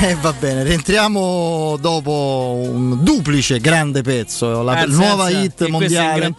Eh, 0.10 0.16
va 0.18 0.32
bene, 0.32 0.62
rientriamo 0.62 1.76
dopo 1.78 2.58
un 2.62 3.04
duplice 3.04 3.60
grande 3.60 4.00
pezzo, 4.00 4.62
la 4.62 4.78
Anzi, 4.78 4.96
nuova 4.96 5.24
anzi, 5.24 5.36
hit 5.42 5.66
mondiale. 5.68 6.34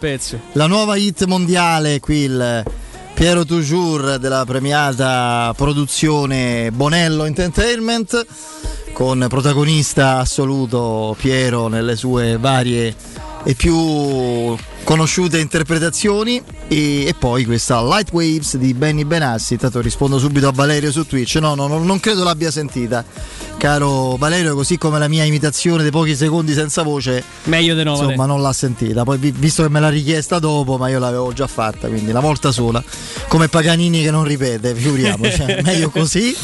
La 0.52 0.66
nuova 0.66 0.96
hit 0.96 1.24
mondiale 1.26 2.00
qui 2.00 2.16
il 2.16 2.64
Piero 3.14 3.44
Toujours 3.44 4.16
della 4.16 4.44
premiata 4.44 5.54
produzione 5.56 6.72
Bonello 6.72 7.24
Entertainment 7.24 8.26
con 8.92 9.24
protagonista 9.28 10.18
assoluto 10.18 11.14
Piero 11.16 11.68
nelle 11.68 11.94
sue 11.94 12.38
varie 12.38 12.92
e 13.44 13.54
più 13.54 14.56
conosciute 14.84 15.38
interpretazioni 15.38 16.42
e, 16.68 17.06
e 17.06 17.14
poi 17.18 17.44
questa 17.44 17.82
Light 17.82 18.10
Waves 18.12 18.56
di 18.56 18.74
Benny 18.74 19.04
Benassi 19.04 19.54
intanto 19.54 19.80
rispondo 19.80 20.18
subito 20.18 20.48
a 20.48 20.52
Valerio 20.52 20.90
su 20.90 21.06
Twitch 21.06 21.36
no, 21.36 21.54
no, 21.54 21.66
no, 21.66 21.78
non 21.78 22.00
credo 22.00 22.24
l'abbia 22.24 22.50
sentita 22.50 23.04
caro 23.56 24.16
Valerio 24.16 24.54
così 24.54 24.78
come 24.78 24.98
la 24.98 25.06
mia 25.08 25.24
imitazione 25.24 25.82
dei 25.82 25.92
pochi 25.92 26.16
secondi 26.16 26.52
senza 26.52 26.82
voce 26.82 27.22
Meglio 27.44 27.74
di 27.76 27.84
no. 27.84 27.92
insomma 27.92 28.16
Vale. 28.16 28.28
non 28.28 28.42
l'ha 28.42 28.52
sentita 28.52 29.04
poi 29.04 29.18
vi- 29.18 29.30
visto 29.30 29.62
che 29.62 29.68
me 29.68 29.78
l'ha 29.78 29.88
richiesta 29.88 30.38
dopo 30.40 30.76
ma 30.76 30.88
io 30.88 30.98
l'avevo 30.98 31.32
già 31.32 31.46
fatta 31.46 31.86
quindi 31.88 32.10
la 32.10 32.20
volta 32.20 32.50
sola 32.50 32.82
come 33.28 33.48
Paganini 33.48 34.02
che 34.02 34.10
non 34.10 34.24
ripete 34.24 34.74
figuriamoci 34.74 35.44
meglio 35.62 35.90
così 35.90 36.36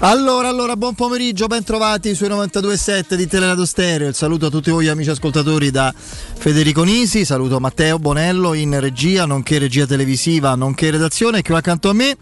allora, 0.00 0.48
allora, 0.48 0.76
buon 0.76 0.94
pomeriggio, 0.94 1.46
ben 1.46 1.64
trovati 1.64 2.14
sui 2.14 2.28
92.7 2.28 3.14
di 3.14 3.26
Teleradio 3.26 3.64
Stereo. 3.64 4.08
Il 4.08 4.14
saluto 4.14 4.46
a 4.46 4.50
tutti 4.50 4.70
voi 4.70 4.86
amici 4.86 5.10
ascoltatori 5.10 5.70
da 5.72 5.92
Federico 5.92 6.84
Nisi, 6.84 7.24
saluto 7.24 7.58
Matteo 7.58 7.98
Bonello 7.98 8.54
in 8.54 8.78
regia, 8.78 9.24
nonché 9.24 9.58
regia 9.58 9.86
televisiva, 9.86 10.54
nonché 10.54 10.90
redazione. 10.90 11.42
Qui 11.42 11.54
accanto 11.54 11.88
a 11.88 11.92
me 11.94 12.16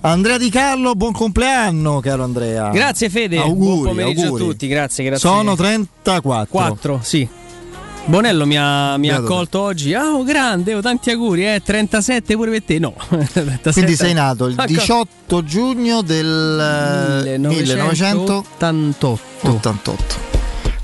Andrea 0.00 0.38
Di 0.38 0.50
Carlo, 0.50 0.94
buon 0.96 1.12
compleanno, 1.12 2.00
caro 2.00 2.24
Andrea. 2.24 2.70
Grazie 2.70 3.08
Fede. 3.08 3.38
Auguri, 3.38 3.58
Buon 3.58 3.82
pomeriggio 3.84 4.22
auguri. 4.22 4.42
a 4.42 4.46
tutti, 4.46 4.66
grazie, 4.66 5.04
grazie. 5.04 5.28
Sono 5.28 5.54
34. 5.54 6.46
4, 6.50 7.00
sì. 7.02 7.28
Bonello 8.04 8.46
mi 8.46 8.56
ha, 8.58 8.96
mi 8.96 9.08
ha 9.08 9.12
Beato 9.12 9.26
te. 9.26 9.32
accolto 9.32 9.60
oggi. 9.60 9.94
Ah, 9.94 10.12
oh, 10.14 10.24
grande, 10.24 10.74
oh, 10.74 10.80
tanti 10.80 11.10
auguri, 11.10 11.46
eh. 11.46 11.62
37 11.64 12.34
pure 12.34 12.50
per 12.50 12.62
te. 12.64 12.78
No, 12.78 12.94
37. 13.08 13.70
Quindi 13.72 13.94
sei 13.96 14.12
nato 14.12 14.46
il 14.46 14.54
Ah, 14.58 14.66
18 14.66 15.44
giugno 15.44 16.02
del 16.02 17.24
eh, 17.26 17.38
1988. 17.38 18.44
1988. 18.58 20.30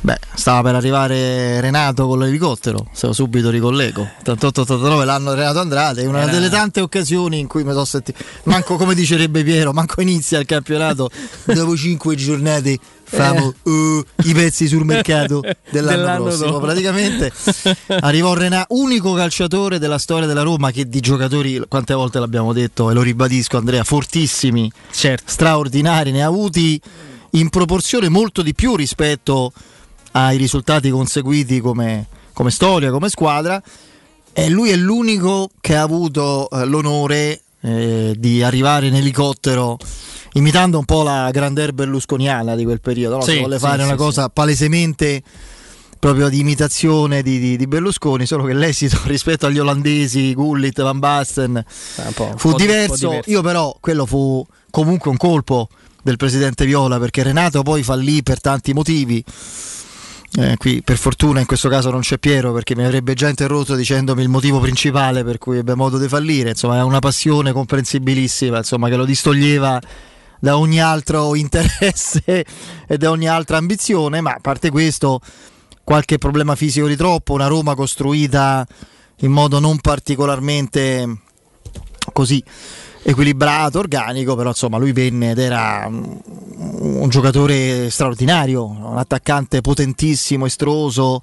Beh, 0.00 0.16
stava 0.32 0.62
per 0.62 0.76
arrivare 0.76 1.60
Renato 1.60 2.06
con 2.06 2.20
l'elicottero, 2.20 2.86
se 2.92 3.06
lo 3.08 3.12
subito 3.12 3.50
ricollego. 3.50 4.08
88-89 4.24 5.04
l'anno 5.04 5.34
Renato 5.34 5.58
Andrade, 5.58 6.02
è 6.02 6.06
una 6.06 6.22
Era- 6.22 6.30
delle 6.30 6.48
tante 6.48 6.80
occasioni 6.80 7.40
in 7.40 7.48
cui 7.48 7.64
mi 7.64 7.72
sono 7.72 7.84
sentito. 7.84 8.22
Manco 8.44 8.76
come 8.76 8.94
dicerebbe 8.94 9.42
Piero, 9.42 9.72
manco 9.72 10.00
inizia 10.00 10.38
il 10.38 10.46
campionato 10.46 11.10
dopo 11.44 11.76
5 11.76 12.14
giornate. 12.14 12.78
Famo 13.10 13.54
uh, 13.62 14.04
i 14.24 14.32
pezzi 14.34 14.66
sul 14.68 14.84
mercato 14.84 15.40
dell'anno, 15.70 15.96
Dell'anno 15.96 16.22
prossimo. 16.24 16.50
dopo. 16.50 16.60
Praticamente 16.60 17.32
arrivò 18.00 18.34
Renato, 18.34 18.74
unico 18.74 19.14
calciatore 19.14 19.78
della 19.78 19.98
storia 19.98 20.26
della 20.26 20.42
Roma 20.42 20.70
che 20.70 20.88
di 20.88 21.00
giocatori, 21.00 21.62
quante 21.68 21.94
volte 21.94 22.18
l'abbiamo 22.18 22.52
detto 22.52 22.90
e 22.90 22.94
lo 22.94 23.02
ribadisco 23.02 23.56
Andrea, 23.56 23.82
fortissimi, 23.84 24.70
Certo. 24.90 25.24
straordinari, 25.26 26.10
ne 26.12 26.22
ha 26.22 26.26
avuti 26.26 26.80
in 27.32 27.48
proporzione 27.48 28.08
molto 28.08 28.42
di 28.42 28.54
più 28.54 28.76
rispetto 28.76 29.52
ai 30.12 30.36
risultati 30.36 30.90
conseguiti 30.90 31.60
come, 31.60 32.06
come 32.32 32.50
storia, 32.50 32.90
come 32.90 33.08
squadra. 33.08 33.62
E 34.32 34.48
lui 34.50 34.70
è 34.70 34.76
l'unico 34.76 35.48
che 35.60 35.74
ha 35.74 35.82
avuto 35.82 36.48
eh, 36.50 36.64
l'onore 36.64 37.40
eh, 37.60 38.14
di 38.16 38.42
arrivare 38.42 38.86
in 38.86 38.94
elicottero 38.94 39.76
imitando 40.34 40.78
un 40.78 40.84
po' 40.84 41.02
la 41.02 41.30
grandeur 41.32 41.72
berlusconiana 41.72 42.54
di 42.54 42.64
quel 42.64 42.80
periodo. 42.80 43.16
no? 43.16 43.22
Sì, 43.22 43.32
Se 43.32 43.38
vuole 43.38 43.58
fare 43.58 43.78
sì, 43.78 43.84
una 43.84 43.92
sì. 43.92 43.96
cosa 43.98 44.28
palesemente 44.28 45.22
proprio 45.98 46.28
di 46.28 46.38
imitazione 46.38 47.22
di, 47.22 47.38
di- 47.40 47.56
di 47.56 47.66
Berlusconi, 47.66 48.24
solo 48.24 48.44
che 48.44 48.52
l'esito 48.54 48.98
rispetto 49.06 49.46
agli 49.46 49.58
olandesi, 49.58 50.32
Gullit, 50.34 50.80
Van 50.80 50.98
Basten, 51.00 51.50
Un 51.96 52.12
po', 52.14 52.32
fu 52.36 52.50
po' 52.50 52.56
diverso. 52.56 53.08
diverso. 53.08 53.30
Io 53.30 53.42
però 53.42 53.76
quello 53.80 54.06
fu 54.06 54.46
comunque 54.70 55.10
un 55.10 55.16
colpo 55.16 55.68
del 56.00 56.16
presidente 56.16 56.64
Viola 56.66 56.98
perché 57.00 57.24
Renato 57.24 57.62
poi 57.62 57.82
fallì 57.82 58.22
per 58.22 58.40
tanti 58.40 58.72
motivi. 58.72 59.24
Eh, 60.38 60.56
qui 60.56 60.82
per 60.82 60.96
fortuna 60.98 61.40
in 61.40 61.46
questo 61.46 61.68
caso 61.68 61.90
non 61.90 61.98
c'è 61.98 62.16
Piero 62.18 62.52
perché 62.52 62.76
mi 62.76 62.84
avrebbe 62.84 63.14
già 63.14 63.28
interrotto 63.28 63.74
dicendomi 63.74 64.22
il 64.22 64.28
motivo 64.28 64.60
principale 64.60 65.24
per 65.24 65.36
cui 65.38 65.58
ebbe 65.58 65.74
modo 65.74 65.98
di 65.98 66.06
fallire. 66.06 66.50
Insomma, 66.50 66.76
è 66.76 66.82
una 66.82 67.00
passione 67.00 67.50
comprensibilissima, 67.50 68.58
insomma, 68.58 68.88
che 68.88 68.94
lo 68.94 69.04
distoglieva 69.04 69.80
da 70.38 70.56
ogni 70.56 70.80
altro 70.80 71.34
interesse 71.36 72.44
e 72.86 72.96
da 72.98 73.10
ogni 73.10 73.28
altra 73.28 73.56
ambizione, 73.56 74.20
ma 74.20 74.34
a 74.34 74.38
parte 74.40 74.70
questo 74.70 75.20
qualche 75.82 76.18
problema 76.18 76.54
fisico 76.54 76.86
di 76.86 76.94
troppo, 76.94 77.32
una 77.32 77.48
Roma 77.48 77.74
costruita 77.74 78.64
in 79.22 79.32
modo 79.32 79.58
non 79.58 79.80
particolarmente 79.80 81.18
così 82.12 82.40
equilibrato, 83.08 83.78
organico, 83.78 84.34
però 84.34 84.50
insomma 84.50 84.76
lui 84.76 84.92
venne 84.92 85.30
ed 85.30 85.38
era 85.38 85.86
un, 85.88 87.08
giocatore 87.08 87.88
straordinario, 87.88 88.66
un 88.66 88.98
attaccante 88.98 89.62
potentissimo, 89.62 90.44
estroso, 90.44 91.22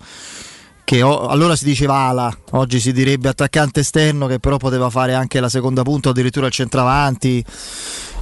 che 0.84 1.03
o- 1.03 1.28
allora 1.28 1.56
si 1.56 1.63
diceva 1.63 2.07
ala, 2.07 2.35
oggi 2.51 2.79
si 2.79 2.91
direbbe 2.91 3.29
attaccante 3.29 3.81
esterno 3.81 4.25
che 4.25 4.40
però 4.40 4.57
poteva 4.57 4.90
fare 4.90 5.13
anche 5.13 5.40
la 5.40 5.50
seconda 5.50 5.84
punta 5.84 6.09
addirittura 6.09 6.47
il 6.47 6.51
centravanti. 6.51 7.46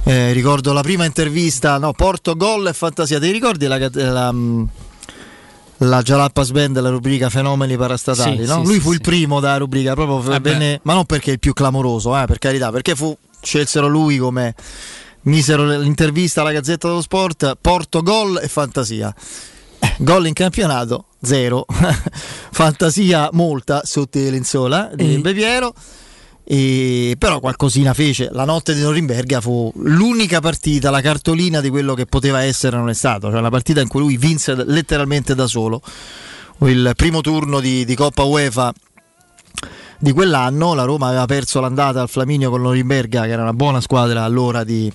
Eh, 0.06 0.32
ricordo 0.32 0.74
la 0.74 0.82
prima 0.82 1.06
intervista, 1.06 1.78
no, 1.78 1.92
Porto 1.92 2.36
Gol 2.36 2.66
e 2.66 2.74
Fantasia, 2.74 3.18
ti 3.18 3.30
ricordi 3.30 3.66
la, 3.66 3.78
la, 3.78 3.90
la 3.90 4.34
Jalappas 5.78 6.50
Band 6.50 6.74
della 6.74 6.90
rubrica 6.90 7.28
Fenomeni 7.28 7.76
parastatali? 7.76 8.44
Sì, 8.44 8.46
no? 8.46 8.60
sì, 8.60 8.66
Lui 8.66 8.80
fu 8.80 8.92
il 8.92 9.00
primo 9.00 9.40
da 9.40 9.56
rubrica, 9.56 9.94
proprio 9.94 10.20
Vabbè. 10.20 10.50
venne- 10.50 10.80
ma 10.82 10.94
non 10.94 11.04
perché 11.04 11.32
il 11.32 11.38
più 11.38 11.52
clamoroso, 11.52 12.16
eh, 12.18 12.26
per 12.26 12.38
carità, 12.38 12.70
perché 12.70 12.94
fu, 12.94 13.16
scelsero 13.42 13.86
lui 13.88 14.18
come 14.18 14.54
misero 15.22 15.64
l'intervista 15.78 16.40
alla 16.40 16.52
Gazzetta 16.52 16.88
dello 16.88 17.00
Sport, 17.00 17.56
Porto 17.60 18.02
Gol 18.02 18.40
e 18.42 18.48
Fantasia. 18.48 19.14
Eh, 19.78 19.96
gol 19.98 20.26
in 20.26 20.32
campionato, 20.32 21.06
zero. 21.22 21.66
Fantasia 22.52 23.28
molta 23.32 23.82
sotto 23.84 24.18
le 24.18 24.30
lenzuola, 24.30 24.90
direbbe 24.94 25.34
Piero. 25.34 25.74
E 26.46 27.16
però 27.18 27.40
qualcosina 27.40 27.94
fece. 27.94 28.28
La 28.32 28.44
notte 28.44 28.74
di 28.74 28.82
Norimberga 28.82 29.40
fu 29.40 29.72
l'unica 29.76 30.40
partita, 30.40 30.90
la 30.90 31.00
cartolina 31.00 31.60
di 31.60 31.70
quello 31.70 31.94
che 31.94 32.04
poteva 32.04 32.42
essere 32.42 32.76
non 32.76 32.90
è 32.90 32.94
stato. 32.94 33.30
Cioè 33.30 33.38
una 33.38 33.50
partita 33.50 33.80
in 33.80 33.88
cui 33.88 34.00
lui 34.00 34.16
vinse 34.16 34.54
letteralmente 34.64 35.34
da 35.34 35.46
solo. 35.46 35.80
Il 36.60 36.92
primo 36.96 37.20
turno 37.20 37.60
di, 37.60 37.84
di 37.84 37.94
Coppa 37.94 38.24
UEFA 38.24 38.72
di 39.98 40.12
quell'anno. 40.12 40.74
La 40.74 40.84
Roma 40.84 41.08
aveva 41.08 41.24
perso 41.24 41.60
l'andata 41.60 42.02
al 42.02 42.08
Flaminio 42.08 42.50
con 42.50 42.60
Norimberga, 42.60 43.22
che 43.22 43.30
era 43.30 43.42
una 43.42 43.54
buona 43.54 43.80
squadra 43.80 44.22
allora 44.22 44.64
di. 44.64 44.92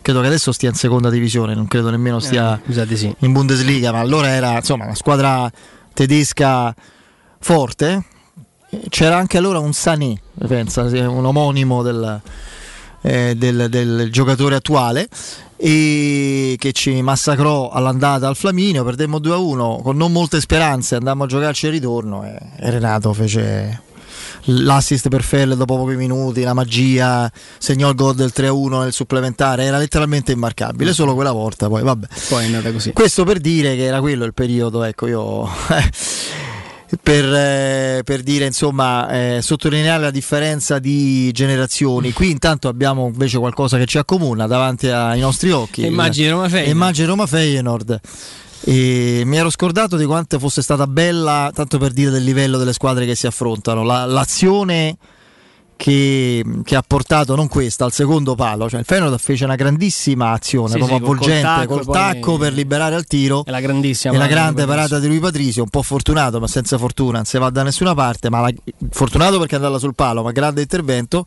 Credo 0.00 0.20
che 0.20 0.28
adesso 0.28 0.52
stia 0.52 0.68
in 0.68 0.76
seconda 0.76 1.10
divisione, 1.10 1.54
non 1.54 1.66
credo 1.66 1.90
nemmeno 1.90 2.20
stia 2.20 2.60
di 2.64 2.96
sì. 2.96 3.12
in 3.18 3.32
Bundesliga, 3.32 3.90
ma 3.90 3.98
allora 3.98 4.28
era 4.28 4.54
insomma 4.56 4.84
una 4.84 4.94
squadra 4.94 5.50
tedesca 5.92 6.72
forte. 7.40 8.04
C'era 8.88 9.16
anche 9.16 9.38
allora 9.38 9.58
un 9.58 9.72
Sané, 9.72 10.20
pensa, 10.46 10.82
un 10.82 11.24
omonimo 11.24 11.82
del, 11.82 12.20
eh, 13.02 13.34
del- 13.36 13.68
del 13.68 14.08
giocatore 14.10 14.56
attuale 14.56 15.08
e 15.56 16.56
che 16.58 16.72
ci 16.72 17.00
massacrò 17.00 17.70
all'andata 17.70 18.28
al 18.28 18.36
Flaminio, 18.36 18.84
perdemmo 18.84 19.18
2-1 19.18 19.80
con 19.82 19.96
non 19.96 20.12
molte 20.12 20.40
speranze, 20.40 20.96
andammo 20.96 21.24
a 21.24 21.26
giocarci 21.26 21.66
il 21.66 21.72
ritorno 21.72 22.24
e, 22.24 22.36
e 22.58 22.70
Renato 22.70 23.12
fece 23.12 23.82
l'assist 24.48 25.08
per 25.08 25.22
Fell 25.22 25.54
dopo 25.54 25.76
pochi 25.76 25.96
minuti, 25.96 26.42
la 26.42 26.52
magia, 26.52 27.30
segnò 27.58 27.88
il 27.88 27.94
gol 27.94 28.14
del 28.14 28.32
3-1 28.34 28.80
nel 28.80 28.92
supplementare, 28.92 29.64
era 29.64 29.78
letteralmente 29.78 30.32
immarcabile, 30.32 30.92
solo 30.92 31.14
quella 31.14 31.32
volta 31.32 31.68
poi 31.68 31.82
vabbè. 31.82 32.06
Poi 32.28 32.42
è 32.42 32.46
andata 32.46 32.70
così. 32.72 32.92
Questo 32.92 33.24
per 33.24 33.38
dire 33.38 33.74
che 33.76 33.84
era 33.84 34.00
quello 34.00 34.24
il 34.24 34.34
periodo, 34.34 34.82
ecco, 34.82 35.06
io 35.06 35.48
per, 37.02 37.24
eh, 37.24 38.02
per 38.04 38.22
dire 38.22 38.46
insomma, 38.46 39.08
eh, 39.10 39.42
sottolineare 39.42 40.02
la 40.02 40.10
differenza 40.10 40.78
di 40.78 41.30
generazioni. 41.32 42.12
Qui 42.12 42.30
intanto 42.30 42.68
abbiamo 42.68 43.06
invece 43.06 43.38
qualcosa 43.38 43.76
che 43.78 43.86
ci 43.86 43.98
accomuna 43.98 44.46
davanti 44.46 44.88
ai 44.88 45.20
nostri 45.20 45.50
occhi. 45.50 45.84
Immagini 45.84 46.28
Roma 46.28 46.48
Feyenoord. 46.48 46.70
Roma 47.04 47.26
Feyenoord. 47.26 48.00
E 48.68 49.22
mi 49.24 49.36
ero 49.36 49.50
scordato 49.50 49.96
di 49.96 50.04
quanto 50.04 50.38
fosse 50.38 50.62
stata 50.62 50.86
bella, 50.86 51.50
tanto 51.54 51.78
per 51.78 51.92
dire 51.92 52.10
del 52.10 52.24
livello 52.24 52.58
delle 52.58 52.72
squadre 52.72 53.04
che 53.06 53.14
si 53.14 53.26
affrontano, 53.26 53.84
la- 53.84 54.04
l'azione 54.06 54.96
che, 55.76 56.42
che 56.64 56.74
ha 56.74 56.82
portato 56.86 57.36
non 57.36 57.48
questa 57.48 57.84
al 57.84 57.92
secondo 57.92 58.34
palo, 58.34 58.68
cioè 58.68 58.80
il 58.80 58.86
Feyenoord 58.86 59.18
fece 59.18 59.44
una 59.44 59.56
grandissima 59.56 60.30
azione 60.32 60.70
Sì, 60.72 60.78
proprio 60.78 60.98
sì, 60.98 61.04
col- 61.04 61.18
col 61.18 61.28
avvolgente 61.30 61.66
tacco, 61.66 61.74
col 61.84 61.94
tacco 61.94 62.38
per 62.38 62.52
liberare 62.54 62.94
al 62.94 63.04
tiro 63.04 63.44
È 63.44 63.50
la 63.50 63.60
grandissima. 63.60 64.14
e 64.14 64.16
la 64.18 64.26
grande 64.26 64.64
parata 64.64 64.98
di 64.98 65.06
lui 65.06 65.18
Patrizio, 65.18 65.62
un 65.62 65.68
po' 65.68 65.82
fortunato 65.82 66.40
ma 66.40 66.46
senza 66.48 66.78
fortuna, 66.78 67.16
non 67.18 67.24
si 67.26 67.38
va 67.38 67.50
da 67.50 67.62
nessuna 67.62 67.94
parte, 67.94 68.30
ma 68.30 68.40
la- 68.40 68.52
fortunato 68.90 69.38
perché 69.38 69.54
è 69.54 69.58
andata 69.58 69.78
sul 69.78 69.94
palo, 69.94 70.22
ma 70.22 70.32
grande 70.32 70.62
intervento. 70.62 71.24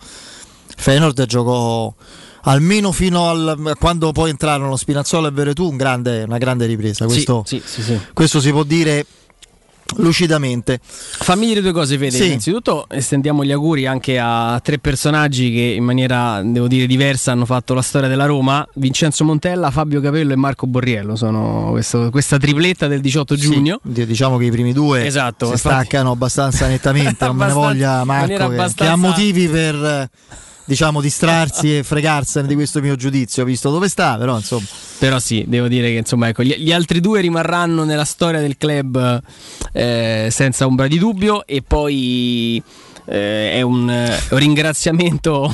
Feyenoord 0.76 1.26
giocò 1.26 1.94
almeno 2.44 2.92
fino 2.92 3.30
a 3.30 3.56
quando 3.78 4.12
poi 4.12 4.30
entrarono 4.30 4.76
Spinazzola 4.78 5.28
e 5.28 5.32
Veretù 5.32 5.70
un 5.70 5.76
grande, 5.78 6.24
una 6.24 6.38
grande 6.38 6.66
ripresa. 6.66 7.06
Questo, 7.06 7.44
sì, 7.46 7.62
sì, 7.64 7.82
sì, 7.84 8.00
questo 8.14 8.40
si 8.40 8.50
può 8.52 8.64
dire 8.64 9.06
lucidamente. 9.98 10.80
Fammi 10.82 11.48
dire 11.48 11.62
due 11.62 11.72
cose, 11.72 11.98
Fede. 11.98 12.12
Sì. 12.16 12.26
Innanzitutto 12.28 12.86
estendiamo 12.90 13.44
gli 13.44 13.52
auguri 13.52 13.86
anche 13.86 14.20
a 14.20 14.60
tre 14.64 14.80
personaggi 14.80 15.52
che 15.52 15.62
in 15.62 15.84
maniera, 15.84 16.42
devo 16.44 16.68
dire, 16.68 16.86
diversa 16.86 17.32
hanno 17.32 17.46
fatto 17.46 17.74
la 17.74 17.82
storia 17.82 18.08
della 18.08 18.26
Roma. 18.26 18.68
Vincenzo 18.76 19.24
Montella, 19.24 19.72
Fabio 19.72 20.02
Capello 20.02 20.34
e 20.34 20.36
Marco 20.36 20.68
Borriello. 20.68 21.16
Sono 21.16 21.70
questo, 21.72 22.10
questa 22.10 22.38
tripletta 22.38 22.88
del 22.88 23.02
18 23.02 23.36
giugno. 23.36 23.80
Sì, 23.94 24.06
diciamo 24.06 24.38
che 24.38 24.46
i 24.46 24.52
primi 24.52 24.74
due 24.74 25.06
esatto, 25.06 25.48
si 25.48 25.52
infatti... 25.54 25.76
staccano 25.76 26.12
abbastanza 26.12 26.68
nettamente. 26.68 27.26
non 27.28 27.36
me 27.36 27.48
ne 27.48 27.54
voglia 27.54 28.04
Marco 28.04 28.28
che, 28.28 28.44
abbastanza... 28.44 28.84
che 28.84 28.90
ha 28.90 28.96
motivi 28.96 29.48
per 29.48 30.10
diciamo 30.70 31.02
distrarsi 31.02 31.80
e 31.80 31.84
fregarsene 31.84 32.48
di 32.48 32.54
questo 32.54 32.80
mio 32.80 32.96
giudizio, 32.96 33.44
visto 33.44 33.72
dove 33.72 33.90
sta, 33.90 34.18
però 34.18 34.36
insomma. 34.36 34.66
Però 35.00 35.18
sì, 35.18 35.44
devo 35.48 35.68
dire 35.68 35.90
che 35.90 35.98
insomma, 35.98 36.28
ecco, 36.28 36.44
gli, 36.44 36.54
gli 36.58 36.72
altri 36.72 37.00
due 37.00 37.22
rimarranno 37.22 37.84
nella 37.86 38.06
storia 38.06 38.40
del 38.40 38.56
club 38.56 39.20
eh, 39.74 40.28
senza 40.30 40.68
ombra 40.68 40.86
di 40.86 41.00
dubbio 41.00 41.48
e 41.48 41.64
poi 41.64 42.62
eh, 43.06 43.54
è 43.54 43.62
un, 43.62 43.88
un 43.88 44.38
ringraziamento 44.38 45.52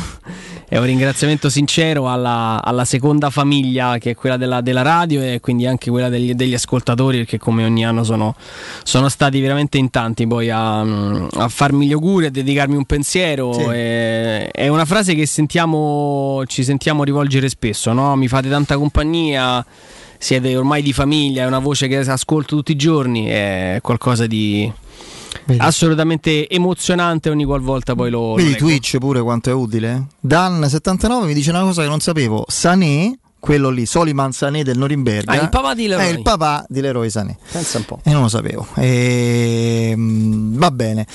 è 0.76 0.78
un 0.78 0.84
ringraziamento 0.84 1.50
sincero 1.50 2.10
alla, 2.10 2.62
alla, 2.62 2.84
seconda 2.84 3.30
famiglia 3.30 3.98
che 3.98 4.10
è 4.10 4.16
quella 4.16 4.36
della, 4.36 4.60
della 4.60 4.82
radio 4.82 5.22
e 5.22 5.40
quindi 5.40 5.66
anche 5.66 5.90
quella 5.90 6.10
degli, 6.10 6.34
degli, 6.34 6.54
ascoltatori 6.54 7.20
perché 7.20 7.38
come 7.38 7.64
ogni 7.64 7.86
anno 7.86 8.04
sono, 8.04 8.36
sono 8.84 9.08
stati 9.08 9.40
veramente 9.40 9.78
in 9.78 9.90
tanti 9.90 10.28
poi 10.28 10.50
a, 10.50 10.82
a, 10.82 11.48
farmi 11.48 11.88
gli 11.88 11.94
auguri, 11.94 12.26
a 12.26 12.30
dedicarmi 12.30 12.76
un 12.76 12.84
pensiero. 12.84 13.54
Sì. 13.54 13.64
È, 13.64 14.52
è, 14.52 14.68
una 14.68 14.84
frase 14.84 15.16
che 15.16 15.26
sentiamo, 15.26 16.44
ci 16.46 16.66
sentiamo 16.66 17.06
rivolgere 17.06 17.48
spesso, 17.48 17.94
no? 17.94 18.14
mi 18.18 18.28
fate 18.28 18.50
tanta 18.50 18.76
compagnia 18.78 19.66
siete 20.18 20.58
ormai 20.58 20.82
di 20.82 20.92
famiglia, 20.92 21.44
è 21.44 21.46
una 21.46 21.60
voce 21.60 21.88
che 21.88 22.00
ascolto 22.00 22.58
tutti 22.58 22.74
i 22.74 22.76
giorni, 22.76 23.28
è 23.28 23.80
qualcosa 23.82 24.28
di, 24.28 24.70
Vedi. 25.46 25.60
assolutamente 25.60 26.50
emozionante 26.50 27.30
ogni 27.30 27.46
qualvolta 27.46 27.94
poi 27.94 28.10
lo 28.10 28.34
vedi 28.34 28.52
lo 28.52 28.58
Twitch 28.58 28.98
pure 28.98 29.22
quanto 29.22 29.52
è 29.52 29.54
utile 29.54 30.08
Dan79 30.26 31.26
mi 31.26 31.34
dice 31.34 31.52
una 31.52 31.62
cosa 31.62 31.84
che 31.84 31.88
non 31.88 32.00
sapevo 32.00 32.46
Sané 32.48 33.20
quello 33.46 33.70
lì, 33.70 33.86
Soliman 33.86 34.32
Sané 34.32 34.64
del 34.64 34.76
Norimberga. 34.76 35.32
Ah, 35.32 35.36
il 35.36 35.50
papà 35.50 35.76
di 35.76 35.86
Leroy. 35.86 36.04
È 36.04 36.10
il 36.10 36.24
papà 36.24 36.66
di 36.68 36.82
Leroy 36.82 37.12
Sané. 37.12 37.38
Pensa 37.52 37.78
un 37.78 37.86
po'. 37.86 38.00
E 38.04 38.12
non 38.12 38.24
lo 38.24 38.28
sapevo. 38.28 38.66
E, 38.74 39.90
ehm, 39.92 40.58
va 40.58 40.72
bene. 40.72 41.06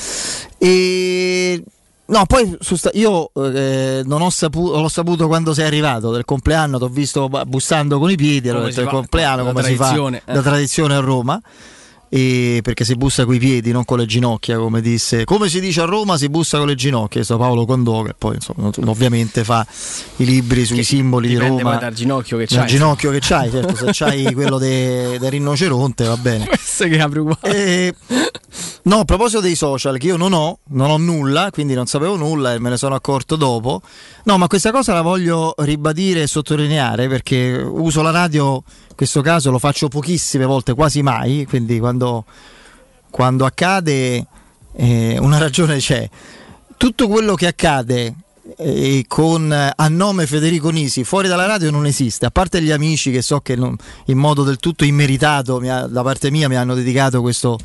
E, 0.57 1.61
no, 2.07 2.27
poi 2.27 2.57
sta- 2.61 2.93
io 2.95 3.33
eh, 3.35 4.03
non 4.05 4.23
ho 4.23 4.31
saputo, 4.31 4.81
l'ho 4.81 4.89
saputo 4.89 5.27
quando 5.27 5.53
sei 5.53 5.67
arrivato 5.67 6.13
del 6.13 6.25
compleanno, 6.25 6.79
ti 6.79 6.85
ho 6.85 6.89
visto 6.89 7.29
bussando 7.49 7.99
con 7.99 8.09
i 8.09 8.17
piedi, 8.17 8.49
allora 8.49 8.67
detto 8.67 8.83
il 8.83 8.89
compleanno 8.89 9.45
come 9.45 9.65
si 9.65 9.75
fa 9.75 9.93
eh. 9.93 10.23
da 10.25 10.41
tradizione 10.41 10.95
a 10.95 11.01
Roma 11.01 11.43
perché 12.11 12.85
si 12.85 12.97
bussa 12.97 13.25
coi 13.25 13.39
piedi, 13.39 13.71
non 13.71 13.85
con 13.85 13.99
le 13.99 14.07
ginocchia, 14.07 14.59
come 14.59 14.81
disse. 14.81 15.25
Come 15.25 15.49
si 15.49 15.61
dice 15.61 15.83
a 15.83 15.85
Roma, 15.85 16.19
si 16.19 16.29
bussa 16.29 16.59
con 16.59 16.67
le 16.67 16.75
ginocchia. 16.75 17.23
Sto 17.23 17.39
Paolo 17.39 17.65
Condò, 17.65 18.03
che 18.03 18.15
poi 18.19 18.35
insomma, 18.35 18.71
ovviamente 18.87 19.45
fa 19.45 19.65
i 20.17 20.25
libri 20.25 20.65
sui 20.65 20.79
che 20.79 20.83
simboli 20.83 21.29
di 21.29 21.37
Roma. 21.37 21.77
dal 21.77 21.95
ginocchio 21.95 22.37
che 22.37 22.47
c'hai. 22.47 22.59
Dal 22.59 22.67
ginocchio 22.67 23.11
che 23.13 23.19
c'hai, 23.21 23.51
certo, 23.51 23.77
se 23.77 23.91
c'hai 23.93 24.33
quello 24.35 24.59
del 24.59 25.19
de 25.19 25.31
rinoceronte 25.31 26.05
va 26.05 26.17
bene. 26.17 26.47
Questo 26.51 26.89
che 26.89 27.01
apri 27.01 27.23
e, 27.43 27.95
No, 28.83 29.01
a 29.01 29.05
proposito 29.05 29.41
dei 29.41 29.55
social, 29.55 29.99
che 29.99 30.07
io 30.07 30.17
non 30.17 30.33
ho, 30.33 30.61
non 30.69 30.91
ho 30.91 30.97
nulla, 30.97 31.51
quindi 31.53 31.75
non 31.75 31.87
sapevo 31.87 32.17
nulla 32.17 32.55
e 32.55 32.59
me 32.59 32.71
ne 32.71 32.77
sono 32.79 32.95
accorto 32.95 33.37
dopo. 33.37 33.83
No, 34.25 34.39
ma 34.39 34.47
questa 34.47 34.73
cosa 34.73 34.95
la 34.95 35.03
voglio 35.03 35.55
ribadire 35.59 36.23
e 36.23 36.27
sottolineare 36.27 37.07
perché 37.07 37.53
uso 37.53 38.01
la 38.01 38.11
radio 38.11 38.63
questo 39.01 39.23
caso 39.23 39.51
lo 39.51 39.59
faccio 39.59 39.89
pochissime 39.89 40.45
volte, 40.45 40.75
quasi 40.75 41.01
mai, 41.01 41.47
quindi 41.49 41.79
quando, 41.79 42.27
quando 43.09 43.47
accade 43.47 44.27
eh, 44.75 45.17
una 45.19 45.39
ragione 45.41 45.79
c'è. 45.79 46.07
Tutto 46.77 47.09
quello 47.09 47.35
che 47.35 47.47
accade 47.47 48.15
eh, 48.59 49.07
con 49.09 49.51
a 49.51 49.89
nome 49.89 50.27
Federico 50.27 50.69
Nisi 50.69 51.03
fuori 51.03 51.29
dalla 51.29 51.47
radio 51.47 51.71
non 51.71 51.87
esiste, 51.87 52.27
a 52.27 52.31
parte 52.31 52.61
gli 52.61 52.71
amici 52.71 53.11
che 53.11 53.23
so 53.23 53.41
che 53.41 53.57
non, 53.57 53.75
in 54.07 54.19
modo 54.19 54.43
del 54.43 54.59
tutto 54.59 54.85
immeritato 54.85 55.63
ha, 55.65 55.87
da 55.87 56.03
parte 56.03 56.31
mia 56.31 56.51
mi 56.51 56.57
hanno 56.57 56.75
dedicato 56.75 57.23
questo 57.23 57.59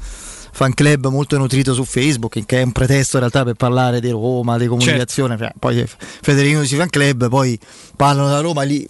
fan 0.56 0.74
club 0.74 1.10
molto 1.10 1.38
nutrito 1.38 1.74
su 1.74 1.84
Facebook, 1.84 2.46
che 2.46 2.62
è 2.62 2.64
un 2.64 2.72
pretesto 2.72 3.18
in 3.18 3.24
realtà 3.24 3.44
per 3.44 3.56
parlare 3.56 4.00
di 4.00 4.10
Roma, 4.10 4.58
di 4.58 4.68
comunicazione. 4.68 5.38
Certo. 5.38 5.60
Poi 5.60 5.86
Federico 5.86 6.62
Nisi 6.62 6.78
fan 6.78 6.90
club, 6.90 7.28
poi 7.28 7.60
parlano 7.98 8.30
da 8.30 8.40
Roma, 8.40 8.62
lì 8.62 8.88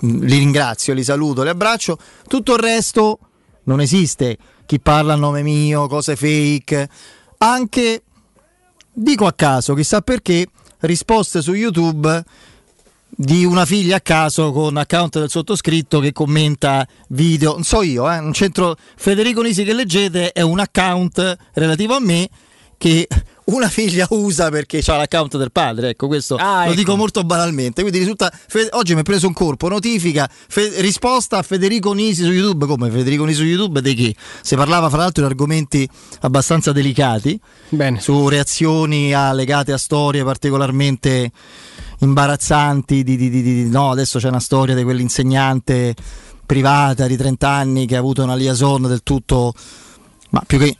li 0.00 0.38
ringrazio, 0.38 0.94
li 0.94 1.04
saluto, 1.04 1.42
li 1.42 1.48
abbraccio. 1.48 1.98
Tutto 2.26 2.54
il 2.54 2.60
resto 2.60 3.18
non 3.64 3.80
esiste. 3.80 4.36
Chi 4.66 4.80
parla 4.80 5.14
a 5.14 5.16
nome 5.16 5.42
mio, 5.42 5.86
cose 5.86 6.16
fake. 6.16 6.88
Anche, 7.38 8.02
dico 8.92 9.26
a 9.26 9.32
caso, 9.32 9.74
chissà 9.74 10.00
perché, 10.00 10.46
risposte 10.80 11.40
su 11.40 11.52
YouTube 11.54 12.24
di 13.10 13.44
una 13.44 13.64
figlia 13.64 13.96
a 13.96 14.00
caso 14.00 14.52
con 14.52 14.76
account 14.76 15.18
del 15.18 15.30
sottoscritto 15.30 16.00
che 16.00 16.12
commenta 16.12 16.86
video. 17.08 17.54
Non 17.54 17.64
so 17.64 17.82
io, 17.82 18.10
eh, 18.10 18.20
non 18.20 18.32
c'entro. 18.32 18.76
Federico 18.96 19.42
Nisi 19.42 19.64
che 19.64 19.72
leggete 19.72 20.32
è 20.32 20.42
un 20.42 20.58
account 20.58 21.36
relativo 21.54 21.94
a 21.94 22.00
me 22.00 22.28
che 22.76 23.08
una 23.48 23.68
figlia 23.68 24.06
usa 24.10 24.50
perché 24.50 24.82
ha 24.84 24.96
l'account 24.96 25.36
del 25.36 25.52
padre. 25.52 25.90
Ecco, 25.90 26.06
questo 26.06 26.36
ah, 26.36 26.64
lo 26.64 26.66
ecco. 26.66 26.74
dico 26.74 26.96
molto 26.96 27.22
banalmente. 27.24 27.80
Quindi 27.80 27.98
risulta. 27.98 28.30
Fe- 28.32 28.68
oggi 28.72 28.94
mi 28.94 29.00
è 29.00 29.04
preso 29.04 29.26
un 29.26 29.32
colpo. 29.32 29.68
Notifica 29.68 30.28
fe- 30.30 30.80
risposta 30.80 31.38
a 31.38 31.42
Federico 31.42 31.92
Nisi 31.92 32.24
su 32.24 32.30
YouTube. 32.30 32.66
Come 32.66 32.90
Federico 32.90 33.24
Nisi 33.24 33.38
su 33.40 33.44
YouTube? 33.44 33.80
Di 33.80 33.94
chi? 33.94 34.16
Si 34.42 34.54
parlava, 34.54 34.88
fra 34.88 34.98
l'altro, 34.98 35.24
di 35.24 35.30
argomenti 35.30 35.88
abbastanza 36.20 36.72
delicati. 36.72 37.38
Bene. 37.70 38.00
Su 38.00 38.28
reazioni 38.28 39.14
a, 39.14 39.32
legate 39.32 39.72
a 39.72 39.78
storie 39.78 40.24
particolarmente 40.24 41.30
imbarazzanti. 42.00 43.02
Di, 43.02 43.16
di, 43.16 43.30
di, 43.30 43.68
no, 43.68 43.90
adesso 43.90 44.18
c'è 44.18 44.28
una 44.28 44.40
storia 44.40 44.74
di 44.74 44.82
quell'insegnante 44.82 45.94
privata 46.44 47.06
di 47.06 47.16
30 47.16 47.48
anni 47.48 47.86
che 47.86 47.96
ha 47.96 47.98
avuto 47.98 48.22
una 48.22 48.34
liaison 48.34 48.82
del 48.82 49.02
tutto. 49.02 49.54
Ma 50.30 50.42
più 50.46 50.58
che 50.58 50.76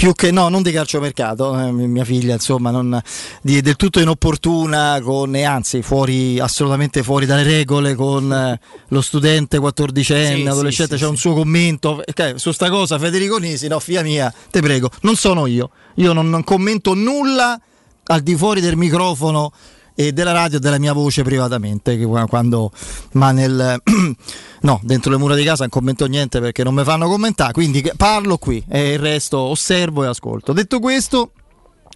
più 0.00 0.14
che 0.14 0.30
no, 0.30 0.48
non 0.48 0.62
di 0.62 0.72
calciomercato, 0.72 1.60
eh, 1.60 1.70
mia 1.72 2.06
figlia 2.06 2.32
insomma 2.32 2.70
non, 2.70 2.98
di, 3.42 3.60
del 3.60 3.76
tutto 3.76 4.00
inopportuna 4.00 4.98
con, 5.02 5.34
anzi 5.34 5.82
fuori, 5.82 6.40
assolutamente 6.40 7.02
fuori 7.02 7.26
dalle 7.26 7.42
regole 7.42 7.94
con 7.94 8.32
eh, 8.32 8.58
lo 8.88 9.00
studente 9.02 9.58
quattordicenne, 9.58 10.40
sì, 10.40 10.46
adolescente, 10.46 10.94
sì, 10.94 11.00
c'è 11.00 11.04
sì, 11.04 11.10
un 11.10 11.18
suo 11.18 11.34
commento 11.34 12.02
okay, 12.02 12.38
su 12.38 12.50
sta 12.50 12.70
cosa 12.70 12.98
Federico 12.98 13.36
Nisi, 13.36 13.68
no 13.68 13.78
figlia 13.78 14.00
mia, 14.00 14.32
te 14.50 14.62
prego, 14.62 14.88
non 15.02 15.16
sono 15.16 15.44
io, 15.44 15.68
io 15.96 16.14
non, 16.14 16.30
non 16.30 16.44
commento 16.44 16.94
nulla 16.94 17.60
al 18.04 18.22
di 18.22 18.34
fuori 18.36 18.62
del 18.62 18.78
microfono 18.78 19.52
e 20.00 20.12
della 20.12 20.32
radio 20.32 20.56
e 20.56 20.60
della 20.60 20.78
mia 20.78 20.94
voce 20.94 21.22
privatamente 21.22 21.98
quando 22.26 22.72
ma 23.12 23.32
nel 23.32 23.80
no 24.62 24.80
dentro 24.82 25.10
le 25.10 25.18
mura 25.18 25.34
di 25.34 25.44
casa 25.44 25.64
non 25.64 25.68
commento 25.68 26.06
niente 26.06 26.40
perché 26.40 26.64
non 26.64 26.74
mi 26.74 26.84
fanno 26.84 27.06
commentare 27.06 27.52
quindi 27.52 27.90
parlo 27.96 28.38
qui 28.38 28.64
e 28.66 28.92
il 28.92 28.98
resto 28.98 29.38
osservo 29.38 30.04
e 30.04 30.06
ascolto 30.06 30.54
detto 30.54 30.78
questo 30.78 31.32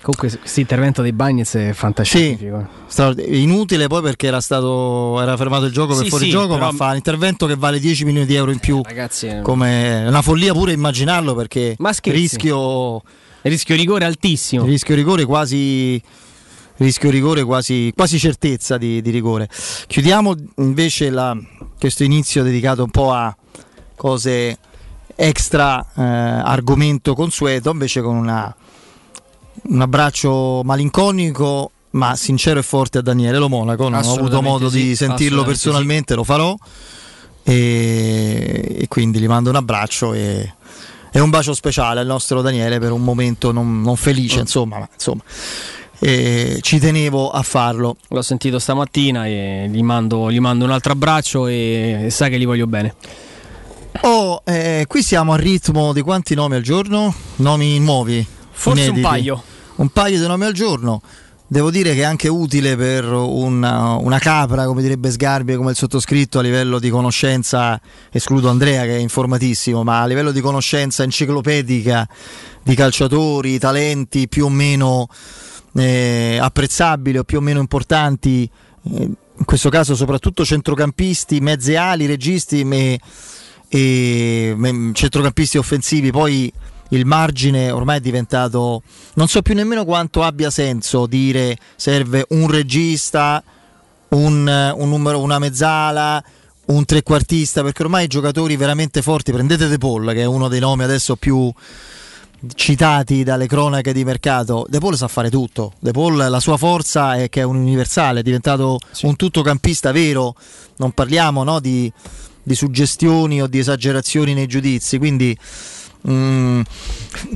Comunque 0.02 0.38
questo 0.38 0.60
intervento 0.60 1.00
dei 1.00 1.14
Bagnets 1.14 1.54
è 1.54 1.72
fantascientifico. 1.72 2.68
Sì, 2.88 3.40
inutile 3.40 3.86
poi 3.86 4.02
perché 4.02 4.26
era 4.26 4.42
stato 4.42 5.18
era 5.18 5.34
fermato 5.34 5.64
il 5.64 5.72
gioco 5.72 5.96
per 5.96 6.08
fuori 6.08 6.24
sì, 6.24 6.30
gioco, 6.30 6.58
ma 6.58 6.72
fa 6.72 6.90
un 6.90 6.96
intervento 6.96 7.46
che 7.46 7.56
vale 7.56 7.80
10 7.80 8.04
milioni 8.04 8.26
di 8.26 8.34
euro 8.34 8.50
in 8.50 8.58
più. 8.58 8.80
Eh, 8.80 8.88
ragazzi, 8.88 9.38
come 9.42 10.04
una 10.06 10.20
follia 10.20 10.52
pure 10.52 10.72
immaginarlo 10.72 11.34
perché 11.34 11.76
rischio 12.02 13.02
rischio 13.48 13.76
rigore 13.76 14.04
altissimo. 14.04 14.64
Rischio 14.64 14.94
rigore 14.94 15.24
quasi 15.24 16.02
rischio 16.76 17.10
rigore 17.10 17.44
quasi, 17.44 17.92
quasi 17.94 18.18
certezza 18.18 18.78
di, 18.78 19.00
di, 19.00 19.10
rigore. 19.10 19.48
Chiudiamo 19.86 20.34
invece 20.56 21.10
la, 21.10 21.36
questo 21.78 22.04
inizio 22.04 22.42
dedicato 22.42 22.82
un 22.82 22.90
po' 22.90 23.12
a 23.12 23.34
cose 23.94 24.58
extra 25.14 25.84
eh, 25.94 26.02
argomento 26.02 27.14
consueto, 27.14 27.70
invece 27.70 28.00
con 28.00 28.16
una, 28.16 28.54
un 29.62 29.80
abbraccio 29.80 30.62
malinconico 30.64 31.70
ma 31.94 32.16
sincero 32.16 32.58
e 32.58 32.62
forte 32.64 32.98
a 32.98 33.02
Daniele 33.02 33.38
Lo 33.38 33.48
Monaco. 33.48 33.88
Non 33.88 34.04
ho 34.04 34.14
avuto 34.14 34.42
modo 34.42 34.68
sì, 34.68 34.82
di 34.82 34.96
sentirlo 34.96 35.44
personalmente, 35.44 36.12
sì. 36.12 36.16
lo 36.16 36.24
farò. 36.24 36.56
E, 37.46 38.76
e, 38.80 38.88
quindi 38.88 39.20
gli 39.20 39.28
mando 39.28 39.50
un 39.50 39.56
abbraccio 39.56 40.12
e, 40.14 40.54
e, 41.12 41.20
un 41.20 41.30
bacio 41.30 41.52
speciale 41.52 42.00
al 42.00 42.06
nostro 42.06 42.40
Daniele 42.40 42.78
per 42.78 42.90
un 42.90 43.02
momento 43.02 43.52
non, 43.52 43.82
non 43.82 43.96
felice, 43.96 44.38
oh. 44.38 44.40
insomma, 44.40 44.78
ma, 44.78 44.88
insomma 44.92 45.22
eh, 46.06 46.58
ci 46.60 46.78
tenevo 46.78 47.30
a 47.30 47.40
farlo. 47.40 47.96
L'ho 48.08 48.20
sentito 48.20 48.58
stamattina 48.58 49.26
e 49.26 49.68
gli 49.70 49.82
mando, 49.82 50.30
gli 50.30 50.38
mando 50.38 50.66
un 50.66 50.70
altro 50.70 50.92
abbraccio 50.92 51.46
e, 51.46 52.04
e 52.04 52.10
sa 52.10 52.28
che 52.28 52.38
gli 52.38 52.44
voglio 52.44 52.66
bene. 52.66 52.94
Oh, 54.02 54.42
eh, 54.44 54.84
qui 54.86 55.02
siamo 55.02 55.32
a 55.32 55.36
ritmo 55.36 55.94
di 55.94 56.02
quanti 56.02 56.34
nomi 56.34 56.56
al 56.56 56.62
giorno? 56.62 57.14
Nomi 57.36 57.78
nuovi? 57.80 58.26
Forse 58.50 58.82
inediti. 58.82 59.02
un 59.02 59.10
paio. 59.10 59.42
Un 59.76 59.88
paio 59.88 60.18
di 60.20 60.26
nomi 60.26 60.44
al 60.44 60.52
giorno. 60.52 61.00
devo 61.46 61.70
dire 61.70 61.94
che 61.94 62.00
è 62.00 62.04
anche 62.04 62.28
utile 62.28 62.76
per 62.76 63.06
una, 63.06 63.94
una, 63.94 64.18
capra, 64.18 64.66
come 64.66 64.82
direbbe 64.82 65.10
Sgarbi, 65.10 65.54
come 65.54 65.70
il 65.70 65.76
sottoscritto, 65.76 66.38
a 66.38 66.42
livello 66.42 66.78
di 66.78 66.90
conoscenza, 66.90 67.80
escludo 68.12 68.50
Andrea 68.50 68.82
che 68.82 68.96
è 68.96 69.00
informatissimo, 69.00 69.82
ma 69.82 70.02
a 70.02 70.06
livello 70.06 70.32
di 70.32 70.42
conoscenza 70.42 71.02
enciclopedica 71.02 72.06
di 72.62 72.74
calciatori, 72.74 73.58
talenti 73.58 74.28
più 74.28 74.44
o 74.44 74.50
meno 74.50 75.08
eh, 75.74 76.38
apprezzabili 76.40 77.18
o 77.18 77.24
più 77.24 77.38
o 77.38 77.40
meno 77.40 77.60
importanti, 77.60 78.48
eh, 78.84 79.10
in 79.36 79.44
questo 79.44 79.68
caso 79.68 79.94
soprattutto 79.94 80.44
centrocampisti, 80.44 81.40
mezze 81.40 81.76
ali, 81.76 82.06
registi 82.06 82.60
e, 82.60 83.00
e 83.68 84.56
centrocampisti 84.92 85.58
offensivi, 85.58 86.10
poi 86.10 86.52
il 86.90 87.06
margine 87.06 87.70
ormai 87.70 87.98
è 87.98 88.00
diventato 88.00 88.82
non 89.14 89.26
so 89.26 89.42
più 89.42 89.54
nemmeno 89.54 89.84
quanto 89.84 90.22
abbia 90.22 90.50
senso 90.50 91.06
dire 91.06 91.56
serve 91.76 92.26
un 92.30 92.48
regista 92.48 93.42
un, 94.10 94.72
un 94.76 94.88
numero, 94.88 95.20
una 95.20 95.38
mezzala 95.38 96.22
un 96.66 96.84
trequartista 96.84 97.62
perché 97.62 97.82
ormai 97.82 98.04
i 98.04 98.08
giocatori 98.08 98.56
veramente 98.56 99.02
forti 99.02 99.32
prendete 99.32 99.66
De 99.66 99.78
Paul 99.78 100.12
che 100.12 100.20
è 100.20 100.26
uno 100.26 100.48
dei 100.48 100.60
nomi 100.60 100.84
adesso 100.84 101.16
più 101.16 101.52
citati 102.54 103.22
dalle 103.22 103.46
cronache 103.46 103.92
di 103.92 104.04
mercato 104.04 104.66
De 104.68 104.78
Paul 104.78 104.96
sa 104.96 105.08
fare 105.08 105.30
tutto. 105.30 105.72
De 105.78 105.92
Paul 105.92 106.16
la 106.16 106.40
sua 106.40 106.56
forza 106.56 107.16
è 107.16 107.28
che 107.28 107.40
è 107.40 107.44
un 107.44 107.56
universale 107.56 108.20
è 108.20 108.22
diventato 108.22 108.78
sì. 108.90 109.06
un 109.06 109.16
tuttocampista 109.16 109.92
vero. 109.92 110.34
Non 110.76 110.92
parliamo 110.92 111.44
no, 111.44 111.60
di, 111.60 111.92
di 112.42 112.54
suggestioni 112.54 113.42
o 113.42 113.46
di 113.46 113.58
esagerazioni 113.58 114.34
nei 114.34 114.46
giudizi. 114.46 114.98
Quindi 114.98 115.36
Mm, 116.06 116.60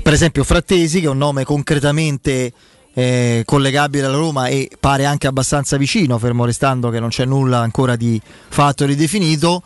per 0.03 0.13
esempio 0.13 0.45
Frattesi 0.45 1.01
che 1.01 1.07
è 1.07 1.09
un 1.09 1.17
nome 1.17 1.43
concretamente 1.43 2.53
eh, 2.93 3.43
collegabile 3.47 4.05
alla 4.05 4.17
Roma 4.17 4.49
e 4.49 4.69
pare 4.79 5.07
anche 5.07 5.27
abbastanza 5.27 5.79
vicino, 5.79 6.19
fermo 6.19 6.45
restando 6.45 6.91
che 6.91 7.01
non 7.01 7.09
c'è 7.09 7.25
nulla 7.25 7.61
ancora 7.61 7.97
di 7.97 8.21
fatto 8.49 8.85
ridefinito, 8.85 9.63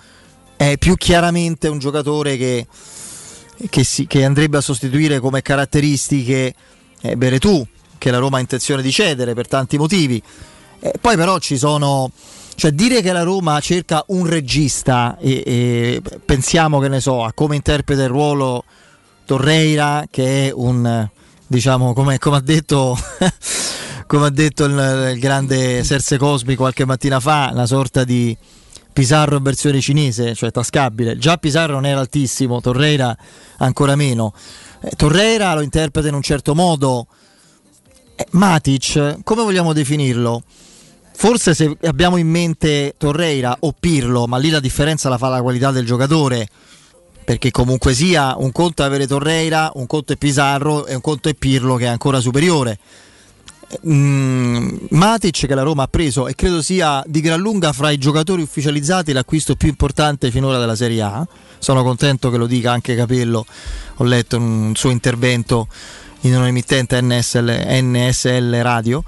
è 0.56 0.76
più 0.78 0.94
chiaramente 0.94 1.66
un 1.66 1.78
giocatore 1.78 2.36
che, 2.36 2.66
che, 3.68 3.84
si, 3.84 4.06
che 4.06 4.24
andrebbe 4.24 4.58
a 4.58 4.60
sostituire 4.60 5.20
come 5.20 5.42
caratteristiche 5.42 6.54
eh, 7.00 7.16
Beretù, 7.16 7.66
che 7.98 8.10
la 8.10 8.18
Roma 8.18 8.38
ha 8.38 8.40
intenzione 8.40 8.82
di 8.82 8.90
cedere 8.90 9.34
per 9.34 9.48
tanti 9.48 9.76
motivi. 9.76 10.22
Eh, 10.80 10.92
poi 11.00 11.16
però 11.16 11.38
ci 11.38 11.56
sono 11.56 12.10
cioè 12.54 12.72
dire 12.72 13.00
che 13.00 13.12
la 13.12 13.22
Roma 13.22 13.58
cerca 13.60 14.04
un 14.08 14.26
regista 14.26 15.16
e, 15.18 15.42
e 15.44 16.02
pensiamo 16.24 16.80
che 16.80 16.88
ne 16.88 17.00
so 17.00 17.24
a 17.24 17.32
come 17.32 17.56
interpreta 17.56 18.02
il 18.02 18.08
ruolo 18.08 18.64
Torreira 19.24 20.04
che 20.10 20.48
è 20.48 20.52
un 20.52 21.08
diciamo 21.46 21.92
come, 21.92 22.18
come 22.18 22.36
ha 22.36 22.40
detto 22.40 22.96
come 24.06 24.26
ha 24.26 24.30
detto 24.30 24.64
il, 24.64 25.10
il, 25.14 25.18
grande 25.18 25.82
Serse 25.84 26.18
Cosmi 26.18 26.54
qualche 26.54 26.84
mattina 26.84 27.20
fa 27.20 27.50
una 27.52 27.66
sorta 27.66 28.04
di 28.04 28.36
Pizarro 28.92 29.36
in 29.36 29.42
versione 29.42 29.80
cinese 29.80 30.34
cioè 30.34 30.50
tascabile. 30.50 31.16
Già 31.16 31.36
Pizarro 31.36 31.74
non 31.74 31.86
era 31.86 32.00
altissimo 32.00 32.60
Torreira 32.60 33.16
ancora 33.58 33.96
meno. 33.96 34.32
Eh, 34.80 34.90
Torreira 34.96 35.54
lo 35.54 35.62
interpreta 35.62 36.08
in 36.08 36.14
un 36.14 36.22
certo 36.22 36.54
modo. 36.54 37.06
Eh, 38.14 38.26
Matic 38.32 39.18
come 39.22 39.42
vogliamo 39.42 39.72
definirlo? 39.72 40.42
Forse 41.14 41.54
se 41.54 41.76
abbiamo 41.82 42.16
in 42.16 42.28
mente 42.28 42.94
Torreira 42.96 43.56
o 43.60 43.74
Pirlo 43.78 44.26
ma 44.26 44.38
lì 44.38 44.50
la 44.50 44.60
differenza 44.60 45.08
la 45.08 45.18
fa 45.18 45.28
la 45.28 45.42
qualità 45.42 45.70
del 45.70 45.84
giocatore 45.84 46.48
perché 47.24 47.50
comunque 47.50 47.94
sia 47.94 48.34
un 48.36 48.50
conto 48.52 48.82
è 48.82 48.86
avere 48.86 49.06
Torreira, 49.06 49.70
un 49.74 49.86
conto 49.86 50.12
è 50.12 50.16
Pizarro 50.16 50.86
e 50.86 50.94
un 50.94 51.00
conto 51.00 51.28
è 51.28 51.34
Pirlo 51.34 51.76
che 51.76 51.84
è 51.84 51.88
ancora 51.88 52.20
superiore. 52.20 52.78
Mm, 53.86 54.76
Matic 54.90 55.46
che 55.46 55.54
la 55.54 55.62
Roma 55.62 55.84
ha 55.84 55.88
preso 55.88 56.28
e 56.28 56.34
credo 56.34 56.60
sia 56.60 57.02
di 57.06 57.20
gran 57.20 57.40
lunga 57.40 57.72
fra 57.72 57.90
i 57.90 57.96
giocatori 57.96 58.42
ufficializzati 58.42 59.12
l'acquisto 59.12 59.56
più 59.56 59.68
importante 59.68 60.30
finora 60.30 60.58
della 60.58 60.76
Serie 60.76 61.00
A. 61.02 61.26
Sono 61.58 61.82
contento 61.82 62.30
che 62.30 62.36
lo 62.36 62.46
dica 62.46 62.72
anche 62.72 62.94
Capello, 62.94 63.46
ho 63.96 64.04
letto 64.04 64.36
un 64.36 64.72
suo 64.74 64.90
intervento 64.90 65.68
in 66.22 66.36
un'emittente 66.36 67.00
NSL, 67.00 67.64
NSL 67.66 68.60
Radio 68.62 69.02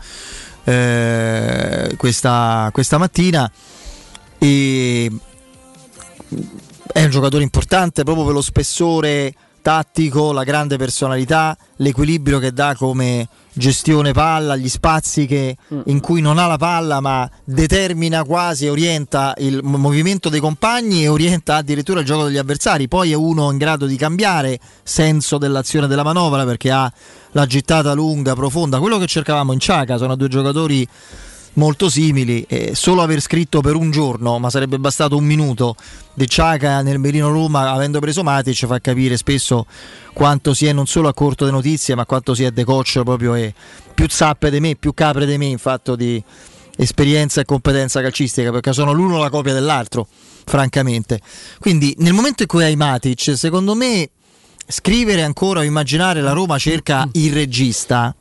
eh, 0.64 1.94
questa, 1.96 2.70
questa 2.72 2.98
mattina 2.98 3.50
e 4.38 5.10
è 6.92 7.04
un 7.04 7.10
giocatore 7.10 7.42
importante 7.42 8.02
proprio 8.02 8.24
per 8.24 8.34
lo 8.34 8.42
spessore 8.42 9.34
tattico, 9.60 10.32
la 10.32 10.44
grande 10.44 10.76
personalità, 10.76 11.56
l'equilibrio 11.76 12.38
che 12.38 12.52
dà 12.52 12.74
come 12.76 13.28
gestione 13.54 14.12
palla, 14.12 14.56
gli 14.56 14.68
spazi 14.68 15.26
che, 15.26 15.56
mm. 15.72 15.80
in 15.86 16.00
cui 16.00 16.20
non 16.20 16.38
ha 16.38 16.46
la 16.46 16.58
palla 16.58 17.00
ma 17.00 17.28
determina 17.44 18.24
quasi, 18.24 18.66
orienta 18.66 19.34
il 19.38 19.60
movimento 19.62 20.28
dei 20.28 20.40
compagni 20.40 21.04
e 21.04 21.08
orienta 21.08 21.56
addirittura 21.56 22.00
il 22.00 22.06
gioco 22.06 22.24
degli 22.24 22.36
avversari. 22.36 22.88
Poi 22.88 23.12
è 23.12 23.14
uno 23.14 23.50
in 23.50 23.58
grado 23.58 23.86
di 23.86 23.96
cambiare 23.96 24.58
senso 24.82 25.38
dell'azione 25.38 25.86
della 25.86 26.02
manovra 26.02 26.44
perché 26.44 26.70
ha 26.70 26.92
la 27.32 27.46
gittata 27.46 27.92
lunga, 27.94 28.34
profonda, 28.34 28.78
quello 28.78 28.98
che 28.98 29.06
cercavamo 29.06 29.52
in 29.52 29.58
Ciaca, 29.58 29.96
sono 29.96 30.14
due 30.14 30.28
giocatori 30.28 30.86
molto 31.54 31.88
simili. 31.88 32.44
Eh, 32.48 32.74
solo 32.74 33.02
aver 33.02 33.20
scritto 33.20 33.60
per 33.60 33.74
un 33.74 33.90
giorno, 33.90 34.38
ma 34.38 34.50
sarebbe 34.50 34.78
bastato 34.78 35.16
un 35.16 35.24
minuto, 35.24 35.76
di 36.14 36.28
Ciaca 36.28 36.80
nel 36.82 36.98
Merino 36.98 37.30
Roma, 37.30 37.72
avendo 37.72 37.98
preso 37.98 38.22
Matic, 38.22 38.66
fa 38.66 38.78
capire 38.80 39.16
spesso 39.16 39.66
quanto 40.12 40.54
si 40.54 40.66
è 40.66 40.72
non 40.72 40.86
solo 40.86 41.08
a 41.08 41.14
corto 41.14 41.44
di 41.44 41.50
notizie, 41.50 41.94
ma 41.94 42.06
quanto 42.06 42.34
si 42.34 42.44
è 42.44 42.50
de 42.50 42.64
coach 42.64 43.00
proprio 43.02 43.34
e 43.34 43.52
più 43.94 44.06
zappe 44.08 44.50
di 44.50 44.60
me, 44.60 44.76
più 44.76 44.94
capre 44.94 45.26
di 45.26 45.36
me 45.36 45.46
in 45.46 45.58
fatto 45.58 45.96
di 45.96 46.22
esperienza 46.76 47.40
e 47.40 47.44
competenza 47.44 48.00
calcistica, 48.00 48.50
perché 48.50 48.72
sono 48.72 48.92
l'uno 48.92 49.18
la 49.18 49.30
copia 49.30 49.52
dell'altro, 49.52 50.06
francamente. 50.44 51.20
Quindi 51.58 51.94
nel 51.98 52.12
momento 52.12 52.42
in 52.42 52.48
cui 52.48 52.64
hai 52.64 52.76
Matic, 52.76 53.36
secondo 53.36 53.74
me 53.74 54.10
scrivere 54.66 55.22
ancora 55.22 55.60
o 55.60 55.62
immaginare 55.62 56.20
la 56.20 56.32
Roma 56.32 56.58
cerca 56.58 57.06
il 57.12 57.32
regista 57.32 58.14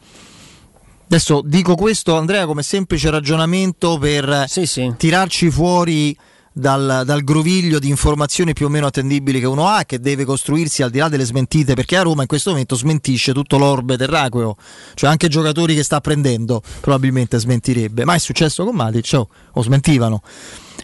Adesso 1.14 1.44
dico 1.46 1.76
questo, 1.76 2.18
Andrea, 2.18 2.48
come 2.48 2.64
semplice 2.64 3.12
ragionamento 3.12 4.00
per 4.00 4.46
sì, 4.48 4.66
sì. 4.66 4.92
tirarci 4.98 5.52
fuori 5.52 6.18
dal, 6.52 7.04
dal, 7.06 7.24
groviglio 7.24 7.78
di 7.78 7.88
informazioni 7.88 8.54
più 8.54 8.66
o 8.66 8.70
meno 8.70 8.88
attendibili 8.88 9.40
che 9.40 9.46
uno 9.46 9.68
ha, 9.68 9.84
che 9.86 10.00
deve 10.00 10.26
costruirsi 10.26 10.82
al 10.82 10.90
di 10.90 10.98
là 10.98 11.10
delle 11.10 11.26
smentite, 11.26 11.76
perché 11.76 11.98
a 11.98 12.02
Roma 12.02 12.24
in 12.24 12.28
questo 12.28 12.50
momento 12.50 12.74
smentisce 12.74 13.32
tutto 13.32 13.60
l'orbe 13.60 13.96
terraqueo, 13.96 14.56
cioè 14.96 15.08
anche 15.08 15.28
giocatori 15.28 15.76
che 15.76 15.84
sta 15.84 16.02
prendendo 16.02 16.64
probabilmente 16.82 17.38
smentirebbe. 17.38 18.06
Ma 18.06 18.16
è 18.16 18.20
successo 18.20 18.66
con 18.66 18.74
Matic, 18.74 19.12
oh, 19.14 19.30
o 19.52 19.62
smentivano. 19.62 20.24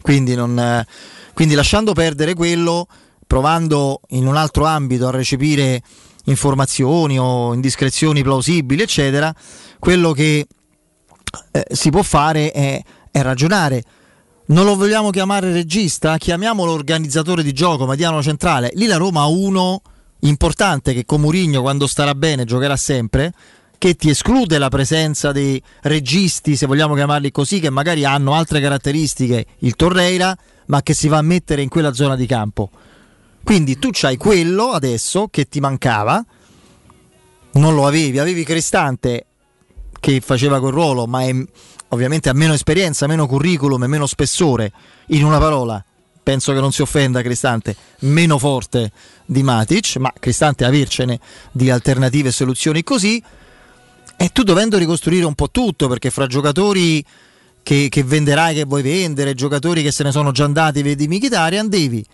Quindi, 0.04 0.36
non, 0.36 0.86
quindi 1.34 1.56
lasciando 1.56 1.94
perdere 1.94 2.36
quello, 2.36 2.86
provando 3.26 4.02
in 4.10 4.28
un 4.28 4.36
altro 4.36 4.66
ambito 4.66 5.08
a 5.08 5.12
recepire 5.12 5.82
informazioni 6.26 7.18
o 7.18 7.54
indiscrezioni 7.54 8.22
plausibili, 8.22 8.82
eccetera 8.82 9.34
quello 9.80 10.12
che 10.12 10.46
eh, 11.52 11.66
si 11.72 11.90
può 11.90 12.04
fare 12.04 12.52
è, 12.52 12.84
è, 13.10 13.22
ragionare. 13.22 13.84
Non 14.48 14.66
lo 14.66 14.76
vogliamo 14.76 15.10
chiamare 15.10 15.52
regista? 15.52 16.18
Chiamiamolo 16.18 16.72
organizzatore 16.72 17.44
di 17.44 17.54
gioco, 17.54 17.86
mediano 17.86 18.22
centrale. 18.22 18.72
Lì 18.74 18.86
la 18.86 18.98
Roma 18.98 19.22
ha 19.22 19.28
uno 19.28 19.82
importante 20.22 20.94
che 20.94 21.06
con 21.06 21.22
Murigno 21.22 21.62
quando 21.62 21.88
starà 21.88 22.14
bene 22.14 22.44
giocherà 22.44 22.76
sempre 22.76 23.34
che 23.78 23.96
ti 23.96 24.10
esclude 24.10 24.58
la 24.58 24.68
presenza 24.68 25.32
dei 25.32 25.62
registi, 25.84 26.58
se 26.58 26.66
vogliamo 26.66 26.96
chiamarli 26.96 27.32
così, 27.32 27.62
che 27.62 27.70
magari 27.70 28.04
hanno 28.04 28.34
altre 28.34 28.60
caratteristiche, 28.60 29.46
il 29.60 29.76
Torreira, 29.76 30.36
ma 30.66 30.82
che 30.82 30.94
si 30.94 31.08
va 31.08 31.20
a 31.20 31.22
mettere 31.22 31.62
in 31.62 31.70
quella 31.70 31.94
zona 31.94 32.18
di 32.18 32.26
campo. 32.26 32.70
Quindi 33.44 33.80
tu 33.80 33.90
c'hai 33.92 34.18
quello 34.18 34.72
adesso 34.72 35.28
che 35.30 35.48
ti 35.48 35.60
mancava, 35.60 36.24
non 37.54 37.74
lo 37.74 37.88
avevi, 37.88 38.20
avevi 38.20 38.44
Cristante 38.44 39.26
che 40.00 40.22
faceva 40.22 40.60
quel 40.60 40.72
ruolo, 40.72 41.08
ma 41.08 41.24
è, 41.24 41.36
ovviamente 41.90 42.30
ha 42.30 42.34
meno 42.34 42.54
esperienza, 42.54 43.08
meno 43.08 43.28
curriculum 43.28 43.84
e 43.84 43.88
meno 43.88 44.06
spessore. 44.06 44.72
In 45.08 45.26
una 45.26 45.40
parola, 45.40 45.84
penso 46.22 46.54
che 46.54 46.60
non 46.60 46.72
si 46.72 46.82
offenda 46.82 47.22
Cristante, 47.22 47.76
meno 48.02 48.38
forte 48.38 48.92
di 49.26 49.44
Matic, 49.44 49.98
ma 49.98 50.14
Cristante 50.18 50.66
avercene 50.66 51.20
di 51.52 51.70
alternative 51.70 52.30
e 52.30 52.32
soluzioni 52.32 52.84
così. 52.84 53.22
E 54.16 54.30
tu 54.30 54.44
dovendo 54.44 54.78
ricostruire 54.78 55.26
un 55.26 55.36
po' 55.36 55.50
tutto, 55.50 55.88
perché 55.88 56.10
fra 56.10 56.28
giocatori 56.28 57.04
che, 57.64 57.88
che 57.90 58.04
venderai, 58.04 58.54
che 58.54 58.66
vuoi 58.66 58.82
vendere, 58.82 59.34
giocatori 59.34 59.82
che 59.82 59.92
se 59.92 60.04
ne 60.04 60.12
sono 60.12 60.32
già 60.32 60.44
andati, 60.44 60.82
vedi 60.82 61.08
Mkhitaryan, 61.08 61.70
devi, 61.70 62.06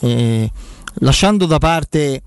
eh, 0.00 0.50
lasciando 0.94 1.46
da 1.46 1.58
parte 1.58 2.22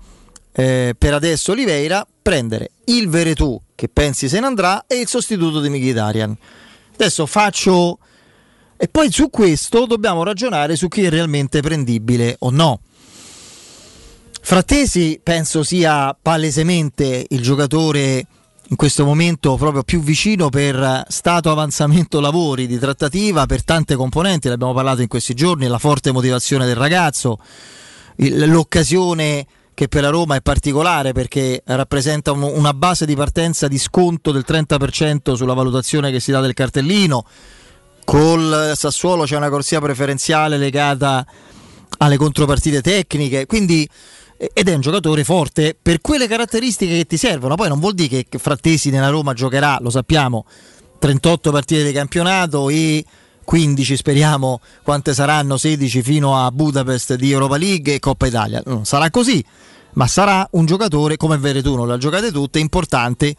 eh, 0.52 0.94
per 0.96 1.14
adesso 1.14 1.52
Oliveira, 1.52 2.06
prendere 2.22 2.70
il 2.86 3.08
Veretù 3.08 3.60
che 3.74 3.88
pensi 3.88 4.28
se 4.28 4.40
ne 4.40 4.46
andrà 4.46 4.84
e 4.86 5.00
il 5.00 5.08
sostituto 5.08 5.60
di 5.60 5.68
Mkhitaryan. 5.68 6.36
Adesso 6.94 7.26
faccio... 7.26 7.98
E 8.76 8.88
poi 8.88 9.10
su 9.10 9.30
questo 9.30 9.86
dobbiamo 9.86 10.24
ragionare 10.24 10.76
su 10.76 10.88
chi 10.88 11.04
è 11.04 11.08
realmente 11.08 11.60
prendibile 11.60 12.36
o 12.40 12.50
no. 12.50 12.80
Frattesi 14.42 15.20
penso 15.22 15.62
sia 15.62 16.14
palesemente 16.20 17.24
il 17.30 17.40
giocatore 17.40 18.26
in 18.68 18.76
questo 18.76 19.04
momento 19.04 19.56
proprio 19.56 19.82
più 19.82 20.00
vicino 20.00 20.48
per 20.48 21.04
stato 21.08 21.50
avanzamento 21.50 22.20
lavori 22.20 22.66
di 22.66 22.78
trattativa 22.78 23.44
per 23.46 23.62
tante 23.62 23.94
componenti, 23.94 24.48
ne 24.48 24.54
abbiamo 24.54 24.72
parlato 24.72 25.02
in 25.02 25.08
questi 25.08 25.34
giorni, 25.34 25.66
la 25.66 25.78
forte 25.78 26.12
motivazione 26.12 26.64
del 26.64 26.76
ragazzo, 26.76 27.38
l'occasione 28.16 29.46
che 29.74 29.88
per 29.88 30.02
la 30.02 30.08
Roma 30.08 30.36
è 30.36 30.40
particolare 30.40 31.12
perché 31.12 31.62
rappresenta 31.66 32.30
una 32.32 32.72
base 32.72 33.06
di 33.06 33.16
partenza 33.16 33.68
di 33.68 33.78
sconto 33.78 34.30
del 34.30 34.44
30% 34.46 35.34
sulla 35.34 35.54
valutazione 35.54 36.10
che 36.10 36.20
si 36.20 36.30
dà 36.30 36.40
del 36.40 36.54
cartellino. 36.54 37.26
Col 38.04 38.72
Sassuolo 38.76 39.24
c'è 39.24 39.36
una 39.36 39.50
corsia 39.50 39.80
preferenziale 39.80 40.58
legata 40.58 41.26
alle 41.98 42.16
contropartite 42.16 42.80
tecniche, 42.82 43.46
quindi 43.46 43.88
ed 44.36 44.68
è 44.68 44.74
un 44.74 44.80
giocatore 44.80 45.24
forte 45.24 45.76
per 45.80 46.00
quelle 46.00 46.26
caratteristiche 46.26 46.96
che 46.96 47.06
ti 47.06 47.16
servono. 47.16 47.54
Poi 47.54 47.68
non 47.68 47.80
vuol 47.80 47.94
dire 47.94 48.24
che 48.28 48.38
Frattesi 48.38 48.90
nella 48.90 49.08
Roma 49.08 49.32
giocherà, 49.32 49.78
lo 49.80 49.90
sappiamo, 49.90 50.44
38 50.98 51.50
partite 51.50 51.84
di 51.84 51.92
campionato 51.92 52.68
e 52.68 53.04
15 53.44 53.96
speriamo 53.96 54.60
quante 54.82 55.12
saranno 55.14 55.56
16 55.56 56.02
fino 56.02 56.42
a 56.42 56.50
Budapest 56.50 57.14
di 57.14 57.30
Europa 57.30 57.56
League 57.56 57.94
e 57.94 57.98
Coppa 57.98 58.26
Italia. 58.26 58.62
Non 58.64 58.84
sarà 58.84 59.10
così, 59.10 59.44
ma 59.92 60.06
sarà 60.06 60.46
un 60.52 60.66
giocatore 60.66 61.16
come 61.16 61.36
Veretù, 61.36 61.76
non 61.76 61.86
le 61.86 61.94
ha 61.94 61.98
giocate 61.98 62.32
tutte, 62.32 62.58
importante, 62.58 63.34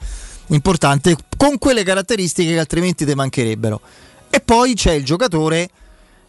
importante 0.48 1.16
con 1.36 1.58
quelle 1.58 1.84
caratteristiche 1.84 2.54
che 2.54 2.60
altrimenti 2.60 3.06
ti 3.06 3.14
mancherebbero. 3.14 3.82
E 4.30 4.40
poi 4.42 4.74
c'è 4.74 4.94
il 4.94 5.04
giocatore 5.04 5.70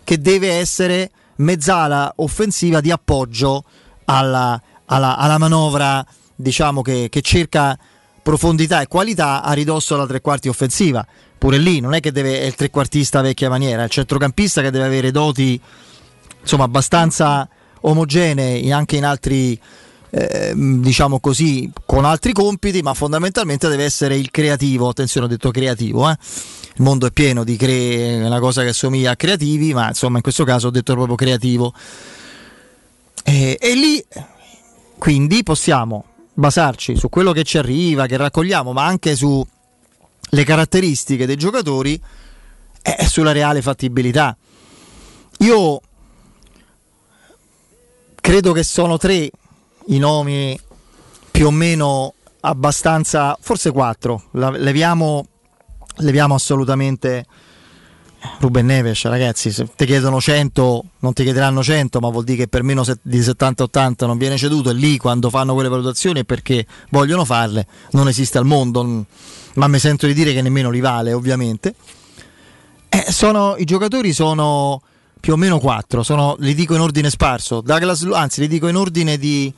che 0.04 0.18
deve 0.20 0.52
essere 0.52 1.10
mezzala 1.36 2.12
offensiva 2.16 2.80
di 2.80 2.90
appoggio 2.90 3.64
alla, 4.06 4.60
alla, 4.86 5.16
alla 5.16 5.38
manovra 5.38 6.04
diciamo 6.34 6.82
che, 6.82 7.08
che, 7.10 7.20
cerca 7.20 7.78
profondità 8.22 8.80
e 8.80 8.88
qualità 8.88 9.42
a 9.42 9.52
ridosso 9.52 9.94
alla 9.94 10.06
tre 10.06 10.20
quarti 10.20 10.48
offensiva. 10.48 11.06
Pure 11.38 11.58
lì 11.58 11.80
non 11.80 11.94
è 11.94 12.00
che 12.00 12.10
deve, 12.10 12.40
è 12.40 12.44
il 12.44 12.54
trequartista 12.54 13.20
vecchia 13.20 13.48
maniera, 13.48 13.82
è 13.82 13.84
il 13.84 13.90
centrocampista 13.90 14.62
che 14.62 14.70
deve 14.70 14.86
avere 14.86 15.10
doti 15.10 15.60
insomma 16.46 16.64
abbastanza 16.64 17.48
omogenei 17.80 18.70
anche 18.70 18.96
in 18.96 19.04
altri 19.04 19.60
eh, 20.10 20.52
diciamo 20.54 21.18
così 21.18 21.70
con 21.84 22.04
altri 22.04 22.32
compiti 22.32 22.80
ma 22.82 22.94
fondamentalmente 22.94 23.68
deve 23.68 23.82
essere 23.82 24.16
il 24.16 24.30
creativo 24.30 24.88
attenzione 24.88 25.26
ho 25.26 25.28
detto 25.28 25.50
creativo 25.50 26.08
eh? 26.08 26.16
il 26.76 26.82
mondo 26.82 27.06
è 27.06 27.10
pieno 27.10 27.42
di 27.42 27.56
cre- 27.56 28.22
una 28.24 28.38
cosa 28.38 28.62
che 28.62 28.68
assomiglia 28.68 29.10
a 29.10 29.16
creativi 29.16 29.74
ma 29.74 29.88
insomma 29.88 30.18
in 30.18 30.22
questo 30.22 30.44
caso 30.44 30.68
ho 30.68 30.70
detto 30.70 30.94
proprio 30.94 31.16
creativo 31.16 31.72
e, 33.28 33.58
e 33.60 33.74
lì 33.74 34.04
quindi 34.98 35.42
possiamo 35.42 36.04
basarci 36.32 36.96
su 36.96 37.08
quello 37.08 37.32
che 37.32 37.42
ci 37.42 37.58
arriva, 37.58 38.06
che 38.06 38.16
raccogliamo, 38.16 38.72
ma 38.72 38.86
anche 38.86 39.16
sulle 39.16 40.44
caratteristiche 40.44 41.26
dei 41.26 41.34
giocatori 41.34 42.00
e 42.82 43.04
sulla 43.06 43.32
reale 43.32 43.62
fattibilità. 43.62 44.36
Io 45.38 45.80
credo 48.14 48.52
che 48.52 48.62
sono 48.62 48.96
tre 48.96 49.28
i 49.86 49.98
nomi 49.98 50.58
più 51.32 51.48
o 51.48 51.50
meno 51.50 52.14
abbastanza, 52.40 53.36
forse 53.40 53.72
quattro, 53.72 54.28
leviamo, 54.30 55.26
leviamo 55.96 56.34
assolutamente 56.36 57.26
Ruben 58.38 58.66
Neves, 58.66 59.04
ragazzi, 59.04 59.50
se 59.50 59.68
ti 59.74 59.86
chiedono 59.86 60.20
100, 60.20 60.84
non 61.00 61.12
ti 61.12 61.22
chiederanno 61.22 61.62
100, 61.62 62.00
ma 62.00 62.08
vuol 62.10 62.24
dire 62.24 62.38
che 62.38 62.48
per 62.48 62.62
meno 62.62 62.84
di 63.02 63.20
70-80 63.20 64.06
non 64.06 64.18
viene 64.18 64.36
ceduto 64.36 64.70
e 64.70 64.74
lì 64.74 64.96
quando 64.96 65.30
fanno 65.30 65.54
quelle 65.54 65.68
valutazioni 65.68 66.20
è 66.20 66.24
perché 66.24 66.66
vogliono 66.90 67.24
farle, 67.24 67.66
non 67.92 68.08
esiste 68.08 68.38
al 68.38 68.44
mondo, 68.44 69.04
ma 69.54 69.68
mi 69.68 69.78
sento 69.78 70.06
di 70.06 70.14
dire 70.14 70.32
che 70.32 70.42
nemmeno 70.42 70.70
li 70.70 70.80
vale, 70.80 71.12
ovviamente. 71.12 71.74
Eh, 72.88 73.06
sono, 73.10 73.56
I 73.56 73.64
giocatori 73.64 74.12
sono 74.12 74.80
più 75.18 75.32
o 75.32 75.36
meno 75.36 75.58
4, 75.58 76.02
sono, 76.02 76.36
li 76.38 76.54
dico 76.54 76.74
in 76.74 76.80
ordine 76.80 77.10
sparso, 77.10 77.60
Douglas, 77.60 78.06
anzi 78.12 78.40
li 78.40 78.48
dico 78.48 78.68
in 78.68 78.76
ordine 78.76 79.18
di, 79.18 79.52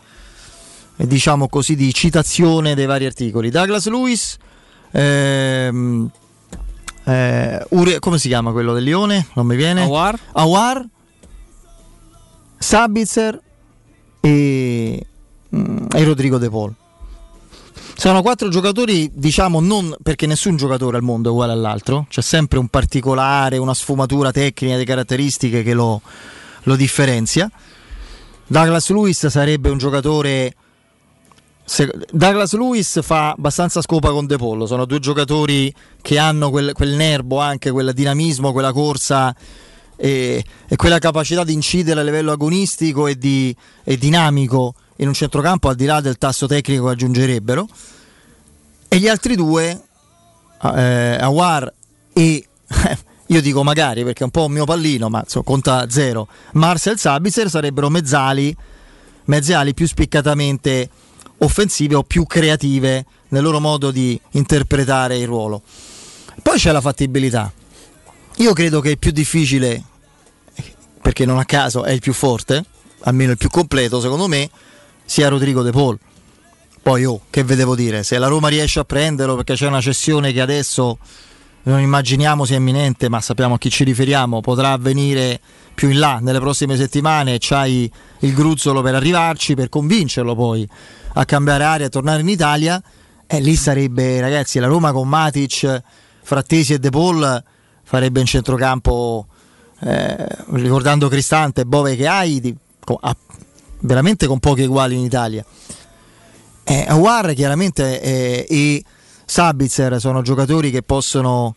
diciamo 0.96 1.48
così, 1.48 1.76
di 1.76 1.92
citazione 1.92 2.74
dei 2.74 2.87
vari 2.87 3.04
articoli. 3.07 3.50
Douglas 3.50 3.87
Lewis, 3.88 4.37
ehm, 4.92 6.11
eh, 7.09 7.64
Uri- 7.71 7.99
come 7.99 8.18
si 8.18 8.29
chiama 8.29 8.53
quello 8.53 8.75
del 8.75 8.85
Lione? 8.85 9.29
Non 9.35 9.47
mi 9.47 9.57
viene. 9.57 9.83
Awar. 9.83 10.18
Awar 10.33 10.87
Sabitzer 12.59 13.40
e, 14.21 15.07
mm, 15.57 15.87
e 15.94 16.05
Rodrigo 16.05 16.37
De 16.37 16.51
Paul. 16.51 16.75
Sono 17.97 18.23
quattro 18.23 18.49
giocatori, 18.49 19.11
diciamo, 19.12 19.59
non 19.61 19.97
perché 20.03 20.27
nessun 20.27 20.57
giocatore 20.57 20.99
al 20.99 21.03
mondo 21.03 21.31
è 21.31 21.33
uguale 21.33 21.53
all'altro, 21.53 22.07
c'è 22.09 22.21
sempre 22.21 22.59
un 22.59 22.68
particolare, 22.68 23.57
una 23.57 23.75
sfumatura 23.75 24.31
tecnica 24.31 24.77
di 24.77 24.85
caratteristiche 24.85 25.62
che 25.62 25.73
lo, 25.75 26.01
lo 26.64 26.77
differenzia. 26.77 27.51
Douglas 28.47 28.90
Lewis 28.90 29.27
sarebbe 29.27 29.71
un 29.71 29.79
giocatore 29.79 30.55
se, 31.68 31.90
Douglas 32.11 32.54
Lewis 32.54 33.02
fa 33.02 33.33
abbastanza 33.33 33.83
scopa 33.83 34.11
con 34.11 34.26
De 34.26 34.38
Pollo, 34.38 34.66
sono 34.66 34.87
due 34.87 35.00
giocatori 35.00 35.72
che 36.00 36.18
hanno 36.18 36.48
quel, 36.48 36.72
quel 36.72 36.94
nervo, 36.94 37.40
anche 37.40 37.70
quel 37.70 37.92
dinamismo, 37.92 38.52
quella 38.52 38.72
corsa 38.72 39.37
e, 39.94 40.42
e, 40.66 40.76
quella 40.76 40.98
capacità 40.98 41.44
di 41.44 41.52
incidere 41.52 42.00
a 42.00 42.02
livello 42.02 42.33
agonistico 42.33 43.07
e, 43.07 43.18
di, 43.18 43.54
e 43.85 43.98
dinamico 43.98 44.74
in 44.96 45.09
un 45.09 45.12
centrocampo 45.12 45.68
al 45.68 45.74
di 45.74 45.85
là 45.85 46.00
del 46.00 46.16
tasso 46.16 46.46
tecnico 46.46 46.87
che 46.87 46.92
aggiungerebbero. 46.92 47.68
E 48.88 48.98
gli 48.98 49.07
altri 49.07 49.37
due, 49.37 49.83
eh, 50.62 51.18
Awar 51.20 51.70
e 52.14 52.48
io 53.26 53.42
dico 53.42 53.62
magari 53.62 54.04
perché 54.04 54.20
è 54.20 54.24
un 54.24 54.31
po' 54.31 54.46
un 54.46 54.52
mio 54.52 54.64
pallino, 54.64 55.11
ma 55.11 55.20
insomma, 55.20 55.44
conta 55.44 55.90
zero. 55.90 56.28
Marcel 56.52 56.98
Sabitzer 56.98 57.50
sarebbero 57.50 57.90
mezzali, 57.90 58.57
mezzali 59.24 59.74
più 59.74 59.87
spiccatamente 59.87 60.88
offensive 61.38 61.94
o 61.94 62.03
più 62.03 62.24
creative 62.24 63.05
nel 63.29 63.42
loro 63.42 63.61
modo 63.61 63.90
di 63.90 64.18
interpretare 64.33 65.18
il 65.18 65.27
ruolo. 65.27 65.62
Poi 66.42 66.59
c'è 66.59 66.72
la 66.72 66.81
fattibilità. 66.81 67.53
Io 68.37 68.53
credo 68.53 68.81
che 68.81 68.90
il 68.90 68.98
più 68.98 69.11
difficile, 69.11 69.83
perché 71.03 71.24
non 71.24 71.38
a 71.38 71.44
caso 71.44 71.85
è 71.85 71.90
il 71.90 72.01
più 72.01 72.12
forte, 72.12 72.64
almeno 73.01 73.33
il 73.33 73.37
più 73.37 73.48
completo 73.48 74.01
secondo 74.01 74.29
me, 74.29 74.48
sia 75.05 75.29
Rodrigo 75.29 75.62
De 75.62 75.70
Paul. 75.70 75.98
Poi 76.81 77.05
oh, 77.05 77.22
che 77.29 77.42
vedevo 77.42 77.74
dire, 77.74 78.03
se 78.03 78.16
la 78.18 78.29
Roma 78.29 78.48
riesce 78.48 78.79
a 78.79 78.85
prenderlo 78.85 79.35
perché 79.35 79.55
c'è 79.55 79.66
una 79.66 79.81
cessione 79.81 80.33
che 80.33 80.40
adesso 80.40 80.98
non 81.64 81.81
immaginiamo 81.81 82.44
sia 82.44 82.57
imminente, 82.57 83.09
ma 83.09 83.21
sappiamo 83.21 83.55
a 83.55 83.59
chi 83.59 83.71
ci 83.71 83.85
riferiamo, 83.85 84.40
potrà 84.40 84.73
avvenire 84.73 85.40
più 85.75 85.90
in 85.90 85.99
là 85.99 86.18
nelle 86.21 86.38
prossime 86.40 86.77
settimane. 86.77 87.37
C'hai 87.38 87.90
il 88.21 88.35
gruzzolo 88.35 88.83
per 88.83 88.94
arrivarci, 88.94 89.55
per 89.55 89.68
convincerlo 89.68 90.35
poi 90.35 90.68
a 91.14 91.25
cambiare 91.25 91.64
aria 91.64 91.87
e 91.87 91.88
tornare 91.88 92.21
in 92.21 92.29
Italia, 92.29 92.83
e 93.27 93.40
lì 93.40 93.55
sarebbe, 93.57 94.21
ragazzi, 94.21 94.59
la 94.59 94.66
Roma 94.66 94.92
con 94.92 95.09
Matic, 95.09 95.83
Frattesi 96.23 96.73
e 96.75 96.79
De 96.79 96.90
Paul 96.90 97.44
farebbe 97.83 98.21
un 98.21 98.27
centrocampo, 98.27 99.27
eh, 99.81 100.27
ricordando 100.53 101.09
Cristante 101.09 101.64
Bove 101.64 101.97
che 101.97 102.07
hai, 102.07 102.40
di, 102.40 102.55
a, 103.01 103.16
veramente 103.81 104.27
con 104.27 104.38
pochi 104.38 104.62
uguali 104.62 104.94
in 104.94 105.05
Italia. 105.05 105.44
Eh, 106.64 106.85
Awar 106.88 107.33
chiaramente 107.35 108.01
eh, 108.01 108.47
e 108.49 108.85
Sabitzer 109.30 110.00
sono 110.00 110.22
giocatori 110.22 110.70
che 110.70 110.82
possono 110.82 111.54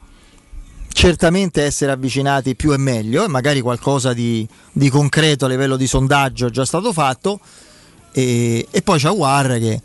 certamente 0.89 1.63
essere 1.63 1.93
avvicinati 1.93 2.53
più 2.53 2.73
e 2.73 2.77
meglio 2.77 3.23
e 3.23 3.29
magari 3.29 3.61
qualcosa 3.61 4.11
di, 4.11 4.45
di 4.73 4.89
concreto 4.89 5.45
a 5.45 5.47
livello 5.47 5.77
di 5.77 5.87
sondaggio 5.87 6.47
è 6.47 6.49
già 6.49 6.65
stato 6.65 6.91
fatto. 6.91 7.39
E, 8.11 8.67
e 8.69 8.81
poi 8.81 8.99
c'è 8.99 9.09
War 9.09 9.57
che 9.57 9.81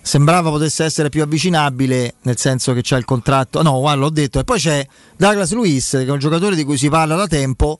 sembrava 0.00 0.48
potesse 0.48 0.84
essere 0.84 1.10
più 1.10 1.22
avvicinabile 1.22 2.14
nel 2.22 2.38
senso 2.38 2.72
che 2.72 2.80
c'è 2.80 2.96
il 2.96 3.04
contratto. 3.04 3.60
No 3.60 3.78
guarda 3.78 4.00
l'ho 4.00 4.10
detto. 4.10 4.38
E 4.38 4.44
poi 4.44 4.58
c'è 4.58 4.86
Douglas 5.14 5.52
Luiz 5.52 5.90
che 5.90 6.06
è 6.06 6.10
un 6.10 6.18
giocatore 6.18 6.56
di 6.56 6.64
cui 6.64 6.78
si 6.78 6.88
parla 6.88 7.14
da 7.14 7.26
tempo 7.26 7.78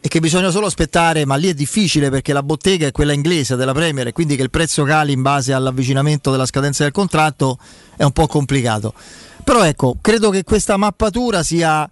e 0.00 0.08
che 0.08 0.20
bisogna 0.20 0.50
solo 0.50 0.66
aspettare 0.66 1.24
ma 1.24 1.36
lì 1.36 1.48
è 1.48 1.54
difficile 1.54 2.10
perché 2.10 2.32
la 2.32 2.42
bottega 2.42 2.86
è 2.86 2.92
quella 2.92 3.12
inglese 3.12 3.56
della 3.56 3.72
Premier 3.72 4.06
e 4.06 4.12
quindi 4.12 4.36
che 4.36 4.42
il 4.42 4.50
prezzo 4.50 4.84
cali 4.84 5.12
in 5.12 5.22
base 5.22 5.52
all'avvicinamento 5.52 6.30
della 6.30 6.46
scadenza 6.46 6.84
del 6.84 6.92
contratto 6.92 7.58
è 7.96 8.04
un 8.04 8.12
po' 8.12 8.26
complicato 8.26 8.94
però 9.44 9.64
ecco 9.64 9.96
credo 10.00 10.30
che 10.30 10.42
questa 10.42 10.76
mappatura 10.76 11.42
sia 11.42 11.88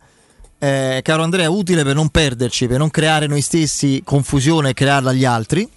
eh, 0.58 1.00
caro 1.02 1.22
Andrea 1.22 1.50
utile 1.50 1.84
per 1.84 1.94
non 1.94 2.08
perderci 2.08 2.66
per 2.66 2.78
non 2.78 2.90
creare 2.90 3.26
noi 3.26 3.42
stessi 3.42 4.00
confusione 4.04 4.70
e 4.70 4.74
crearla 4.74 5.10
agli 5.10 5.24
altri 5.24 5.68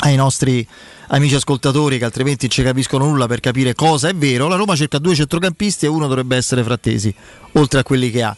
ai 0.00 0.16
nostri 0.16 0.66
amici 1.08 1.34
ascoltatori 1.34 1.98
che 1.98 2.04
altrimenti 2.04 2.46
non 2.46 2.50
ci 2.50 2.62
capiscono 2.62 3.06
nulla 3.06 3.26
per 3.26 3.40
capire 3.40 3.74
cosa 3.74 4.08
è 4.08 4.14
vero, 4.14 4.48
la 4.48 4.56
Roma 4.56 4.76
cerca 4.76 4.98
due 4.98 5.14
centrocampisti 5.14 5.86
e 5.86 5.88
uno 5.88 6.06
dovrebbe 6.06 6.36
essere 6.36 6.62
Frattesi, 6.62 7.14
oltre 7.52 7.80
a 7.80 7.82
quelli 7.82 8.10
che 8.10 8.22
ha. 8.22 8.36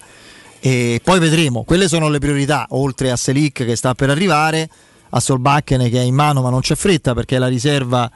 E 0.60 1.00
poi 1.02 1.18
vedremo, 1.18 1.64
quelle 1.64 1.88
sono 1.88 2.08
le 2.08 2.18
priorità, 2.18 2.66
oltre 2.70 3.10
a 3.10 3.16
Selic 3.16 3.64
che 3.64 3.76
sta 3.76 3.94
per 3.94 4.10
arrivare, 4.10 4.68
a 5.10 5.20
Solbakken 5.20 5.88
che 5.88 5.98
è 5.98 6.02
in 6.02 6.14
mano 6.14 6.42
ma 6.42 6.50
non 6.50 6.60
c'è 6.60 6.76
fretta 6.76 7.14
perché 7.14 7.36
è 7.36 7.38
la 7.38 7.48
riserva 7.48 8.10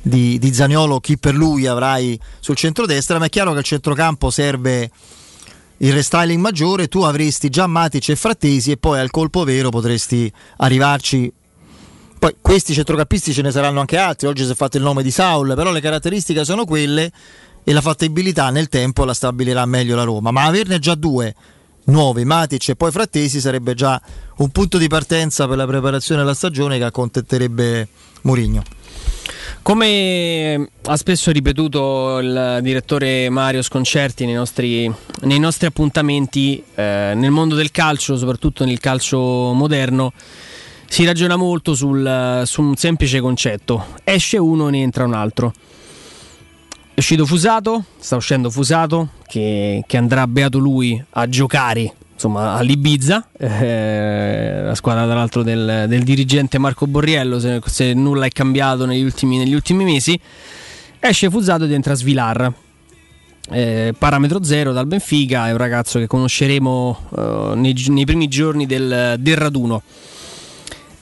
di, 0.00 0.38
di 0.38 0.54
Zaniolo 0.54 1.00
chi 1.00 1.18
per 1.18 1.34
lui 1.34 1.66
avrai 1.66 2.18
sul 2.38 2.56
centrodestra, 2.56 3.18
ma 3.18 3.26
è 3.26 3.28
chiaro 3.30 3.52
che 3.52 3.60
il 3.60 3.64
centrocampo 3.64 4.30
serve 4.30 4.90
il 5.78 5.92
restyling 5.92 6.40
maggiore, 6.40 6.88
tu 6.88 7.02
avresti 7.02 7.48
già 7.48 7.66
Matic 7.66 8.10
e 8.10 8.16
Frattesi 8.16 8.70
e 8.70 8.76
poi 8.76 9.00
al 9.00 9.10
colpo 9.10 9.44
vero 9.44 9.70
potresti 9.70 10.30
arrivarci. 10.58 11.32
Poi 12.18 12.36
questi 12.40 12.72
centrocampisti 12.72 13.32
ce 13.32 13.42
ne 13.42 13.50
saranno 13.50 13.80
anche 13.80 13.96
altri, 13.96 14.28
oggi 14.28 14.44
si 14.44 14.52
è 14.52 14.54
fatto 14.54 14.76
il 14.76 14.82
nome 14.82 15.02
di 15.02 15.10
Saul, 15.10 15.54
però 15.54 15.72
le 15.72 15.80
caratteristiche 15.80 16.44
sono 16.44 16.64
quelle 16.64 17.10
e 17.64 17.72
la 17.72 17.80
fattibilità 17.80 18.50
nel 18.50 18.68
tempo 18.68 19.04
la 19.04 19.14
stabilirà 19.14 19.64
meglio 19.66 19.96
la 19.96 20.04
Roma, 20.04 20.30
ma 20.30 20.44
averne 20.44 20.78
già 20.78 20.94
due 20.94 21.34
nuovi, 21.84 22.24
Matic 22.24 22.70
e 22.70 22.76
poi 22.76 22.90
Frattesi 22.90 23.40
sarebbe 23.40 23.74
già 23.74 24.00
un 24.36 24.50
punto 24.50 24.78
di 24.78 24.88
partenza 24.88 25.46
per 25.46 25.56
la 25.56 25.66
preparazione 25.66 26.20
della 26.22 26.34
stagione 26.34 26.78
che 26.78 26.84
accontenterebbe 26.84 27.88
Mourinho. 28.22 28.62
Come 29.62 30.68
ha 30.84 30.96
spesso 30.96 31.30
ripetuto 31.30 32.18
il 32.18 32.58
direttore 32.60 33.30
Mario 33.30 33.62
Sconcerti 33.62 34.26
nei 34.26 34.34
nostri, 34.34 34.92
nei 35.22 35.38
nostri 35.38 35.66
appuntamenti, 35.66 36.62
eh, 36.74 37.12
nel 37.14 37.30
mondo 37.30 37.54
del 37.54 37.70
calcio, 37.70 38.16
soprattutto 38.16 38.66
nel 38.66 38.78
calcio 38.78 39.18
moderno, 39.52 40.12
si 40.86 41.04
ragiona 41.04 41.36
molto 41.36 41.74
sul, 41.74 42.42
su 42.44 42.60
un 42.60 42.76
semplice 42.76 43.20
concetto. 43.20 43.86
Esce 44.04 44.36
uno, 44.36 44.68
ne 44.68 44.82
entra 44.82 45.04
un 45.04 45.14
altro. 45.14 45.52
È 46.94 47.00
uscito 47.00 47.26
Fusato, 47.26 47.86
sta 47.98 48.14
uscendo 48.14 48.50
Fusato, 48.50 49.08
che, 49.26 49.82
che 49.84 49.96
andrà 49.96 50.28
beato 50.28 50.58
lui 50.58 51.02
a 51.10 51.28
giocare 51.28 51.92
insomma, 52.12 52.52
all'Ibiza, 52.52 53.30
eh, 53.36 54.60
la 54.62 54.76
squadra 54.76 55.04
tra 55.04 55.14
l'altro 55.14 55.42
del, 55.42 55.86
del, 55.88 56.04
dirigente 56.04 56.56
Marco 56.58 56.86
Borriello, 56.86 57.40
se, 57.40 57.60
se 57.66 57.94
nulla 57.94 58.26
è 58.26 58.28
cambiato 58.28 58.86
negli 58.86 59.02
ultimi, 59.02 59.38
negli 59.38 59.54
ultimi, 59.54 59.82
mesi, 59.82 60.18
esce 61.00 61.28
Fuzzato 61.30 61.64
ed 61.64 61.72
entra 61.72 61.94
Svilar. 61.94 62.52
Eh, 63.50 63.92
parametro 63.98 64.44
zero 64.44 64.72
dal 64.72 64.86
Benfica, 64.86 65.48
è 65.48 65.50
un 65.50 65.58
ragazzo 65.58 65.98
che 65.98 66.06
conosceremo 66.06 67.08
eh, 67.16 67.52
nei, 67.56 67.74
nei, 67.88 68.04
primi 68.04 68.28
giorni 68.28 68.66
del, 68.66 69.16
del 69.18 69.36
raduno. 69.36 69.82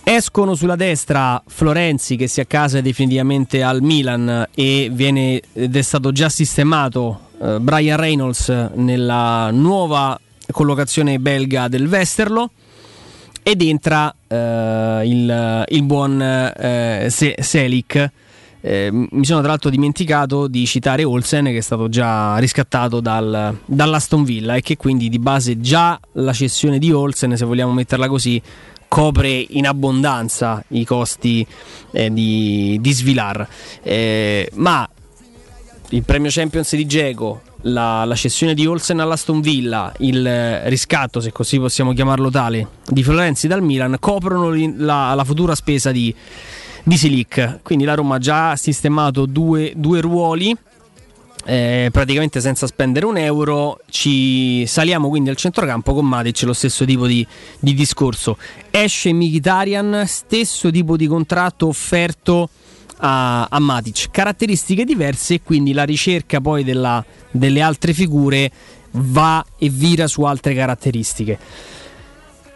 Escono 0.04 0.56
sulla 0.56 0.74
destra 0.74 1.40
Florenzi 1.46 2.16
che 2.16 2.26
si 2.26 2.40
accasa 2.40 2.80
definitivamente 2.80 3.62
al 3.62 3.82
Milan 3.82 4.48
e 4.52 4.90
viene, 4.92 5.40
ed 5.52 5.76
è 5.76 5.82
stato 5.82 6.10
già 6.10 6.28
sistemato 6.28 7.28
eh, 7.40 7.60
Brian 7.60 7.96
Reynolds 7.96 8.48
nella 8.74 9.50
nuova 9.52 10.18
collocazione 10.50 11.20
belga 11.20 11.68
del 11.68 11.86
Westerlo 11.86 12.50
ed 13.44 13.62
entra 13.62 14.12
eh, 14.26 15.02
il, 15.04 15.64
il, 15.68 15.82
buon 15.84 16.20
eh, 16.20 17.06
Selic. 17.08 18.10
Eh, 18.60 18.90
mi 18.92 19.24
sono 19.24 19.40
tra 19.40 19.48
l'altro 19.50 19.70
dimenticato 19.70 20.46
di 20.46 20.66
citare 20.66 21.02
Olsen 21.02 21.46
che 21.46 21.58
è 21.58 21.60
stato 21.60 21.88
già 21.88 22.38
riscattato 22.38 23.00
dal, 23.00 23.56
dall'Aston 23.64 24.22
Villa 24.24 24.54
e 24.56 24.62
che 24.62 24.76
quindi 24.76 25.08
di 25.08 25.18
base 25.18 25.60
già 25.60 25.98
la 26.14 26.32
cessione 26.32 26.78
di 26.78 26.92
Olsen, 26.92 27.36
se 27.36 27.44
vogliamo 27.44 27.72
metterla 27.72 28.08
così, 28.08 28.40
copre 28.92 29.46
in 29.48 29.66
abbondanza 29.66 30.62
i 30.68 30.84
costi 30.84 31.46
eh, 31.92 32.12
di, 32.12 32.76
di 32.78 32.92
Svilar. 32.92 33.48
Eh, 33.82 34.50
ma 34.56 34.86
il 35.88 36.02
premio 36.02 36.28
Champions 36.30 36.76
di 36.76 36.84
Geco 36.84 37.40
la, 37.62 38.04
la, 38.04 38.14
cessione 38.14 38.52
di 38.52 38.66
Olsen 38.66 39.00
all'Aston 39.00 39.40
Villa, 39.40 39.94
il 40.00 40.60
riscatto, 40.64 41.20
se 41.20 41.32
così 41.32 41.58
possiamo 41.58 41.94
chiamarlo 41.94 42.28
tale, 42.28 42.68
di 42.86 43.02
Florenzi 43.02 43.48
dal 43.48 43.62
Milan 43.62 43.96
coprono 43.98 44.50
la, 44.76 45.14
la 45.14 45.24
futura 45.24 45.54
spesa 45.54 45.90
di, 45.90 46.14
di 46.82 46.96
Silic. 46.98 47.60
Quindi 47.62 47.86
la 47.86 47.94
Roma 47.94 48.16
ha 48.16 48.18
già 48.18 48.56
sistemato 48.56 49.24
due, 49.24 49.72
due 49.74 50.02
ruoli. 50.02 50.54
Eh, 51.44 51.88
praticamente 51.90 52.40
senza 52.40 52.68
spendere 52.68 53.04
un 53.04 53.16
euro 53.16 53.80
ci 53.90 54.64
saliamo 54.64 55.08
quindi 55.08 55.28
al 55.28 55.34
centrocampo 55.34 55.92
con 55.92 56.06
Matic 56.06 56.42
lo 56.42 56.52
stesso 56.52 56.84
tipo 56.84 57.08
di, 57.08 57.26
di 57.58 57.74
discorso 57.74 58.38
esce 58.70 59.12
Mkhitaryan 59.12 60.04
stesso 60.06 60.70
tipo 60.70 60.96
di 60.96 61.08
contratto 61.08 61.66
offerto 61.66 62.48
a, 63.02 63.44
a 63.44 63.58
Matic. 63.58 64.10
Caratteristiche 64.10 64.84
diverse 64.84 65.34
e 65.34 65.42
quindi 65.42 65.72
la 65.72 65.84
ricerca 65.84 66.40
poi 66.40 66.64
della, 66.64 67.04
delle 67.30 67.60
altre 67.60 67.92
figure 67.92 68.50
va 68.92 69.44
e 69.58 69.68
vira 69.68 70.06
su 70.06 70.22
altre 70.22 70.54
caratteristiche. 70.54 71.38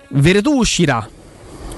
Veretù 0.08 0.56
uscirà. 0.56 1.08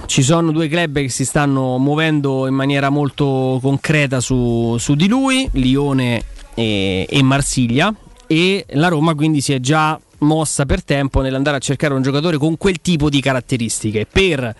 Ci 0.07 0.23
sono 0.23 0.53
due 0.53 0.69
club 0.69 1.01
che 1.01 1.09
si 1.11 1.25
stanno 1.25 1.77
muovendo 1.77 2.47
in 2.47 2.55
maniera 2.55 2.89
molto 2.89 3.59
concreta 3.61 4.21
su, 4.21 4.77
su 4.79 4.95
di 4.95 5.07
lui, 5.07 5.49
Lione 5.53 6.25
e, 6.59 7.07
e 7.09 7.23
Marsiglia, 7.23 7.95
e 8.27 8.67
la 8.71 8.89
Roma 8.89 9.15
quindi 9.15 9.41
si 9.41 9.53
è 9.53 9.61
già 9.61 9.99
mossa 10.19 10.67
per 10.67 10.83
tempo 10.83 11.21
nell'andare 11.21 11.59
a 11.59 11.61
cercare 11.61 11.95
un 11.95 12.03
giocatore 12.03 12.37
con 12.37 12.57
quel 12.57 12.81
tipo 12.81 13.09
di 13.09 13.21
caratteristiche. 13.21 14.07
Per 14.11 14.55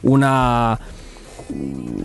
una 0.00 0.78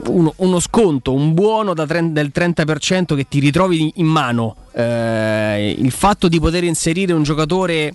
uno, 0.08 0.34
uno, 0.36 0.60
sconto, 0.60 1.13
un 1.13 1.34
buono 1.34 1.73
tre, 1.73 2.12
del 2.12 2.32
30% 2.36 3.15
che 3.15 3.28
ti 3.30 3.39
ritrovi 3.39 3.93
in 3.95 4.08
mano, 4.08 4.56
eh, 4.73 5.73
il 5.78 5.91
fatto 5.91 6.28
di 6.28 6.41
poter 6.41 6.65
inserire 6.65 7.13
un 7.13 7.23
giocatore 7.23 7.93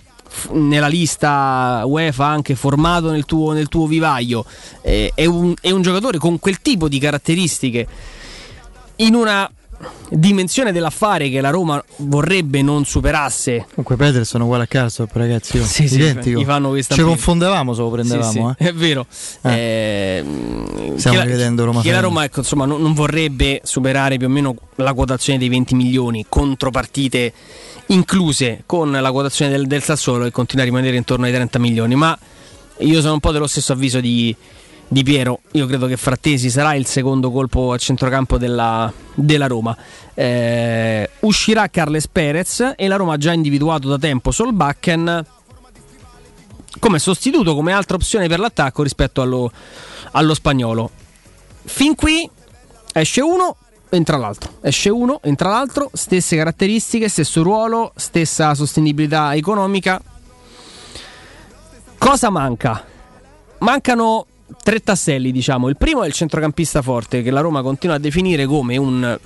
nella 0.53 0.87
lista 0.87 1.83
UEFA 1.85 2.25
anche 2.25 2.55
formato 2.55 3.11
nel 3.11 3.25
tuo, 3.25 3.51
nel 3.53 3.69
tuo 3.69 3.85
vivaio 3.85 4.43
eh, 4.81 5.11
è, 5.13 5.25
un, 5.25 5.53
è 5.61 5.69
un 5.69 5.83
giocatore 5.83 6.17
con 6.17 6.39
quel 6.39 6.59
tipo 6.61 6.89
di 6.89 6.97
caratteristiche. 6.97 7.87
In 8.97 9.13
una 9.13 9.49
dimensione 10.09 10.71
dell'affare 10.71 11.29
che 11.29 11.41
la 11.41 11.49
Roma 11.49 11.83
vorrebbe 11.97 12.61
non 12.61 12.85
superasse. 12.85 13.65
Comunque 13.69 13.95
Peterson 13.95 14.41
uguale 14.41 14.63
a 14.63 14.67
Karsdorp, 14.67 15.15
ragazzi. 15.15 15.57
Oh. 15.57 15.63
Sì, 15.63 15.83
identico. 15.83 16.39
Sì, 16.39 16.45
fanno 16.45 16.69
questa 16.69 16.95
Ci 16.95 17.01
confondevamo 17.01 17.73
se 17.73 17.81
lo 17.81 17.89
prendevamo. 17.89 18.31
Sì, 18.31 18.55
sì. 18.57 18.63
Eh. 18.63 18.69
È 18.69 18.73
vero. 18.73 19.05
Eh. 19.41 19.53
Eh, 19.55 20.93
Stiamo 20.95 21.21
rivedendo 21.21 21.65
Roma. 21.65 21.81
Che 21.81 21.91
la 21.91 21.99
Roma 21.99 22.23
ecco, 22.23 22.39
insomma, 22.39 22.65
non, 22.65 22.81
non, 22.81 22.93
vorrebbe 22.93 23.61
superare 23.63 24.17
più 24.17 24.27
o 24.27 24.29
meno 24.29 24.55
la 24.75 24.93
quotazione 24.93 25.39
dei 25.39 25.49
20 25.49 25.75
milioni, 25.75 26.25
contropartite 26.27 27.33
incluse 27.87 28.63
con 28.65 28.91
la 28.91 29.11
quotazione 29.11 29.51
del, 29.51 29.67
del 29.67 29.83
Sassuolo 29.83 30.25
e 30.25 30.31
continua 30.31 30.63
a 30.63 30.67
rimanere 30.67 30.97
intorno 30.97 31.25
ai 31.25 31.31
30 31.31 31.59
milioni. 31.59 31.95
Ma 31.95 32.17
io 32.79 33.01
sono 33.01 33.13
un 33.13 33.19
po' 33.19 33.31
dello 33.31 33.47
stesso 33.47 33.73
avviso 33.73 33.99
di 33.99 34.35
di 34.87 35.03
Piero. 35.03 35.41
Io 35.51 35.65
credo 35.65 35.87
che 35.87 35.97
Frattesi 35.97 36.49
sarà 36.49 36.73
il 36.75 36.85
secondo 36.85 37.31
colpo 37.31 37.71
a 37.71 37.77
centrocampo 37.77 38.37
della, 38.37 38.91
della 39.13 39.47
Roma. 39.47 39.75
Eh, 40.13 41.09
uscirà 41.21 41.69
Carles 41.69 42.07
Perez 42.07 42.73
e 42.75 42.87
la 42.87 42.95
Roma 42.95 43.13
ha 43.13 43.17
già 43.17 43.33
individuato 43.33 43.87
da 43.87 43.97
tempo 43.97 44.31
Solbakken 44.31 45.25
come 46.79 46.99
sostituto, 46.99 47.55
come 47.55 47.73
altra 47.73 47.95
opzione 47.95 48.27
per 48.27 48.39
l'attacco 48.39 48.83
rispetto 48.83 49.21
allo, 49.21 49.51
allo 50.11 50.33
spagnolo. 50.33 50.89
Fin 51.63 51.95
qui 51.95 52.29
esce 52.93 53.21
uno, 53.21 53.55
entra 53.89 54.17
l'altro. 54.17 54.57
Esce 54.61 54.89
uno, 54.89 55.19
entra 55.23 55.49
l'altro, 55.49 55.89
stesse 55.93 56.35
caratteristiche, 56.35 57.09
stesso 57.09 57.41
ruolo, 57.43 57.91
stessa 57.95 58.53
sostenibilità 58.53 59.33
economica. 59.35 60.01
Cosa 61.97 62.29
manca? 62.29 62.85
Mancano 63.59 64.27
tre 64.63 64.79
tasselli, 64.81 65.31
diciamo. 65.31 65.69
Il 65.69 65.77
primo 65.77 66.03
è 66.03 66.07
il 66.07 66.13
centrocampista 66.13 66.81
forte, 66.81 67.21
che 67.21 67.31
la 67.31 67.41
Roma 67.41 67.61
continua 67.61 67.95
a 67.95 67.99
definire 67.99 68.45
come 68.45 68.77
un, 68.77 69.17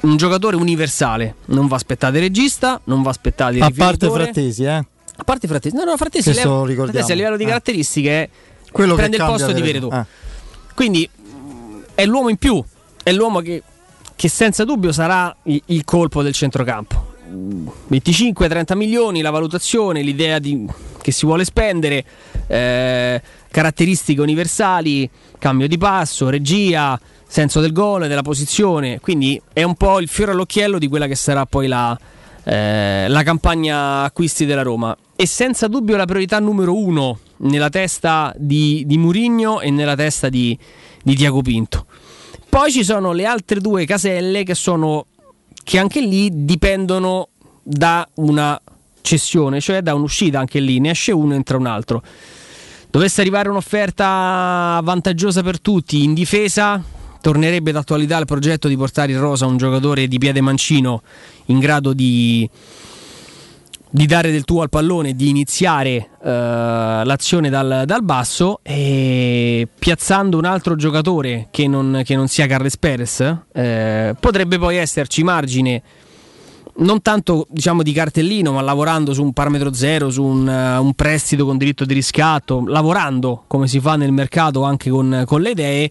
un 0.00 0.16
giocatore 0.16 0.56
universale. 0.56 1.36
Non 1.46 1.66
va 1.66 1.76
aspettato 1.76 2.16
il 2.16 2.22
regista, 2.22 2.80
non 2.84 3.02
va 3.02 3.10
aspettato 3.10 3.54
il 3.54 3.62
A 3.62 3.70
parte 3.74 4.10
Frattesi, 4.10 4.64
eh? 4.64 4.84
A 5.18 5.24
parte 5.24 5.46
Frattesi. 5.46 5.74
No, 5.74 5.84
no, 5.84 5.96
Frattesi, 5.96 6.32
leva, 6.32 6.64
Frattesi 6.64 7.12
a 7.12 7.14
livello 7.14 7.36
di 7.36 7.44
eh. 7.44 7.46
caratteristiche 7.46 8.30
Quello 8.76 8.94
prende 8.94 9.16
il 9.16 9.24
posto 9.24 9.52
di 9.52 9.62
Veretù. 9.62 9.88
Eh. 9.90 10.04
Quindi 10.74 11.08
è 11.94 12.04
l'uomo 12.04 12.28
in 12.28 12.36
più, 12.36 12.62
è 13.02 13.10
l'uomo 13.10 13.40
che, 13.40 13.62
che 14.14 14.28
senza 14.28 14.64
dubbio 14.64 14.92
sarà 14.92 15.34
il, 15.44 15.62
il 15.66 15.84
colpo 15.84 16.22
del 16.22 16.34
centrocampo. 16.34 17.14
25-30 17.90 18.76
milioni 18.76 19.22
la 19.22 19.30
valutazione, 19.30 20.02
l'idea 20.02 20.38
di, 20.38 20.66
che 21.00 21.10
si 21.10 21.24
vuole 21.24 21.44
spendere. 21.44 22.04
Eh, 22.46 23.22
caratteristiche 23.56 24.20
universali, 24.20 25.08
cambio 25.38 25.66
di 25.66 25.78
passo, 25.78 26.28
regia, 26.28 27.00
senso 27.26 27.62
del 27.62 27.72
gol, 27.72 28.04
e 28.04 28.08
della 28.08 28.20
posizione, 28.20 29.00
quindi 29.00 29.40
è 29.50 29.62
un 29.62 29.76
po' 29.76 29.98
il 29.98 30.08
fiore 30.08 30.32
all'occhiello 30.32 30.78
di 30.78 30.88
quella 30.88 31.06
che 31.06 31.14
sarà 31.14 31.46
poi 31.46 31.66
la, 31.66 31.98
eh, 32.44 33.06
la 33.08 33.22
campagna 33.22 34.02
acquisti 34.02 34.44
della 34.44 34.60
Roma. 34.60 34.94
E 35.16 35.26
senza 35.26 35.68
dubbio 35.68 35.96
la 35.96 36.04
priorità 36.04 36.38
numero 36.38 36.76
uno 36.76 37.18
nella 37.38 37.70
testa 37.70 38.30
di, 38.36 38.82
di 38.84 38.98
Murigno 38.98 39.60
e 39.60 39.70
nella 39.70 39.96
testa 39.96 40.28
di, 40.28 40.58
di 41.02 41.14
Tiago 41.14 41.40
Pinto. 41.40 41.86
Poi 42.50 42.70
ci 42.70 42.84
sono 42.84 43.12
le 43.12 43.24
altre 43.24 43.60
due 43.60 43.86
caselle 43.86 44.44
che 44.44 44.54
sono 44.54 45.06
che 45.64 45.78
anche 45.78 46.02
lì 46.02 46.44
dipendono 46.44 47.30
da 47.62 48.06
una 48.16 48.60
cessione, 49.00 49.62
cioè 49.62 49.80
da 49.80 49.94
un'uscita 49.94 50.38
anche 50.38 50.60
lì, 50.60 50.78
ne 50.78 50.90
esce 50.90 51.12
uno, 51.12 51.32
entra 51.32 51.56
un 51.56 51.66
altro. 51.66 52.02
Dovesse 52.96 53.20
arrivare 53.20 53.50
un'offerta 53.50 54.80
vantaggiosa 54.82 55.42
per 55.42 55.60
tutti 55.60 56.02
in 56.02 56.14
difesa, 56.14 56.82
tornerebbe 57.20 57.70
d'attualità 57.70 58.16
il 58.16 58.24
progetto 58.24 58.68
di 58.68 58.76
portare 58.78 59.12
in 59.12 59.20
rosa 59.20 59.44
un 59.44 59.58
giocatore 59.58 60.08
di 60.08 60.16
piede 60.16 60.40
mancino 60.40 61.02
in 61.48 61.58
grado 61.58 61.92
di, 61.92 62.48
di 63.90 64.06
dare 64.06 64.30
del 64.30 64.44
tuo 64.46 64.62
al 64.62 64.70
pallone, 64.70 65.14
di 65.14 65.28
iniziare 65.28 66.08
uh, 66.20 66.24
l'azione 66.24 67.50
dal, 67.50 67.82
dal, 67.84 68.02
basso 68.02 68.60
e 68.62 69.68
piazzando 69.78 70.38
un 70.38 70.46
altro 70.46 70.74
giocatore 70.74 71.48
che 71.50 71.68
non, 71.68 72.00
che 72.02 72.16
non 72.16 72.28
sia 72.28 72.46
Carles 72.46 72.78
Perez, 72.78 73.20
eh, 73.52 74.14
potrebbe 74.18 74.56
poi 74.56 74.76
esserci 74.76 75.22
margine 75.22 75.82
non 76.78 77.00
tanto 77.00 77.46
diciamo 77.50 77.82
di 77.82 77.92
cartellino, 77.92 78.52
ma 78.52 78.60
lavorando 78.60 79.14
su 79.14 79.22
un 79.22 79.32
parametro 79.32 79.72
zero, 79.72 80.10
su 80.10 80.22
un, 80.22 80.46
uh, 80.46 80.82
un, 80.82 80.94
prestito 80.94 81.44
con 81.44 81.56
diritto 81.56 81.84
di 81.84 81.94
riscatto, 81.94 82.64
lavorando 82.66 83.44
come 83.46 83.66
si 83.68 83.80
fa 83.80 83.96
nel 83.96 84.12
mercato 84.12 84.62
anche 84.62 84.90
con, 84.90 85.22
con 85.26 85.40
le 85.40 85.50
idee, 85.50 85.90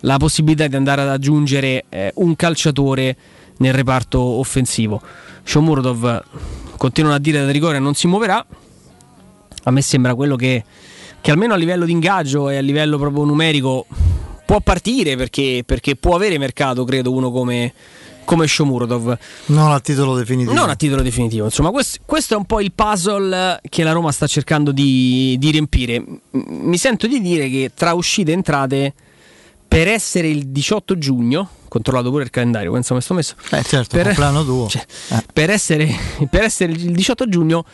la 0.00 0.16
possibilità 0.18 0.66
di 0.66 0.76
andare 0.76 1.02
ad 1.02 1.08
aggiungere 1.08 1.84
eh, 1.88 2.12
un 2.16 2.36
calciatore 2.36 3.16
nel 3.58 3.72
reparto 3.72 4.20
offensivo. 4.20 5.00
Shomurdov 5.42 6.24
continuano 6.76 7.16
a 7.16 7.20
dire 7.20 7.44
da 7.44 7.50
rigore 7.50 7.78
non 7.78 7.94
si 7.94 8.06
muoverà. 8.06 8.44
A 9.64 9.70
me 9.70 9.82
sembra 9.82 10.14
quello 10.14 10.36
che, 10.36 10.64
che 11.20 11.30
almeno 11.30 11.54
a 11.54 11.56
livello 11.56 11.84
di 11.84 11.92
ingaggio 11.92 12.48
e 12.48 12.56
a 12.56 12.60
livello 12.60 12.98
proprio 12.98 13.24
numerico 13.24 13.86
può 14.46 14.60
partire 14.60 15.16
perché, 15.16 15.62
perché 15.66 15.96
può 15.96 16.14
avere 16.14 16.38
mercato, 16.38 16.84
credo, 16.84 17.12
uno 17.12 17.30
come, 17.30 17.72
come 18.30 18.46
Shomurodov. 18.46 19.18
Non 19.46 19.72
a 19.72 19.80
titolo 19.80 20.14
definitivo. 20.14 20.54
Non 20.54 20.70
a 20.70 20.76
titolo 20.76 21.02
definitivo. 21.02 21.46
Insomma, 21.46 21.70
questo, 21.70 21.98
questo 22.06 22.34
è 22.34 22.36
un 22.36 22.44
po' 22.44 22.60
il 22.60 22.70
puzzle 22.72 23.58
che 23.68 23.82
la 23.82 23.90
Roma 23.90 24.12
sta 24.12 24.28
cercando 24.28 24.70
di, 24.70 25.34
di 25.40 25.50
riempire. 25.50 26.04
Mi 26.30 26.78
sento 26.78 27.08
di 27.08 27.20
dire 27.20 27.50
che 27.50 27.72
tra 27.74 27.92
uscite 27.92 28.30
e 28.30 28.34
entrate, 28.34 28.94
per 29.66 29.88
essere 29.88 30.28
il 30.28 30.46
18 30.46 30.96
giugno, 30.96 31.48
controllato 31.66 32.10
pure 32.10 32.22
il 32.22 32.30
calendario, 32.30 32.70
penso 32.70 32.94
che 32.94 33.00
sto 33.00 33.14
messo. 33.14 33.34
Eh 33.50 33.64
certo, 33.64 33.96
per, 33.96 34.14
tuo. 34.14 34.68
Cioè, 34.70 34.86
eh. 35.08 35.24
per, 35.32 35.50
essere, 35.50 35.92
per 36.30 36.44
essere 36.44 36.70
il 36.70 36.92
18 36.92 37.28
giugno 37.28 37.64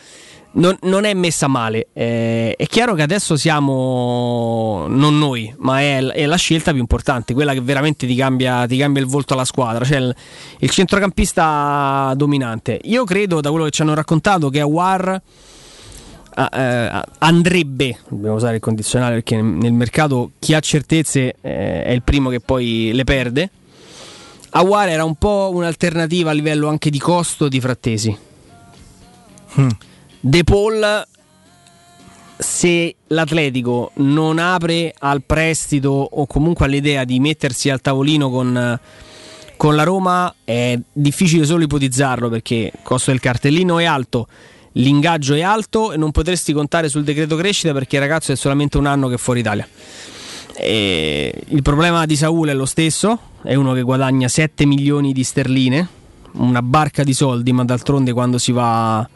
non, 0.57 0.77
non, 0.81 1.05
è 1.05 1.13
messa 1.13 1.47
male. 1.47 1.87
Eh, 1.93 2.55
è 2.55 2.65
chiaro 2.67 2.93
che 2.93 3.01
adesso 3.01 3.35
siamo 3.35 4.85
non 4.87 5.17
noi, 5.17 5.53
ma 5.59 5.79
è, 5.81 6.03
è, 6.03 6.25
la 6.25 6.35
scelta 6.35 6.71
più 6.71 6.79
importante, 6.79 7.33
quella 7.33 7.53
che 7.53 7.61
veramente 7.61 8.05
ti 8.05 8.15
cambia, 8.15 8.65
ti 8.65 8.77
cambia 8.77 9.01
il 9.01 9.07
volto 9.07 9.33
alla 9.33 9.45
squadra, 9.45 9.85
cioè 9.85 9.97
il, 9.97 10.15
il, 10.59 10.69
centrocampista 10.69 12.13
dominante. 12.15 12.79
Io 12.83 13.03
credo, 13.03 13.41
da 13.41 13.49
quello 13.49 13.65
che 13.65 13.71
ci 13.71 13.81
hanno 13.81 13.93
raccontato, 13.93 14.49
che 14.49 14.59
Awar 14.59 15.21
eh, 16.51 17.01
andrebbe, 17.19 17.97
dobbiamo 18.09 18.35
usare 18.35 18.55
il 18.55 18.61
condizionale 18.61 19.15
perché 19.15 19.41
nel 19.41 19.73
mercato 19.73 20.31
chi 20.39 20.53
ha 20.53 20.59
certezze 20.59 21.35
eh, 21.41 21.83
è 21.83 21.91
il 21.91 22.01
primo 22.01 22.29
che 22.29 22.39
poi 22.39 22.91
le 22.93 23.03
perde. 23.03 23.49
Awar 24.49 24.89
era 24.89 25.03
un 25.03 25.15
po' 25.15 25.51
un'alternativa 25.53 26.31
a 26.31 26.33
livello 26.33 26.67
anche 26.67 26.89
di 26.89 26.99
costo 26.99 27.47
di 27.47 27.59
Frattesi. 27.59 28.17
Hmm. 29.59 29.69
De 30.19 30.43
Paul 30.43 31.05
se 32.37 32.95
l'Atletico 33.07 33.91
non 33.95 34.37
apre 34.37 34.93
al 34.97 35.23
prestito 35.23 35.89
o 35.89 36.25
comunque 36.27 36.65
all'idea 36.65 37.03
di 37.03 37.19
mettersi 37.19 37.69
al 37.69 37.81
tavolino 37.81 38.29
con, 38.29 38.79
con, 39.55 39.75
la 39.75 39.83
Roma 39.83 40.33
è 40.43 40.79
difficile 40.91 41.45
solo 41.45 41.63
ipotizzarlo 41.63 42.29
perché 42.29 42.71
il 42.73 42.79
costo 42.83 43.11
del 43.11 43.19
cartellino 43.19 43.79
è 43.79 43.85
alto, 43.85 44.27
l'ingaggio 44.73 45.33
è 45.33 45.41
alto 45.41 45.91
e 45.91 45.97
non 45.97 46.11
potresti 46.11 46.53
contare 46.53 46.89
sul 46.89 47.03
decreto 47.03 47.35
crescita 47.35 47.73
perché 47.73 47.95
il 47.95 48.01
ragazzo 48.01 48.31
è 48.31 48.35
solamente 48.35 48.77
un 48.77 48.85
anno 48.85 49.07
che 49.07 49.15
è 49.15 49.19
fuori 49.19 49.39
Italia. 49.39 49.67
E 50.59 51.33
il 51.49 51.61
problema 51.61 52.05
di 52.05 52.15
Saul 52.15 52.47
è 52.47 52.53
lo 52.53 52.65
stesso, 52.65 53.19
è 53.43 53.53
uno 53.53 53.73
che 53.73 53.83
guadagna 53.83 54.27
7 54.27 54.65
milioni 54.65 55.13
di 55.13 55.23
sterline, 55.23 55.87
una 56.33 56.61
barca 56.61 57.03
di 57.03 57.13
soldi, 57.13 57.51
ma 57.51 57.63
d'altronde 57.63 58.13
quando 58.13 58.37
si 58.39 58.51
va 58.51 59.07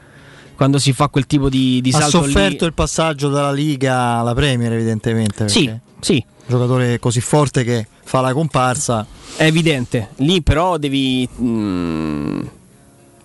quando 0.61 0.77
si 0.77 0.93
fa 0.93 1.07
quel 1.07 1.25
tipo 1.25 1.49
di, 1.49 1.81
di 1.81 1.89
salto 1.89 2.19
ha 2.19 2.21
sofferto 2.21 2.59
lì... 2.59 2.65
il 2.67 2.73
passaggio 2.75 3.29
dalla 3.29 3.51
Liga 3.51 4.19
alla 4.19 4.35
Premier 4.35 4.71
evidentemente 4.71 5.49
sì, 5.49 5.67
sì. 5.99 6.23
un 6.23 6.45
giocatore 6.47 6.99
così 6.99 7.19
forte 7.19 7.63
che 7.63 7.87
fa 8.03 8.21
la 8.21 8.31
comparsa. 8.31 9.03
È 9.35 9.43
evidente. 9.43 10.09
Lì 10.17 10.43
però 10.43 10.77
devi 10.77 11.27
mh, 11.27 11.43
mm, 11.43 12.41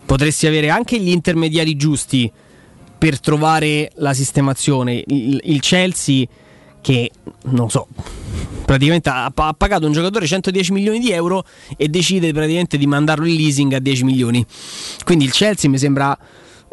potresti 0.07 0.47
avere 0.47 0.71
anche 0.71 0.99
gli 0.99 1.11
intermediari 1.11 1.77
giusti 1.77 2.33
per 2.97 3.21
trovare 3.21 3.93
la 3.97 4.15
sistemazione. 4.15 5.05
Il, 5.07 5.39
il 5.45 5.61
Chelsea 5.61 6.27
che 6.81 7.11
non 7.51 7.69
so 7.69 7.87
praticamente 8.65 9.11
ha, 9.11 9.31
ha, 9.35 9.53
pagato 9.53 9.85
un 9.85 9.93
giocatore 9.93 10.27
110 10.27 10.73
milioni 10.73 11.01
di 11.01 11.11
euro 11.11 11.45
e 11.77 11.89
decide 11.89 12.33
praticamente 12.33 12.79
di 12.79 12.87
mandarlo 12.87 13.27
in 13.27 13.37
leasing 13.37 13.75
a 13.75 13.79
10 13.79 14.05
milioni. 14.05 14.43
Quindi 15.05 15.27
il 15.27 15.33
Chelsea 15.33 15.69
mi 15.69 15.77
sembra 15.77 16.19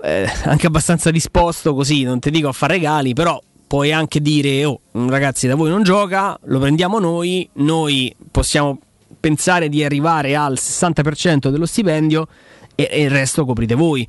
eh, 0.03 0.29
anche 0.43 0.67
abbastanza 0.67 1.11
disposto 1.11 1.73
così, 1.73 2.03
non 2.03 2.19
ti 2.19 2.29
dico 2.29 2.49
a 2.49 2.51
fare 2.51 2.73
regali, 2.73 3.13
però 3.13 3.41
puoi 3.65 3.93
anche 3.93 4.21
dire, 4.21 4.65
oh 4.65 4.79
ragazzi 4.91 5.47
da 5.47 5.55
voi 5.55 5.69
non 5.69 5.81
gioca, 5.81 6.37
lo 6.43 6.59
prendiamo 6.59 6.99
noi, 6.99 7.47
noi 7.53 8.13
possiamo 8.29 8.79
pensare 9.19 9.69
di 9.69 9.83
arrivare 9.83 10.35
al 10.35 10.57
60% 10.59 11.47
dello 11.47 11.65
stipendio 11.65 12.27
e, 12.75 12.89
e 12.91 13.01
il 13.03 13.09
resto 13.09 13.45
coprite 13.45 13.75
voi. 13.75 14.05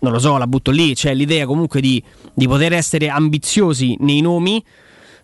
Non 0.00 0.12
lo 0.12 0.18
so, 0.18 0.36
la 0.36 0.48
butto 0.48 0.72
lì, 0.72 0.94
c'è 0.94 1.14
l'idea 1.14 1.46
comunque 1.46 1.80
di, 1.80 2.02
di 2.34 2.48
poter 2.48 2.72
essere 2.72 3.08
ambiziosi 3.08 3.96
nei 4.00 4.20
nomi, 4.20 4.62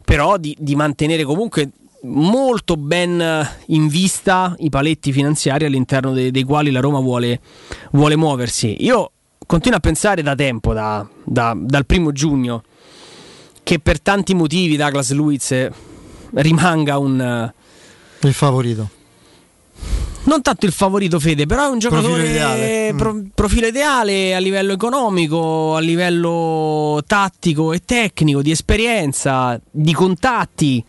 però 0.04 0.36
di, 0.36 0.56
di 0.58 0.76
mantenere 0.76 1.24
comunque 1.24 1.70
molto 2.04 2.76
ben 2.76 3.46
in 3.66 3.88
vista 3.88 4.54
i 4.58 4.70
paletti 4.70 5.12
finanziari 5.12 5.64
all'interno 5.64 6.12
dei, 6.12 6.30
dei 6.30 6.44
quali 6.44 6.70
la 6.70 6.80
Roma 6.80 7.00
vuole, 7.00 7.40
vuole 7.90 8.16
muoversi. 8.16 8.76
Io 8.84 9.10
continuo 9.52 9.76
a 9.76 9.82
pensare 9.82 10.22
da 10.22 10.34
tempo, 10.34 10.72
da, 10.72 11.06
da, 11.22 11.54
dal 11.54 11.84
primo 11.84 12.10
giugno, 12.10 12.62
che 13.62 13.80
per 13.80 14.00
tanti 14.00 14.32
motivi 14.32 14.78
Douglas 14.78 15.12
Luiz 15.12 15.68
rimanga 16.32 16.96
un... 16.96 17.52
Il 18.20 18.32
favorito. 18.32 18.88
Non 20.24 20.40
tanto 20.40 20.64
il 20.64 20.72
favorito 20.72 21.20
Fede, 21.20 21.44
però 21.44 21.66
è 21.66 21.68
un 21.68 21.80
giocatore 21.80 22.14
profilo 22.14 22.30
ideale. 22.30 22.92
Mm. 22.94 22.96
Pro, 22.96 23.22
profilo 23.34 23.66
ideale 23.66 24.34
a 24.34 24.38
livello 24.38 24.72
economico, 24.72 25.76
a 25.76 25.80
livello 25.80 27.02
tattico 27.06 27.74
e 27.74 27.82
tecnico, 27.84 28.40
di 28.40 28.52
esperienza, 28.52 29.60
di 29.70 29.92
contatti. 29.92 30.82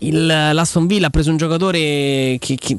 Il, 0.00 0.26
L'Aston 0.26 0.86
Villa 0.86 1.06
ha 1.06 1.10
preso 1.10 1.30
un 1.30 1.38
giocatore 1.38 2.36
che, 2.38 2.56
che, 2.58 2.76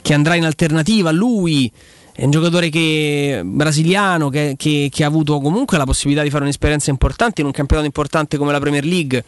che 0.00 0.14
andrà 0.14 0.36
in 0.36 0.44
alternativa 0.44 1.08
a 1.08 1.12
lui 1.12 1.68
è 2.16 2.22
un 2.22 2.30
giocatore 2.30 2.68
che, 2.68 3.42
brasiliano 3.44 4.28
che, 4.28 4.54
che, 4.56 4.88
che, 4.90 5.02
ha 5.02 5.08
avuto 5.08 5.40
comunque 5.40 5.76
la 5.78 5.84
possibilità 5.84 6.22
di 6.22 6.30
fare 6.30 6.44
un'esperienza 6.44 6.90
importante 6.90 7.40
in 7.40 7.48
un 7.48 7.52
campionato 7.52 7.86
importante 7.86 8.36
come 8.36 8.52
la 8.52 8.60
Premier 8.60 8.84
League. 8.84 9.24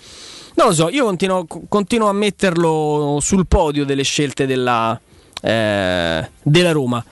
Non 0.55 0.68
lo 0.68 0.72
so, 0.72 0.88
io 0.88 1.05
continuo, 1.05 1.46
continuo 1.68 2.09
a 2.09 2.12
metterlo 2.12 3.18
sul 3.20 3.49
podio 3.49 3.85
delle 3.85 4.05
scelte 4.05 4.46
della, 4.46 4.99
eh, 5.42 6.31
della 6.42 6.72
Roma. 6.72 7.05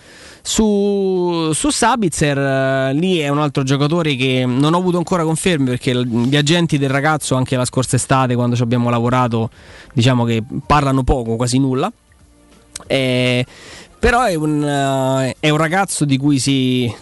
Su, 0.46 1.50
su 1.52 1.70
Sabitzer, 1.70 2.38
eh, 2.38 2.94
lì 2.94 3.18
è 3.18 3.28
un 3.28 3.38
altro 3.38 3.64
giocatore 3.64 4.14
che 4.14 4.44
non 4.46 4.74
ho 4.74 4.78
avuto 4.78 4.98
ancora 4.98 5.24
confermi 5.24 5.64
perché 5.64 6.06
gli 6.06 6.36
agenti 6.36 6.78
del 6.78 6.90
ragazzo, 6.90 7.34
anche 7.34 7.56
la 7.56 7.64
scorsa 7.64 7.96
estate, 7.96 8.36
quando 8.36 8.54
ci 8.54 8.62
abbiamo 8.62 8.90
lavorato, 8.90 9.50
diciamo 9.92 10.24
che 10.24 10.44
parlano 10.66 11.02
poco, 11.02 11.34
quasi 11.34 11.58
nulla. 11.58 11.92
Eh, 12.86 13.44
però 14.04 14.24
è 14.24 14.34
un, 14.34 14.62
uh, 14.62 15.34
è 15.40 15.48
un 15.48 15.56
ragazzo 15.56 16.04
di 16.04 16.18
cui 16.18 16.38
si, 16.38 16.94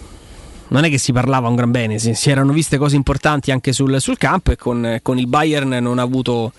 non 0.68 0.84
è 0.84 0.88
che 0.88 0.98
si 0.98 1.12
parlava 1.12 1.48
un 1.48 1.56
gran 1.56 1.72
bene, 1.72 1.98
si, 1.98 2.14
si 2.14 2.30
erano 2.30 2.52
viste 2.52 2.78
cose 2.78 2.94
importanti 2.94 3.50
anche 3.50 3.72
sul, 3.72 4.00
sul 4.00 4.16
campo 4.16 4.52
e 4.52 4.56
con, 4.56 5.00
con, 5.02 5.18
il 5.18 5.26
Bayern 5.26 5.70
non 5.80 5.98
ha 5.98 6.02
avuto 6.02 6.52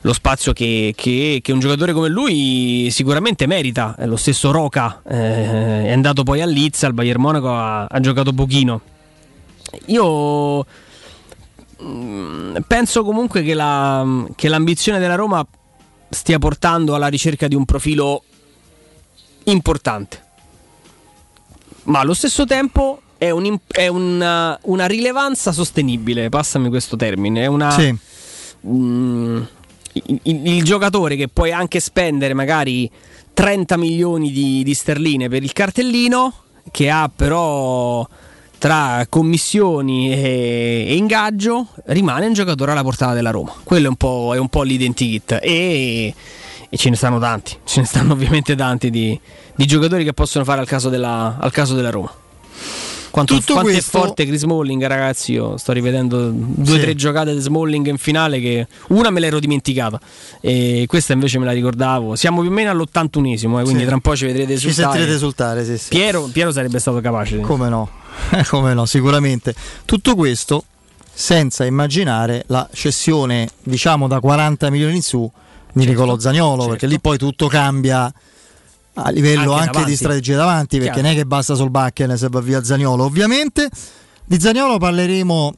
lo 0.00 0.12
spazio 0.12 0.52
che, 0.52 0.92
che, 0.96 1.38
che, 1.40 1.52
un 1.52 1.60
giocatore 1.60 1.92
come 1.92 2.08
lui 2.08 2.88
sicuramente 2.90 3.46
merita. 3.46 3.94
Lo 4.06 4.16
stesso 4.16 4.50
Roca 4.50 5.02
eh, 5.06 5.84
è 5.84 5.92
andato 5.92 6.24
poi 6.24 6.40
a 6.40 6.46
Leeds, 6.46 6.82
al 6.82 6.92
Bayern 6.92 7.20
Monaco 7.20 7.54
ha, 7.54 7.84
ha 7.84 8.00
giocato 8.00 8.32
pochino. 8.32 8.80
Io 9.86 10.66
mm, 11.80 12.56
penso 12.66 13.04
comunque 13.04 13.44
che, 13.44 13.54
la, 13.54 14.04
che 14.34 14.48
l'ambizione 14.48 14.98
della 14.98 15.14
Roma 15.14 15.46
stia 16.08 16.40
portando 16.40 16.96
alla 16.96 17.06
ricerca 17.06 17.46
di 17.46 17.54
un 17.54 17.64
profilo 17.64 18.24
importante. 19.44 20.22
Ma 21.84 22.00
allo 22.00 22.14
stesso 22.14 22.44
tempo 22.44 23.00
è, 23.18 23.30
un, 23.30 23.58
è 23.68 23.88
una, 23.88 24.58
una, 24.62 24.86
rilevanza 24.86 25.52
sostenibile, 25.52 26.28
passami 26.28 26.68
questo 26.68 26.96
termine, 26.96 27.42
è 27.42 27.46
una... 27.46 27.70
Sì. 27.70 27.94
Mm, 28.66 29.42
il, 29.92 30.20
il, 30.22 30.46
il, 30.48 30.64
giocatore 30.64 31.16
che 31.16 31.28
puoi 31.28 31.52
anche 31.52 31.78
spendere 31.78 32.34
magari 32.34 32.90
30 33.34 33.76
milioni 33.76 34.30
di, 34.30 34.62
di 34.64 34.74
sterline 34.74 35.28
per 35.28 35.42
il 35.42 35.52
cartellino, 35.52 36.32
che 36.70 36.88
ha 36.88 37.10
però 37.14 38.06
tra 38.58 39.04
commissioni 39.10 40.10
e, 40.10 40.86
e, 40.88 40.96
ingaggio 40.96 41.68
rimane 41.86 42.26
un 42.26 42.32
giocatore 42.32 42.72
alla 42.72 42.82
portata 42.82 43.12
della 43.12 43.30
Roma. 43.30 43.54
Quello 43.62 43.86
è 43.86 43.88
un 43.90 43.96
po', 43.96 44.32
è 44.34 44.38
un 44.38 44.48
po 44.48 44.62
l'identikit. 44.62 45.38
E 45.42 46.14
e 46.74 46.76
ce 46.76 46.90
ne 46.90 46.96
stanno 46.96 47.20
tanti, 47.20 47.56
ce 47.64 47.80
ne 47.80 47.86
stanno 47.86 48.14
ovviamente 48.14 48.56
tanti 48.56 48.90
di, 48.90 49.18
di 49.54 49.64
giocatori 49.64 50.02
che 50.02 50.12
possono 50.12 50.44
fare 50.44 50.60
al 50.60 50.66
caso 50.66 50.88
della, 50.88 51.36
al 51.38 51.52
caso 51.52 51.76
della 51.76 51.90
Roma. 51.90 52.12
Quanto, 53.12 53.34
quanto 53.46 53.62
questo... 53.62 53.78
è 53.78 54.00
forte 54.00 54.26
Chris 54.26 54.40
Smalling, 54.40 54.84
ragazzi. 54.84 55.34
Io 55.34 55.56
sto 55.56 55.70
rivedendo 55.70 56.30
due 56.32 56.74
o 56.74 56.76
sì. 56.76 56.80
tre 56.80 56.96
giocate 56.96 57.32
di 57.32 57.38
Smalling 57.38 57.86
in 57.86 57.96
finale. 57.96 58.40
Che 58.40 58.66
una 58.88 59.10
me 59.10 59.20
l'ero 59.20 59.38
dimenticata, 59.38 60.00
e 60.40 60.82
questa 60.88 61.12
invece 61.12 61.38
me 61.38 61.44
la 61.44 61.52
ricordavo. 61.52 62.16
Siamo 62.16 62.40
più 62.40 62.50
o 62.50 62.52
meno 62.52 62.70
all'81esimo, 62.70 63.60
eh, 63.60 63.62
quindi 63.62 63.82
sì. 63.82 63.84
tra 63.84 63.94
un 63.94 64.00
po' 64.00 64.16
ci 64.16 64.26
vedrete 64.26 64.54
esultare. 64.54 64.74
Ci 64.74 64.80
sentirete 64.82 65.12
esultare, 65.12 65.64
sì, 65.64 65.78
sì. 65.78 65.88
Piero, 65.90 66.28
Piero 66.32 66.50
sarebbe 66.50 66.80
stato 66.80 67.00
capace. 67.00 67.38
Come 67.38 67.68
no, 67.68 67.88
come 68.50 68.74
no, 68.74 68.84
sicuramente. 68.84 69.54
Tutto 69.84 70.16
questo 70.16 70.64
senza 71.12 71.64
immaginare 71.64 72.42
la 72.48 72.68
cessione, 72.72 73.48
diciamo 73.62 74.08
da 74.08 74.18
40 74.18 74.70
milioni 74.70 74.96
in 74.96 75.02
su 75.02 75.30
di 75.74 75.84
certo, 75.84 76.00
Nicolò 76.00 76.18
Zagnolo, 76.18 76.54
certo. 76.54 76.70
perché 76.70 76.86
lì 76.86 77.00
poi 77.00 77.18
tutto 77.18 77.48
cambia 77.48 78.12
a 78.94 79.10
livello 79.10 79.52
anche, 79.52 79.78
anche 79.78 79.90
di 79.90 79.96
strategia 79.96 80.36
davanti, 80.36 80.78
perché 80.78 80.92
Chiaro. 80.92 81.08
non 81.08 81.16
è 81.16 81.20
che 81.20 81.26
basta 81.26 81.54
sul 81.54 81.70
Bakken 81.70 82.16
se 82.16 82.28
va 82.30 82.40
via 82.40 82.62
Zagnolo. 82.62 83.04
Ovviamente 83.04 83.68
di 84.24 84.38
Zagnolo 84.38 84.78
parleremo 84.78 85.54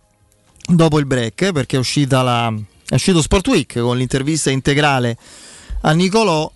dopo 0.69 0.99
il 0.99 1.07
break, 1.07 1.53
perché 1.53 1.77
è, 1.77 1.79
uscita 1.79 2.23
la, 2.23 2.53
è 2.89 2.95
uscito 2.95 3.21
Sport 3.21 3.47
Week 3.49 3.79
con 3.79 3.97
l'intervista 3.97 4.51
integrale 4.51 5.17
a 5.83 5.93
Nicolò. 5.93 6.51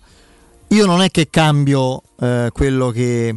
Io 0.69 0.85
non 0.85 1.01
è 1.01 1.11
che 1.11 1.29
cambio 1.29 2.01
eh, 2.19 2.49
quello 2.51 2.89
che, 2.89 3.35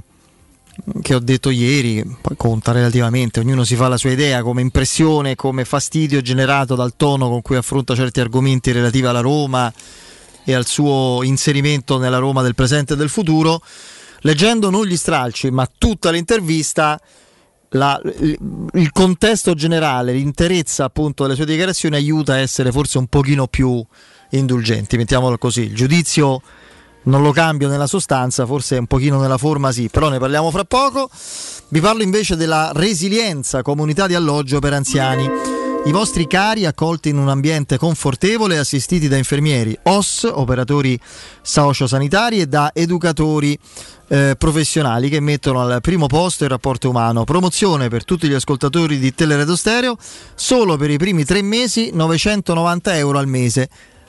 che 1.03 1.15
ho 1.15 1.19
detto 1.19 1.51
ieri, 1.51 2.03
poi 2.21 2.37
conta 2.37 2.73
relativamente, 2.73 3.41
ognuno 3.41 3.65
si 3.65 3.75
fa 3.75 3.89
la 3.89 3.97
sua 3.99 4.13
idea 4.13 4.43
come 4.43 4.63
impressione, 4.63 5.35
come 5.35 5.67
fastidio 5.67 6.23
generato 6.23 6.77
dal 6.77 6.95
tono 6.97 7.29
con 7.29 7.43
cui 7.43 7.57
affronta 7.57 7.95
certi 7.95 8.21
argomenti 8.21 8.73
relativi 8.73 9.05
alla 9.07 9.21
Roma 9.21 9.71
e 10.45 10.55
al 10.55 10.67
suo 10.67 11.21
inserimento 11.23 11.99
nella 11.99 12.19
Roma 12.19 12.43
del 12.43 12.55
presente 12.55 12.95
e 12.95 12.97
del 12.97 13.09
futuro, 13.09 13.63
leggendo 14.21 14.71
non 14.71 14.85
gli 14.87 14.97
stralci 14.97 15.51
ma 15.51 15.69
tutta 15.77 16.11
l'intervista, 16.11 17.01
la, 17.71 18.01
il 18.05 18.93
contesto 18.93 19.55
generale, 19.55 20.13
l'interezza 20.13 20.85
appunto 20.85 21.25
delle 21.25 21.35
sue 21.35 21.47
dichiarazioni 21.47 21.97
aiuta 21.97 22.35
a 22.35 22.39
essere 22.39 22.71
forse 22.71 22.99
un 22.99 23.07
pochino 23.07 23.47
più 23.47 23.85
indulgenti, 24.31 24.97
mettiamolo 24.97 25.39
così. 25.39 25.63
Il 25.63 25.75
giudizio 25.75 26.43
non 27.05 27.23
lo 27.23 27.33
cambio 27.33 27.69
nella 27.69 27.87
sostanza, 27.87 28.47
forse 28.47 28.77
un 28.77 28.87
pochino 28.87 29.21
nella 29.21 29.39
forma 29.39 29.73
sì, 29.73 29.89
però 29.89 30.09
ne 30.09 30.19
parliamo 30.19 30.51
fra 30.51 30.65
poco. 30.65 31.11
Vi 31.69 31.81
parlo 31.81 32.03
invece 32.03 32.37
della 32.37 32.71
resilienza, 32.75 33.63
comunità 33.63 34.07
di 34.07 34.15
alloggio 34.15 34.59
per 34.59 34.73
anziani 34.73 35.64
i 35.87 35.93
vostri 35.93 36.27
cari 36.27 36.65
accolti 36.65 37.11
in 37.11 37.19
un 37.19 37.29
ambiente 37.29 37.77
confortevole, 37.77 38.57
assistiti 38.57 39.07
da 39.07 39.19
infermieri, 39.19 39.79
OS, 39.83 40.27
operatori 40.33 40.99
sociosanitari 41.43 42.41
e 42.41 42.47
da 42.47 42.71
educatori 42.73 43.59
eh, 44.09 44.35
professionali 44.39 45.11
che 45.11 45.21
mettono 45.21 45.61
al 45.61 45.83
primo 45.83 46.07
posto 46.07 46.45
il 46.45 46.51
rapporto 46.51 46.89
umano. 46.89 47.25
Promozione 47.25 47.89
per 47.89 48.05
tutti 48.05 48.29
gli 48.29 48.33
ascoltatori 48.33 48.99
di 48.99 49.15
Teleredo 49.15 49.55
Stereo, 49.55 49.97
solo 50.35 50.79
per 50.79 50.91
i 50.91 50.97
primi 50.97 51.25
tre 51.25 51.43
mesi 51.43 51.91
990 51.93 52.97
euro 52.97 53.19
al 53.19 53.29
mese 53.29 53.69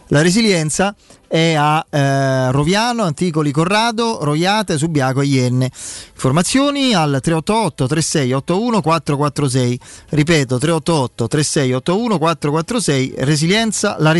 la 0.09 0.21
resilienza 0.21 0.95
è 1.27 1.53
a 1.53 1.85
eh, 1.89 2.51
Roviano, 2.51 3.03
Anticoli 3.03 3.51
Corrado, 3.51 4.23
Roiate, 4.23 4.77
Subiaco 4.77 5.21
e 5.21 5.25
Ienne. 5.25 5.71
Informazioni 6.13 6.93
al 6.93 7.19
388 7.21 7.87
3681 7.87 8.81
446. 8.81 9.79
Ripeto 10.09 10.57
388 10.57 11.27
3681 11.27 12.17
446. 12.17 13.13
Resilienza, 13.17 13.95
la 13.99 14.11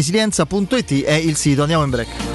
è 1.04 1.13
il 1.13 1.36
sito. 1.36 1.62
Andiamo 1.62 1.84
in 1.84 1.89
break 1.89 2.35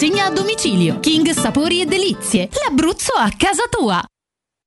consegna 0.01 0.25
a 0.25 0.31
domicilio. 0.31 0.99
King 0.99 1.29
Sapori 1.29 1.79
e 1.81 1.85
Delizie, 1.85 2.49
l'Abruzzo 2.63 3.13
a 3.13 3.31
casa 3.37 3.65
tua. 3.69 4.03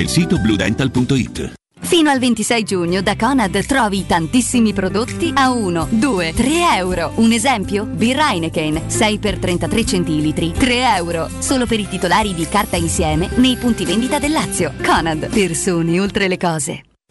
il 0.00 0.08
sito 0.08 0.38
bluedental.it. 0.38 1.56
Fino 1.80 2.10
al 2.10 2.18
26 2.18 2.64
giugno 2.64 3.00
da 3.00 3.16
Conad 3.16 3.64
trovi 3.64 4.04
tantissimi 4.04 4.72
prodotti 4.72 5.30
a 5.34 5.50
1, 5.50 5.88
2, 5.90 6.32
3 6.34 6.48
euro. 6.76 7.12
Un 7.16 7.32
esempio? 7.32 7.84
Birra 7.84 8.30
Heineken 8.30 8.90
6 8.90 9.18
x 9.18 9.38
33 9.38 9.86
centilitri, 9.86 10.52
3 10.52 10.96
euro. 10.96 11.30
Solo 11.38 11.66
per 11.66 11.80
i 11.80 11.88
titolari 11.88 12.34
di 12.34 12.46
carta 12.46 12.76
insieme 12.76 13.30
nei 13.36 13.56
punti 13.56 13.84
vendita 13.84 14.18
del 14.18 14.32
Lazio. 14.32 14.74
Conad, 14.84 15.28
persone 15.30 15.98
oltre 15.98 16.28
le 16.28 16.36
cose. 16.36 16.82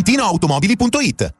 ValentinoAutomobili.it 0.00 1.39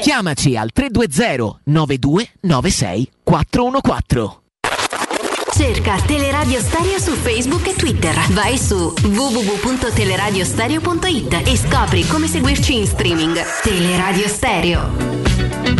Chiamaci 0.00 0.56
al 0.56 0.70
320 0.72 1.60
9296 1.64 3.10
414. 3.22 4.38
Cerca 5.52 6.00
Teleradio 6.06 6.60
Stereo 6.60 6.98
su 6.98 7.12
Facebook 7.12 7.66
e 7.66 7.74
Twitter. 7.74 8.14
Vai 8.30 8.56
su 8.56 8.94
www.teleradiostereo.it 9.02 11.42
e 11.44 11.56
scopri 11.56 12.06
come 12.06 12.26
seguirci 12.28 12.78
in 12.78 12.86
streaming. 12.86 13.38
Teleradio 13.62 14.26
Stereo. 14.26 15.79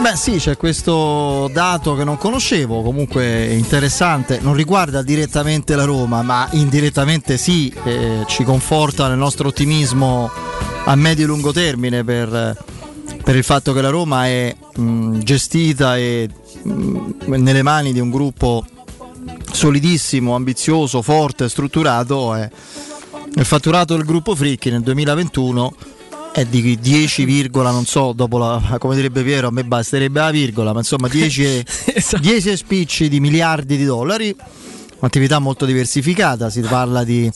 Beh 0.00 0.16
sì, 0.16 0.36
c'è 0.36 0.56
questo 0.56 1.50
dato 1.52 1.94
che 1.94 2.04
non 2.04 2.16
conoscevo, 2.16 2.80
comunque 2.80 3.52
interessante, 3.52 4.38
non 4.40 4.54
riguarda 4.54 5.02
direttamente 5.02 5.76
la 5.76 5.84
Roma, 5.84 6.22
ma 6.22 6.48
indirettamente 6.52 7.36
sì, 7.36 7.70
eh, 7.84 8.24
ci 8.26 8.42
conforta 8.42 9.08
nel 9.08 9.18
nostro 9.18 9.48
ottimismo 9.48 10.30
a 10.84 10.94
medio 10.96 11.24
e 11.24 11.26
lungo 11.26 11.52
termine 11.52 12.02
per, 12.02 12.56
per 13.22 13.36
il 13.36 13.44
fatto 13.44 13.74
che 13.74 13.82
la 13.82 13.90
Roma 13.90 14.24
è 14.26 14.56
mh, 14.74 15.18
gestita 15.18 15.98
e 15.98 16.30
mh, 16.62 17.36
nelle 17.36 17.62
mani 17.62 17.92
di 17.92 18.00
un 18.00 18.08
gruppo 18.08 18.64
solidissimo, 19.52 20.34
ambizioso, 20.34 21.02
forte, 21.02 21.46
strutturato. 21.50 22.34
eh. 22.36 22.50
il 23.34 23.44
fatturato 23.44 23.96
del 23.96 24.06
gruppo 24.06 24.34
Fricchi 24.34 24.70
nel 24.70 24.80
2021 24.80 25.74
è 26.32 26.44
di 26.44 26.78
10, 26.78 27.24
virgola, 27.24 27.70
non 27.70 27.84
so, 27.84 28.12
dopo 28.12 28.38
la, 28.38 28.76
come 28.78 28.94
direbbe 28.94 29.22
Piero, 29.22 29.48
a 29.48 29.50
me 29.50 29.64
basterebbe 29.64 30.20
la 30.20 30.30
virgola, 30.30 30.72
ma 30.72 30.78
insomma 30.78 31.08
10, 31.08 31.44
e- 31.44 31.64
10 32.20 32.56
spicci 32.56 33.08
di 33.08 33.20
miliardi 33.20 33.76
di 33.76 33.84
dollari, 33.84 34.34
un'attività 34.98 35.38
molto 35.38 35.64
diversificata, 35.64 36.48
si 36.50 36.60
parla 36.60 37.04
di 37.04 37.30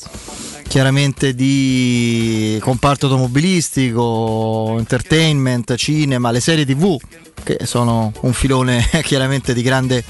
chiaramente 0.66 1.34
di 1.34 2.58
comparto 2.60 3.06
automobilistico, 3.06 4.76
entertainment, 4.78 5.74
cinema, 5.76 6.30
le 6.30 6.40
serie 6.40 6.64
tv 6.64 6.98
che 7.42 7.58
sono 7.64 8.12
un 8.20 8.32
filone 8.32 8.86
chiaramente 9.02 9.52
di 9.54 9.62
grande 9.62 10.02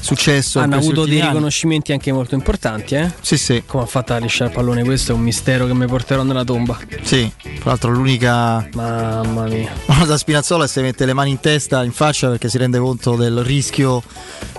successo. 0.00 0.60
Hanno 0.60 0.76
avuto 0.76 1.04
dei 1.04 1.20
anni. 1.20 1.28
riconoscimenti 1.28 1.92
anche 1.92 2.10
molto 2.10 2.34
importanti, 2.34 2.94
eh? 2.94 3.10
Sì, 3.20 3.36
sì. 3.36 3.62
Come 3.66 3.82
ha 3.82 3.86
fatto 3.86 4.14
a 4.14 4.18
lisciare 4.18 4.50
il 4.50 4.56
pallone, 4.56 4.82
questo 4.82 5.12
è 5.12 5.14
un 5.14 5.20
mistero 5.20 5.66
che 5.66 5.74
mi 5.74 5.86
porterò 5.86 6.22
nella 6.22 6.42
tomba. 6.44 6.78
Sì, 7.02 7.30
tra 7.42 7.70
l'altro 7.70 7.90
l'unica 7.90 8.66
Mamma 8.74 9.44
mia. 9.46 9.70
da 10.06 10.16
Spinazzola 10.16 10.66
si 10.66 10.80
mette 10.80 11.04
le 11.04 11.12
mani 11.12 11.30
in 11.30 11.40
testa, 11.40 11.82
in 11.84 11.92
faccia 11.92 12.28
perché 12.28 12.48
si 12.48 12.56
rende 12.58 12.78
conto 12.78 13.14
del 13.16 13.44
rischio, 13.44 14.02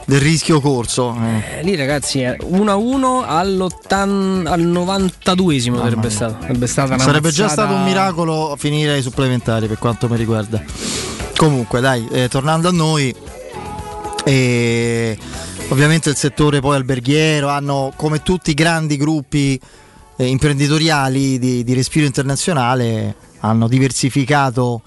del 0.06 0.20
rischio 0.22 0.62
corso. 0.62 1.18
Eh. 1.20 1.60
Eh, 1.60 1.64
lì 1.64 1.76
ragazzi 1.76 2.22
è 2.22 2.38
1-1 2.40 3.24
all'ottan- 3.26 4.46
al 4.48 4.62
92esimo 4.62 5.72
Mamma 5.72 5.84
sarebbe 5.84 6.02
mia. 6.02 6.10
stato. 6.12 6.38
Sarebbe 6.42 6.68
stata 6.68 6.94
una 6.94 7.04
Sarebbe 7.04 7.32
già 7.32 7.44
mazzata- 7.46 7.64
stato 7.68 7.78
un 7.80 7.84
miracolo 7.84 8.56
finire 8.60 8.94
ai 8.94 9.02
supplementari 9.02 9.66
per 9.68 9.80
quanto 9.80 10.08
mi 10.08 10.18
riguarda. 10.18 10.62
Comunque, 11.36 11.80
dai, 11.82 12.08
eh, 12.12 12.28
tornando 12.28 12.68
a 12.68 12.72
noi, 12.72 13.16
e 14.24 15.18
ovviamente 15.70 16.10
il 16.10 16.16
settore 16.16 16.60
poi 16.60 16.76
alberghiero 16.76 17.48
hanno 17.48 17.94
come 17.96 18.22
tutti 18.22 18.52
i 18.52 18.54
grandi 18.54 18.98
gruppi 18.98 19.60
eh, 20.18 20.26
imprenditoriali 20.26 21.40
di, 21.40 21.64
di 21.64 21.74
respiro 21.74 22.06
internazionale 22.06 23.16
hanno 23.40 23.68
diversificato 23.68 24.82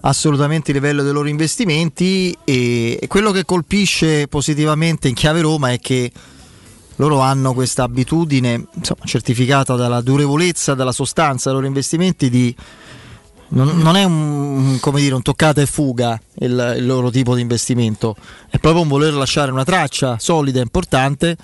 assolutamente 0.00 0.70
il 0.70 0.78
livello 0.78 1.02
dei 1.02 1.12
loro 1.12 1.28
investimenti 1.28 2.36
e, 2.44 2.98
e 3.00 3.06
quello 3.06 3.30
che 3.30 3.44
colpisce 3.44 4.26
positivamente 4.28 5.08
in 5.08 5.14
chiave 5.14 5.42
Roma 5.42 5.72
è 5.72 5.78
che 5.78 6.10
loro 6.96 7.20
hanno 7.20 7.54
questa 7.54 7.84
abitudine 7.84 8.66
insomma, 8.74 9.04
certificata 9.04 9.74
dalla 9.76 10.00
durevolezza, 10.00 10.74
dalla 10.74 10.92
sostanza 10.92 11.46
dei 11.46 11.54
loro 11.54 11.66
investimenti 11.66 12.30
di 12.30 12.54
non, 13.52 13.78
non 13.78 13.96
è 13.96 14.04
un, 14.04 14.78
dire, 14.94 15.14
un 15.14 15.22
toccata 15.22 15.60
e 15.60 15.66
fuga 15.66 16.20
il, 16.40 16.74
il 16.78 16.86
loro 16.86 17.10
tipo 17.10 17.34
di 17.34 17.40
investimento, 17.40 18.16
è 18.48 18.58
proprio 18.58 18.82
un 18.82 18.88
voler 18.88 19.14
lasciare 19.14 19.50
una 19.50 19.64
traccia 19.64 20.18
solida 20.18 20.58
e 20.58 20.62
importante 20.62 21.36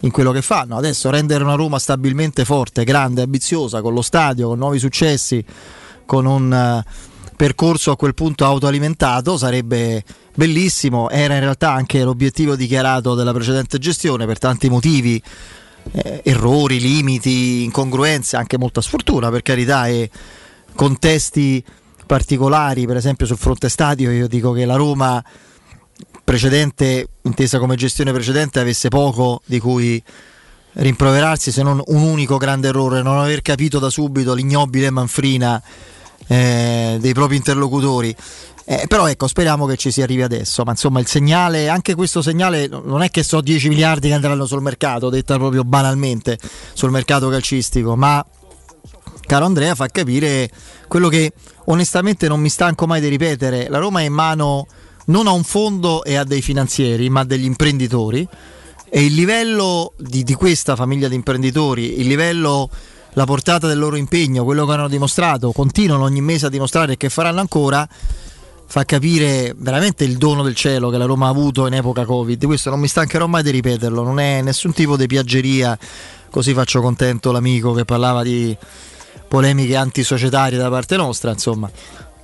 in 0.00 0.10
quello 0.10 0.32
che 0.32 0.42
fanno. 0.42 0.76
Adesso 0.76 1.10
rendere 1.10 1.44
una 1.44 1.54
Roma 1.54 1.78
stabilmente 1.78 2.44
forte, 2.44 2.84
grande, 2.84 3.22
ambiziosa, 3.22 3.80
con 3.80 3.94
lo 3.94 4.02
stadio, 4.02 4.48
con 4.48 4.58
nuovi 4.58 4.78
successi, 4.78 5.44
con 6.04 6.26
un 6.26 6.52
eh, 6.52 6.84
percorso 7.36 7.92
a 7.92 7.96
quel 7.96 8.14
punto 8.14 8.44
autoalimentato 8.44 9.36
sarebbe 9.36 10.02
bellissimo. 10.34 11.10
Era 11.10 11.34
in 11.34 11.40
realtà 11.40 11.72
anche 11.72 12.02
l'obiettivo 12.02 12.56
dichiarato 12.56 13.14
della 13.14 13.32
precedente 13.32 13.78
gestione 13.78 14.26
per 14.26 14.38
tanti 14.38 14.68
motivi. 14.68 15.22
eh, 15.90 16.20
errori, 16.24 16.78
limiti, 16.80 17.64
incongruenze, 17.64 18.36
anche 18.36 18.58
molta 18.58 18.80
sfortuna 18.80 19.30
per 19.30 19.42
carità 19.42 19.86
e 19.88 20.08
contesti 20.74 21.64
particolari, 22.06 22.86
per 22.86 22.96
esempio 22.96 23.26
sul 23.26 23.38
fronte 23.38 23.68
stadio, 23.68 24.10
io 24.10 24.28
dico 24.28 24.52
che 24.52 24.64
la 24.64 24.76
Roma 24.76 25.22
precedente, 26.24 27.08
intesa 27.22 27.58
come 27.58 27.76
gestione 27.76 28.12
precedente, 28.12 28.60
avesse 28.60 28.88
poco 28.88 29.42
di 29.46 29.58
cui 29.58 30.02
rimproverarsi 30.74 31.52
se 31.52 31.62
non 31.62 31.82
un 31.84 32.02
unico 32.02 32.36
grande 32.36 32.68
errore, 32.68 33.02
non 33.02 33.18
aver 33.18 33.42
capito 33.42 33.78
da 33.78 33.90
subito 33.90 34.34
l'ignobile 34.34 34.90
manfrina 34.90 35.62
eh, 36.26 36.96
dei 37.00 37.12
propri 37.12 37.36
interlocutori. 37.36 38.14
Eh, 38.64 38.84
però 38.86 39.08
ecco, 39.08 39.26
speriamo 39.26 39.66
che 39.66 39.76
ci 39.76 39.90
si 39.90 40.02
arrivi 40.02 40.22
adesso, 40.22 40.62
ma 40.62 40.70
insomma 40.70 41.00
il 41.00 41.06
segnale, 41.06 41.68
anche 41.68 41.94
questo 41.94 42.22
segnale, 42.22 42.68
non 42.68 43.02
è 43.02 43.10
che 43.10 43.24
so 43.24 43.40
10 43.40 43.68
miliardi 43.68 44.08
che 44.08 44.14
andranno 44.14 44.46
sul 44.46 44.62
mercato, 44.62 45.10
detta 45.10 45.36
proprio 45.36 45.64
banalmente, 45.64 46.38
sul 46.72 46.90
mercato 46.90 47.28
calcistico, 47.28 47.96
ma 47.96 48.24
caro 49.26 49.44
Andrea 49.44 49.74
fa 49.74 49.86
capire 49.88 50.50
quello 50.88 51.08
che 51.08 51.32
onestamente 51.66 52.28
non 52.28 52.40
mi 52.40 52.48
stanco 52.48 52.86
mai 52.86 53.00
di 53.00 53.08
ripetere, 53.08 53.68
la 53.68 53.78
Roma 53.78 54.00
è 54.00 54.04
in 54.04 54.12
mano 54.12 54.66
non 55.06 55.26
a 55.26 55.32
un 55.32 55.42
fondo 55.42 56.04
e 56.04 56.16
a 56.16 56.24
dei 56.24 56.42
finanzieri, 56.42 57.08
ma 57.08 57.20
a 57.20 57.24
degli 57.24 57.44
imprenditori. 57.44 58.26
E 58.94 59.04
il 59.04 59.14
livello 59.14 59.94
di, 59.96 60.22
di 60.22 60.34
questa 60.34 60.76
famiglia 60.76 61.08
di 61.08 61.14
imprenditori, 61.14 62.00
il 62.00 62.06
livello, 62.06 62.68
la 63.14 63.24
portata 63.24 63.66
del 63.66 63.78
loro 63.78 63.96
impegno, 63.96 64.44
quello 64.44 64.66
che 64.66 64.72
hanno 64.72 64.88
dimostrato, 64.88 65.50
continuano 65.52 66.04
ogni 66.04 66.20
mese 66.20 66.46
a 66.46 66.50
dimostrare 66.50 66.92
e 66.92 66.96
che 66.98 67.08
faranno 67.08 67.40
ancora, 67.40 67.88
fa 68.66 68.84
capire 68.84 69.54
veramente 69.56 70.04
il 70.04 70.18
dono 70.18 70.42
del 70.42 70.54
cielo 70.54 70.90
che 70.90 70.98
la 70.98 71.06
Roma 71.06 71.26
ha 71.26 71.30
avuto 71.30 71.66
in 71.66 71.74
epoca 71.74 72.04
Covid. 72.04 72.44
Questo 72.44 72.68
non 72.68 72.80
mi 72.80 72.88
stancherò 72.88 73.26
mai 73.26 73.42
di 73.42 73.50
ripeterlo, 73.50 74.02
non 74.02 74.20
è 74.20 74.42
nessun 74.42 74.72
tipo 74.72 74.96
di 74.96 75.06
piaggeria, 75.06 75.78
così 76.30 76.52
faccio 76.52 76.82
contento 76.82 77.32
l'amico 77.32 77.72
che 77.72 77.86
parlava 77.86 78.22
di 78.22 78.54
polemiche 79.32 79.76
antisocietarie 79.76 80.58
da 80.58 80.68
parte 80.68 80.94
nostra, 80.96 81.30
insomma. 81.32 81.70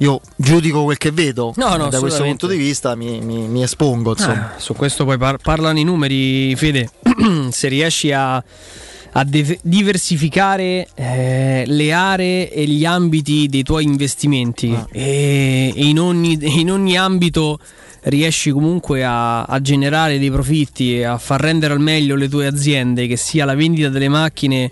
Io 0.00 0.20
giudico 0.36 0.84
quel 0.84 0.98
che 0.98 1.10
vedo 1.10 1.54
No, 1.56 1.74
no, 1.76 1.88
da 1.88 2.00
questo 2.00 2.22
punto 2.22 2.46
di 2.46 2.58
vista, 2.58 2.94
mi, 2.94 3.18
mi- 3.22 3.48
mi 3.48 3.62
espongo. 3.62 4.10
Insomma. 4.10 4.52
Ah, 4.54 4.58
su 4.58 4.74
questo 4.74 5.06
poi 5.06 5.16
par- 5.16 5.38
parlano 5.38 5.78
i 5.78 5.84
numeri, 5.84 6.54
Fede. 6.54 6.90
Se 7.50 7.68
riesci 7.68 8.12
a, 8.12 8.34
a 8.36 9.24
de- 9.24 9.58
diversificare 9.62 10.86
eh, 10.94 11.64
le 11.66 11.92
aree 11.94 12.52
e 12.52 12.66
gli 12.66 12.84
ambiti 12.84 13.48
dei 13.48 13.62
tuoi 13.62 13.84
investimenti 13.84 14.70
Ah. 14.74 14.86
e, 14.92 15.72
e 15.74 15.84
in, 15.86 15.98
ogni, 15.98 16.38
in 16.42 16.70
ogni 16.70 16.98
ambito 16.98 17.58
riesci 18.02 18.50
comunque 18.50 19.02
a, 19.02 19.44
a 19.44 19.60
generare 19.62 20.18
dei 20.18 20.30
profitti 20.30 20.98
e 20.98 21.04
a 21.04 21.16
far 21.16 21.40
rendere 21.40 21.72
al 21.72 21.80
meglio 21.80 22.16
le 22.16 22.28
tue 22.28 22.46
aziende, 22.46 23.06
che 23.06 23.16
sia 23.16 23.46
la 23.46 23.54
vendita 23.54 23.88
delle 23.88 24.08
macchine 24.10 24.70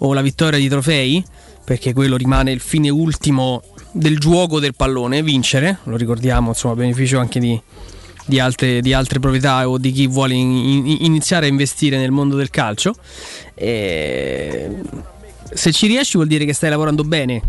o 0.00 0.12
la 0.12 0.20
vittoria 0.20 0.58
di 0.58 0.68
trofei, 0.68 1.24
perché 1.68 1.92
quello 1.92 2.16
rimane 2.16 2.50
il 2.50 2.60
fine 2.60 2.88
ultimo 2.88 3.62
del 3.92 4.18
gioco 4.18 4.58
del 4.58 4.74
pallone, 4.74 5.22
vincere, 5.22 5.80
lo 5.82 5.98
ricordiamo, 5.98 6.48
insomma, 6.48 6.72
a 6.72 6.76
beneficio 6.78 7.18
anche 7.18 7.38
di, 7.38 7.60
di 8.24 8.40
altre, 8.40 8.80
di 8.80 8.94
altre 8.94 9.18
proprietà 9.18 9.68
o 9.68 9.76
di 9.76 9.92
chi 9.92 10.06
vuole 10.06 10.32
in- 10.32 10.86
in- 10.86 10.96
iniziare 11.00 11.44
a 11.44 11.50
investire 11.50 11.98
nel 11.98 12.10
mondo 12.10 12.36
del 12.36 12.48
calcio. 12.48 12.94
E 13.52 14.76
se 15.52 15.70
ci 15.70 15.88
riesci 15.88 16.16
vuol 16.16 16.28
dire 16.28 16.46
che 16.46 16.54
stai 16.54 16.70
lavorando 16.70 17.04
bene, 17.04 17.42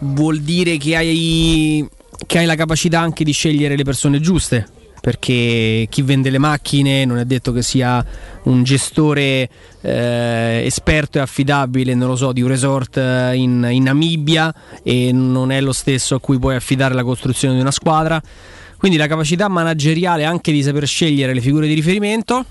vuol 0.00 0.40
dire 0.40 0.76
che 0.76 0.96
hai, 0.96 1.88
che 2.26 2.38
hai 2.38 2.46
la 2.46 2.56
capacità 2.56 2.98
anche 2.98 3.22
di 3.22 3.30
scegliere 3.30 3.76
le 3.76 3.84
persone 3.84 4.18
giuste. 4.18 4.66
Perché 5.00 5.86
chi 5.88 6.02
vende 6.02 6.28
le 6.28 6.38
macchine 6.38 7.06
non 7.06 7.18
è 7.18 7.24
detto 7.24 7.52
che 7.52 7.62
sia 7.62 8.04
un 8.44 8.62
gestore 8.62 9.48
eh, 9.80 10.62
esperto 10.64 11.16
e 11.16 11.22
affidabile, 11.22 11.94
non 11.94 12.08
lo 12.08 12.16
so, 12.16 12.32
di 12.32 12.42
un 12.42 12.48
resort 12.48 12.98
eh, 12.98 13.34
in, 13.34 13.66
in 13.70 13.84
Namibia 13.84 14.54
e 14.82 15.10
non 15.12 15.52
è 15.52 15.60
lo 15.62 15.72
stesso 15.72 16.16
a 16.16 16.20
cui 16.20 16.38
puoi 16.38 16.54
affidare 16.54 16.94
la 16.94 17.02
costruzione 17.02 17.54
di 17.54 17.60
una 17.60 17.70
squadra. 17.70 18.20
Quindi 18.76 18.98
la 18.98 19.06
capacità 19.06 19.48
manageriale 19.48 20.24
anche 20.24 20.52
di 20.52 20.62
saper 20.62 20.86
scegliere 20.86 21.32
le 21.32 21.40
figure 21.40 21.66
di 21.66 21.74
riferimento 21.74 22.44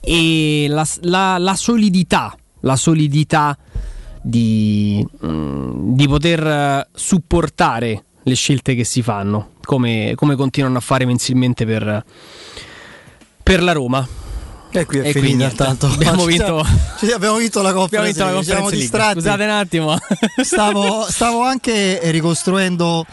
e 0.00 0.66
la, 0.68 0.86
la- 1.02 1.38
la 1.38 1.54
solidità, 1.54 2.36
la 2.60 2.76
solidità 2.76 3.56
di, 4.22 5.06
mm, 5.24 5.94
di 5.94 6.08
poter 6.08 6.46
eh, 6.46 6.88
supportare 6.92 8.04
le 8.26 8.34
scelte 8.34 8.74
che 8.74 8.82
si 8.82 9.02
fanno, 9.02 9.50
come, 9.64 10.12
come 10.16 10.34
continuano 10.34 10.78
a 10.78 10.80
fare 10.80 11.04
mensilmente 11.04 11.64
per, 11.64 12.04
per 13.42 13.62
la 13.62 13.70
Roma. 13.72 14.04
E 14.72 14.84
qui 14.84 14.98
è 14.98 15.06
E 15.06 15.12
quindi 15.12 15.30
finita 15.30 15.44
niente, 15.46 15.62
intanto. 15.62 15.86
abbiamo 15.86 16.22
Ci 16.22 16.26
vinto- 16.26 16.44
siamo- 16.64 16.64
ci 16.98 17.10
abbiamo 17.12 17.36
vinto 17.36 17.62
la 17.62 17.68
Abbiamo 17.68 17.86
Conference 17.88 18.12
vinto 18.24 18.34
la 18.34 18.38
ci 18.42 18.44
siamo 18.44 18.70
distratti. 18.70 19.20
Scusate 19.20 19.44
un 19.44 19.50
attimo. 19.50 19.98
Stavo, 20.42 21.06
stavo 21.08 21.42
anche 21.44 22.00
ricostruendo 22.10 23.06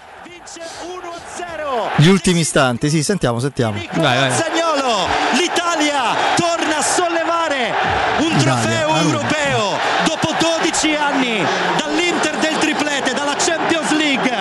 gli 1.97 2.07
ultimi 2.07 2.39
istanti. 2.39 2.89
Sì, 2.89 3.03
sentiamo, 3.03 3.39
sentiamo. 3.39 3.77
Zagnolo, 3.93 5.07
l'Italia 5.39 6.15
torna 6.35 6.77
a 6.77 6.81
sollevare 6.81 7.71
un 8.19 8.31
Italia, 8.31 8.41
trofeo 8.41 8.87
la 8.87 8.97
Roma. 8.97 8.99
europeo 9.01 9.77
dopo 10.05 10.33
12 10.59 10.95
anni 10.95 11.43
dall'Inter 11.77 12.35
del 12.39 12.57
triplete, 12.57 13.13
dalla 13.13 13.35
Champions 13.37 13.91
League 13.91 14.31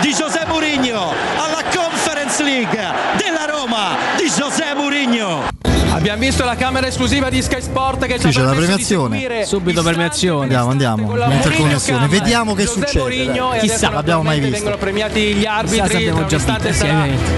di 0.00 0.12
José 0.12 0.44
Mourinho 0.46 1.12
alla 1.36 1.62
Conference 1.74 2.42
League 2.42 2.84
della 3.16 3.46
Roma 3.46 3.96
di 4.18 4.28
José 4.28 4.74
Mourinho. 4.74 5.48
Abbiamo 5.92 6.15
visto 6.26 6.44
la 6.44 6.56
camera 6.56 6.88
esclusiva 6.88 7.28
di 7.30 7.40
Sky 7.40 7.60
Sport 7.62 8.04
che 8.06 8.18
Sì, 8.18 8.28
c'è 8.30 8.42
la 8.42 8.50
premiazione. 8.52 9.44
Subito 9.44 9.82
premiazione. 9.82 10.42
Andiamo, 10.42 10.70
andiamo. 10.70 11.14
L'interconnessione. 11.14 12.08
Vediamo 12.08 12.54
che 12.54 12.64
José 12.64 12.80
succede. 12.86 13.58
Chissà, 13.60 13.90
l'abbiamo 13.90 14.22
mai 14.22 14.38
visto. 14.40 14.54
Vengono 14.56 14.76
premiati 14.76 15.34
gli 15.34 15.44
arbitri. 15.44 16.12
Chissà 16.26 16.26
già 16.26 16.38
sarà- 16.38 16.72
sì, 16.72 16.82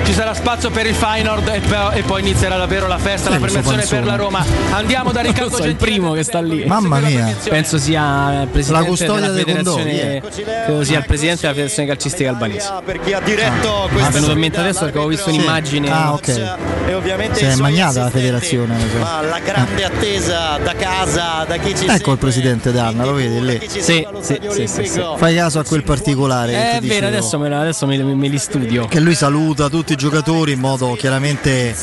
ci 0.04 0.12
sarà 0.14 0.32
spazio 0.34 0.70
per 0.70 0.86
il 0.86 0.94
Feyenoord 0.94 1.48
e, 1.48 1.60
poi- 1.60 1.98
e 1.98 2.02
poi 2.02 2.20
inizierà 2.22 2.56
davvero 2.56 2.86
la 2.86 2.96
festa, 2.98 3.28
la 3.28 3.36
Eh, 3.36 3.38
lo 3.40 3.46
so, 3.48 3.52
premiazione 3.60 3.84
per 3.86 4.04
la 4.06 4.16
Roma. 4.16 4.44
Andiamo 4.70 5.12
da 5.12 5.20
Riccardo 5.20 5.56
so, 5.56 5.64
il 5.64 5.76
primo 5.76 6.12
che 6.12 6.22
sta 6.22 6.40
lì. 6.40 6.64
Mamma 6.64 6.98
mia. 7.00 7.34
Penso 7.48 7.76
sia 7.78 8.42
il 8.42 8.48
presidente 8.48 8.82
La 8.82 8.88
custodia 8.88 9.20
della 9.20 9.32
dei 9.34 9.44
federazione. 9.44 10.20
condoni, 10.20 10.44
Credo 10.64 10.84
sia 10.84 10.98
il 10.98 11.04
presidente 11.04 11.40
della 11.42 11.52
federazione 11.52 11.88
calcistica 11.88 12.30
albanese. 12.30 12.70
Per 12.84 13.00
chi 13.00 13.12
ha 13.12 13.20
diretto 13.20 13.82
Mi 13.84 13.88
è 13.88 13.92
questa 13.92 14.10
venuto 14.10 14.32
in 14.32 14.38
mente 14.38 14.58
adesso 14.60 14.78
perché 14.80 14.96
avevo 14.96 15.10
visto 15.10 15.28
un'immagine. 15.28 15.90
Ah, 15.90 16.12
ok. 16.14 16.56
e 16.88 16.94
ovviamente 16.94 17.34
Si 17.38 17.44
è 17.44 17.54
magnata 17.56 18.04
la 18.04 18.10
federazione. 18.10 18.76
Sa. 18.92 18.98
Ma 18.98 19.20
la 19.22 19.38
grande 19.40 19.84
attesa 19.84 20.58
da 20.62 20.74
casa, 20.74 21.44
da 21.46 21.56
chi 21.56 21.74
ci 21.76 21.86
Ecco 21.86 22.12
il 22.12 22.18
presidente 22.18 22.72
Danna, 22.72 23.04
lo 23.04 23.14
vedi 23.14 23.40
lì. 23.44 23.60
Sì, 23.68 24.06
sì, 24.20 24.66
sì, 24.66 24.66
sì. 24.86 25.02
Fai 25.16 25.34
caso 25.34 25.58
a 25.58 25.64
quel 25.64 25.82
particolare. 25.82 26.52
Eh, 26.52 26.76
È 26.78 26.80
vero, 26.80 27.06
adesso, 27.06 27.38
me, 27.38 27.54
adesso 27.54 27.86
me, 27.86 27.96
me 28.02 28.28
li 28.28 28.38
studio. 28.38 28.86
Che 28.86 29.00
lui 29.00 29.14
saluta 29.14 29.68
tutti 29.68 29.92
i 29.92 29.96
giocatori 29.96 30.52
in 30.52 30.60
modo 30.60 30.92
chiaramente 30.94 31.74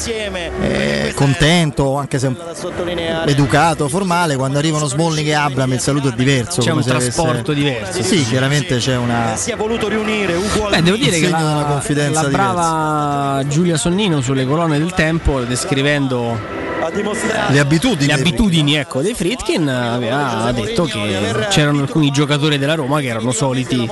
eh, 0.61 1.11
contento, 1.15 1.97
anche 1.97 2.19
se 2.19 2.31
educato, 3.25 3.87
formale. 3.87 4.35
Quando 4.35 4.57
arrivano 4.57 4.85
Smalling 4.85 5.27
e 5.27 5.33
Abram 5.33 5.73
il 5.73 5.79
saluto 5.79 6.09
è 6.09 6.11
diverso. 6.11 6.61
C'è 6.61 6.71
un 6.71 6.83
se 6.83 6.91
avesse- 6.91 7.11
trasporto 7.11 7.53
diverso. 7.53 8.03
Sì, 8.03 8.23
chiaramente 8.25 8.77
c'è 8.77 8.95
una. 8.95 9.35
Si 9.35 9.51
è 9.51 9.55
voluto 9.55 9.87
riunire 9.87 10.33
ugualmente. 10.35 10.77
Beh, 10.77 10.83
devo 10.83 10.97
dire 10.97 11.19
che 11.19 11.29
la, 11.29 11.81
la 12.11 12.27
brava 12.29 13.43
Giulia 13.47 13.77
Sonnino 13.77 14.21
sulle 14.21 14.45
colonne 14.45 14.77
del 14.77 14.93
tempo, 14.93 15.39
descrivendo 15.41 16.63
Le 17.49 17.59
abitudini. 17.59 18.07
le 18.07 18.13
abitudini 18.13 18.75
ecco, 18.75 19.01
dei 19.01 19.13
Fritkin, 19.13 19.67
aveva 19.67 20.51
detto 20.51 20.83
che 20.83 21.47
c'erano 21.49 21.81
alcuni 21.81 22.11
giocatori 22.11 22.57
della 22.57 22.75
Roma 22.75 22.99
che 22.99 23.07
erano 23.07 23.31
soliti 23.31 23.89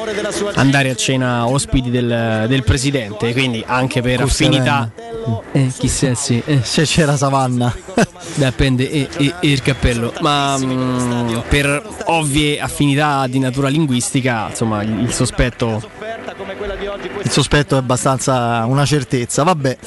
andare 0.55 0.89
a 0.89 0.95
cena 0.95 1.47
ospiti 1.47 1.89
del, 1.89 2.45
del 2.47 2.63
presidente, 2.63 3.31
quindi 3.33 3.63
anche 3.65 4.01
per 4.01 4.17
Con 4.17 4.27
affinità. 4.27 4.91
Eh, 5.51 5.71
chissà 5.77 6.13
sì. 6.13 6.41
Eh. 6.45 6.59
Se 6.63 6.83
c'era 6.83 7.15
Savanna. 7.15 7.73
Beh, 8.35 8.45
appende 8.45 8.89
e, 8.89 9.07
e- 9.17 9.33
e 9.39 9.51
il 9.51 9.61
cappello. 9.61 10.13
Ma 10.21 10.57
mm, 10.57 11.37
per 11.47 11.81
ovvie 12.05 12.59
affinità 12.59 13.27
di 13.27 13.39
natura 13.39 13.67
linguistica, 13.69 14.47
insomma, 14.49 14.81
il, 14.83 15.11
il 16.65 17.01
sospetto. 17.01 17.21
Il 17.21 17.31
sospetto 17.31 17.75
è 17.75 17.77
abbastanza 17.77 18.65
una 18.65 18.85
certezza. 18.85 19.43
Vabbè. 19.43 19.77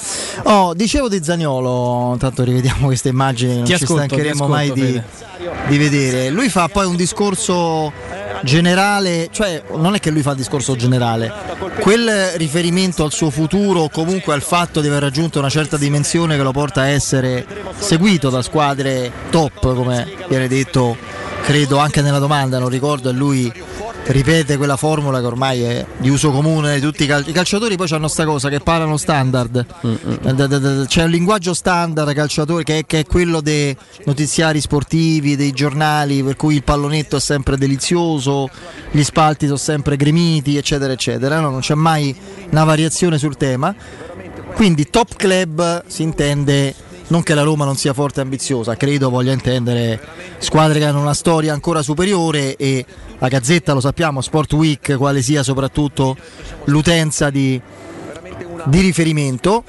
Oh, 0.44 0.74
dicevo 0.74 1.08
di 1.08 1.22
Zagnolo, 1.22 2.10
intanto 2.12 2.44
rivediamo 2.44 2.86
queste 2.86 3.08
immagini, 3.08 3.54
non 3.56 3.64
Ti 3.64 3.76
ci 3.76 3.82
ascolto, 3.82 4.04
stancheremo 4.04 4.44
ascolto, 4.44 4.52
mai 4.52 4.72
di, 4.72 5.02
di 5.68 5.78
vedere. 5.78 6.30
Lui 6.30 6.48
fa 6.48 6.68
poi 6.68 6.86
un 6.86 6.96
discorso 6.96 7.92
generale, 8.42 9.28
cioè 9.30 9.62
non 9.76 9.94
è 9.94 10.00
che 10.00 10.10
lui 10.10 10.22
fa 10.22 10.30
il 10.30 10.36
discorso 10.36 10.76
generale, 10.76 11.32
quel 11.80 12.32
riferimento 12.36 13.04
al 13.04 13.12
suo 13.12 13.30
futuro 13.30 13.80
o 13.80 13.88
comunque 13.88 14.34
al 14.34 14.42
fatto 14.42 14.80
di 14.80 14.88
aver 14.88 15.02
raggiunto 15.02 15.38
una 15.38 15.48
certa 15.48 15.76
dimensione 15.76 16.36
che 16.36 16.42
lo 16.42 16.52
porta 16.52 16.82
a 16.82 16.88
essere 16.88 17.46
seguito 17.78 18.28
da 18.30 18.42
squadre 18.42 19.10
top, 19.30 19.74
come 19.74 20.06
viene 20.28 20.48
detto, 20.48 20.96
credo 21.42 21.78
anche 21.78 22.02
nella 22.02 22.18
domanda, 22.18 22.58
non 22.58 22.68
ricordo, 22.68 23.08
e 23.08 23.12
lui 23.12 23.52
ripete 24.08 24.56
quella 24.56 24.76
formula 24.76 25.20
che 25.20 25.26
ormai 25.26 25.62
è 25.62 25.86
di 25.98 26.08
uso 26.08 26.30
comune 26.30 26.74
di 26.74 26.80
tutti 26.80 27.04
i, 27.04 27.06
cal- 27.06 27.24
i 27.26 27.32
calciatori 27.32 27.76
poi 27.76 27.88
hanno 27.90 28.08
sta 28.08 28.24
cosa 28.24 28.48
che 28.48 28.60
parlano 28.60 28.96
standard. 28.96 29.66
Da- 30.22 30.32
da- 30.32 30.58
da- 30.58 30.84
c'è 30.86 31.04
un 31.04 31.10
linguaggio 31.10 31.54
standard 31.54 32.08
ai 32.08 32.14
calciatori 32.14 32.64
che 32.64 32.78
è, 32.78 32.86
che 32.86 33.00
è 33.00 33.04
quello 33.04 33.40
dei 33.40 33.76
notiziari 34.04 34.60
sportivi 34.60 35.36
dei 35.36 35.52
giornali 35.52 36.22
per 36.22 36.36
cui 36.36 36.54
il 36.56 36.62
pallonetto 36.62 37.16
è 37.16 37.20
sempre 37.20 37.56
delizioso 37.56 38.48
gli 38.90 39.02
spalti 39.02 39.46
sono 39.46 39.58
sempre 39.58 39.96
gremiti 39.96 40.56
eccetera 40.56 40.92
eccetera. 40.92 41.40
No? 41.40 41.50
non 41.50 41.60
c'è 41.60 41.74
mai 41.74 42.14
una 42.50 42.64
variazione 42.64 43.18
sul 43.18 43.36
tema. 43.36 43.74
Quindi 44.54 44.88
top 44.88 45.16
club 45.16 45.84
si 45.86 46.02
intende 46.02 46.74
non 47.08 47.22
che 47.22 47.34
la 47.34 47.42
Roma 47.42 47.64
non 47.64 47.76
sia 47.76 47.92
forte 47.92 48.20
e 48.20 48.22
ambiziosa, 48.24 48.74
credo 48.76 49.10
voglia 49.10 49.32
intendere 49.32 50.00
squadre 50.38 50.78
che 50.78 50.86
hanno 50.86 51.00
una 51.00 51.14
storia 51.14 51.52
ancora 51.52 51.82
superiore 51.82 52.56
e 52.56 52.84
la 53.18 53.28
Gazzetta 53.28 53.72
lo 53.72 53.80
sappiamo, 53.80 54.20
Sport 54.20 54.52
Week, 54.54 54.96
quale 54.96 55.22
sia 55.22 55.42
soprattutto 55.42 56.16
l'utenza 56.64 57.30
di, 57.30 57.60
di 58.64 58.80
riferimento. 58.80 59.64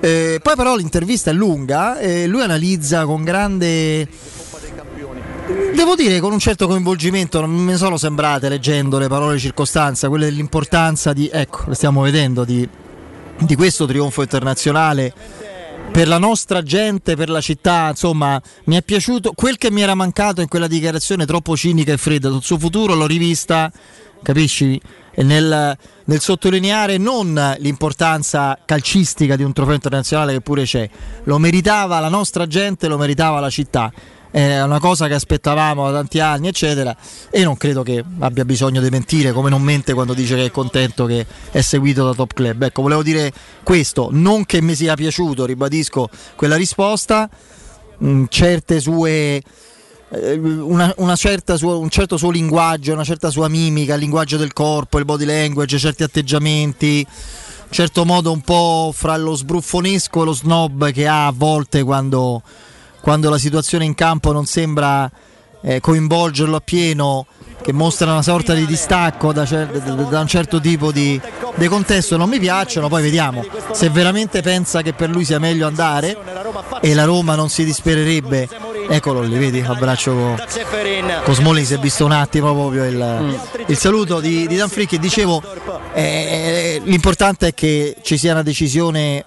Eh, 0.00 0.40
poi 0.42 0.56
però 0.56 0.76
l'intervista 0.76 1.30
è 1.30 1.34
lunga 1.34 1.98
e 1.98 2.26
lui 2.26 2.42
analizza 2.42 3.04
con 3.04 3.24
grande... 3.24 4.08
Devo 5.74 5.94
dire 5.96 6.20
con 6.20 6.32
un 6.32 6.38
certo 6.38 6.68
coinvolgimento, 6.68 7.40
non 7.40 7.50
mi 7.50 7.76
sono 7.76 7.96
sembrate 7.96 8.48
leggendo 8.48 8.98
le 8.98 9.08
parole 9.08 9.34
di 9.34 9.40
circostanza, 9.40 10.08
quelle 10.08 10.26
dell'importanza 10.26 11.12
di, 11.12 11.28
ecco, 11.32 11.64
lo 11.66 11.74
stiamo 11.74 12.02
vedendo, 12.02 12.44
di, 12.44 12.68
di 13.38 13.56
questo 13.56 13.86
trionfo 13.86 14.22
internazionale 14.22 15.12
per 15.90 16.06
la 16.06 16.18
nostra 16.18 16.62
gente, 16.62 17.16
per 17.16 17.28
la 17.28 17.40
città, 17.40 17.88
insomma, 17.90 18.40
mi 18.64 18.76
è 18.76 18.82
piaciuto 18.82 19.32
quel 19.32 19.58
che 19.58 19.70
mi 19.70 19.82
era 19.82 19.94
mancato 19.94 20.40
in 20.40 20.48
quella 20.48 20.68
dichiarazione 20.68 21.26
troppo 21.26 21.56
cinica 21.56 21.92
e 21.92 21.96
fredda 21.96 22.30
sul 22.30 22.42
suo 22.42 22.58
futuro, 22.58 22.94
l'ho 22.94 23.06
rivista, 23.06 23.70
capisci? 24.22 24.80
Nel, 25.16 25.76
nel 26.04 26.20
sottolineare 26.20 26.96
non 26.96 27.56
l'importanza 27.58 28.58
calcistica 28.64 29.36
di 29.36 29.42
un 29.42 29.52
trofeo 29.52 29.74
internazionale 29.74 30.32
che 30.32 30.40
pure 30.40 30.62
c'è, 30.62 30.88
lo 31.24 31.38
meritava 31.38 31.98
la 31.98 32.08
nostra 32.08 32.46
gente, 32.46 32.88
lo 32.88 32.96
meritava 32.96 33.40
la 33.40 33.50
città. 33.50 33.92
È 34.30 34.62
una 34.62 34.78
cosa 34.78 35.08
che 35.08 35.14
aspettavamo 35.14 35.90
da 35.90 35.98
tanti 35.98 36.20
anni, 36.20 36.48
eccetera. 36.48 36.96
E 37.30 37.42
non 37.42 37.56
credo 37.56 37.82
che 37.82 38.04
abbia 38.20 38.44
bisogno 38.44 38.80
di 38.80 38.88
mentire, 38.88 39.32
come 39.32 39.50
non 39.50 39.62
mente 39.62 39.92
quando 39.92 40.14
dice 40.14 40.36
che 40.36 40.44
è 40.46 40.50
contento 40.50 41.06
che 41.06 41.26
è 41.50 41.60
seguito 41.60 42.04
da 42.04 42.14
top 42.14 42.34
club. 42.34 42.62
Ecco, 42.62 42.82
volevo 42.82 43.02
dire 43.02 43.32
questo, 43.62 44.08
non 44.12 44.46
che 44.46 44.60
mi 44.60 44.74
sia 44.74 44.94
piaciuto, 44.94 45.44
ribadisco 45.44 46.08
quella 46.36 46.56
risposta, 46.56 47.28
mh, 47.98 48.24
certe 48.28 48.80
sue 48.80 49.42
eh, 50.10 50.34
una, 50.34 50.92
una 50.96 51.16
sua- 51.16 51.76
un 51.76 51.88
certo 51.88 52.16
suo 52.16 52.30
linguaggio, 52.30 52.92
una 52.92 53.04
certa 53.04 53.30
sua 53.30 53.48
mimica, 53.48 53.94
il 53.94 54.00
linguaggio 54.00 54.36
del 54.36 54.52
corpo, 54.52 54.98
il 54.98 55.04
body 55.04 55.24
language, 55.24 55.78
certi 55.78 56.02
atteggiamenti, 56.02 57.06
un 57.06 57.70
certo 57.70 58.04
modo 58.04 58.32
un 58.32 58.40
po' 58.40 58.92
fra 58.92 59.16
lo 59.16 59.34
sbruffonesco 59.34 60.22
e 60.22 60.24
lo 60.24 60.32
snob 60.32 60.90
che 60.90 61.06
ha 61.06 61.26
a 61.28 61.32
volte 61.32 61.82
quando, 61.84 62.42
quando 63.00 63.30
la 63.30 63.38
situazione 63.38 63.84
in 63.84 63.94
campo 63.94 64.32
non 64.32 64.46
sembra 64.46 65.10
eh, 65.62 65.80
coinvolgerlo 65.80 66.56
appieno, 66.56 67.26
che 67.62 67.72
mostra 67.72 68.10
una 68.10 68.22
sorta 68.22 68.54
di 68.54 68.64
distacco 68.64 69.32
da, 69.32 69.44
da- 69.44 70.20
un 70.20 70.26
certo 70.26 70.60
tipo 70.60 70.90
di, 70.92 71.20
di 71.54 71.68
contesto, 71.68 72.16
non 72.16 72.28
mi 72.28 72.38
piacciono, 72.38 72.88
poi 72.88 73.02
vediamo 73.02 73.44
se 73.72 73.90
veramente 73.90 74.40
pensa 74.40 74.82
che 74.82 74.92
per 74.94 75.10
lui 75.10 75.24
sia 75.24 75.38
meglio 75.38 75.66
andare 75.66 76.16
e 76.80 76.94
la 76.94 77.04
Roma 77.04 77.34
non 77.34 77.48
si 77.48 77.64
dispererebbe. 77.64 78.48
Eccolo 78.88 79.20
lì, 79.20 79.38
vedi, 79.38 79.60
abbraccio 79.64 80.12
con, 80.12 80.36
con 81.22 81.64
si 81.64 81.74
è 81.74 81.78
visto 81.78 82.04
un 82.04 82.12
attimo 82.12 82.52
proprio 82.52 82.84
il, 82.86 83.38
il 83.66 83.76
saluto 83.76 84.18
di, 84.18 84.48
di 84.48 84.56
Dan 84.56 84.68
Frick 84.68 84.94
e 84.94 84.98
dicevo 84.98 85.40
eh, 85.92 86.80
l'importante 86.82 87.48
è 87.48 87.54
che 87.54 87.96
ci 88.02 88.18
sia 88.18 88.32
una 88.32 88.42
decisione 88.42 89.24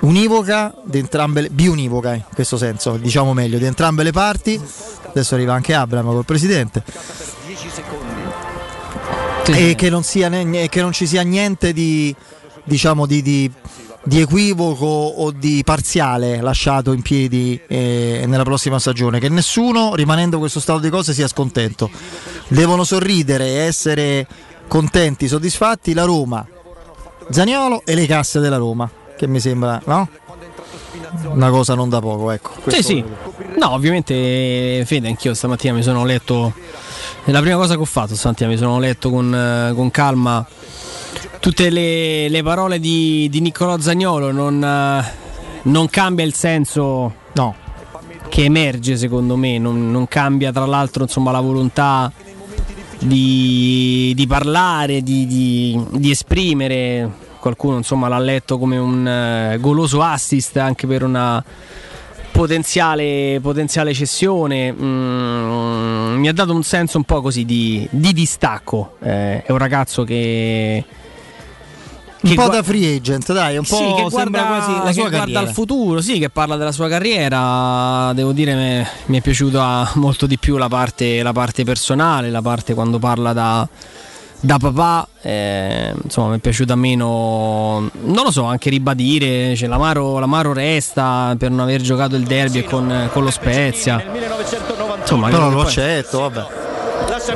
univoca 0.00 0.74
di 0.84 0.98
entrambe 0.98 1.42
le, 1.42 1.50
biunivoca 1.50 2.14
in 2.14 2.22
questo 2.34 2.56
senso 2.56 2.96
diciamo 2.96 3.32
meglio 3.32 3.58
di 3.58 3.64
entrambe 3.64 4.02
le 4.02 4.12
parti. 4.12 4.60
Adesso 5.08 5.34
arriva 5.34 5.54
anche 5.54 5.74
Abram 5.74 6.06
col 6.06 6.24
presidente. 6.24 6.82
E 9.48 9.74
che 9.76 9.90
non, 9.90 10.02
sia, 10.02 10.28
che 10.28 10.80
non 10.80 10.92
ci 10.92 11.06
sia 11.06 11.22
niente 11.22 11.72
di 11.72 12.14
diciamo 12.64 13.06
di, 13.06 13.22
di- 13.22 13.50
di 14.02 14.20
equivoco 14.20 14.86
o 14.86 15.30
di 15.30 15.62
parziale 15.64 16.40
lasciato 16.40 16.92
in 16.92 17.02
piedi 17.02 17.60
eh, 17.66 18.24
nella 18.26 18.42
prossima 18.42 18.78
stagione. 18.78 19.18
Che 19.20 19.28
nessuno 19.28 19.94
rimanendo 19.94 20.34
in 20.34 20.40
questo 20.40 20.60
stato 20.60 20.80
di 20.80 20.90
cose 20.90 21.14
sia 21.14 21.28
scontento. 21.28 21.90
Devono 22.48 22.84
sorridere 22.84 23.46
e 23.46 23.54
essere 23.58 24.26
contenti 24.68 25.28
soddisfatti 25.28 25.94
la 25.94 26.04
Roma. 26.04 26.46
Zaniolo 27.30 27.82
e 27.84 27.94
le 27.94 28.06
casse 28.06 28.40
della 28.40 28.58
Roma 28.58 28.88
che 29.16 29.26
mi 29.26 29.40
sembra 29.40 29.80
no? 29.86 30.08
una 31.32 31.50
cosa 31.50 31.74
non 31.74 31.88
da 31.88 32.00
poco 32.00 32.30
ecco 32.30 32.52
Sì, 32.66 32.82
sì. 32.82 33.04
No, 33.58 33.72
ovviamente 33.72 34.82
Fede, 34.84 35.08
anch'io 35.08 35.32
stamattina 35.34 35.72
mi 35.72 35.82
sono 35.82 36.04
letto. 36.04 36.52
La 37.24 37.40
prima 37.40 37.56
cosa 37.56 37.74
che 37.74 37.80
ho 37.80 37.86
fatto 37.86 38.14
stamattina, 38.14 38.50
mi 38.50 38.56
sono 38.56 38.78
letto 38.78 39.10
con, 39.10 39.72
con 39.74 39.90
calma 39.90 40.46
tutte 41.40 41.70
le, 41.70 42.28
le 42.28 42.42
parole 42.42 42.78
di, 42.78 43.28
di 43.30 43.40
Niccolò 43.40 43.78
Zagnolo. 43.78 44.30
Non, 44.30 45.04
non 45.62 45.88
cambia 45.88 46.24
il 46.24 46.34
senso 46.34 47.14
no. 47.32 47.54
che 48.28 48.44
emerge, 48.44 48.96
secondo 48.96 49.36
me. 49.36 49.58
Non, 49.58 49.90
non 49.90 50.06
cambia, 50.06 50.52
tra 50.52 50.66
l'altro, 50.66 51.04
insomma, 51.04 51.30
la 51.30 51.40
volontà 51.40 52.12
di, 52.98 54.12
di 54.14 54.26
parlare, 54.26 55.02
di- 55.02 55.26
di 55.90 56.10
esprimere 56.10 57.24
qualcuno 57.46 57.76
insomma, 57.76 58.08
l'ha 58.08 58.18
letto 58.18 58.58
come 58.58 58.76
un 58.76 59.06
eh, 59.06 59.58
goloso 59.60 60.02
assist 60.02 60.56
anche 60.56 60.88
per 60.88 61.04
una 61.04 61.42
potenziale, 62.32 63.38
potenziale 63.40 63.94
cessione. 63.94 64.72
Mm, 64.72 66.16
mi 66.16 66.28
ha 66.28 66.32
dato 66.32 66.52
un 66.52 66.64
senso 66.64 66.96
un 66.96 67.04
po' 67.04 67.20
così 67.22 67.44
di, 67.44 67.86
di 67.90 68.12
distacco. 68.12 68.96
Eh, 69.00 69.44
è 69.44 69.52
un 69.52 69.58
ragazzo 69.58 70.02
che. 70.02 70.84
Un 72.18 72.34
po' 72.34 72.48
da 72.48 72.64
free 72.64 72.96
agent, 72.96 73.32
dai, 73.32 73.56
un 73.56 73.64
po' 73.64 73.76
sì, 73.76 74.02
che 74.02 74.08
guarda, 74.10 74.42
quasi 74.42 74.72
la 74.82 74.92
sua 74.92 75.08
guarda 75.08 75.38
al 75.38 75.52
futuro, 75.52 76.00
sì, 76.00 76.18
che 76.18 76.28
parla 76.28 76.56
della 76.56 76.72
sua 76.72 76.88
carriera. 76.88 78.12
Devo 78.14 78.32
dire, 78.32 78.54
me- 78.54 78.88
mi 79.06 79.18
è 79.18 79.20
piaciuta 79.20 79.92
molto 79.94 80.26
di 80.26 80.36
più 80.36 80.56
la 80.56 80.66
parte, 80.66 81.22
la 81.22 81.32
parte 81.32 81.62
personale, 81.62 82.28
la 82.30 82.42
parte 82.42 82.74
quando 82.74 82.98
parla 82.98 83.32
da, 83.32 83.68
da 84.40 84.58
papà. 84.58 85.06
eh, 85.22 85.92
insomma, 86.02 86.30
mi 86.30 86.36
è 86.36 86.38
piaciuta 86.38 86.74
meno. 86.74 87.90
Non 88.02 88.24
lo 88.24 88.30
so, 88.30 88.44
anche 88.44 88.70
ribadire. 88.70 89.54
Cioè, 89.56 89.68
l'amaro, 89.68 90.18
l'amaro 90.18 90.52
resta 90.52 91.34
per 91.38 91.50
non 91.50 91.60
aver 91.60 91.80
giocato 91.80 92.16
il 92.16 92.24
derby 92.24 92.62
con, 92.64 93.08
con 93.12 93.24
lo 93.24 93.30
Spezia. 93.30 94.02
Insomma, 95.00 95.28
Però 95.28 95.50
lo 95.50 95.60
accetto, 95.62 96.20
vabbè. 96.20 96.46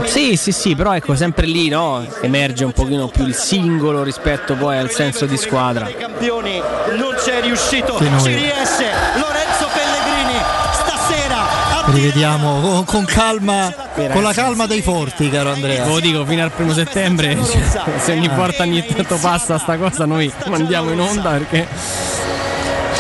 sì, 0.06 0.36
sì, 0.36 0.50
sì, 0.52 0.74
però 0.74 0.94
ecco, 0.94 1.14
sempre 1.14 1.46
lì 1.46 1.68
no? 1.68 2.04
emerge 2.22 2.64
un 2.64 2.72
pochino 2.72 3.08
più 3.08 3.26
il 3.26 3.34
singolo 3.34 4.02
rispetto 4.02 4.54
poi 4.56 4.76
al 4.78 4.90
senso 4.90 5.26
di 5.26 5.36
squadra. 5.36 5.86
campioni 5.86 6.60
non 6.96 7.14
c'è 7.16 7.40
riuscito 7.42 7.96
ci 7.98 8.34
riesce 8.34 8.86
Lorenzo 9.16 9.49
Rivediamo 11.92 12.60
con, 12.60 12.84
con 12.84 13.04
calma, 13.04 13.74
con 14.12 14.22
la 14.22 14.32
calma 14.32 14.66
dei 14.66 14.80
forti, 14.80 15.28
caro 15.28 15.52
Andrea. 15.52 15.84
Ve 15.84 15.90
lo 15.90 16.00
dico 16.00 16.24
fino 16.24 16.42
al 16.42 16.52
primo 16.52 16.72
settembre, 16.72 17.36
cioè, 17.44 17.98
se 17.98 18.12
ogni 18.12 18.28
volta 18.28 18.62
ogni 18.62 18.84
tanto 18.84 19.16
passa 19.16 19.58
sta 19.58 19.76
cosa 19.76 20.06
noi 20.06 20.32
mandiamo 20.46 20.90
in 20.90 21.00
onda 21.00 21.30
perché 21.30 21.66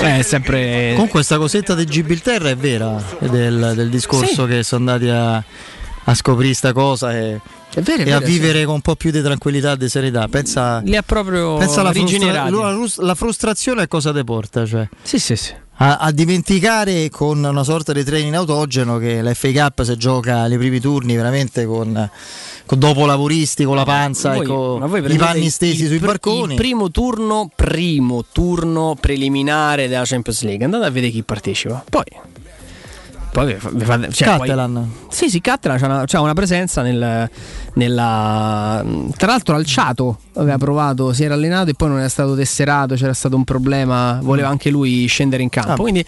eh, 0.00 0.18
è 0.18 0.22
sempre... 0.22 0.94
Con 0.96 1.08
questa 1.08 1.36
cosetta 1.36 1.74
del 1.74 1.86
Gibilterra 1.86 2.48
è 2.48 2.56
vera, 2.56 3.02
è 3.18 3.26
del, 3.26 3.72
del 3.76 3.88
discorso 3.90 4.46
che 4.46 4.62
sono 4.62 4.90
andati 4.90 5.10
a, 5.10 5.36
a 5.36 6.14
scoprire 6.14 6.54
sta 6.54 6.72
cosa 6.72 7.12
e, 7.12 7.40
vero, 7.74 8.02
è 8.02 8.06
e 8.06 8.12
a 8.12 8.20
vivere 8.20 8.64
con 8.64 8.74
un 8.76 8.80
po' 8.80 8.96
più 8.96 9.10
di 9.10 9.20
tranquillità 9.20 9.72
e 9.72 9.76
di 9.76 9.88
serietà. 9.88 10.26
Pensa, 10.28 10.80
Li 10.80 10.96
ha 10.96 11.02
proprio 11.02 11.56
pensa 11.56 11.80
alla 11.80 11.92
frustra- 11.92 12.48
la, 12.48 12.86
la 12.96 13.14
frustrazione 13.14 13.82
a 13.82 13.88
cosa 13.88 14.12
ti 14.12 14.24
porta? 14.24 14.64
Cioè? 14.64 14.88
Sì, 15.02 15.18
sì, 15.18 15.36
sì. 15.36 15.52
A, 15.82 15.96
a 15.96 16.12
dimenticare 16.12 17.08
con 17.08 17.42
una 17.42 17.62
sorta 17.64 17.94
di 17.94 18.04
training 18.04 18.34
autogeno 18.34 18.98
che 18.98 19.22
la 19.22 19.32
FA 19.32 19.50
Cup 19.50 19.82
si 19.82 19.96
gioca 19.96 20.46
nei 20.46 20.58
primi 20.58 20.78
turni 20.78 21.16
veramente 21.16 21.64
con, 21.64 22.10
con 22.66 22.78
dopo 22.78 23.06
lavoristi, 23.06 23.64
con 23.64 23.76
la 23.76 23.84
panza 23.84 24.34
Voi- 24.34 24.44
e 24.44 24.46
con 24.46 25.04
i 25.10 25.16
panni 25.16 25.48
stesi 25.48 25.82
il 25.84 25.88
sui 25.88 25.96
pr- 25.98 26.06
barconi. 26.08 26.52
Il 26.52 26.60
primo 26.60 26.90
turno, 26.90 27.50
primo 27.56 28.26
turno 28.30 28.94
preliminare 29.00 29.88
della 29.88 30.04
Champions 30.04 30.42
League. 30.42 30.62
Andate 30.66 30.84
a 30.84 30.90
vedere 30.90 31.10
chi 31.12 31.22
partecipa. 31.22 31.82
Poi. 31.88 32.04
Poi 33.32 33.46
vi 33.46 33.54
fa- 33.58 33.70
vi 33.72 33.84
fate- 33.84 34.12
cioè, 34.12 34.36
poi- 34.36 34.48
Catalan. 34.48 34.92
sì, 35.08 35.30
sì, 35.30 35.40
Catalan 35.40 35.78
c'ha 35.78 35.86
una, 35.86 36.04
c'ha 36.04 36.20
una 36.20 36.34
presenza 36.34 36.82
nel, 36.82 37.30
nella. 37.74 38.84
Tra 39.16 39.26
l'altro, 39.28 39.54
Alciato 39.54 40.18
aveva 40.34 40.58
provato, 40.58 41.12
si 41.12 41.24
era 41.24 41.34
allenato 41.34 41.70
e 41.70 41.74
poi 41.74 41.88
non 41.88 41.98
era 41.98 42.08
stato 42.08 42.34
tesserato. 42.34 42.94
C'era 42.94 43.14
stato 43.14 43.36
un 43.36 43.44
problema, 43.44 44.18
voleva 44.22 44.48
anche 44.48 44.70
lui 44.70 45.06
scendere 45.06 45.42
in 45.42 45.48
campo. 45.48 45.72
Ah. 45.72 45.76
Quindi, 45.76 46.04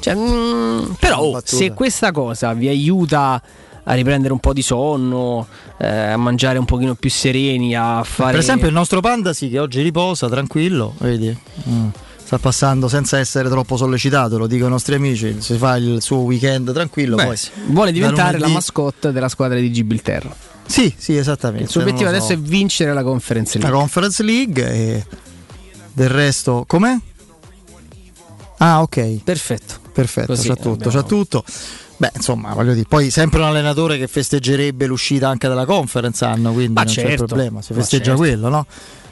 cioè, 0.00 0.14
mm, 0.14 0.92
però, 0.98 1.18
oh, 1.18 1.40
se 1.44 1.72
questa 1.72 2.12
cosa 2.12 2.52
vi 2.52 2.68
aiuta 2.68 3.42
a 3.88 3.94
riprendere 3.94 4.32
un 4.32 4.40
po' 4.40 4.52
di 4.52 4.62
sonno, 4.62 5.46
eh, 5.78 5.86
a 5.86 6.16
mangiare 6.16 6.58
un 6.58 6.64
pochino 6.64 6.94
più 6.94 7.10
sereni, 7.10 7.76
a 7.76 8.02
fare. 8.02 8.32
Per 8.32 8.40
esempio 8.40 8.66
il 8.66 8.74
nostro 8.74 9.00
Panda 9.00 9.32
sì 9.32 9.48
che 9.48 9.58
oggi 9.58 9.80
riposa 9.82 10.28
tranquillo, 10.28 10.94
vedi? 10.98 11.36
Mm. 11.68 11.88
Sta 12.16 12.38
passando 12.38 12.88
senza 12.88 13.18
essere 13.18 13.48
troppo 13.48 13.76
sollecitato, 13.76 14.36
lo 14.36 14.48
dico 14.48 14.64
ai 14.64 14.70
nostri 14.70 14.96
amici, 14.96 15.36
si 15.38 15.56
fa 15.56 15.76
il 15.76 16.02
suo 16.02 16.18
weekend 16.18 16.72
tranquillo. 16.72 17.14
Beh, 17.14 17.38
vuole 17.66 17.92
diventare 17.92 18.40
la 18.40 18.48
mascotte 18.48 19.12
della 19.12 19.28
squadra 19.28 19.60
di 19.60 19.72
Gibilterra. 19.72 20.54
Sì, 20.66 20.92
sì, 20.96 21.16
esattamente. 21.16 21.64
Il 21.64 21.70
suo 21.70 21.80
obiettivo 21.80 22.08
adesso 22.08 22.26
so. 22.26 22.32
è 22.32 22.38
vincere 22.38 22.92
la 22.92 23.02
Conference 23.02 23.58
la 23.58 23.64
League. 23.64 23.78
Conference 23.80 24.22
League 24.22 24.70
e 24.70 25.06
del 25.92 26.08
resto 26.08 26.64
com'è? 26.66 26.96
Ah, 28.58 28.82
ok. 28.82 29.22
Perfetto. 29.22 29.74
Perfetto, 29.92 30.26
Così 30.26 30.48
c'ha 30.48 30.54
tutto, 30.56 30.70
abbiamo- 30.88 30.90
c'ha 30.90 31.02
tutto. 31.02 31.44
Beh, 31.98 32.10
insomma, 32.16 32.52
voglio 32.52 32.74
dire, 32.74 32.84
poi 32.86 33.10
sempre 33.10 33.38
un 33.40 33.46
allenatore 33.46 33.96
che 33.96 34.06
festeggerebbe 34.06 34.84
l'uscita 34.86 35.28
anche 35.30 35.48
dalla 35.48 35.64
conference 35.64 36.22
hanno, 36.24 36.52
quindi 36.52 36.74
Ma 36.74 36.82
non 36.82 36.92
c'è 36.92 37.00
certo, 37.02 37.24
problema, 37.24 37.62
si 37.62 37.72
festeggia 37.72 38.04
certo. 38.04 38.18
quello, 38.18 38.48
no? 38.50 38.66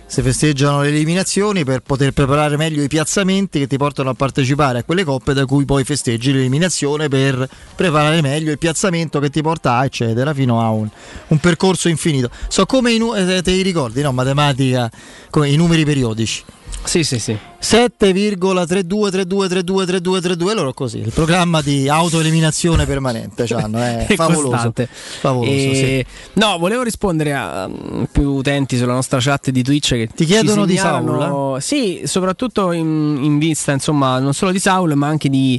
Si 0.06 0.22
festeggiano 0.22 0.82
le 0.82 0.88
eliminazioni 0.88 1.64
per 1.64 1.80
poter 1.80 2.12
preparare 2.12 2.56
meglio 2.56 2.82
i 2.82 2.88
piazzamenti 2.88 3.58
che 3.58 3.66
ti 3.66 3.76
portano 3.76 4.10
a 4.10 4.14
partecipare 4.14 4.78
a 4.78 4.84
quelle 4.84 5.02
coppe 5.02 5.32
da 5.32 5.44
cui 5.44 5.64
poi 5.64 5.82
festeggi 5.82 6.32
l'eliminazione 6.32 7.08
per 7.08 7.48
preparare 7.74 8.20
meglio 8.20 8.52
il 8.52 8.58
piazzamento 8.58 9.18
che 9.18 9.30
ti 9.30 9.42
porta 9.42 9.78
a 9.78 9.84
eccetera 9.84 10.32
fino 10.32 10.60
a 10.60 10.70
un, 10.70 10.88
un 11.28 11.38
percorso 11.38 11.88
infinito. 11.88 12.30
So 12.48 12.64
come 12.64 12.92
i 12.92 12.98
nu- 12.98 13.14
eh, 13.14 13.42
te 13.42 13.50
li 13.50 13.62
ricordi, 13.62 14.02
no? 14.02 14.12
Matematica, 14.12 14.88
come 15.30 15.48
i 15.48 15.56
numeri 15.56 15.84
periodici. 15.84 16.44
Sì, 16.82 17.04
sì, 17.04 17.18
sì. 17.18 17.36
7,3232323232 17.60 20.54
loro 20.54 20.72
così, 20.74 20.98
il 20.98 21.12
programma 21.12 21.60
di 21.62 21.88
autoeliminazione 21.88 22.84
permanente 22.86 23.44
c'hanno, 23.46 23.78
è 23.78 24.04
È 24.08 24.14
favoloso. 24.14 24.72
Favoloso, 25.20 25.50
E- 25.50 26.04
sì. 26.06 26.30
No, 26.34 26.58
volevo 26.58 26.82
rispondere 26.82 27.32
a 27.34 27.66
mm, 27.68 28.02
più 28.12 28.30
utenti 28.32 28.76
sulla 28.76 28.92
nostra 28.92 29.18
chat 29.20 29.48
di 29.50 29.62
Twitch 29.62 29.94
che 29.94 30.08
Ti 30.14 30.24
chiedono 30.26 30.66
di 30.66 30.76
Saul, 30.76 31.62
Sì, 31.62 32.02
soprattutto 32.04 32.72
in, 32.72 33.18
in 33.22 33.38
vista, 33.38 33.72
insomma, 33.72 34.18
non 34.18 34.34
solo 34.34 34.50
di 34.52 34.58
Saul, 34.58 34.92
ma 34.94 35.06
anche 35.08 35.30
di, 35.30 35.58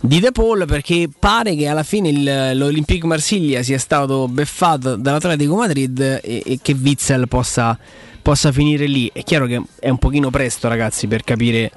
di 0.00 0.20
De 0.20 0.32
Paul, 0.32 0.66
perché 0.66 1.08
pare 1.18 1.56
che 1.56 1.66
alla 1.68 1.84
fine 1.84 2.10
il- 2.10 2.58
l'Olympique 2.58 3.08
Marsiglia 3.08 3.62
sia 3.62 3.78
stato 3.78 4.28
beffato 4.28 4.96
dall'Atletico 4.96 5.56
Madrid 5.56 5.98
e, 6.22 6.42
e 6.44 6.58
che 6.60 6.76
Witzel 6.78 7.28
possa, 7.28 7.78
possa 8.26 8.50
finire 8.50 8.86
lì. 8.86 9.08
È 9.12 9.22
chiaro 9.22 9.46
che 9.46 9.62
è 9.78 9.88
un 9.88 9.98
pochino 9.98 10.30
presto, 10.30 10.66
ragazzi, 10.66 11.06
per 11.06 11.22
capire 11.22 11.70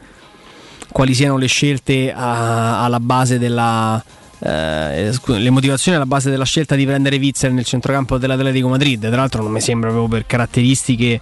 quali 0.92 1.14
siano 1.14 1.38
le 1.38 1.46
scelte 1.46 2.12
a- 2.12 2.84
alla 2.84 3.00
base 3.00 3.38
della. 3.38 4.04
eh, 4.42 5.10
scu- 5.12 5.36
le 5.38 5.50
motivazioni 5.52 5.98
alla 5.98 6.06
base 6.08 6.30
della 6.32 6.46
scelta 6.46 6.74
di 6.74 6.86
prendere 6.86 7.18
Witzel 7.18 7.54
nel 7.54 7.66
centrocampo 7.66 8.18
dell'Atletico 8.18 8.68
Madrid. 8.70 9.00
Tra 9.06 9.18
l'altro, 9.18 9.44
non 9.44 9.52
mi 9.52 9.60
sembra 9.62 9.90
proprio 9.92 10.08
per 10.10 10.26
caratteristiche. 10.26 11.20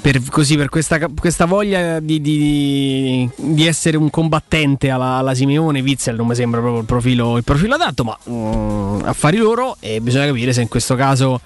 Per, 0.00 0.22
così, 0.30 0.56
per 0.56 0.68
questa, 0.70 0.98
questa 1.08 1.44
voglia 1.46 1.98
di, 2.00 2.20
di- 2.22 3.28
di 3.36 3.66
essere 3.66 3.96
un 3.98 4.08
combattente 4.08 4.88
alla, 4.88 5.16
alla 5.16 5.34
Simeone, 5.34 5.80
Witzel 5.80 6.14
non 6.16 6.28
mi 6.28 6.34
sembra 6.36 6.60
proprio 6.60 6.80
il 6.80 6.86
profilo, 6.86 7.36
il 7.36 7.44
profilo 7.44 7.74
adatto, 7.74 8.04
ma 8.04 8.16
mm, 8.30 9.00
affari 9.04 9.36
loro 9.38 9.76
e 9.80 10.00
bisogna 10.00 10.26
capire 10.26 10.52
se 10.54 10.62
in 10.62 10.68
questo 10.68 10.94
caso 10.94 11.40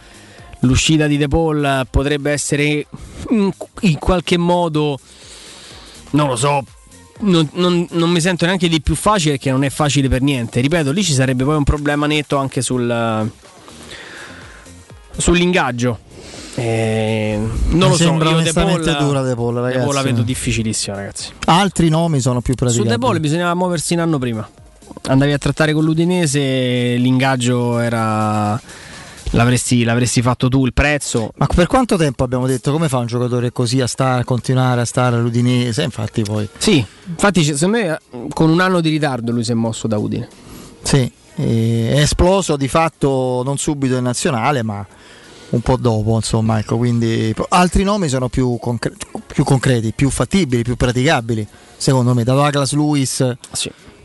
l'uscita 0.60 1.06
di 1.06 1.16
De 1.16 1.28
Paul 1.28 1.86
potrebbe 1.90 2.30
essere 2.32 2.86
in, 3.30 3.52
qualche 3.98 4.36
modo, 4.36 4.98
non 6.10 6.28
lo 6.28 6.36
so, 6.36 6.62
non, 7.20 7.48
non- 7.54 7.86
non 7.90 8.10
mi 8.10 8.20
sento 8.20 8.46
neanche 8.46 8.68
di 8.68 8.80
più 8.80 8.94
facile 8.94 9.32
perché 9.32 9.50
non 9.50 9.64
è 9.64 9.70
facile 9.70 10.08
per 10.08 10.22
niente. 10.22 10.60
Ripeto, 10.60 10.90
lì 10.92 11.02
ci 11.04 11.12
sarebbe 11.12 11.44
poi 11.44 11.56
un 11.56 11.64
problema 11.64 12.06
netto 12.06 12.36
anche 12.36 12.62
sul, 12.62 13.30
sull'ingaggio. 15.16 15.98
Eh, 16.56 17.36
non 17.38 17.50
Mi 17.70 17.78
lo 17.78 17.88
so, 17.90 17.96
sembra 17.96 18.28
io 18.30 18.34
De 18.36 18.40
onestamente 18.42 18.90
Paul- 18.92 19.04
dura 19.06 19.22
De 19.22 19.34
Paul, 19.34 19.54
De 19.54 19.60
Paul 19.60 19.72
la 19.72 19.78
ragazzi. 19.86 20.02
vedo 20.04 20.22
difficilissima, 20.22 20.96
ragazzi. 20.96 21.30
Altri 21.46 21.88
nomi 21.88 22.20
sono 22.20 22.40
più 22.40 22.52
Su 22.54 22.58
praticabili. 22.64 22.94
De 22.94 22.98
Paul 22.98 23.20
bisognava 23.20 23.54
muoversi 23.54 23.94
un 23.94 24.00
anno 24.00 24.18
prima. 24.18 24.48
Andavi 25.02 25.32
a 25.32 25.38
trattare 25.38 25.72
con 25.72 25.84
l'Udinese, 25.84 26.96
l'ingaggio 26.96 27.78
era. 27.78 28.60
L'avresti, 29.32 29.84
l'avresti 29.84 30.22
fatto 30.22 30.48
tu 30.48 30.66
il 30.66 30.72
prezzo. 30.72 31.32
Ma 31.36 31.46
per 31.46 31.66
quanto 31.66 31.96
tempo 31.96 32.24
abbiamo 32.24 32.46
detto 32.46 32.72
come 32.72 32.88
fa 32.88 32.98
un 32.98 33.06
giocatore 33.06 33.52
così 33.52 33.80
a, 33.80 33.86
stare, 33.86 34.22
a 34.22 34.24
continuare 34.24 34.80
a 34.80 34.84
stare 34.84 35.16
all'Udinese? 35.16 35.82
Infatti 35.82 36.22
poi. 36.22 36.48
Sì, 36.58 36.84
infatti 37.06 37.44
secondo 37.44 37.78
me 37.78 38.00
con 38.34 38.50
un 38.50 38.60
anno 38.60 38.80
di 38.80 38.90
ritardo 38.90 39.30
lui 39.30 39.44
si 39.44 39.52
è 39.52 39.54
mosso 39.54 39.86
da 39.86 39.98
Udine. 39.98 40.28
Sì, 40.82 41.10
eh, 41.36 41.92
è 41.92 42.00
esploso 42.00 42.56
di 42.56 42.66
fatto 42.66 43.42
non 43.44 43.56
subito 43.56 43.96
in 43.96 44.02
nazionale, 44.02 44.62
ma 44.62 44.84
un 45.50 45.60
po' 45.60 45.76
dopo, 45.76 46.16
insomma, 46.16 46.58
ecco, 46.58 46.76
quindi 46.76 47.34
altri 47.50 47.82
nomi 47.82 48.08
sono 48.08 48.28
più, 48.28 48.56
concre- 48.60 48.94
più 49.26 49.44
concreti, 49.44 49.92
più 49.92 50.10
fattibili, 50.10 50.62
più 50.62 50.76
praticabili, 50.76 51.46
secondo 51.76 52.14
me, 52.14 52.24
da 52.24 52.34
Douglas 52.34 52.72
Lewis 52.72 53.24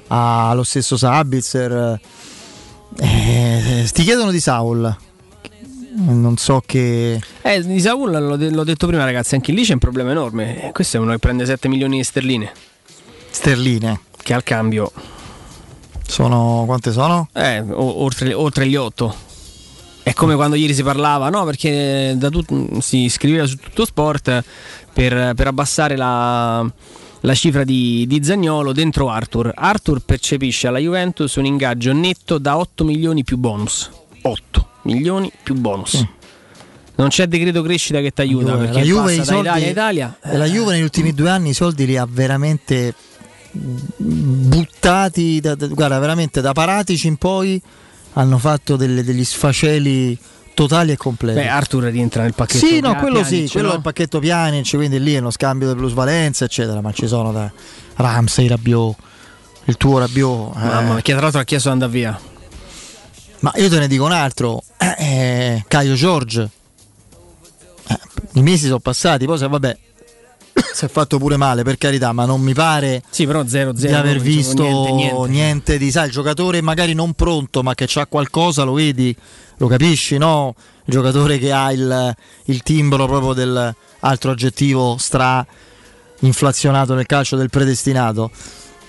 allo 0.07 0.63
stesso 0.63 0.97
Sabitzer. 0.97 1.99
Eh, 2.97 3.89
ti 3.91 4.03
chiedono 4.03 4.31
di 4.31 4.39
Saul. 4.39 4.95
Non 5.97 6.35
so 6.35 6.61
che 6.65 7.21
Eh, 7.41 7.61
di 7.65 7.79
Saul 7.79 8.11
l'ho, 8.11 8.35
l'ho 8.35 8.63
detto 8.65 8.85
prima, 8.87 9.05
ragazzi, 9.05 9.35
anche 9.35 9.53
lì 9.53 9.63
c'è 9.63 9.73
un 9.73 9.79
problema 9.79 10.11
enorme. 10.11 10.67
Eh, 10.67 10.71
Questo 10.73 10.97
è 10.97 10.99
uno 10.99 11.11
che 11.11 11.19
prende 11.19 11.45
7 11.45 11.69
milioni 11.69 11.97
di 11.97 12.03
sterline. 12.03 12.51
sterline 13.29 13.99
Che 14.21 14.33
al 14.33 14.43
cambio, 14.43 14.91
sono 16.05 16.63
quante 16.65 16.91
sono? 16.91 17.29
eh, 17.33 17.63
oltre, 17.71 18.33
oltre 18.33 18.67
gli 18.67 18.75
8. 18.75 19.15
È 20.03 20.13
come 20.13 20.35
quando 20.35 20.55
ieri 20.55 20.73
si 20.73 20.83
parlava, 20.83 21.29
no? 21.29 21.45
Perché 21.45 22.13
da 22.17 22.29
tut- 22.29 22.77
si 22.79 23.07
scriveva 23.09 23.45
su 23.47 23.55
tutto 23.57 23.85
sport 23.85 24.43
per, 24.93 25.33
per 25.33 25.47
abbassare 25.47 25.95
la, 25.95 26.63
la 27.21 27.33
cifra 27.33 27.63
di, 27.63 28.05
di 28.05 28.23
Zagnolo 28.23 28.71
dentro 28.73 29.09
Arthur. 29.09 29.51
Arthur 29.55 30.01
percepisce 30.01 30.67
alla 30.67 30.77
Juventus 30.77 31.35
un 31.35 31.45
ingaggio 31.45 31.91
netto 31.93 32.37
da 32.37 32.57
8 32.57 32.83
milioni 32.83 33.23
più 33.23 33.37
bonus. 33.37 33.89
8 34.21 34.67
milioni 34.85 35.31
più 35.43 35.53
bonus. 35.55 36.03
Non 36.95 37.09
c'è 37.09 37.27
decreto 37.27 37.61
crescita 37.61 37.99
che 37.99 38.11
ti 38.11 38.21
aiuta 38.21 38.51
Juve, 38.53 38.57
perché 38.65 38.79
la 38.79 38.85
Juve 38.85 39.15
passa 39.17 39.23
soldi, 39.33 39.47
Italia 39.49 39.67
Italia. 39.69 40.17
e 40.23 40.37
la 40.37 40.45
Juve 40.45 40.71
negli 40.71 40.81
ultimi 40.83 41.13
due 41.13 41.29
anni 41.29 41.49
i 41.49 41.53
soldi 41.53 41.85
li 41.85 41.97
ha 41.97 42.07
veramente 42.09 42.93
buttati 43.97 45.39
da, 45.41 45.55
da- 45.55 45.67
guarda 45.67 45.99
veramente 45.99 46.41
da 46.41 46.53
Paratici 46.53 47.07
in 47.07 47.17
poi 47.17 47.61
hanno 48.13 48.37
fatto 48.37 48.75
delle- 48.75 49.03
degli 49.03 49.23
sfaceli 49.25 50.17
totali 50.53 50.91
e 50.93 50.97
completi 50.97 51.39
Beh, 51.39 51.47
Arthur 51.49 51.83
rientra 51.85 52.23
nel 52.23 52.33
pacchetto. 52.33 52.65
sì 52.65 52.79
no 52.79 52.91
Pia- 52.91 52.99
quello 53.01 53.23
sì 53.23 53.29
Pjanic, 53.35 53.51
quello 53.51 53.67
no? 53.67 53.73
è 53.73 53.77
il 53.77 53.81
pacchetto 53.81 54.19
Pjanic 54.19 54.69
quindi 54.75 54.99
lì 55.01 55.13
è 55.15 55.19
uno 55.19 55.31
scambio 55.31 55.67
di 55.69 55.75
plusvalenza 55.75 56.45
eccetera 56.45 56.79
ma 56.81 56.91
ci 56.93 57.07
sono 57.07 57.31
da 57.33 57.51
Ramsey 57.95 58.47
Rabiot 58.47 58.95
il 59.65 59.75
tuo 59.77 59.99
Rabiot 59.99 60.55
eh. 60.55 60.59
Mamma, 60.59 61.01
che 61.01 61.11
tra 61.13 61.21
l'altro 61.21 61.39
ha 61.41 61.43
chiesto 61.43 61.67
di 61.69 61.73
andare 61.73 61.91
via. 61.91 62.19
Ma 63.39 63.51
io 63.55 63.69
te 63.69 63.79
ne 63.79 63.87
dico 63.87 64.05
un 64.05 64.11
altro, 64.11 64.63
eh, 64.77 64.95
eh, 64.97 65.65
Caio 65.67 65.93
Giorgio. 65.93 66.49
Eh, 67.87 67.99
I 68.33 68.41
mesi 68.41 68.65
sono 68.65 68.79
passati, 68.79 69.25
poi 69.25 69.37
se 69.37 69.47
vabbè, 69.47 69.77
si 70.73 70.85
è 70.85 70.87
fatto 70.87 71.17
pure 71.19 71.37
male 71.37 71.63
per 71.63 71.77
carità, 71.77 72.11
ma 72.11 72.25
non 72.25 72.41
mi 72.41 72.53
pare 72.53 73.03
Sì, 73.09 73.25
però 73.27 73.43
0-0. 73.43 73.71
di 73.71 73.87
aver 73.93 74.19
visto 74.19 74.63
niente, 74.63 74.91
niente, 74.93 75.27
niente. 75.29 75.77
di, 75.77 75.91
sai, 75.91 76.07
il 76.07 76.11
giocatore 76.11 76.61
magari 76.61 76.93
non 76.93 77.13
pronto, 77.13 77.61
ma 77.61 77.75
che 77.75 77.85
c'ha 77.87 78.07
qualcosa, 78.07 78.63
lo 78.63 78.73
vedi, 78.73 79.15
lo 79.57 79.67
capisci, 79.67 80.17
no? 80.17 80.55
Il 80.85 80.93
giocatore 80.93 81.37
che 81.37 81.51
ha 81.51 81.71
il, 81.71 82.15
il 82.45 82.63
timbro 82.63 83.05
proprio 83.05 83.33
del 83.33 83.75
altro 83.99 84.31
aggettivo 84.31 84.97
stra 84.97 85.45
inflazionato 86.19 86.93
nel 86.93 87.05
calcio 87.05 87.35
del 87.35 87.49
predestinato. 87.49 88.31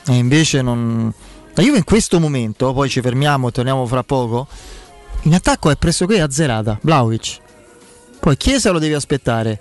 E 0.07 0.14
invece 0.14 0.62
non. 0.62 1.12
La 1.57 1.62
Juve 1.62 1.78
in 1.78 1.84
questo 1.84 2.20
momento, 2.20 2.74
poi 2.74 2.88
ci 2.90 3.00
fermiamo 3.00 3.48
e 3.48 3.50
torniamo 3.50 3.86
fra 3.86 4.02
poco. 4.02 4.46
In 5.22 5.32
attacco 5.34 5.70
è 5.70 5.76
pressoché 5.76 6.20
azzerata. 6.20 6.78
Vlaovic. 6.82 7.38
Poi 8.20 8.36
Chiesa 8.36 8.70
lo 8.72 8.78
devi 8.78 8.92
aspettare. 8.92 9.59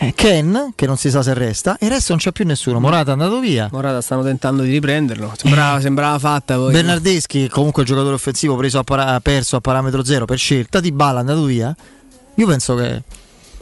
Eh, 0.00 0.12
Ken, 0.14 0.72
che 0.76 0.86
non 0.86 0.98
si 0.98 1.10
sa 1.10 1.22
se 1.22 1.32
resta, 1.32 1.76
e 1.78 1.86
il 1.86 1.92
resto 1.92 2.12
non 2.12 2.20
c'è 2.20 2.30
più 2.30 2.44
nessuno. 2.44 2.78
Morata 2.78 3.10
è 3.10 3.12
andato 3.14 3.40
via. 3.40 3.68
Morata 3.72 4.02
stanno 4.02 4.22
tentando 4.22 4.62
di 4.62 4.70
riprenderlo. 4.70 5.32
Sembrava, 5.36 5.80
sembrava 5.80 6.18
fatta 6.18 6.56
poi. 6.56 6.72
Bernardeschi, 6.72 7.48
comunque 7.48 7.82
il 7.82 7.88
giocatore 7.88 8.14
offensivo 8.14 8.54
preso 8.54 8.78
a 8.78 8.84
para- 8.84 9.18
perso 9.20 9.56
a 9.56 9.60
parametro 9.60 10.04
zero 10.04 10.26
per 10.26 10.38
scelta, 10.38 10.78
di 10.78 10.92
Bala 10.92 11.18
è 11.18 11.20
andato 11.20 11.42
via. 11.44 11.74
Io 12.34 12.46
penso 12.46 12.74
che 12.76 13.02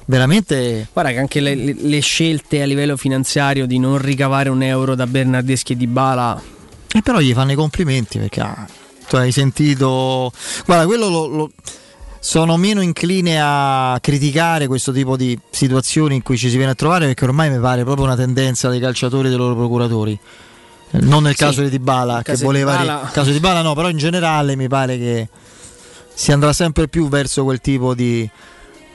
veramente 0.07 0.89
Guarda 0.93 1.13
che 1.13 1.19
anche 1.19 1.41
le, 1.41 1.55
le- 1.55 1.77
le 1.79 2.01
scelte 2.01 2.61
a 2.61 2.67
livello 2.67 2.97
finanziario 2.97 3.67
di 3.67 3.79
non 3.79 3.97
ricavare 3.99 4.49
un 4.51 4.63
euro 4.63 4.95
da 4.97 5.07
Bernardeschi 5.07 5.73
e 5.73 5.77
di 5.77 5.87
Bala. 5.87 6.55
E 6.97 7.03
però 7.03 7.19
gli 7.21 7.35
fanno 7.35 7.53
i 7.53 7.57
complimenti 7.57 8.19
perché 8.19 8.41
ah, 8.41 8.67
tu 9.07 9.17
hai 9.17 9.31
sentito. 9.31 10.33
Guarda, 10.65 10.87
quello 10.87 11.09
lo, 11.11 11.27
lo- 11.27 11.51
sono 12.21 12.57
meno 12.57 12.81
incline 12.81 13.39
a 13.41 13.99
criticare 14.01 14.67
questo 14.67 14.93
tipo 14.93 15.15
di 15.17 15.39
situazioni 15.51 16.15
in 16.17 16.23
cui 16.23 16.39
ci 16.39 16.49
si 16.49 16.57
viene 16.57 16.73
a 16.73 16.75
trovare 16.75 17.05
perché 17.05 17.25
ormai 17.25 17.51
mi 17.51 17.61
pare 17.61 17.85
proprio 17.85 18.07
una 18.07 18.17
tendenza 18.17 18.71
dei 18.71 18.81
calciatori 18.81 19.27
e 19.27 19.29
dei 19.29 19.39
loro 19.39 19.55
procuratori. 19.55 20.19
Non 20.93 21.25
nel 21.25 21.33
Sì, 21.37 21.39
caso 21.45 21.61
di 21.63 21.69
Dybala, 21.69 22.23
che 22.23 22.35
di 22.35 22.43
voleva. 22.43 22.77
Dybala- 22.77 23.03
Nel 23.03 23.11
caso 23.13 23.27
di 23.29 23.35
Dybala 23.35 23.61
no, 23.61 23.75
però 23.75 23.91
in 23.91 23.99
generale 23.99 24.57
mi 24.57 24.67
pare 24.69 24.97
che 24.97 25.29
si 26.15 26.33
andrà 26.33 26.55
sempre 26.55 26.89
più 26.89 27.09
verso 27.09 27.45
quel 27.45 27.61
tipo 27.61 27.95
di, 27.95 28.27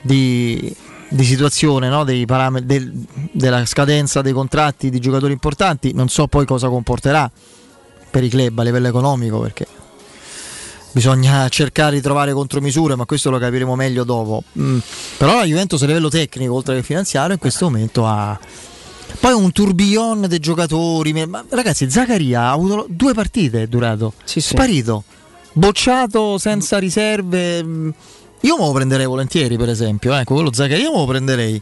di, 0.00 0.74
di 1.08 1.24
situazione, 1.24 1.88
no? 1.88 2.02
Dei 2.02 2.24
parametri, 2.26 2.66
del- 2.66 2.92
della 3.30 3.64
scadenza 3.64 4.22
dei 4.22 4.32
contratti 4.32 4.90
di 4.90 4.98
giocatori 4.98 5.32
importanti. 5.32 5.92
Non 5.94 6.08
so 6.08 6.26
poi 6.26 6.44
cosa 6.44 6.68
comporterà 6.68 7.30
per 8.12 8.22
i 8.22 8.28
club 8.28 8.56
a 8.58 8.62
livello 8.62 8.86
economico 8.86 9.40
perché 9.40 9.66
bisogna 10.92 11.48
cercare 11.50 11.96
di 11.96 12.00
trovare 12.02 12.32
contromisure, 12.32 12.94
ma 12.94 13.06
questo 13.06 13.30
lo 13.30 13.38
capiremo 13.38 13.74
meglio 13.74 14.04
dopo. 14.04 14.44
Mm, 14.58 14.78
Però 15.16 15.34
la 15.38 15.44
Juventus 15.44 15.82
a 15.82 15.86
livello 15.86 16.08
tecnico, 16.08 16.54
oltre 16.54 16.76
che 16.76 16.82
finanziario, 16.82 17.32
in 17.32 17.38
questo 17.40 17.64
momento 17.64 18.06
ha 18.06 18.38
poi 19.20 19.32
un 19.32 19.50
tourbillon 19.52 20.26
dei 20.28 20.38
giocatori. 20.38 21.12
Ma 21.26 21.44
ragazzi, 21.48 21.90
Zaccaria 21.90 22.42
ha 22.42 22.50
avuto 22.52 22.86
due 22.88 23.14
partite, 23.14 23.62
è 23.62 23.66
durato. 23.66 24.12
Sparito, 24.24 25.04
bocciato 25.52 26.38
senza 26.38 26.78
riserve. 26.78 27.62
Mm, 27.64 27.90
Io 28.40 28.56
me 28.58 28.64
lo 28.66 28.72
prenderei 28.72 29.06
volentieri, 29.06 29.56
per 29.56 29.68
esempio. 29.68 30.14
Ecco, 30.14 30.34
quello 30.34 30.52
Zaccaria 30.52 30.90
me 30.90 30.96
lo 30.98 31.06
prenderei. 31.06 31.60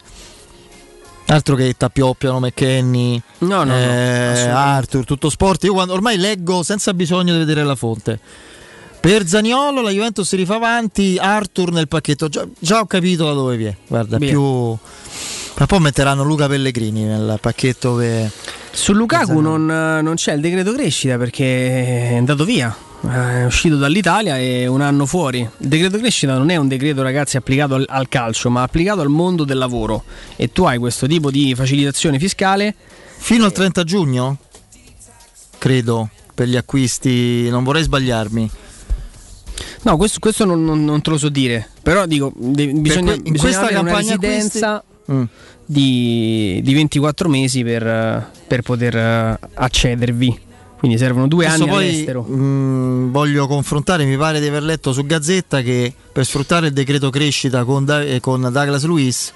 Altro 1.31 1.55
che 1.55 1.75
Tappioppiano, 1.77 2.41
McKenny, 2.41 3.23
No, 3.39 3.63
no, 3.63 3.65
no, 3.65 3.77
eh, 3.77 3.83
assolutamente. 3.83 4.49
Arthur, 4.49 5.05
tutto 5.05 5.31
sport. 5.31 5.63
Io 5.63 5.73
quando, 5.73 5.93
ormai 5.93 6.17
leggo 6.17 6.65
senza 6.65 6.93
bisogno 6.93 7.33
di 7.33 7.39
vedere 7.39 7.63
la 7.63 7.77
fonte. 7.77 8.19
Per 8.99 9.27
Zaniolo 9.27 9.81
la 9.81 9.91
Juventus 9.91 10.27
si 10.27 10.35
rifà 10.35 10.57
avanti, 10.57 11.19
Arthur 11.21 11.71
nel 11.71 11.87
pacchetto. 11.87 12.29
Già, 12.29 12.47
già 12.59 12.81
ho 12.81 12.87
capito 12.87 13.27
da 13.27 13.33
dove 13.33 13.57
viene. 13.57 13.77
Guarda, 13.87 14.19
Via. 14.19 14.29
più. 14.31 14.77
Tra 15.55 15.67
poi 15.67 15.81
metteranno 15.81 16.25
Luca 16.25 16.49
Pellegrini 16.49 17.05
nel 17.05 17.39
pacchetto 17.41 17.95
che. 17.97 18.29
Su 18.73 18.93
Lukaku 18.93 19.39
non, 19.41 19.67
non 19.67 20.15
c'è 20.17 20.33
il 20.33 20.41
decreto 20.41 20.73
crescita 20.73 21.17
perché 21.17 22.11
è 22.11 22.17
andato 22.17 22.45
via. 22.45 22.77
Eh, 23.03 23.09
È 23.41 23.45
uscito 23.47 23.77
dall'Italia 23.77 24.37
e 24.39 24.67
un 24.67 24.81
anno 24.83 25.07
fuori. 25.07 25.39
Il 25.41 25.69
decreto 25.69 25.99
crescita 25.99 26.37
non 26.37 26.51
è 26.51 26.57
un 26.57 26.69
decreto, 26.69 27.03
ragazzi, 27.03 27.37
applicato 27.37 27.75
al, 27.75 27.87
al 27.89 28.09
calcio, 28.09 28.51
ma 28.51 28.63
applicato 28.63 29.01
al 29.01 29.09
mondo 29.09 29.45
del 29.45 29.57
lavoro. 29.59 30.05
E 30.37 30.53
tu 30.53 30.65
hai 30.65 30.79
questo 30.79 31.07
tipo 31.07 31.31
di 31.31 31.55
facilitazione 31.55 32.19
fiscale. 32.19 32.75
Fino 33.17 33.45
al 33.45 33.53
30 33.53 33.85
giugno? 33.85 34.37
Credo. 35.59 36.11
Per 36.35 36.47
gli 36.49 36.57
acquisti. 36.57 37.49
Non 37.51 37.65
vorrei 37.65 37.83
sbagliarmi. 37.83 38.51
No, 39.83 39.97
questo, 39.97 40.19
questo 40.19 40.45
non, 40.45 40.63
non- 40.65 40.85
non 40.85 41.01
te 41.01 41.11
lo 41.11 41.19
so 41.19 41.29
dire. 41.31 41.69
Però 41.83 42.05
dico, 42.07 42.33
de- 42.37 42.69
bisogna, 42.69 43.13
que- 43.15 43.21
bisogna 43.23 43.39
questa 43.41 43.61
avere 43.63 43.79
una 43.79 43.97
residenza 43.97 44.85
Mm. 45.11 45.23
di, 45.67 46.61
di 46.63 46.75
24 46.75 47.29
mesi 47.29 47.65
per, 47.65 47.85
eh, 47.87 48.27
per 48.47 48.63
poter 48.63 48.97
eh, 48.97 49.39
accedervi. 49.55 50.39
Quindi 50.81 50.97
servono 50.97 51.29
due 51.29 51.45
Adesso 51.45 51.63
anni 51.63 51.71
poi, 51.73 51.89
all'estero. 51.89 52.23
mh, 52.23 53.11
voglio 53.11 53.47
confrontare, 53.47 54.07
mi 54.07 54.17
pare 54.17 54.41
di 54.41 54.47
aver 54.47 54.63
letto 54.63 54.95
su 54.95 55.05
Gazzetta 55.05 55.61
che 55.61 55.93
per 56.11 56.25
sfruttare 56.25 56.69
il 56.69 56.73
decreto 56.73 57.11
crescita 57.11 57.65
con, 57.65 57.87
eh, 57.89 58.19
con 58.21 58.41
Douglas 58.41 58.85
Luiz, 58.85 59.31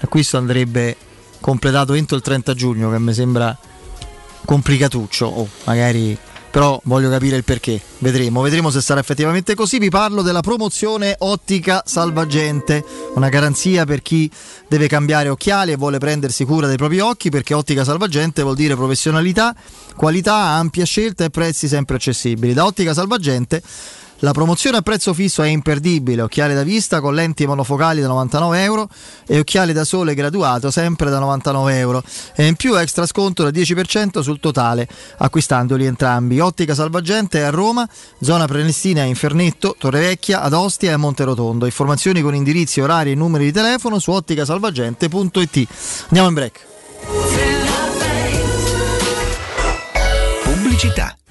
l'acquisto 0.00 0.38
andrebbe 0.38 0.96
completato 1.38 1.92
entro 1.92 2.16
il 2.16 2.22
30 2.22 2.54
giugno, 2.54 2.90
che 2.90 2.98
mi 2.98 3.12
sembra 3.12 3.54
complicatuccio. 4.46 5.26
Oh, 5.26 5.48
magari 5.64 6.16
però 6.54 6.80
voglio 6.84 7.10
capire 7.10 7.34
il 7.34 7.42
perché. 7.42 7.80
Vedremo, 7.98 8.40
vedremo 8.40 8.70
se 8.70 8.80
sarà 8.80 9.00
effettivamente 9.00 9.56
così. 9.56 9.80
Vi 9.80 9.88
parlo 9.88 10.22
della 10.22 10.38
promozione 10.38 11.16
Ottica 11.18 11.82
Salvagente, 11.84 12.84
una 13.16 13.28
garanzia 13.28 13.84
per 13.84 14.02
chi 14.02 14.30
deve 14.68 14.86
cambiare 14.86 15.30
occhiali 15.30 15.72
e 15.72 15.76
vuole 15.76 15.98
prendersi 15.98 16.44
cura 16.44 16.68
dei 16.68 16.76
propri 16.76 17.00
occhi, 17.00 17.28
perché 17.28 17.54
Ottica 17.54 17.82
Salvagente 17.82 18.42
vuol 18.42 18.54
dire 18.54 18.76
professionalità, 18.76 19.52
qualità, 19.96 20.36
ampia 20.36 20.84
scelta 20.84 21.24
e 21.24 21.30
prezzi 21.30 21.66
sempre 21.66 21.96
accessibili. 21.96 22.52
Da 22.52 22.64
Ottica 22.66 22.94
Salvagente 22.94 23.60
la 24.24 24.32
promozione 24.32 24.78
a 24.78 24.80
prezzo 24.80 25.12
fisso 25.12 25.42
è 25.42 25.48
imperdibile, 25.48 26.22
occhiali 26.22 26.54
da 26.54 26.62
vista 26.62 27.02
con 27.02 27.14
lenti 27.14 27.46
monofocali 27.46 28.00
da 28.00 28.06
99 28.08 28.62
euro 28.62 28.88
e 29.26 29.38
occhiali 29.38 29.74
da 29.74 29.84
sole 29.84 30.14
graduato 30.14 30.70
sempre 30.70 31.10
da 31.10 31.18
99 31.18 31.78
euro 31.78 32.02
e 32.34 32.46
in 32.46 32.56
più 32.56 32.74
extra 32.78 33.04
sconto 33.04 33.48
del 33.48 33.52
10% 33.52 34.20
sul 34.20 34.40
totale 34.40 34.88
acquistandoli 35.18 35.84
entrambi. 35.84 36.40
Ottica 36.40 36.74
Salvagente 36.74 37.40
è 37.40 37.42
a 37.42 37.50
Roma, 37.50 37.86
zona 38.20 38.46
Prenestina 38.46 39.02
a 39.02 39.04
Infernetto, 39.04 39.76
Torrevecchia, 39.78 40.40
ad 40.40 40.54
Ostia 40.54 40.90
e 40.90 40.94
a 40.94 40.96
Monterotondo. 40.96 41.66
Informazioni 41.66 42.22
con 42.22 42.34
indirizzi, 42.34 42.80
orari 42.80 43.12
e 43.12 43.14
numeri 43.14 43.44
di 43.44 43.52
telefono 43.52 43.98
su 43.98 44.10
otticasalvagente.it. 44.10 45.68
Andiamo 46.08 46.28
in 46.28 46.34
break. 46.34 46.66
Pubblicità. 50.44 51.14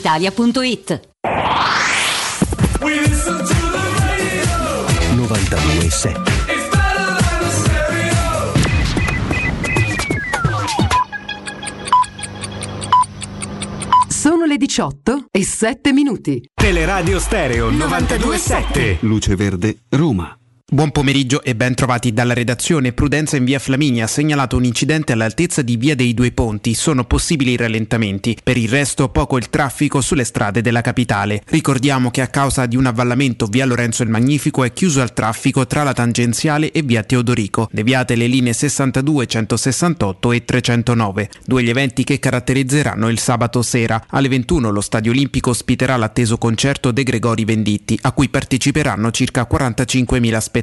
brispalitalia.it. 0.00 1.00
92.7 5.14 6.48
Sono 14.08 14.44
le 14.44 14.56
18 14.56 15.26
e 15.30 15.44
7 15.44 15.92
minuti. 15.92 16.42
Teleradio 16.52 17.18
Stereo 17.18 17.70
92.7 17.70 18.98
Luce 19.00 19.34
Verde, 19.36 19.78
Roma. 19.88 20.39
Buon 20.72 20.92
pomeriggio 20.92 21.42
e 21.42 21.56
ben 21.56 21.74
trovati 21.74 22.12
dalla 22.12 22.32
redazione. 22.32 22.92
Prudenza 22.92 23.36
in 23.36 23.42
via 23.42 23.58
Flaminia 23.58 24.04
ha 24.04 24.06
segnalato 24.06 24.56
un 24.56 24.62
incidente 24.62 25.12
all'altezza 25.12 25.62
di 25.62 25.76
via 25.76 25.96
dei 25.96 26.14
Due 26.14 26.30
Ponti. 26.30 26.74
Sono 26.74 27.02
possibili 27.02 27.56
rallentamenti. 27.56 28.38
Per 28.40 28.56
il 28.56 28.68
resto 28.68 29.08
poco 29.08 29.36
il 29.36 29.50
traffico 29.50 30.00
sulle 30.00 30.22
strade 30.22 30.60
della 30.60 30.80
capitale. 30.80 31.42
Ricordiamo 31.46 32.12
che 32.12 32.20
a 32.20 32.28
causa 32.28 32.66
di 32.66 32.76
un 32.76 32.86
avvallamento 32.86 33.46
via 33.46 33.66
Lorenzo 33.66 34.04
il 34.04 34.10
Magnifico 34.10 34.62
è 34.62 34.72
chiuso 34.72 35.00
al 35.00 35.12
traffico 35.12 35.66
tra 35.66 35.82
la 35.82 35.92
tangenziale 35.92 36.70
e 36.70 36.82
via 36.82 37.02
Teodorico. 37.02 37.68
Deviate 37.72 38.14
le 38.14 38.28
linee 38.28 38.52
62, 38.52 39.26
168 39.26 40.30
e 40.30 40.44
309. 40.44 41.30
Due 41.46 41.64
gli 41.64 41.68
eventi 41.68 42.04
che 42.04 42.20
caratterizzeranno 42.20 43.08
il 43.08 43.18
sabato 43.18 43.62
sera. 43.62 44.00
Alle 44.10 44.28
21 44.28 44.70
lo 44.70 44.80
Stadio 44.80 45.10
Olimpico 45.10 45.50
ospiterà 45.50 45.96
l'atteso 45.96 46.38
concerto 46.38 46.92
De 46.92 47.02
Gregori 47.02 47.44
Venditti, 47.44 47.98
a 48.02 48.12
cui 48.12 48.28
parteciperanno 48.28 49.10
circa 49.10 49.48
45.000 49.50 50.38
spettatori. 50.38 50.58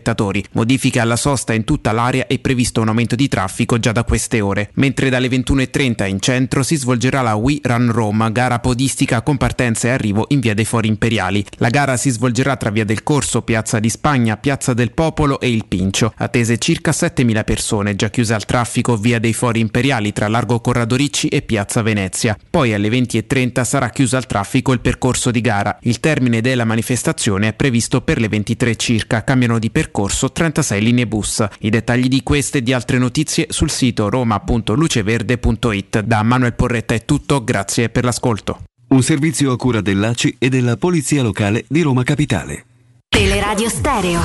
Modifiche 0.51 0.99
alla 0.99 1.15
sosta 1.15 1.53
in 1.53 1.63
tutta 1.63 1.91
l'area 1.91 2.27
e 2.27 2.39
previsto 2.39 2.81
un 2.81 2.87
aumento 2.87 3.15
di 3.15 3.27
traffico 3.27 3.79
già 3.79 3.91
da 3.91 4.03
queste 4.03 4.41
ore. 4.41 4.69
Mentre 4.75 5.09
dalle 5.09 5.27
21.30 5.27 6.07
in 6.07 6.19
centro 6.19 6.63
si 6.63 6.75
svolgerà 6.75 7.21
la 7.21 7.35
We 7.35 7.59
Run 7.61 7.91
Roma, 7.91 8.29
gara 8.29 8.59
podistica 8.59 9.21
con 9.21 9.37
partenza 9.37 9.87
e 9.87 9.91
arrivo 9.91 10.25
in 10.29 10.39
via 10.39 10.53
dei 10.53 10.65
Fori 10.65 10.87
Imperiali. 10.87 11.45
La 11.57 11.69
gara 11.69 11.97
si 11.97 12.09
svolgerà 12.09 12.55
tra 12.55 12.69
via 12.69 12.85
del 12.85 13.03
Corso, 13.03 13.41
Piazza 13.41 13.79
di 13.79 13.89
Spagna, 13.89 14.37
Piazza 14.37 14.73
del 14.73 14.91
Popolo 14.91 15.39
e 15.39 15.49
il 15.49 15.65
Pincio. 15.67 16.13
Attese 16.15 16.57
circa 16.57 16.91
7.000 16.91 17.43
persone, 17.43 17.95
già 17.95 18.09
chiuse 18.09 18.33
al 18.33 18.45
traffico 18.45 18.95
via 18.97 19.19
dei 19.19 19.33
Fori 19.33 19.59
Imperiali 19.59 20.13
tra 20.13 20.27
Largo 20.27 20.59
Corrado 20.59 20.95
Ricci 20.95 21.27
e 21.27 21.41
Piazza 21.41 21.81
Venezia. 21.81 22.37
Poi 22.49 22.73
alle 22.73 22.89
20.30 22.89 23.63
sarà 23.63 23.89
chiuso 23.89 24.17
al 24.17 24.25
traffico 24.25 24.73
il 24.73 24.79
percorso 24.79 25.31
di 25.31 25.41
gara. 25.41 25.77
Il 25.81 25.99
termine 25.99 26.41
della 26.41 26.65
manifestazione 26.65 27.49
è 27.49 27.53
previsto 27.53 28.01
per 28.01 28.19
le 28.19 28.27
23 28.27 28.75
circa. 28.75 29.23
Cambiano 29.23 29.59
di 29.59 29.69
percorso 29.69 29.85
36 29.91 30.81
linee 30.81 31.07
bus. 31.07 31.45
I 31.59 31.69
dettagli 31.69 32.07
di 32.07 32.23
queste 32.23 32.59
e 32.59 32.63
di 32.63 32.73
altre 32.73 32.97
notizie 32.97 33.47
sul 33.49 33.69
sito 33.69 34.09
roma.luceverde.it. 34.09 36.01
Da 36.01 36.23
Manuel 36.23 36.53
Porretta 36.53 36.93
è 36.93 37.05
tutto, 37.05 37.43
grazie 37.43 37.89
per 37.89 38.03
l'ascolto. 38.03 38.63
Un 38.89 39.03
servizio 39.03 39.51
a 39.51 39.57
cura 39.57 39.81
dell'ACI 39.81 40.35
e 40.39 40.49
della 40.49 40.77
Polizia 40.77 41.21
Locale 41.21 41.65
di 41.67 41.81
Roma 41.81 42.03
Capitale. 42.03 42.65
Teleradio 43.09 43.69
Stereo 43.69 44.21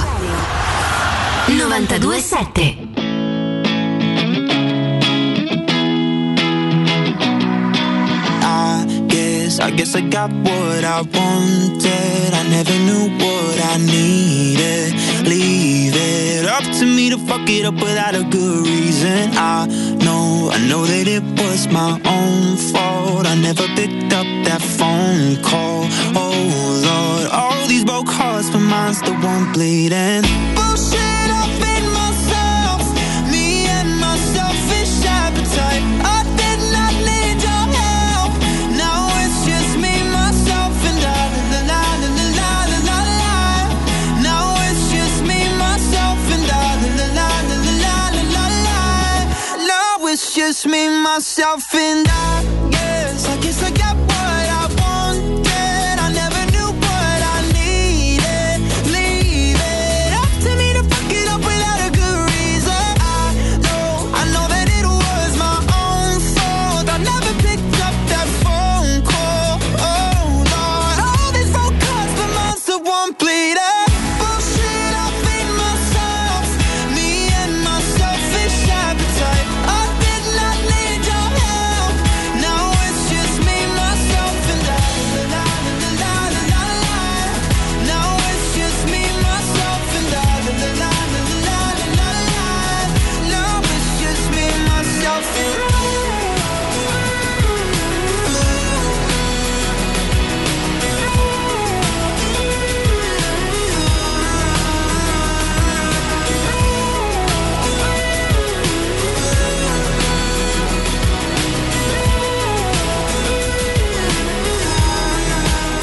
92.7 1.47 3.02
I 9.53 9.71
guess, 9.71 9.73
I 9.73 9.77
guess 9.77 9.95
I 9.95 10.01
got 10.01 10.31
what 10.33 10.85
I 10.85 11.03
wanted. 11.03 12.33
I 12.33 12.43
never 12.49 12.73
knew 12.73 13.11
what 13.23 13.61
I 13.63 13.77
needed. 13.79 14.95
Leave 15.27 15.93
it 15.95 16.47
up 16.47 16.63
to 16.79 16.87
me 16.87 17.11
to 17.11 17.19
fuck 17.19 17.49
it 17.51 17.67
up 17.67 17.75
without 17.75 18.15
a 18.15 18.25
good 18.25 18.67
reason. 18.67 19.31
I 19.35 19.67
know, 20.05 20.51
I 20.51 20.59
know 20.69 20.87
that 20.87 21.07
it 21.07 21.23
was 21.39 21.69
my 21.69 22.01
own 22.07 22.57
fault. 22.57 23.27
I 23.27 23.35
never 23.35 23.67
picked 23.77 24.13
up 24.15 24.27
that 24.47 24.63
phone 24.63 25.43
call. 25.43 25.87
Oh 26.17 26.39
Lord, 26.89 27.31
all 27.31 27.67
these 27.67 27.85
broke 27.85 28.09
hearts, 28.09 28.49
but 28.49 28.61
mine's 28.61 29.03
the 29.03 29.13
one 29.13 29.53
bleeding. 29.53 30.23
Bullshit, 30.55 31.29
I've 31.41 31.61
been 31.61 31.72
it's 50.13 50.35
just 50.35 50.67
me, 50.67 50.89
myself, 50.91 51.75
and 51.75 52.07
I. 52.07 52.69
Yes, 52.71 52.92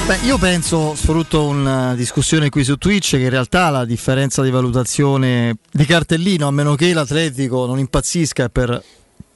Beh, 0.10 0.26
io 0.26 0.40
penso, 0.40 0.96
sfrutto 0.96 1.46
una 1.46 1.94
discussione 1.94 2.50
qui 2.50 2.64
su 2.64 2.78
Twitch, 2.78 3.12
che 3.12 3.20
in 3.20 3.30
realtà 3.30 3.70
la 3.70 3.86
differenza 3.86 4.42
di 4.42 4.50
valutazione 4.50 5.58
di 5.72 5.86
cartellino, 5.86 6.48
a 6.48 6.52
meno 6.52 6.74
che 6.74 6.92
l'Atletico 6.94 7.68
non 7.68 7.78
impazzisca 7.78 8.50
per, 8.50 8.84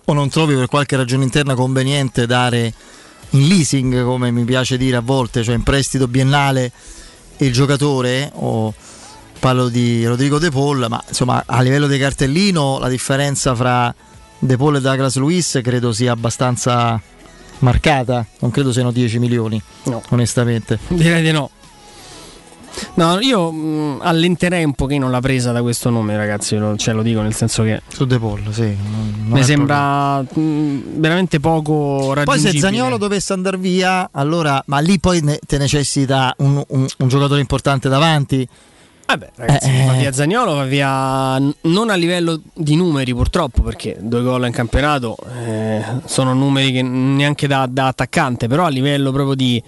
o 0.05 0.13
non 0.13 0.29
trovi 0.29 0.55
per 0.55 0.65
qualche 0.65 0.95
ragione 0.95 1.25
interna 1.25 1.53
conveniente 1.53 2.25
dare 2.25 2.73
in 3.29 3.47
leasing, 3.47 4.03
come 4.03 4.31
mi 4.31 4.45
piace 4.45 4.75
dire 4.75 4.97
a 4.97 5.01
volte, 5.01 5.43
cioè 5.43 5.53
in 5.53 5.61
prestito 5.61 6.07
biennale 6.07 6.71
il 7.37 7.53
giocatore, 7.53 8.31
o 8.33 8.73
parlo 9.37 9.69
di 9.69 10.03
Rodrigo 10.07 10.39
De 10.39 10.49
Paul, 10.49 10.87
ma 10.89 11.03
insomma 11.07 11.43
a 11.45 11.61
livello 11.61 11.85
di 11.85 11.99
cartellino 11.99 12.79
la 12.79 12.89
differenza 12.89 13.53
fra 13.53 13.93
De 14.39 14.57
Paul 14.57 14.77
e 14.77 14.81
Douglas 14.81 15.17
Luiz 15.17 15.59
credo 15.61 15.93
sia 15.93 16.13
abbastanza 16.13 16.99
marcata, 17.63 18.25
non 18.39 18.51
credo 18.51 18.71
siano 18.71 18.91
10 18.91 19.19
milioni, 19.19 19.61
onestamente. 20.09 20.77
Direi 20.89 21.21
di 21.23 21.31
no. 21.31 21.49
No, 22.95 23.19
io 23.19 23.51
mh, 23.51 23.99
allenterei 24.01 24.63
un 24.63 24.73
pochino 24.73 25.07
la 25.09 25.19
presa 25.19 25.51
da 25.51 25.61
questo 25.61 25.91
nome, 25.91 26.17
ragazzi. 26.17 26.57
Lo, 26.57 26.75
cioè, 26.75 26.93
lo 26.95 27.03
dico 27.03 27.21
nel 27.21 27.33
senso 27.35 27.61
che. 27.63 27.81
Su 27.87 28.05
De 28.05 28.17
Paul, 28.17 28.41
sì. 28.51 28.61
non- 28.61 29.13
non 29.27 29.37
Mi 29.37 29.43
sembra 29.43 30.21
mh, 30.21 30.99
veramente 30.99 31.39
poco 31.39 31.97
Poi 32.13 32.15
raggiungibile. 32.15 32.51
se 32.53 32.59
Zagnolo 32.59 32.97
dovesse 32.97 33.31
andare 33.33 33.57
via, 33.57 34.09
allora, 34.11 34.61
ma 34.67 34.79
lì 34.79 34.99
poi 34.99 35.21
ne- 35.21 35.39
te 35.45 35.57
necessita 35.59 36.33
un, 36.39 36.63
un- 36.67 36.87
un 36.97 37.07
giocatore 37.07 37.39
importante 37.41 37.89
davanti. 37.89 38.47
Vabbè, 39.05 39.31
ragazzi, 39.35 39.69
Eh, 39.69 39.85
va 39.85 39.95
eh. 39.95 39.97
via 39.99 40.11
Zagnolo, 40.11 40.55
va 40.55 40.63
via 40.63 41.37
non 41.37 41.89
a 41.89 41.95
livello 41.95 42.41
di 42.53 42.75
numeri 42.75 43.13
purtroppo, 43.13 43.61
perché 43.61 43.97
due 43.99 44.21
gol 44.21 44.45
in 44.45 44.51
campionato 44.51 45.15
eh, 45.45 45.83
sono 46.05 46.33
numeri 46.33 46.71
che 46.71 46.81
neanche 46.81 47.47
da, 47.47 47.67
da 47.69 47.87
attaccante, 47.87 48.47
però 48.47 48.65
a 48.65 48.69
livello 48.69 49.11
proprio 49.11 49.35
di, 49.35 49.61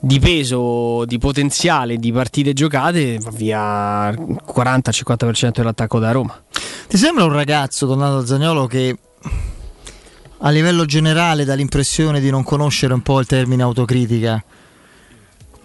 di 0.00 0.18
peso, 0.18 1.04
di 1.04 1.18
potenziale, 1.18 1.98
di 1.98 2.10
partite 2.10 2.52
giocate, 2.52 3.18
va 3.18 3.30
via 3.30 4.08
il 4.08 4.40
40-50% 4.46 5.50
dell'attacco 5.52 5.98
da 5.98 6.10
Roma. 6.10 6.42
Ti 6.88 6.96
sembra 6.96 7.24
un 7.24 7.32
ragazzo, 7.32 7.86
tornato 7.86 8.18
a 8.18 8.26
Zagnolo, 8.26 8.66
che 8.66 8.96
a 10.38 10.50
livello 10.50 10.84
generale 10.84 11.44
dà 11.44 11.54
l'impressione 11.54 12.20
di 12.20 12.30
non 12.30 12.42
conoscere 12.42 12.92
un 12.92 13.02
po' 13.02 13.20
il 13.20 13.26
termine 13.26 13.62
autocritica? 13.62 14.42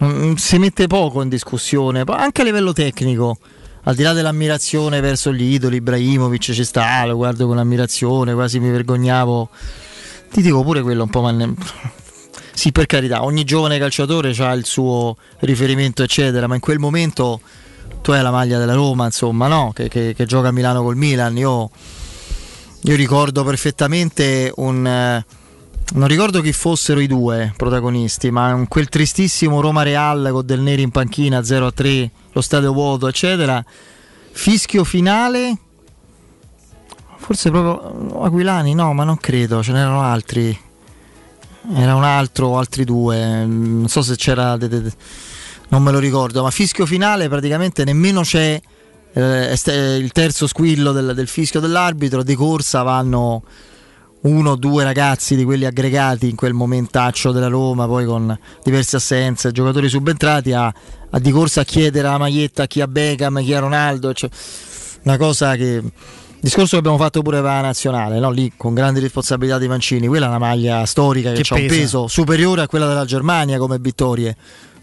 Mm, 0.02 0.34
Si 0.34 0.58
mette 0.58 0.86
poco 0.86 1.22
in 1.22 1.28
discussione, 1.28 2.02
anche 2.06 2.40
a 2.40 2.44
livello 2.44 2.72
tecnico. 2.72 3.38
Al 3.84 3.94
di 3.94 4.02
là 4.02 4.12
dell'ammirazione 4.12 5.00
verso 5.00 5.32
gli 5.32 5.52
idoli, 5.54 5.76
Ibrahimovic 5.76 6.52
ci 6.52 6.64
sta, 6.64 7.04
lo 7.06 7.16
guardo 7.16 7.46
con 7.46 7.58
ammirazione, 7.58 8.34
quasi 8.34 8.60
mi 8.60 8.70
vergognavo. 8.70 9.48
Ti 10.30 10.42
dico 10.42 10.62
pure 10.62 10.82
quello 10.82 11.04
un 11.04 11.08
po', 11.10 11.22
ma 11.22 11.30
ne- 11.30 11.54
sì, 12.52 12.72
per 12.72 12.84
carità, 12.86 13.24
ogni 13.24 13.44
giovane 13.44 13.78
calciatore 13.78 14.34
ha 14.38 14.52
il 14.52 14.66
suo 14.66 15.16
riferimento, 15.40 16.02
eccetera, 16.02 16.46
ma 16.46 16.54
in 16.54 16.60
quel 16.60 16.78
momento 16.78 17.40
tu 18.02 18.10
hai 18.12 18.22
la 18.22 18.30
maglia 18.30 18.58
della 18.58 18.74
Roma, 18.74 19.06
insomma, 19.06 19.48
no? 19.48 19.72
Che, 19.74 19.88
che- 19.88 20.12
che 20.14 20.26
gioca 20.26 20.48
a 20.48 20.52
Milano 20.52 20.82
col 20.82 20.96
Milan. 20.96 21.36
Io, 21.38 21.70
io 22.82 22.96
ricordo 22.96 23.44
perfettamente 23.44 24.52
un. 24.56 25.22
Non 25.92 26.06
ricordo 26.06 26.40
chi 26.40 26.52
fossero 26.52 27.00
i 27.00 27.06
due 27.06 27.52
protagonisti, 27.56 28.30
ma 28.30 28.64
quel 28.68 28.88
tristissimo 28.88 29.60
Roma 29.60 29.82
Real 29.82 30.28
con 30.30 30.46
Del 30.46 30.60
Neri 30.60 30.82
in 30.82 30.90
panchina 30.90 31.40
0-3, 31.40 32.08
lo 32.32 32.40
stadio 32.40 32.72
vuoto, 32.72 33.08
eccetera. 33.08 33.64
Fischio 34.32 34.84
finale. 34.84 35.56
Forse 37.16 37.50
proprio 37.50 38.22
Aquilani, 38.22 38.74
no, 38.74 38.92
ma 38.92 39.04
non 39.04 39.16
credo, 39.16 39.62
ce 39.62 39.72
n'erano 39.72 40.02
altri. 40.02 40.56
Era 41.74 41.94
un 41.94 42.04
altro 42.04 42.48
o 42.48 42.58
altri 42.58 42.84
due, 42.84 43.44
non 43.44 43.88
so 43.88 44.02
se 44.02 44.16
c'era, 44.16 44.56
non 44.56 45.82
me 45.82 45.90
lo 45.90 45.98
ricordo, 45.98 46.42
ma 46.42 46.50
fischio 46.50 46.86
finale 46.86 47.28
praticamente 47.28 47.84
nemmeno 47.84 48.22
c'è 48.22 48.60
eh, 49.12 49.96
il 49.96 50.12
terzo 50.12 50.46
squillo 50.46 50.92
del, 50.92 51.14
del 51.14 51.28
fischio 51.28 51.60
dell'arbitro, 51.60 52.22
di 52.22 52.34
corsa 52.34 52.82
vanno 52.82 53.42
uno 54.22 54.50
o 54.50 54.56
due 54.56 54.84
ragazzi 54.84 55.34
di 55.36 55.44
quelli 55.44 55.64
aggregati 55.64 56.28
in 56.28 56.36
quel 56.36 56.52
momentaccio 56.52 57.32
della 57.32 57.48
Roma, 57.48 57.86
poi 57.86 58.04
con 58.04 58.38
diverse 58.62 58.96
assenze, 58.96 59.52
giocatori 59.52 59.88
subentrati 59.88 60.52
a, 60.52 60.72
a 61.10 61.18
di 61.18 61.30
corsa 61.30 61.62
a 61.62 61.64
chiedere 61.64 62.08
la 62.08 62.18
maglietta 62.18 62.64
a 62.64 62.66
chi 62.66 62.80
ha 62.80 62.86
Beckham, 62.86 63.42
chi 63.42 63.54
ha 63.54 63.60
Ronaldo, 63.60 64.12
cioè, 64.12 64.28
una 65.04 65.16
cosa 65.16 65.56
che 65.56 65.82
discorso 66.40 66.70
che 66.72 66.78
abbiamo 66.78 66.96
fatto 66.96 67.22
pure 67.22 67.36
per 67.36 67.46
la 67.46 67.60
nazionale, 67.60 68.18
no? 68.18 68.30
lì 68.30 68.52
con 68.56 68.74
grandi 68.74 69.00
responsabilità 69.00 69.58
di 69.58 69.68
Mancini, 69.68 70.06
quella 70.06 70.26
è 70.26 70.28
una 70.28 70.38
maglia 70.38 70.84
storica 70.86 71.32
che, 71.32 71.42
Che 71.42 71.54
ha 71.54 71.56
un 71.56 71.66
peso 71.66 72.08
superiore 72.08 72.62
a 72.62 72.66
quella 72.66 72.86
della 72.86 73.04
Germania 73.04 73.58
come 73.58 73.78
vittorie. 73.78 74.36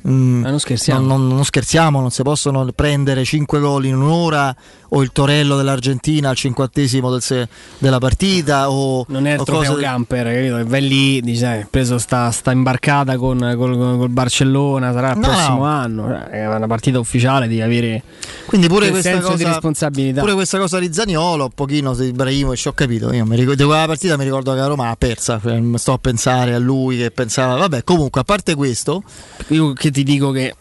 Mm, 0.08 0.44
non 0.46 0.60
scherziamo. 0.60 1.00
Non, 1.06 1.28
non- 1.28 1.36
non 1.36 1.46
scherziamo, 1.46 2.00
non 2.00 2.12
si 2.12 2.22
possono 2.24 2.66
prendere 2.74 3.24
5 3.26 3.60
gol 3.60 3.86
in 3.86 3.96
un'ora 3.96 4.56
o 4.90 5.02
il 5.02 5.12
Torello 5.12 5.58
dell'Argentina 5.58 6.30
al 6.30 6.36
cinquantesimo 6.38 7.12
del 7.12 7.22
se- 7.22 7.48
della 7.78 7.98
partita 7.98 8.70
o, 8.72 9.06
Non 9.10 9.28
è 9.28 9.34
il 9.34 9.44
trofeo 9.44 9.72
cose- 9.74 9.84
camper, 9.84 10.26
capito? 10.34 10.66
Vai 10.66 10.88
lì, 10.88 11.22
dici, 11.22 11.44
"Eh, 11.44 11.68
preso 11.70 11.98
sta, 11.98 12.32
sta 12.32 12.52
imbarcata 12.52 13.18
con, 13.18 13.38
col, 13.58 13.76
col 13.98 14.10
Barcellona, 14.10 14.94
sarà 14.94 15.12
il 15.12 15.18
No, 15.18 15.28
prossimo 15.28 15.58
no. 15.58 15.64
anno. 15.66 16.08
Cioè, 16.08 16.24
È 16.30 16.48
una 16.56 16.68
partita 16.68 17.00
ufficiale, 17.00 17.48
devi 17.50 17.62
avere 17.62 18.04
Quindi 18.46 18.68
pure 18.68 18.90
questa, 18.92 19.10
senso 19.12 19.28
di 19.32 19.44
cosa, 19.44 19.48
responsabilità. 19.50 20.22
pure 20.22 20.34
questa 20.36 20.58
cosa 20.58 20.80
di 20.80 20.94
Zaniolo, 20.94 21.44
un 21.46 21.52
pochino 21.54 21.94
di 21.94 22.06
Ibrahimovic, 22.08 22.64
ho 22.68 22.74
capito, 22.74 23.12
io 23.12 23.26
mi 23.26 23.36
ricordo, 23.36 23.62
di 23.64 23.68
quella 23.68 23.86
partita 23.88 24.16
mi 24.16 24.24
ricordo 24.24 24.54
che 24.54 24.60
la 24.60 24.68
Roma 24.68 24.90
ha 24.90 24.96
persa, 24.96 25.40
cioè, 25.44 25.62
sto 25.76 25.92
a 25.94 25.98
pensare 25.98 26.54
a 26.54 26.60
lui 26.60 26.98
che 26.98 27.12
pensava, 27.12 27.56
vabbè 27.58 27.84
comunque 27.84 28.22
a 28.22 28.24
parte 28.24 28.56
questo, 28.56 29.04
Io 29.50 29.74
che 29.74 29.87
ti 29.92 30.04
dico 30.04 30.32
che, 30.32 30.56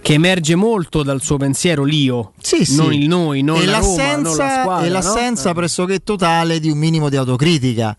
che 0.00 0.12
emerge 0.14 0.54
molto 0.54 1.02
dal 1.02 1.22
suo 1.22 1.36
pensiero 1.36 1.84
l'io, 1.84 2.32
sì, 2.40 2.64
sì. 2.64 2.76
non 2.76 2.92
il 2.92 3.08
noi, 3.08 3.42
non 3.42 3.60
e 3.60 3.64
la 3.64 3.78
Roma, 3.78 3.96
l'assenza, 3.96 4.20
non 4.28 4.36
la 4.36 4.60
squadra. 4.60 4.84
e 4.84 4.88
no? 4.88 4.92
l'assenza 4.94 5.50
Eh. 5.50 5.54
pressoché 5.54 6.02
totale 6.02 6.60
di 6.60 6.70
un 6.70 6.78
minimo 6.78 7.08
di 7.08 7.16
autocritica. 7.16 7.96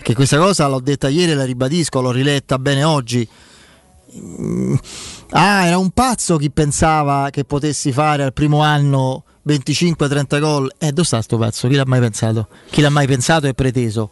Che 0.00 0.14
questa 0.14 0.38
cosa 0.38 0.68
l'ho 0.68 0.80
detta 0.80 1.08
ieri, 1.08 1.34
la 1.34 1.44
ribadisco, 1.44 2.00
l'ho 2.00 2.12
riletta 2.12 2.58
bene 2.58 2.84
oggi. 2.84 3.28
Mm, 4.16 4.74
Ah, 5.30 5.66
era 5.66 5.76
un 5.76 5.90
pazzo 5.90 6.38
chi 6.38 6.50
pensava 6.50 7.28
che 7.30 7.44
potessi 7.44 7.92
fare 7.92 8.22
al 8.22 8.32
primo 8.32 8.62
anno 8.62 9.24
25-30 9.46 10.40
gol. 10.40 10.72
Eh, 10.78 10.90
dove 10.92 11.04
sta 11.06 11.20
sto 11.20 11.36
pazzo? 11.36 11.68
Chi 11.68 11.74
l'ha 11.74 11.84
mai 11.84 12.00
pensato? 12.00 12.48
Chi 12.70 12.80
l'ha 12.80 12.88
mai 12.88 13.06
pensato 13.06 13.46
e 13.46 13.52
preteso? 13.52 14.10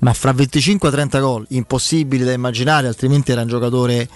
Ma 0.00 0.12
fra 0.12 0.32
25-30 0.32 1.20
gol, 1.20 1.46
impossibile 1.50 2.24
da 2.26 2.32
immaginare, 2.32 2.86
altrimenti 2.86 3.32
era 3.32 3.40
un 3.40 3.48
giocatore 3.48 4.08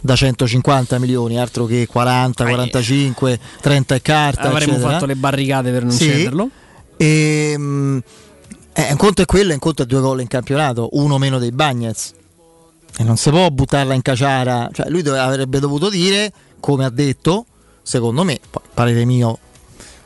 da 0.00 0.16
150 0.16 0.98
milioni, 0.98 1.38
altro 1.38 1.66
che 1.66 1.86
40, 1.86 2.44
45, 2.44 3.38
30 3.60 3.94
e 3.94 4.02
carta. 4.02 4.42
Avremmo 4.48 4.72
eccetera. 4.72 4.92
fatto 4.92 5.06
le 5.06 5.16
barricate 5.16 5.70
per 5.70 5.82
non 5.84 5.92
Sì. 5.92 6.04
cederlo. 6.06 6.48
E, 6.96 7.54
mm, 7.56 7.98
eh, 8.72 8.90
un 8.90 8.96
conto 8.96 9.22
è 9.22 9.26
quello, 9.26 9.52
un 9.52 9.58
conto 9.58 9.82
è 9.82 9.86
due 9.86 10.00
gol 10.00 10.20
in 10.20 10.28
campionato, 10.28 10.88
uno 10.92 11.18
meno 11.18 11.38
dei 11.38 11.50
Bagnets. 11.52 12.12
E 12.98 13.04
non 13.04 13.16
si 13.16 13.30
può 13.30 13.48
buttarla 13.50 13.94
in 13.94 14.02
caciara. 14.02 14.68
Cioè, 14.72 14.88
lui 14.88 15.02
dove- 15.02 15.18
avrebbe 15.18 15.60
dovuto 15.60 15.88
dire, 15.88 16.32
come 16.60 16.84
ha 16.84 16.90
detto, 16.90 17.46
secondo 17.82 18.24
me, 18.24 18.38
parere 18.74 19.04
mio, 19.04 19.38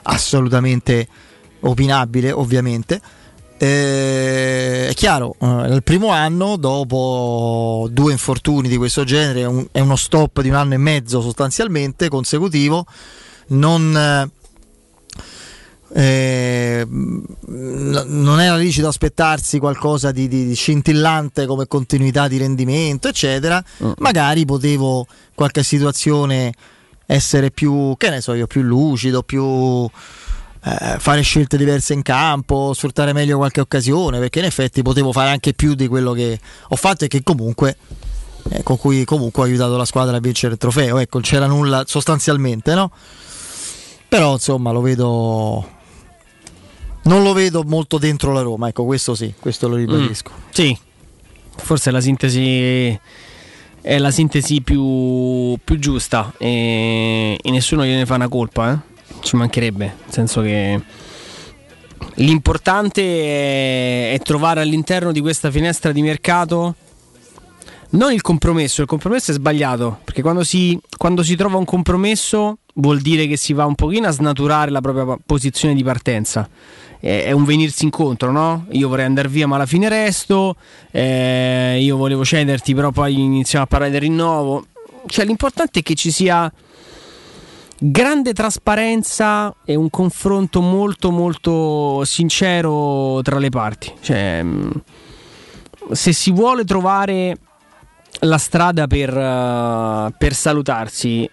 assolutamente 0.03 1.07
opinabile, 1.61 2.31
ovviamente. 2.31 3.01
Eh, 3.57 4.89
è 4.89 4.95
chiaro, 4.95 5.37
eh, 5.41 5.47
nel 5.47 5.83
primo 5.83 6.09
anno, 6.09 6.57
dopo 6.57 7.89
due 7.91 8.13
infortuni 8.13 8.69
di 8.69 8.77
questo 8.77 9.05
genere, 9.05 9.41
è, 9.41 9.47
un- 9.47 9.67
è 9.71 9.81
uno 9.81 9.97
stop 9.97 10.41
di 10.41 10.49
un 10.49 10.57
anno 10.57 10.75
e 10.75 10.79
mezzo 10.79 11.21
sostanzialmente 11.21 12.09
consecutivo, 12.09 12.85
non, 13.49 13.97
eh, 13.97 14.31
eh, 15.97 16.87
non 16.89 18.41
era 18.41 18.57
lecito 18.57 18.89
aspettarsi 18.89 19.59
qualcosa 19.59 20.11
di, 20.11 20.27
di- 20.29 20.47
di 20.47 20.55
scintillante 20.55 21.47
come 21.47 21.67
continuità 21.67 22.27
di 22.29 22.37
rendimento, 22.39 23.09
eccetera. 23.09 23.63
Magari 23.99 24.45
potevo 24.45 25.07
qualche 25.35 25.63
situazione 25.63 26.53
essere 27.07 27.51
più, 27.51 27.95
che 27.99 28.11
ne 28.11 28.21
so 28.21 28.33
io, 28.35 28.47
più 28.47 28.63
lucido, 28.63 29.23
più 29.23 29.89
eh, 30.65 30.97
fare 30.99 31.21
scelte 31.21 31.57
diverse 31.57 31.93
in 31.93 32.03
campo, 32.03 32.73
sfruttare 32.73 33.13
meglio 33.13 33.37
qualche 33.37 33.61
occasione, 33.61 34.19
perché 34.19 34.39
in 34.39 34.47
effetti 34.47 34.83
potevo 34.83 35.13
fare 35.13 35.31
anche 35.31 35.53
più 35.53 35.75
di 35.75 35.87
quello 35.87 36.13
che 36.13 36.41
ho 36.69 36.77
fatto 36.77 37.05
e 37.05 37.09
che 37.09 37.23
comunque 37.23 37.77
eh, 38.51 38.63
con 38.63 38.79
cui 38.79 39.05
comunque 39.05 39.43
ho 39.43 39.47
aiutato 39.47 39.77
la 39.77 39.85
squadra 39.85 40.17
a 40.17 40.21
vincere 40.21 40.55
il 40.55 40.59
trofeo. 40.59 40.99
Ecco, 40.99 41.21
c'era 41.21 41.47
nulla 41.47 41.85
sostanzialmente, 41.87 42.75
no? 42.75 42.91
Però 44.09 44.33
insomma 44.33 44.71
lo 44.71 44.81
vedo. 44.81 45.69
Non 47.07 47.23
lo 47.23 47.35
vedo 47.35 47.63
molto 47.65 47.99
dentro 47.99 48.33
la 48.33 48.41
Roma, 48.41 48.69
ecco, 48.69 48.87
questo 48.87 49.15
sì, 49.15 49.35
questo 49.39 49.69
lo 49.69 49.75
ribadisco. 49.75 50.31
Sì, 50.49 50.75
forse 51.57 51.91
la 51.91 52.01
sintesi 52.01 52.99
è 53.83 53.99
la 53.99 54.11
sintesi 54.11 54.63
più, 54.63 55.59
più 55.63 55.79
giusta 55.79 56.33
e, 56.39 57.39
e 57.39 57.51
nessuno 57.51 57.85
gliene 57.85 58.07
fa 58.07 58.15
una 58.15 58.29
colpa, 58.29 58.73
eh? 58.73 58.94
Ci 59.25 59.37
mancherebbe, 59.37 59.85
nel 59.85 60.13
senso 60.13 60.41
che 60.43 60.81
l'importante 62.17 64.13
è, 64.13 64.21
trovare 64.23 64.61
all'interno 64.61 65.11
di 65.11 65.21
questa 65.21 65.51
finestra 65.51 65.91
di 65.91 66.03
mercato 66.03 66.77
non 67.91 68.13
il 68.13 68.23
compromesso, 68.23 68.83
il 68.83 68.89
compromesso 68.89 69.31
è 69.31 69.35
sbagliato, 69.35 70.01
perché 70.05 70.21
quando 70.21 70.43
si, 70.43 70.79
quando 70.97 71.23
si 71.23 71.37
trova 71.37 71.59
un 71.59 71.65
compromesso 71.65 72.59
vuol 72.75 73.01
dire 73.01 73.27
che 73.29 73.37
si 73.37 73.53
va 73.53 73.67
un 73.67 73.77
pochino 73.77 74.09
a 74.09 74.11
snaturare 74.11 74.71
la 74.71 74.81
propria 74.81 75.17
posizione 75.25 75.75
di 75.75 75.85
partenza. 75.85 76.49
È 76.99 77.25
è 77.25 77.31
un 77.33 77.45
venirsi 77.45 77.85
incontro, 77.85 78.33
no? 78.33 78.67
Io 78.71 78.89
vorrei 78.89 79.05
andare 79.05 79.29
via, 79.29 79.47
ma 79.47 79.57
alla 79.57 79.67
fine 79.67 79.89
resto. 79.89 80.57
eh, 80.91 81.79
io 81.81 81.97
volevo 81.97 82.25
cederti, 82.25 82.75
però 82.75 82.91
poi 82.91 83.21
iniziamo 83.21 83.65
a 83.65 83.69
parlare 83.69 83.93
del 83.93 84.01
rinnovo. 84.01 84.65
Cioè, 85.07 85.25
l'importante 85.25 85.81
è 85.81 85.83
che 85.83 85.95
ci 85.95 86.11
sia 86.11 86.51
grande 87.79 88.33
trasparenza 88.33 89.55
e 89.65 89.75
un 89.75 89.91
confronto 89.91 90.61
molto, 90.61 91.11
molto 91.11 92.05
sincero 92.05 93.21
tra 93.23 93.39
le 93.39 93.49
parti. 93.51 93.93
Cioè, 94.01 94.43
mh, 94.43 94.83
se 95.93 96.13
si 96.13 96.31
vuole 96.31 96.65
trovare 96.65 97.37
la 98.21 98.39
strada 98.39 98.87
per, 98.87 99.17
eh, 99.17 100.15
per 100.17 100.35
salutarsi, 100.35 101.29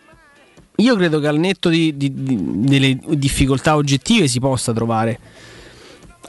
io 0.77 0.95
credo 0.95 1.19
che 1.19 1.27
al 1.27 1.37
netto 1.37 1.69
di- 1.69 1.95
di- 1.95 2.11
di- 2.13 2.39
delle 2.39 2.97
difficoltà 3.09 3.75
oggettive 3.75 4.27
si 4.27 4.39
possa 4.39 4.73
trovare. 4.73 5.19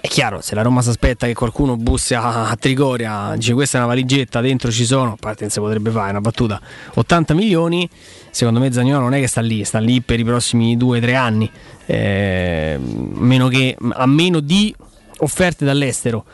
È 0.02 0.08
chiaro, 0.08 0.40
se 0.40 0.56
la 0.56 0.62
Roma 0.62 0.82
si 0.82 0.88
aspetta 0.88 1.28
che 1.28 1.32
qualcuno 1.32 1.76
bussi 1.76 2.14
a, 2.14 2.56
Trigoria, 2.58 3.34
dice 3.36 3.54
questa 3.54 3.76
è 3.76 3.80
una 3.82 3.90
valigetta, 3.90 4.40
dentro 4.40 4.68
ci 4.72 4.84
sono, 4.84 5.16
a 5.16 5.36
potrebbe 5.36 5.92
fare 5.92 6.10
una 6.10 6.20
battuta, 6.20 6.60
80 6.94 7.34
milioni, 7.34 7.88
secondo 8.28 8.58
me 8.58 8.72
Zagnolo 8.72 8.98
non 8.98 9.14
è 9.14 9.20
che 9.20 9.28
sta 9.28 9.40
lì, 9.40 9.62
sta 9.62 9.78
lì 9.78 10.00
per 10.00 10.18
i 10.18 10.24
prossimi 10.24 10.76
2-3 10.76 11.14
anni, 11.14 11.48
eh, 11.86 12.80
meno 12.80 13.46
che, 13.46 13.76
a 13.78 14.06
meno 14.06 14.40
di 14.40 14.74
offerte 15.18 15.64
dall'estero. 15.64 16.24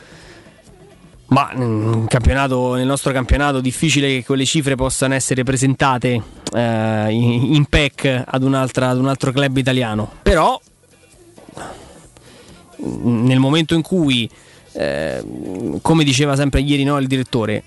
Ma 1.27 1.53
mm, 1.55 2.07
nel 2.09 2.87
nostro 2.87 3.13
campionato 3.13 3.61
difficile 3.61 4.09
che 4.09 4.25
quelle 4.25 4.47
cifre 4.47 4.77
possano 4.77 5.13
essere 5.13 5.43
presentate 5.43 6.23
eh, 6.55 7.07
in, 7.11 7.55
in 7.55 7.67
pack 7.67 8.07
ad, 8.07 8.43
ad 8.43 8.99
un 8.99 9.09
altro 9.09 9.31
club 9.31 9.59
italiano. 9.59 10.11
Però 10.23 10.59
nel 12.79 13.39
momento 13.39 13.75
in 13.75 13.83
cui, 13.83 14.29
eh, 14.73 15.23
come 15.83 16.05
diceva 16.05 16.37
sempre 16.37 16.61
ieri 16.61 16.85
no, 16.85 16.99
il 16.99 17.07
direttore, 17.07 17.65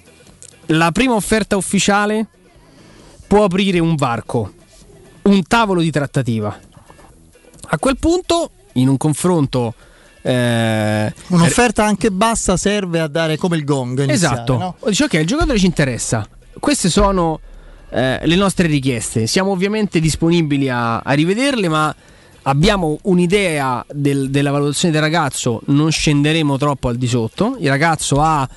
la 0.67 0.91
prima 0.91 1.13
offerta 1.15 1.57
ufficiale 1.57 2.27
può 3.27 3.43
aprire 3.43 3.79
un 3.79 3.95
varco, 3.95 4.53
un 5.23 5.43
tavolo 5.43 5.81
di 5.81 5.91
trattativa. 5.91 6.57
A 7.73 7.77
quel 7.79 7.97
punto, 7.97 8.49
in 8.73 8.87
un 8.89 8.97
confronto... 8.97 9.73
eh, 10.21 11.13
Un'offerta 11.27 11.83
anche 11.85 12.11
bassa 12.11 12.57
serve 12.57 12.99
a 12.99 13.07
dare 13.07 13.37
come 13.37 13.57
il 13.57 13.63
gong. 13.63 14.03
iniziale, 14.03 14.13
Esatto. 14.13 14.57
no? 14.57 14.75
Dice 14.87 15.05
ok, 15.05 15.13
il 15.13 15.25
giocatore 15.27 15.57
ci 15.57 15.65
interessa. 15.65 16.27
Queste 16.59 16.89
sono 16.89 17.39
eh, 17.89 18.19
le 18.21 18.35
nostre 18.35 18.67
richieste. 18.67 19.25
Siamo 19.27 19.51
ovviamente 19.51 19.99
disponibili 19.99 20.69
a, 20.69 20.99
a 20.99 21.11
rivederle, 21.13 21.67
ma 21.69 21.95
abbiamo 22.43 22.97
un'idea 23.03 23.83
del- 23.91 24.29
della 24.29 24.51
valutazione 24.51 24.93
del 24.93 25.01
ragazzo. 25.03 25.61
Non 25.65 25.91
scenderemo 25.91 26.57
troppo 26.57 26.87
al 26.87 26.97
di 26.97 27.07
sotto. 27.07 27.55
Il 27.59 27.69
ragazzo 27.69 28.21
ha 28.21 28.47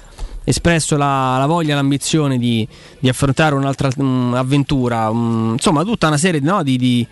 espresso 0.44 0.96
la, 0.96 1.36
la 1.38 1.46
voglia, 1.46 1.74
l'ambizione 1.74 2.38
di, 2.38 2.66
di 2.98 3.08
affrontare 3.08 3.54
un'altra 3.54 3.88
mm, 4.00 4.34
avventura. 4.34 5.12
mm, 5.12 5.52
insomma, 5.52 5.82
tutta 5.84 6.06
una 6.08 6.18
serie 6.18 6.40
no, 6.40 6.62
di, 6.62 6.76
di- 6.76 7.06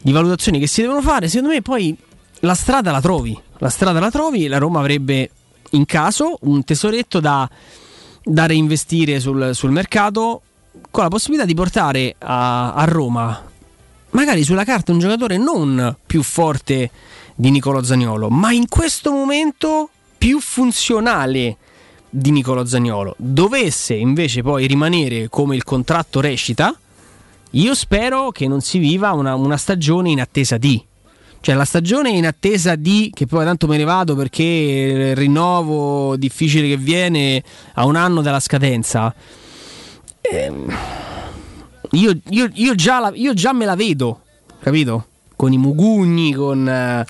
di 0.00 0.12
valutazioni 0.12 0.58
che 0.58 0.66
si 0.66 0.80
devono 0.82 1.00
fare. 1.02 1.28
Secondo 1.28 1.52
me 1.54 1.62
poi 1.62 1.96
la 2.40 2.54
strada 2.54 2.90
la 2.90 3.00
trovi. 3.00 3.38
La 3.58 3.68
strada 3.70 3.98
la 3.98 4.10
trovi, 4.10 4.46
la 4.46 4.58
Roma 4.58 4.78
avrebbe 4.78 5.30
in 5.70 5.84
caso 5.84 6.38
un 6.42 6.62
tesoretto 6.64 7.18
da, 7.20 7.48
da 8.22 8.46
reinvestire 8.46 9.18
sul, 9.20 9.50
sul 9.54 9.70
mercato 9.70 10.42
con 10.90 11.02
la 11.02 11.08
possibilità 11.10 11.44
di 11.44 11.54
portare 11.54 12.14
a, 12.18 12.72
a 12.74 12.84
Roma 12.84 13.42
magari 14.10 14.44
sulla 14.44 14.64
carta 14.64 14.92
un 14.92 14.98
giocatore 14.98 15.36
non 15.36 15.96
più 16.06 16.22
forte 16.22 16.90
di 17.34 17.50
Nicolo 17.50 17.82
Zagnolo, 17.82 18.28
ma 18.28 18.52
in 18.52 18.68
questo 18.68 19.12
momento 19.12 19.90
più 20.16 20.40
funzionale 20.40 21.56
di 22.10 22.30
Nicolo 22.30 22.64
Zagnolo. 22.64 23.14
Dovesse 23.18 23.94
invece 23.94 24.42
poi 24.42 24.66
rimanere 24.66 25.28
come 25.28 25.54
il 25.54 25.64
contratto 25.64 26.20
recita, 26.20 26.76
io 27.52 27.74
spero 27.74 28.30
che 28.30 28.48
non 28.48 28.60
si 28.60 28.78
viva 28.78 29.12
una, 29.12 29.34
una 29.34 29.56
stagione 29.56 30.10
in 30.10 30.20
attesa 30.20 30.56
di. 30.56 30.82
Cioè 31.40 31.54
la 31.54 31.64
stagione 31.64 32.10
in 32.10 32.26
attesa 32.26 32.74
di 32.74 33.12
che 33.14 33.26
poi 33.26 33.44
tanto 33.44 33.68
me 33.68 33.76
ne 33.76 33.84
vado 33.84 34.16
perché 34.16 34.42
il 34.42 35.16
rinnovo 35.16 36.16
difficile 36.16 36.66
che 36.68 36.76
viene 36.76 37.42
a 37.74 37.84
un 37.84 37.94
anno 37.94 38.22
dalla 38.22 38.40
scadenza. 38.40 39.14
Ehm, 40.20 40.74
io, 41.92 42.16
io- 42.30 42.50
io 42.52 42.74
già 42.74 42.98
la- 43.00 43.12
io 43.14 43.34
già 43.34 43.52
me 43.52 43.64
la 43.64 43.76
vedo, 43.76 44.20
capito? 44.60 45.06
Con 45.36 45.52
i 45.52 45.58
mugugni, 45.58 46.32
con 46.32 46.68
eh, 46.68 47.06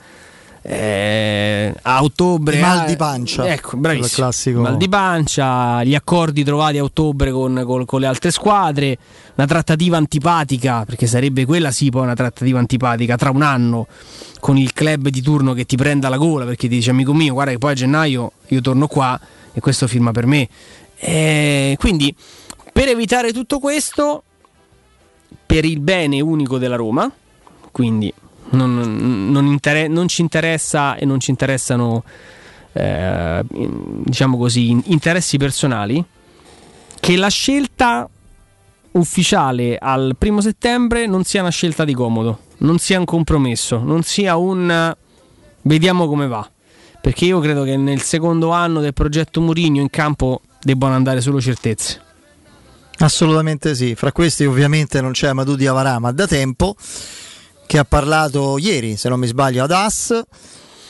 eh, 0.62 1.74
a 1.82 2.02
ottobre. 2.02 2.56
I 2.58 2.60
mal 2.60 2.78
ah, 2.80 2.84
di 2.84 2.96
pancia. 2.96 3.46
Ecco, 3.50 3.76
bravissimo. 3.76 4.26
classico. 4.26 4.60
Mal 4.60 4.76
di 4.76 4.88
pancia, 4.88 5.82
gli 5.82 5.94
accordi 5.94 6.44
trovati 6.44 6.78
a 6.78 6.82
ottobre 6.82 7.30
con, 7.32 7.62
con- 7.64 7.84
con 7.86 8.00
le 8.00 8.06
altre 8.06 8.30
squadre, 8.30 8.98
una 9.36 9.46
trattativa 9.46 9.96
antipatica, 9.96 10.84
perché 10.84 11.06
sarebbe 11.06 11.44
quella 11.46 11.70
sì 11.70 11.88
poi 11.90 12.02
una 12.02 12.14
trattativa 12.14 12.58
antipatica 12.58 13.16
tra 13.16 13.30
un 13.30 13.42
anno 13.42 13.86
con 14.40 14.56
il 14.56 14.72
club 14.72 15.08
di 15.08 15.20
turno 15.22 15.52
che 15.54 15.64
ti 15.64 15.76
prenda 15.76 16.08
la 16.08 16.16
gola 16.16 16.44
perché 16.44 16.68
ti 16.68 16.76
dice 16.76 16.90
amico 16.90 17.12
mio 17.12 17.32
guarda 17.32 17.50
che 17.50 17.58
poi 17.58 17.72
a 17.72 17.74
gennaio 17.74 18.32
io 18.46 18.60
torno 18.60 18.86
qua 18.86 19.18
e 19.52 19.60
questo 19.60 19.86
firma 19.88 20.12
per 20.12 20.26
me. 20.26 20.48
Eh, 20.96 21.76
quindi 21.78 22.14
per 22.72 22.88
evitare 22.88 23.32
tutto 23.32 23.58
questo, 23.58 24.24
per 25.46 25.64
il 25.64 25.80
bene 25.80 26.20
unico 26.20 26.58
della 26.58 26.76
Roma, 26.76 27.10
quindi 27.70 28.12
non, 28.50 29.28
non 29.30 29.46
inter- 29.46 29.88
non 29.88 30.08
ci 30.08 30.22
interessa 30.22 30.96
e 30.96 31.04
non 31.04 31.20
ci 31.20 31.30
interessano, 31.30 32.04
eh, 32.72 33.42
diciamo 33.46 34.36
così, 34.36 34.70
in- 34.70 34.82
interessi 34.86 35.36
personali, 35.36 36.02
che 37.00 37.16
la 37.16 37.28
scelta 37.28 38.08
ufficiale 38.92 39.78
al 39.78 40.16
primo 40.18 40.40
settembre 40.40 41.06
non 41.06 41.24
sia 41.24 41.40
una 41.40 41.50
scelta 41.50 41.84
di 41.84 41.94
comodo, 41.94 42.40
non 42.58 42.78
sia 42.78 42.98
un 42.98 43.04
compromesso, 43.04 43.78
non 43.78 44.02
sia 44.02 44.36
un 44.36 44.94
vediamo 45.62 46.06
come 46.08 46.26
va. 46.26 46.48
Perché 47.00 47.26
io 47.26 47.38
credo 47.38 47.62
che 47.62 47.76
nel 47.76 48.02
secondo 48.02 48.50
anno 48.50 48.80
del 48.80 48.92
progetto 48.92 49.40
Mourinho 49.40 49.80
in 49.80 49.88
campo 49.88 50.42
debbano 50.60 50.94
andare 50.94 51.20
solo 51.20 51.40
certezze. 51.40 52.02
Assolutamente 53.00 53.74
sì. 53.74 53.94
Fra 53.94 54.12
questi 54.12 54.44
ovviamente 54.44 55.00
non 55.00 55.12
c'è 55.12 55.28
Amadou 55.28 55.54
Diawara, 55.54 55.98
ma 55.98 56.10
da 56.12 56.26
tempo 56.26 56.74
che 57.66 57.78
ha 57.78 57.84
parlato 57.84 58.58
ieri, 58.58 58.96
se 58.96 59.08
non 59.08 59.20
mi 59.20 59.26
sbaglio, 59.26 59.62
ad 59.62 59.70
AS 59.70 60.20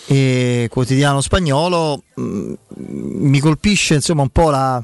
e 0.07 0.69
quotidiano 0.71 1.21
spagnolo. 1.21 2.03
mm, 2.21 2.53
Mi 3.21 3.41
colpisce 3.41 3.95
insomma 3.95 4.23
un 4.23 4.31
po' 4.31 4.51
la- 4.51 4.83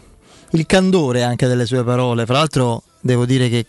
il 0.51 0.67
candore 0.67 1.23
anche 1.23 1.47
delle 1.47 1.67
sue 1.67 1.83
parole. 1.85 2.27
Fra 2.27 2.35
l'altro 2.39 2.83
devo 3.01 3.25
dire 3.25 3.49
che 3.49 3.67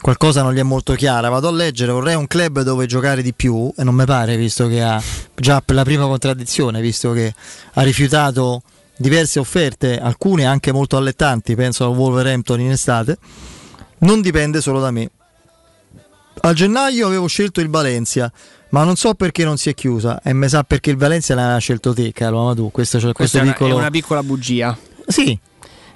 qualcosa 0.00 0.42
non 0.42 0.52
gli 0.54 0.58
è 0.58 0.62
molto 0.64 0.94
chiara. 0.94 1.28
Vado 1.28 1.48
a 1.48 1.52
leggere, 1.52 1.92
vorrei 1.92 2.14
un 2.16 2.26
club 2.26 2.62
dove 2.62 2.86
giocare 2.86 3.22
di 3.22 3.32
più 3.32 3.72
e 3.76 3.84
non 3.84 3.94
mi 3.94 4.04
pare, 4.06 4.36
visto 4.36 4.66
che 4.66 4.82
ha 4.82 5.00
già 5.36 5.60
per 5.60 5.76
la 5.76 5.84
prima 5.84 6.06
contraddizione, 6.06 6.80
visto 6.80 7.12
che 7.12 7.32
ha 7.74 7.82
rifiutato 7.82 8.62
diverse 9.02 9.38
offerte, 9.38 9.98
alcune 9.98 10.46
anche 10.46 10.72
molto 10.72 10.96
allettanti, 10.96 11.54
penso 11.54 11.84
al 11.84 11.94
Wolverhampton 11.94 12.60
in 12.60 12.70
estate, 12.70 13.18
non 13.98 14.22
dipende 14.22 14.60
solo 14.62 14.80
da 14.80 14.90
me. 14.90 15.10
A 16.40 16.52
gennaio 16.54 17.06
avevo 17.06 17.26
scelto 17.26 17.60
il 17.60 17.68
Valencia, 17.68 18.32
ma 18.70 18.84
non 18.84 18.96
so 18.96 19.12
perché 19.14 19.44
non 19.44 19.58
si 19.58 19.68
è 19.68 19.74
chiusa 19.74 20.22
e 20.22 20.32
mi 20.32 20.48
sa 20.48 20.62
perché 20.62 20.90
il 20.90 20.96
Valencia 20.96 21.34
l'aveva 21.34 21.58
scelto 21.58 21.92
te, 21.92 22.12
caro 22.12 22.40
Amadou. 22.40 22.70
Questo, 22.70 22.98
cioè, 22.98 23.12
questo 23.12 23.38
è 23.38 23.42
una, 23.42 23.52
piccolo... 23.52 23.74
è 23.74 23.78
una 23.78 23.90
piccola 23.90 24.22
bugia. 24.22 24.76
Sì. 25.06 25.38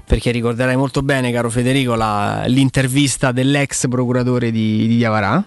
Perché 0.04 0.30
ricorderai 0.30 0.76
molto 0.76 1.02
bene, 1.02 1.32
caro 1.32 1.48
Federico, 1.48 1.94
la- 1.94 2.44
l'intervista 2.46 3.32
dell'ex 3.32 3.88
procuratore 3.88 4.50
di, 4.50 4.86
di 4.86 4.96
Diavarà. 4.96 5.42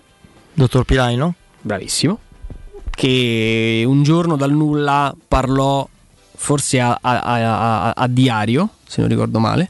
Dottor 0.53 0.83
Pilaino? 0.85 1.35
Bravissimo. 1.61 2.19
Che 2.89 3.83
un 3.85 4.03
giorno 4.03 4.35
dal 4.35 4.51
nulla 4.51 5.15
parlò, 5.27 5.87
forse 6.41 6.79
a, 6.79 6.97
a- 7.01 7.21
a- 7.21 7.93
a- 7.95 8.07
diario, 8.07 8.69
se 8.87 9.01
non 9.01 9.09
ricordo 9.09 9.39
male, 9.39 9.69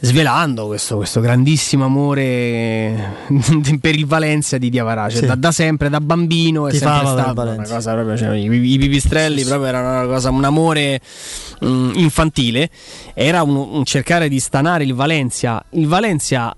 svelando 0.00 0.66
questo, 0.68 0.96
questo 0.96 1.20
grandissimo 1.20 1.84
amore 1.84 3.14
per 3.80 3.94
il 3.96 4.06
Valencia 4.06 4.58
di 4.58 4.70
Diavarà. 4.70 5.08
Cioè, 5.08 5.18
Sì. 5.20 5.26
da, 5.26 5.34
da 5.34 5.50
sempre, 5.52 5.88
da 5.88 6.00
bambino, 6.00 6.68
è 6.68 6.70
Tifava 6.70 7.04
sempre 7.06 7.22
stato 7.22 7.40
una 7.42 7.62
cosa 7.66 7.92
proprio. 7.94 8.16
Cioè, 8.16 8.34
i, 8.36 8.72
I 8.72 8.78
pipistrelli 8.78 9.44
proprio 9.44 9.66
erano 9.66 9.98
una 10.04 10.06
cosa, 10.14 10.30
un 10.30 10.44
amore 10.44 11.00
mm, 11.64 11.92
infantile. 11.96 12.70
Era 13.12 13.42
un, 13.42 13.56
un 13.56 13.84
cercare 13.84 14.28
di 14.28 14.38
stanare 14.40 14.84
il 14.84 14.94
Valencia. 14.94 15.64
Il 15.70 15.86
Valencia 15.88 16.56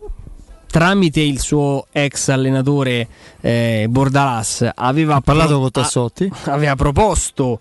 tramite 0.66 1.20
il 1.20 1.38
suo 1.40 1.86
ex 1.92 2.28
allenatore 2.28 3.06
eh, 3.40 3.86
Bordalas 3.88 4.68
aveva 4.74 5.20
pro- 5.20 5.46
con 5.46 5.70
Tassotti? 5.70 6.30
a- 6.44 6.52
aveva 6.52 6.74
proposto 6.76 7.60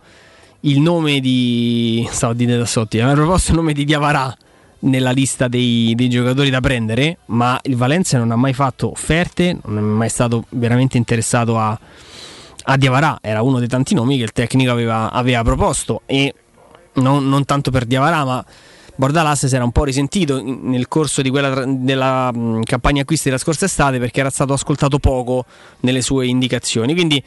il 0.66 0.80
nome 0.80 1.20
di 1.20 2.08
stavo 2.12 2.34
di 2.34 2.46
Tassotti 2.46 3.00
aveva 3.00 3.16
proposto 3.16 3.52
il 3.52 3.58
nome 3.58 3.74
di 3.74 3.84
Diavarà 3.84 4.36
nella 4.80 5.12
lista 5.12 5.48
dei, 5.48 5.94
dei 5.96 6.10
giocatori 6.10 6.50
da 6.50 6.62
prendere 6.62 7.18
ma 7.28 7.60
il 7.64 7.76
Valencia 7.76 8.18
non 8.18 8.32
ha 8.32 8.36
mai 8.36 8.54
fatto 8.54 8.90
offerte 8.92 9.58
non 9.66 9.78
è 9.78 9.82
mai 9.82 10.10
stato 10.10 10.46
veramente 10.50 10.98
interessato 10.98 11.58
a, 11.58 11.78
a 12.64 12.78
Diavarà 12.78 13.18
era 13.22 13.42
uno 13.42 13.60
dei 13.60 13.68
tanti 13.68 13.94
nomi 13.94 14.18
che 14.18 14.24
il 14.24 14.32
tecnico 14.32 14.72
aveva, 14.72 15.12
aveva 15.12 15.44
proposto 15.44 16.02
e 16.06 16.34
non, 16.94 17.28
non 17.28 17.44
tanto 17.44 17.70
per 17.70 17.84
Diavarà 17.86 18.24
ma 18.24 18.46
Bordalas 18.96 19.48
si 19.48 19.56
era 19.56 19.64
un 19.64 19.72
po' 19.72 19.84
risentito 19.84 20.42
nel 20.42 20.88
corso 20.88 21.22
di 21.22 21.30
quella 21.30 21.66
della 21.66 22.32
campagna 22.64 23.02
acquisti 23.02 23.30
della 23.30 23.40
scorsa 23.42 23.66
estate 23.66 23.98
perché 23.98 24.20
era 24.20 24.30
stato 24.30 24.54
ascoltato 24.54 25.00
poco 25.00 25.46
nelle 25.80 26.04
sue 26.04 26.28
indicazioni. 26.28 26.94
Quindi 26.94 27.24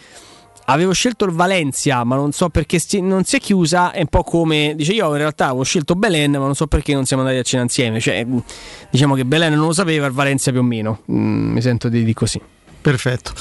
avevo 0.66 0.92
scelto 0.92 1.24
il 1.24 1.32
Valencia, 1.32 2.04
ma 2.04 2.16
non 2.16 2.32
so 2.32 2.48
perché 2.48 2.78
si- 2.78 3.00
non 3.00 3.24
si 3.24 3.36
è 3.36 3.40
chiusa. 3.40 3.90
È 3.92 4.00
un 4.00 4.06
po' 4.08 4.22
come 4.22 4.74
dice 4.76 4.92
io 4.92 5.10
in 5.10 5.16
realtà 5.16 5.46
avevo 5.46 5.62
scelto 5.64 5.94
Belen, 5.94 6.32
ma 6.32 6.38
non 6.38 6.54
so 6.54 6.66
perché 6.66 6.94
non 6.94 7.04
siamo 7.04 7.22
andati 7.22 7.38
a 7.40 7.42
cena 7.42 7.62
insieme. 7.62 8.00
Cioè, 8.00 8.24
mh, 8.24 8.42
diciamo 8.90 9.14
che 9.14 9.24
Belen 9.24 9.54
non 9.54 9.66
lo 9.66 9.72
sapeva, 9.72 10.06
il 10.06 10.12
Valencia 10.12 10.50
più 10.50 10.60
o 10.60 10.64
meno. 10.64 11.00
Mm, 11.10 11.52
mi 11.52 11.60
sento 11.62 11.88
di, 11.88 12.04
di 12.04 12.14
così. 12.14 12.40
Perfetto. 12.80 13.32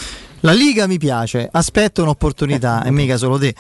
La 0.46 0.54
Liga 0.54 0.86
mi 0.86 1.00
piace, 1.00 1.50
aspetto 1.52 2.04
un'opportunità 2.04 2.84
e 2.86 2.92
mica 2.92 3.18
solo 3.18 3.40
te. 3.40 3.56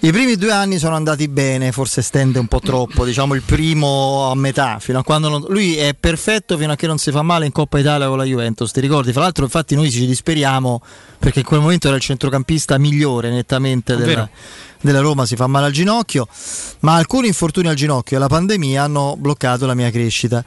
I 0.00 0.10
primi 0.10 0.34
due 0.34 0.50
anni 0.50 0.78
sono 0.80 0.96
andati 0.96 1.28
bene, 1.28 1.70
forse 1.70 2.02
stende 2.02 2.40
un 2.40 2.48
po' 2.48 2.58
troppo, 2.58 3.04
diciamo 3.04 3.34
il 3.34 3.42
primo 3.42 4.28
a 4.28 4.34
metà, 4.34 4.80
fino 4.80 4.98
a 4.98 5.04
quando 5.04 5.28
non- 5.28 5.44
lui 5.48 5.76
è 5.76 5.94
perfetto 5.94 6.58
fino 6.58 6.72
a 6.72 6.74
che 6.74 6.88
non 6.88 6.98
si 6.98 7.12
fa 7.12 7.22
male 7.22 7.46
in 7.46 7.52
Coppa 7.52 7.78
Italia 7.78 8.08
con 8.08 8.18
la 8.18 8.24
Juventus, 8.24 8.72
ti 8.72 8.80
ricordi? 8.80 9.12
Fra 9.12 9.22
l'altro 9.22 9.44
infatti 9.44 9.76
noi 9.76 9.92
ci 9.92 10.06
disperiamo 10.06 10.82
perché 11.20 11.38
in 11.38 11.44
quel 11.44 11.60
momento 11.60 11.86
era 11.86 11.94
il 11.94 12.02
centrocampista 12.02 12.78
migliore 12.78 13.30
nettamente 13.30 13.94
della, 13.94 14.04
Vero. 14.04 14.28
della 14.80 15.00
Roma, 15.00 15.26
si 15.26 15.36
fa 15.36 15.46
male 15.46 15.66
al 15.66 15.72
ginocchio, 15.72 16.26
ma 16.80 16.96
alcuni 16.96 17.28
infortuni 17.28 17.68
al 17.68 17.76
ginocchio 17.76 18.16
e 18.16 18.20
la 18.20 18.26
pandemia 18.26 18.82
hanno 18.82 19.14
bloccato 19.16 19.66
la 19.66 19.74
mia 19.74 19.92
crescita. 19.92 20.44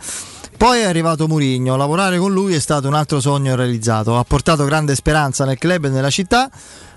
Poi 0.57 0.79
è 0.79 0.85
arrivato 0.85 1.27
Murigno, 1.27 1.75
lavorare 1.75 2.17
con 2.17 2.33
lui 2.33 2.55
è 2.55 2.59
stato 2.59 2.87
un 2.87 2.95
altro 2.95 3.19
sogno 3.19 3.55
realizzato, 3.55 4.17
ha 4.17 4.23
portato 4.23 4.65
grande 4.65 4.95
speranza 4.95 5.45
nel 5.45 5.59
club 5.59 5.85
e 5.85 5.89
nella 5.89 6.09
città, 6.09 6.49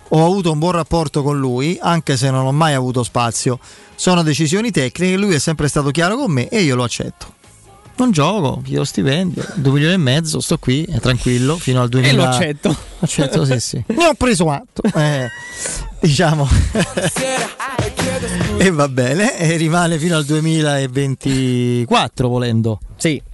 ho 0.09 0.25
avuto 0.25 0.51
un 0.51 0.59
buon 0.59 0.73
rapporto 0.73 1.23
con 1.23 1.39
lui, 1.39 1.77
anche 1.79 2.17
se 2.17 2.31
non 2.31 2.47
ho 2.47 2.53
mai 2.53 2.73
avuto 2.73 3.03
spazio. 3.03 3.59
Sono 3.95 4.23
decisioni 4.23 4.71
tecniche, 4.71 5.19
lui 5.19 5.35
è 5.35 5.39
sempre 5.39 5.69
stato 5.69 5.91
chiaro 5.91 6.17
con 6.17 6.33
me 6.33 6.49
e 6.49 6.63
io 6.63 6.75
lo 6.75 6.85
accetto. 6.85 7.35
Non 7.97 8.13
gioco, 8.13 8.63
chiedo 8.65 8.83
stipendio, 8.83 9.47
2 9.57 9.73
milioni 9.73 9.93
e 9.93 9.99
mezzo, 9.99 10.41
sto 10.41 10.57
qui, 10.57 10.85
è 10.85 10.99
tranquillo, 10.99 11.59
fino 11.59 11.83
al 11.83 11.91
2000. 11.91 12.11
E 12.11 12.17
lo 12.17 12.25
accetto. 12.25 12.75
Accetto, 13.01 13.45
sì, 13.45 13.61
sì. 13.61 13.85
Ne 13.89 14.07
ho 14.07 14.15
preso 14.15 14.51
atto. 14.51 14.81
Eh, 14.99 15.29
diciamo. 16.01 16.49
e 18.57 18.71
va 18.71 18.89
bene, 18.89 19.39
e 19.39 19.57
rimane 19.57 19.99
fino 19.99 20.17
al 20.17 20.25
2024 20.25 22.27
volendo. 22.27 22.81
Sì. 22.97 23.29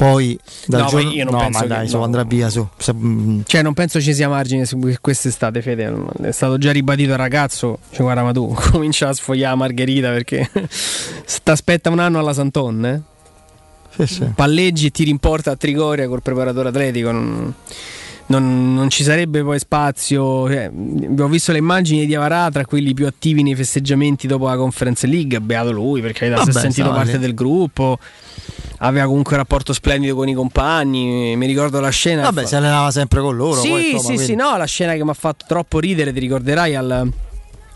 Poi 0.00 0.38
dal 0.64 0.80
No, 0.80 0.84
ma 0.86 0.90
giorno... 0.92 1.10
io 1.10 1.24
non 1.24 1.34
no, 1.34 1.40
penso 1.40 1.58
ma 1.58 1.66
dai, 1.66 1.86
su, 1.88 1.96
no. 1.98 2.04
andrà 2.04 2.24
via 2.24 2.48
su. 2.48 2.66
Se- 2.78 2.94
mm, 2.94 3.40
Cioè, 3.44 3.60
non 3.60 3.74
penso 3.74 4.00
ci 4.00 4.14
sia 4.14 4.30
margine 4.30 4.64
su 4.64 4.78
quest'estate, 4.98 5.60
Fede. 5.60 5.92
È 6.22 6.30
stato 6.30 6.56
già 6.56 6.72
ribadito 6.72 7.12
al 7.12 7.18
ragazzo. 7.18 7.80
Cioè, 7.90 8.00
guarda, 8.00 8.22
ma 8.22 8.32
tu 8.32 8.48
comincia 8.72 9.08
a 9.08 9.12
sfogliare 9.12 9.54
Margherita 9.56 10.08
perché 10.10 10.48
sta 10.70 11.52
aspetta 11.52 11.90
un 11.90 11.98
anno 11.98 12.18
alla 12.18 12.32
Santon, 12.32 12.84
eh? 12.86 13.02
Palleggi 14.34 14.86
e 14.86 14.90
tiri 14.90 15.10
in 15.10 15.18
porta 15.18 15.50
a 15.50 15.56
Trigoria 15.56 16.08
col 16.08 16.22
preparatore 16.22 16.68
atletico. 16.70 17.10
Non, 17.10 17.52
non- 18.26 18.74
non 18.74 18.88
ci 18.88 19.02
sarebbe 19.02 19.42
poi 19.42 19.58
spazio. 19.58 20.48
cioè, 20.48 20.70
ho 20.70 21.28
visto 21.28 21.52
le 21.52 21.58
immagini 21.58 22.06
di 22.06 22.14
Avarà 22.14 22.48
tra 22.50 22.64
quelli 22.64 22.94
più 22.94 23.06
attivi 23.06 23.42
nei 23.42 23.54
festeggiamenti 23.54 24.26
dopo 24.26 24.46
la 24.46 24.56
Conference 24.56 25.06
League. 25.06 25.38
Beato 25.40 25.72
lui 25.72 26.00
perché 26.00 26.26
si 26.26 26.32
è 26.32 26.36
Vabbè, 26.36 26.52
sentito 26.52 26.90
parte 26.90 27.12
lì. 27.12 27.18
del 27.18 27.34
gruppo. 27.34 27.98
Aveva 28.78 29.06
comunque 29.06 29.32
un 29.32 29.38
rapporto 29.38 29.72
splendido 29.72 30.14
con 30.14 30.28
i 30.28 30.34
compagni. 30.34 31.36
Mi 31.36 31.46
ricordo 31.46 31.80
la 31.80 31.90
scena. 31.90 32.22
Vabbè, 32.22 32.46
si 32.46 32.54
allenava 32.56 32.90
sempre 32.90 33.20
con 33.20 33.36
loro. 33.36 33.60
Sì, 33.60 33.68
poi, 33.68 33.82
sì, 33.82 33.90
insomma, 33.92 34.08
sì, 34.18 34.24
quindi- 34.24 34.42
no, 34.42 34.56
la 34.56 34.64
scena 34.64 34.94
che 34.94 35.04
mi 35.04 35.10
ha 35.10 35.14
fatto 35.14 35.44
troppo 35.46 35.78
ridere, 35.78 36.12
ti 36.12 36.20
ricorderai 36.20 36.74
al, 36.76 36.90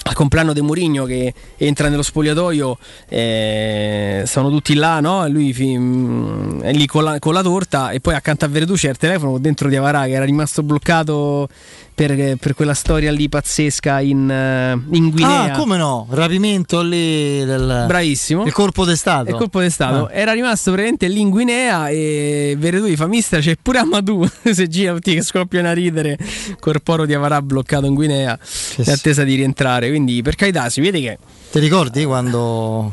al 0.07 0.15
compleanno 0.15 0.53
di 0.53 0.61
Murigno 0.61 1.05
che 1.05 1.33
entra 1.57 1.89
nello 1.89 2.03
spogliatoio, 2.03 2.79
eh, 3.09 4.23
sono 4.27 4.51
tutti 4.51 4.75
là, 4.75 5.01
no? 5.01 5.27
Lui 5.29 5.53
fi- 5.53 5.77
mm, 5.79 6.61
è 6.61 6.73
lì 6.73 6.87
con 6.87 7.05
la, 7.05 7.19
con 7.19 7.33
la 7.35 7.43
torta 7.43 7.91
e 7.91 8.01
poi 8.01 8.15
accanto 8.15 8.45
a 8.45 8.49
Veretu 8.49 8.75
c'è 8.75 8.91
il 8.91 8.97
telefono 8.97 9.39
dentro 9.39 9.69
di 9.69 9.77
Avarà 9.77 10.05
che 10.05 10.13
era 10.13 10.25
rimasto 10.25 10.63
bloccato 10.63 11.49
per, 11.95 12.37
per 12.39 12.55
quella 12.55 12.75
storia 12.75 13.13
lì 13.13 13.29
pazzesca 13.29 14.01
in, 14.01 14.29
eh, 14.29 14.73
in 14.97 15.11
Guinea. 15.11 15.53
Ah, 15.53 15.57
come 15.57 15.77
no? 15.77 16.07
Rapimento 16.11 16.83
lì 16.83 17.45
del 17.45 17.85
Bravissimo. 17.87 18.45
Il 18.45 18.53
colpo 18.53 18.85
d'estato. 18.85 19.31
Il 19.31 19.37
colpo 19.37 19.61
d'estato 19.61 20.07
Ah. 20.07 20.13
era 20.13 20.33
rimasto 20.33 20.73
praticamente 20.73 21.09
lì 21.09 21.21
in 21.21 21.31
Guinea 21.31 21.89
e 21.89 22.57
Veretù 22.59 22.87
gli 22.87 22.97
fa 22.97 23.07
mister 23.07 23.41
c'è 23.41 23.57
pure 23.61 23.79
Amadou 23.79 24.27
se 24.53 24.67
gira 24.69 24.93
tutti 24.93 25.15
che 25.15 25.23
scoppiano 25.23 25.69
a 25.69 25.73
ridere 25.73 26.19
col 26.59 26.83
poro 26.83 27.07
di 27.07 27.15
Avarà 27.15 27.41
bloccato 27.43 27.87
in 27.87 27.95
Guinea 27.95 28.37
in 28.77 28.91
attesa 28.91 29.23
di 29.25 29.35
rientrare 29.37 29.89
quindi 29.89 30.21
per 30.23 30.35
carità 30.35 30.69
si 30.69 30.81
vede 30.81 31.01
che 31.01 31.19
Ti 31.53 31.59
ricordi 31.61 32.05
quando 32.05 32.93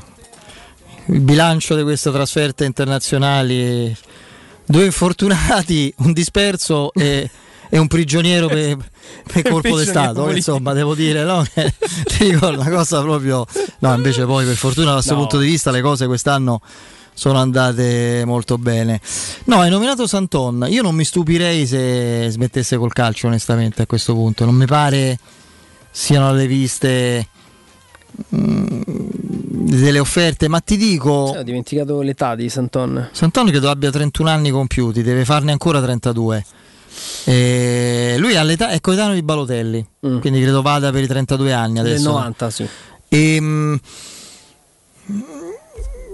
il 1.07 1.19
bilancio 1.21 1.75
di 1.75 1.81
queste 1.83 2.11
trasferte 2.11 2.63
internazionali, 2.65 3.95
due 4.65 4.85
infortunati, 4.85 5.91
un 5.97 6.13
disperso 6.13 6.93
e, 6.93 7.29
e 7.73 7.77
un 7.77 7.87
prigioniero 7.87 8.47
per, 8.47 8.77
per 9.31 9.43
colpo 9.43 9.77
d'Estato? 9.77 10.29
Insomma, 10.29 10.73
devo 10.73 10.93
dire, 10.93 11.23
no? 11.23 11.41
Ti 11.47 12.31
ricordo 12.31 12.59
una 12.59 12.69
cosa 12.69 13.01
proprio... 13.01 13.45
No, 13.79 13.93
invece 13.95 14.25
poi 14.25 14.45
per 14.45 14.55
fortuna 14.55 14.87
da 14.87 14.93
questo 14.95 15.13
No. 15.13 15.19
punto 15.21 15.37
di 15.39 15.47
vista 15.47 15.71
le 15.71 15.81
cose 15.81 16.05
quest'anno 16.05 16.61
sono 17.13 17.37
andate 17.39 18.23
molto 18.25 18.57
bene. 18.57 18.99
No, 19.45 19.61
hai 19.61 19.69
nominato 19.69 20.05
Santon. 20.05 20.65
Io 20.69 20.81
non 20.81 20.95
mi 20.95 21.05
stupirei 21.05 21.65
se 21.65 22.27
smettesse 22.29 22.75
col 22.75 22.91
calcio, 22.91 23.27
onestamente, 23.27 23.83
a 23.83 23.85
questo 23.85 24.13
punto. 24.13 24.43
Non 24.43 24.55
mi 24.55 24.65
pare 24.65 25.17
siano 25.89 26.27
alle 26.27 26.47
viste 26.47 27.27
mm, 28.35 28.81
delle 28.85 29.99
offerte, 29.99 30.49
ma 30.49 30.59
ti 30.59 30.75
dico. 30.75 31.09
ho 31.09 31.43
dimenticato 31.43 32.01
l'età 32.01 32.35
di 32.35 32.49
Santon 32.49 33.09
Santon 33.11 33.47
credo 33.47 33.69
abbia 33.69 33.91
31 33.91 34.29
anni 34.29 34.49
compiuti, 34.51 35.03
deve 35.03 35.23
farne 35.23 35.51
ancora 35.53 35.81
32. 35.81 36.45
E 37.25 38.15
lui 38.17 38.35
all'età 38.35 38.69
è 38.69 38.79
coetaneo 38.81 39.13
di 39.13 39.21
Balotelli, 39.23 39.85
quindi 39.99 40.41
credo 40.41 40.61
vada 40.61 40.91
per 40.91 41.03
i 41.03 41.07
32 41.07 41.53
anni 41.53 41.79
Mm. 41.79 41.83
del 41.83 41.85
adesso. 41.93 42.09
90 42.11 42.49
sì 42.49 42.67
E, 43.09 43.37
mm, 43.41 43.75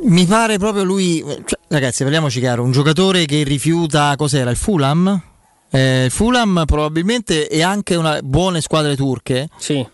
mi 0.04 0.26
pare 0.26 0.58
proprio 0.58 0.84
lui, 0.84 1.24
cioè, 1.46 1.60
ragazzi, 1.70 2.04
parliamoci 2.04 2.40
chiaro, 2.40 2.64
un 2.64 2.72
giocatore 2.72 3.26
che 3.26 3.44
rifiuta 3.44 4.14
cos'era 4.16 4.50
il 4.52 4.56
Fulham? 4.58 5.22
Eh, 5.70 6.06
il 6.06 6.12
Fulham 6.12 6.64
probabilmente 6.66 7.48
e 7.50 7.62
anche 7.62 7.96
una 7.96 8.20
buone 8.24 8.62
squadre 8.62 8.96
turche. 8.96 9.50
Sì. 9.58 9.86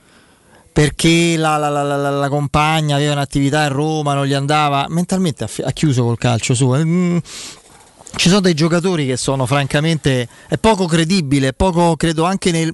Perché 0.74 1.36
la, 1.38 1.58
la- 1.58 1.70
la- 1.70 1.84
la- 1.84 2.10
la 2.10 2.30
compagna 2.30 2.96
aveva 2.96 3.14
un'attività 3.14 3.62
a 3.62 3.68
Roma, 3.68 4.14
non 4.16 4.26
gli 4.26 4.34
andava. 4.34 4.88
Mentalmente 4.90 5.44
ha, 5.64 5.72
chiuso 5.72 6.04
col 6.04 6.18
calcio 6.18 6.54
su. 6.56 6.72
Ci 8.16 8.30
sono 8.30 8.42
dei 8.42 8.54
giocatori 8.54 9.06
che 9.06 9.18
sono 9.18 9.46
francamente 9.46 10.28
è 10.48 10.58
poco 10.58 10.86
credibile, 10.86 11.50
è 11.50 11.54
poco 11.54 11.96
credo 11.96 12.24
anche 12.24 12.52
nel- 12.52 12.74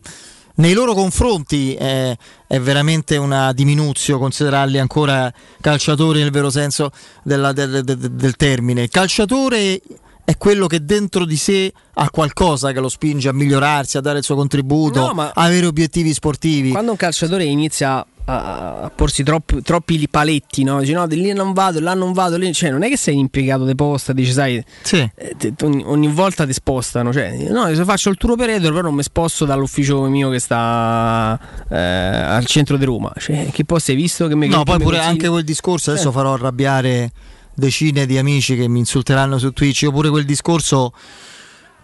nei 0.56 0.74
loro 0.74 0.94
confronti 0.94 1.74
eh, 1.76 2.16
è 2.46 2.60
veramente 2.60 3.16
una 3.18 3.54
diminuzione 3.54 4.20
considerarli 4.20 4.78
ancora 4.78 5.32
calciatori 5.62 6.20
nel 6.22 6.32
vero 6.32 6.50
senso 6.50 6.92
della- 7.24 7.54
del, 7.54 7.84
del- 7.84 7.98
del 8.12 8.36
termine. 8.36 8.84
Il 8.84 8.90
calciatore 8.90 9.82
è 10.26 10.38
quello 10.38 10.68
che 10.68 10.84
dentro 10.86 11.26
di 11.26 11.38
sé 11.38 11.72
ha 11.94 12.10
qualcosa 12.12 12.72
che 12.72 12.80
lo 12.80 12.90
spinge 12.90 13.30
a 13.30 13.34
migliorarsi, 13.34 13.98
a 13.98 14.02
dare 14.02 14.20
il 14.20 14.24
suo 14.24 14.36
contributo, 14.36 15.12
No, 15.14 15.22
a 15.22 15.32
avere 15.34 15.66
obiettivi 15.66 16.14
sportivi. 16.14 16.72
quando 16.72 16.92
un 16.92 16.98
calciatore 16.98 17.46
inizia 17.46 18.06
a, 18.30 18.82
a 18.84 18.90
porsi 18.90 19.24
troppi, 19.24 19.62
troppi 19.62 20.08
paletti 20.10 20.64
no? 20.64 20.80
dici 20.80 20.94
no 20.94 21.08
di 21.08 21.16
lì 21.20 21.34
non 21.34 21.54
vado 21.54 21.80
là 21.80 21.94
non 21.94 22.14
vado 22.14 22.38
lì 22.38 22.54
cioè 22.54 22.70
non 22.70 22.84
è 22.84 22.90
che 22.90 22.98
sei 22.98 23.18
impiegato 23.18 23.66
di 23.66 23.74
posta 23.76 24.14
dici 24.14 24.32
sai 24.32 24.64
Sì. 24.84 25.10
eh, 25.16 25.36
te- 25.38 25.54
ogni, 25.64 25.84
ogni 25.86 26.08
volta 26.08 26.46
ti 26.46 26.54
spostano 26.54 27.12
cioè 27.12 27.36
no 27.50 27.74
se 27.74 27.84
faccio 27.84 28.10
il 28.10 28.18
tour 28.18 28.34
operator 28.34 28.70
però 28.70 28.82
non 28.82 28.94
mi 28.94 29.04
sposto 29.04 29.46
dall'ufficio 29.46 30.02
mio 30.04 30.30
che 30.30 30.40
sta 30.40 31.40
eh, 31.70 31.78
al 31.78 32.46
centro 32.46 32.78
di 32.78 32.86
Roma 32.86 33.12
cioè 33.18 33.50
che 33.52 33.66
poi 33.66 33.80
sei 33.80 33.96
visto 33.96 34.28
che 34.28 34.36
mi 34.36 34.48
No, 34.48 34.60
che 34.60 34.64
poi 34.64 34.78
mi 34.78 34.84
pure 34.84 34.96
consigli? 34.98 35.12
anche 35.16 35.30
quel 35.30 35.44
discorso, 35.44 35.92
adesso 35.92 36.10
Eh. 36.10 36.12
farò 36.12 36.34
arrabbiare 36.34 37.12
decine 37.54 38.06
di 38.06 38.18
amici 38.18 38.56
che 38.56 38.68
mi 38.68 38.80
insulteranno 38.80 39.38
su 39.38 39.52
Twitch, 39.52 39.82
io 39.82 39.92
pure 39.92 40.10
quel 40.10 40.24
discorso, 40.26 40.94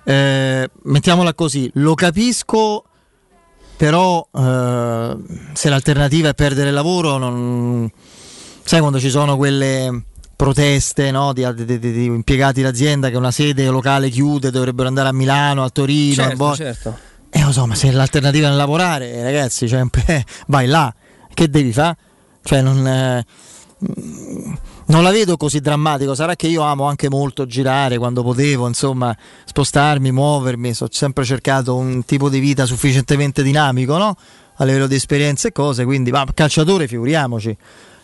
eh, 0.05 0.69
mettiamola 0.83 1.33
così, 1.33 1.69
lo 1.75 1.93
capisco, 1.95 2.85
però 3.77 4.25
eh, 4.33 5.15
se 5.53 5.69
l'alternativa 5.69 6.29
è 6.29 6.33
perdere 6.33 6.69
il 6.69 6.73
lavoro, 6.73 7.17
non... 7.17 7.89
sai 8.63 8.79
quando 8.79 8.99
ci 8.99 9.09
sono 9.09 9.35
quelle 9.37 10.03
proteste 10.35 11.11
no, 11.11 11.31
di, 11.33 11.45
di- 11.53 11.79
di- 11.79 11.91
di 11.91 12.05
impiegati 12.05 12.61
d'azienda 12.61 13.09
che 13.09 13.17
una 13.17 13.31
sede 13.31 13.65
locale 13.67 14.09
chiude, 14.09 14.51
dovrebbero 14.51 14.87
andare 14.87 15.09
a 15.09 15.13
Milano, 15.13 15.63
a 15.63 15.69
Torino, 15.69 16.23
a 16.23 16.25
certo, 16.27 16.35
Bo- 16.37 16.55
certo. 16.55 16.97
eh, 17.29 17.43
lo 17.43 17.51
so, 17.51 17.65
ma 17.65 17.75
se 17.75 17.91
l'alternativa 17.91 18.49
è 18.49 18.51
lavorare, 18.51 19.11
eh, 19.13 19.23
ragazzi, 19.23 19.67
cioè, 19.67 19.83
vai 20.47 20.67
là, 20.67 20.93
che 21.33 21.49
devi 21.49 21.71
fare? 21.71 21.97
Cioè, 22.43 22.61
non, 22.61 22.85
eh, 22.87 23.25
non 24.87 25.03
la 25.03 25.11
vedo 25.11 25.37
così 25.37 25.59
drammatico. 25.59 26.13
Sarà 26.13 26.35
che 26.35 26.47
io 26.47 26.61
amo 26.61 26.85
anche 26.85 27.09
molto 27.09 27.45
girare 27.45 27.97
quando 27.97 28.23
potevo, 28.23 28.67
insomma, 28.67 29.15
spostarmi, 29.45 30.11
muovermi. 30.11 30.73
So, 30.73 30.85
ho 30.85 30.89
sempre 30.91 31.23
cercato 31.23 31.75
un 31.75 32.03
tipo 32.05 32.29
di 32.29 32.39
vita 32.39 32.65
sufficientemente 32.65 33.41
dinamico, 33.43 33.97
no? 33.97 34.15
A 34.57 34.63
livello 34.63 34.87
di 34.87 34.95
esperienze 34.95 35.49
e 35.49 35.51
cose. 35.51 35.85
Quindi, 35.85 36.11
ma 36.11 36.25
calciatore, 36.33 36.87
figuriamoci. 36.87 37.57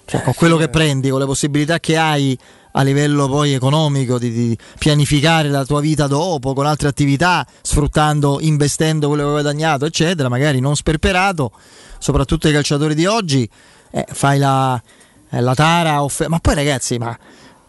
Cioè, 0.06 0.24
con 0.24 0.34
quello 0.34 0.58
che 0.58 0.70
prendi, 0.70 1.10
con 1.10 1.20
le 1.20 1.26
possibilità 1.26 1.80
che 1.80 1.98
hai 1.98 2.38
a 2.74 2.82
livello 2.84 3.28
poi 3.28 3.54
economico 3.54 4.18
di, 4.18 4.32
di 4.32 4.58
pianificare 4.78 5.50
la 5.50 5.66
tua 5.66 5.82
vita 5.82 6.08
dopo 6.08 6.54
con 6.54 6.66
altre 6.66 6.88
attività, 6.88 7.46
sfruttando, 7.62 8.40
investendo 8.42 9.08
quello 9.08 9.24
che 9.24 9.28
hai 9.28 9.34
guadagnato, 9.42 9.86
eccetera, 9.86 10.30
magari 10.30 10.60
non 10.60 10.76
sperperato, 10.76 11.52
soprattutto 12.00 12.48
i 12.48 12.54
calciatori 12.54 12.96
di 12.96 13.06
oggi, 13.06 13.48
eh, 13.92 14.06
fai 14.12 14.40
la, 14.40 14.82
eh, 15.32 15.42
la 15.42 15.54
tara, 15.56 16.04
offe- 16.04 16.28
ma 16.28 16.40
poi 16.40 16.56
ragazzi, 16.56 16.98
ma, 16.98 17.18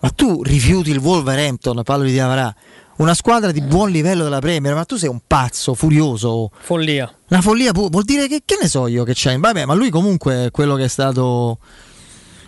ma 0.01 0.11
tu 0.11 0.43
rifiuti 0.43 0.91
il 0.91 0.99
Wolverhampton, 0.99 1.83
parlo 1.83 2.05
di 2.05 2.19
Avarà, 2.19 2.55
una 2.97 3.15
squadra 3.15 3.51
di 3.53 3.63
buon 3.63 3.91
livello 3.91 4.23
della 4.25 4.41
Premier, 4.41 4.75
ma 4.75 4.85
tu 4.85 4.97
sei 4.97 5.09
un 5.09 5.21
pazzo, 5.27 5.75
furioso. 5.75 6.51
Follia. 6.61 7.13
Una 7.29 7.41
follia 7.41 7.73
pu- 7.73 7.89
vuol 7.91 8.05
dire 8.05 8.29
che, 8.29 8.43
che 8.45 8.59
ne 8.61 8.69
so 8.69 8.87
io 8.87 9.03
che 9.05 9.15
c'è. 9.15 9.37
Vabbè, 9.39 9.65
ma 9.65 9.75
lui 9.75 9.91
comunque 9.91 10.47
è 10.47 10.51
quello 10.51 10.75
che 10.77 10.85
è 10.85 10.89
stato 10.89 11.59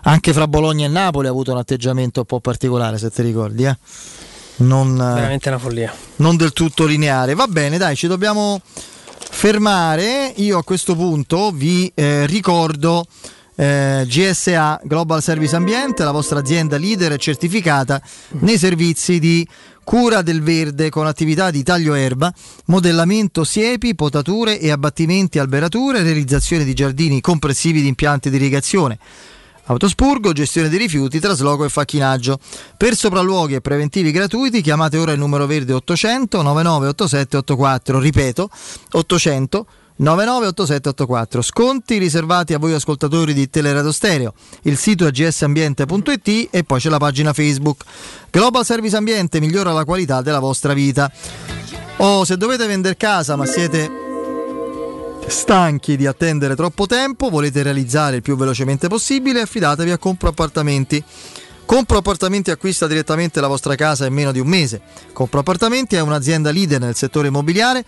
anche 0.02 0.32
fra 0.34 0.46
Bologna 0.46 0.84
e 0.84 0.88
Napoli 0.88 1.26
ha 1.26 1.30
avuto 1.30 1.50
un 1.52 1.58
atteggiamento 1.58 2.20
un 2.20 2.26
po' 2.26 2.40
particolare, 2.40 2.98
se 2.98 3.10
ti 3.10 3.22
ricordi, 3.22 3.64
eh? 3.64 3.76
Non, 4.56 4.92
eh, 4.94 5.14
Veramente 5.14 5.48
una 5.48 5.58
follia. 5.58 5.92
non 6.16 6.36
del 6.36 6.52
tutto 6.52 6.84
lineare. 6.84 7.34
Va 7.34 7.46
bene, 7.46 7.78
dai, 7.78 7.96
ci 7.96 8.06
dobbiamo 8.06 8.60
fermare. 9.30 10.32
Io 10.36 10.58
a 10.58 10.62
questo 10.64 10.94
punto 10.94 11.50
vi 11.50 11.90
eh, 11.94 12.26
ricordo 12.26 13.06
eh, 13.56 14.04
GSA 14.06 14.80
Global 14.84 15.22
Service 15.22 15.54
Ambiente, 15.54 16.04
la 16.04 16.10
vostra 16.10 16.40
azienda 16.40 16.76
leader 16.76 17.12
e 17.12 17.18
certificata 17.18 18.00
nei 18.40 18.58
servizi 18.58 19.18
di 19.18 19.46
cura 19.84 20.22
del 20.22 20.42
verde 20.42 20.88
con 20.88 21.06
attività 21.06 21.50
di 21.50 21.62
taglio 21.62 21.94
erba, 21.94 22.32
modellamento 22.66 23.44
siepi, 23.44 23.94
potature 23.94 24.58
e 24.58 24.70
abbattimenti 24.70 25.38
alberature, 25.38 26.02
realizzazione 26.02 26.64
di 26.64 26.74
giardini 26.74 27.20
compressivi 27.20 27.82
di 27.82 27.88
impianti 27.88 28.30
di 28.30 28.36
irrigazione. 28.36 28.98
Autospurgo, 29.66 30.32
gestione 30.32 30.68
dei 30.68 30.78
rifiuti, 30.78 31.20
trasloco 31.20 31.64
e 31.64 31.70
facchinaggio. 31.70 32.38
Per 32.76 32.94
sopralluoghi 32.94 33.54
e 33.54 33.60
preventivi 33.62 34.10
gratuiti 34.10 34.60
chiamate 34.60 34.98
ora 34.98 35.12
il 35.12 35.18
numero 35.18 35.46
verde 35.46 35.72
800 35.72 36.42
9987 36.42 37.36
84, 37.38 37.98
ripeto 37.98 38.50
800 38.92 39.66
998784. 39.96 41.42
Sconti 41.42 41.98
riservati 41.98 42.52
a 42.52 42.58
voi 42.58 42.72
ascoltatori 42.72 43.32
di 43.32 43.48
Teleradio 43.48 43.92
Stereo. 43.92 44.34
Il 44.62 44.76
sito 44.76 45.06
è 45.06 45.10
gsambiente.it 45.10 46.48
e 46.50 46.64
poi 46.64 46.80
c'è 46.80 46.88
la 46.88 46.98
pagina 46.98 47.32
Facebook. 47.32 47.84
Global 48.30 48.64
Service 48.64 48.96
Ambiente 48.96 49.38
migliora 49.40 49.72
la 49.72 49.84
qualità 49.84 50.20
della 50.20 50.40
vostra 50.40 50.72
vita. 50.72 51.10
O 51.98 52.24
se 52.24 52.36
dovete 52.36 52.66
vendere 52.66 52.96
casa 52.96 53.36
ma 53.36 53.46
siete 53.46 54.02
stanchi 55.26 55.96
di 55.96 56.06
attendere 56.06 56.56
troppo 56.56 56.86
tempo, 56.86 57.30
volete 57.30 57.62
realizzare 57.62 58.16
il 58.16 58.22
più 58.22 58.36
velocemente 58.36 58.88
possibile, 58.88 59.42
affidatevi 59.42 59.90
a 59.90 59.98
Compro 59.98 60.28
Appartamenti. 60.30 61.02
Compro 61.64 61.98
Appartamenti 61.98 62.50
acquista 62.50 62.86
direttamente 62.86 63.40
la 63.40 63.46
vostra 63.46 63.74
casa 63.74 64.04
in 64.04 64.12
meno 64.12 64.32
di 64.32 64.40
un 64.40 64.48
mese. 64.48 64.82
Compro 65.12 65.40
Appartamenti 65.40 65.96
è 65.96 66.00
un'azienda 66.00 66.50
leader 66.50 66.80
nel 66.80 66.94
settore 66.94 67.28
immobiliare 67.28 67.84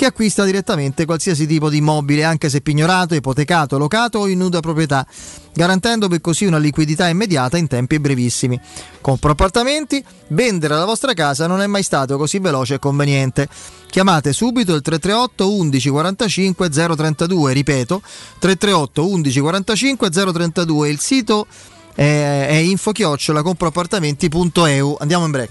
che 0.00 0.06
acquista 0.06 0.44
direttamente 0.44 1.04
qualsiasi 1.04 1.46
tipo 1.46 1.68
di 1.68 1.76
immobile, 1.76 2.24
anche 2.24 2.48
se 2.48 2.62
pignorato, 2.62 3.14
ipotecato, 3.14 3.76
locato 3.76 4.20
o 4.20 4.28
in 4.28 4.38
nuda 4.38 4.60
proprietà, 4.60 5.06
garantendovi 5.52 6.22
così 6.22 6.46
una 6.46 6.56
liquidità 6.56 7.06
immediata 7.08 7.58
in 7.58 7.66
tempi 7.66 8.00
brevissimi. 8.00 8.58
Compro 9.02 9.32
Appartamenti, 9.32 10.02
vendere 10.28 10.74
la 10.74 10.86
vostra 10.86 11.12
casa 11.12 11.46
non 11.46 11.60
è 11.60 11.66
mai 11.66 11.82
stato 11.82 12.16
così 12.16 12.38
veloce 12.38 12.76
e 12.76 12.78
conveniente. 12.78 13.46
Chiamate 13.90 14.32
subito 14.32 14.74
il 14.74 14.80
338 14.80 15.52
11 15.52 15.90
45 15.90 16.70
032, 16.70 17.52
ripeto 17.52 18.00
338 18.38 19.06
11 19.06 19.40
45 19.40 20.08
032, 20.08 20.88
il 20.88 20.98
sito 20.98 21.46
è, 21.94 22.46
è 22.48 22.54
info-comproappartamenti.eu. 22.54 24.96
Andiamo 24.98 25.26
in 25.26 25.30
break. 25.30 25.50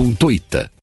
ponto 0.01 0.31
ita. 0.31 0.80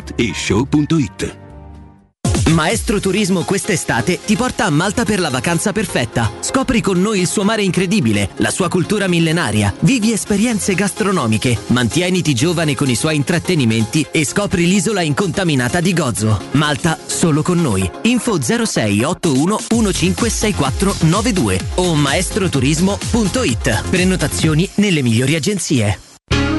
whatishow.it. 0.00 1.38
Maestro 2.48 2.98
Turismo 2.98 3.44
quest'estate 3.44 4.18
ti 4.24 4.34
porta 4.34 4.64
a 4.64 4.70
Malta 4.70 5.04
per 5.04 5.20
la 5.20 5.30
vacanza 5.30 5.70
perfetta. 5.72 6.32
Scopri 6.40 6.80
con 6.80 7.00
noi 7.00 7.20
il 7.20 7.28
suo 7.28 7.44
mare 7.44 7.62
incredibile, 7.62 8.30
la 8.36 8.50
sua 8.50 8.68
cultura 8.68 9.06
millenaria, 9.06 9.72
vivi 9.80 10.10
esperienze 10.12 10.74
gastronomiche, 10.74 11.56
mantieniti 11.68 12.34
giovane 12.34 12.74
con 12.74 12.90
i 12.90 12.96
suoi 12.96 13.14
intrattenimenti 13.16 14.04
e 14.10 14.24
scopri 14.24 14.66
l'isola 14.66 15.02
incontaminata 15.02 15.80
di 15.80 15.92
Gozo. 15.92 16.40
Malta 16.52 16.98
solo 17.06 17.42
con 17.42 17.60
noi. 17.60 17.88
Info 18.02 18.40
06 18.40 19.04
81 19.04 19.60
156492 19.68 21.60
o 21.76 21.94
maestroturismo.it. 21.94 23.88
Prenotazioni 23.90 24.68
nelle 24.74 25.02
migliori 25.02 25.36
agenzie. 25.36 26.09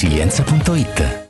laresilienza.it. 0.00 1.29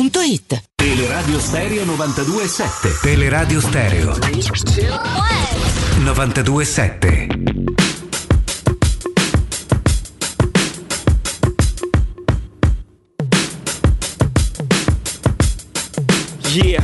otticasalvagente.it. 0.01 0.63
Teleradio 0.75 1.39
Stereo 1.39 1.85
92.7 1.85 3.01
Teleradio 3.01 3.61
Stereo 3.61 4.15
92.7 6.03 7.27
Yeah, 16.53 16.83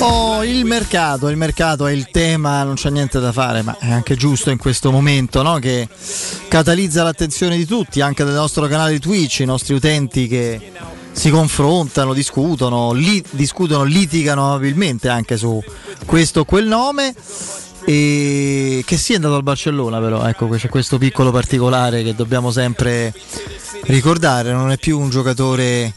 Oh, 0.00 0.44
il 0.44 0.64
mercato, 0.64 1.28
il 1.28 1.36
mercato 1.36 1.86
è 1.86 1.92
il 1.92 2.08
tema, 2.10 2.62
non 2.64 2.74
c'è 2.74 2.90
niente 2.90 3.20
da 3.20 3.30
fare, 3.30 3.62
ma 3.62 3.76
è 3.78 3.90
anche 3.90 4.16
giusto 4.16 4.50
in 4.50 4.58
questo 4.58 4.90
momento 4.90 5.42
no? 5.42 5.58
che 5.58 5.88
catalizza 6.48 7.02
l'attenzione 7.04 7.56
di 7.56 7.66
tutti, 7.66 8.00
anche 8.00 8.24
del 8.24 8.34
nostro 8.34 8.66
canale 8.66 8.98
Twitch, 8.98 9.40
i 9.40 9.44
nostri 9.44 9.74
utenti 9.74 10.26
che 10.26 10.72
si 11.12 11.30
confrontano, 11.30 12.12
discutono, 12.12 12.92
li- 12.92 13.24
discutono, 13.30 13.84
litigano 13.84 14.46
amabilmente 14.46 15.08
anche 15.08 15.36
su 15.36 15.62
questo 16.04 16.40
o 16.40 16.44
quel 16.44 16.66
nome. 16.66 17.14
E 17.84 18.82
che 18.84 18.96
sia 18.98 19.16
andato 19.16 19.36
al 19.36 19.42
Barcellona, 19.42 19.98
però 19.98 20.26
ecco 20.26 20.46
c'è 20.48 20.68
questo 20.68 20.98
piccolo 20.98 21.30
particolare 21.30 22.02
che 22.02 22.14
dobbiamo 22.14 22.50
sempre 22.50 23.14
ricordare, 23.84 24.52
non 24.52 24.70
è 24.70 24.76
più 24.76 24.98
un 24.98 25.08
giocatore 25.08 25.94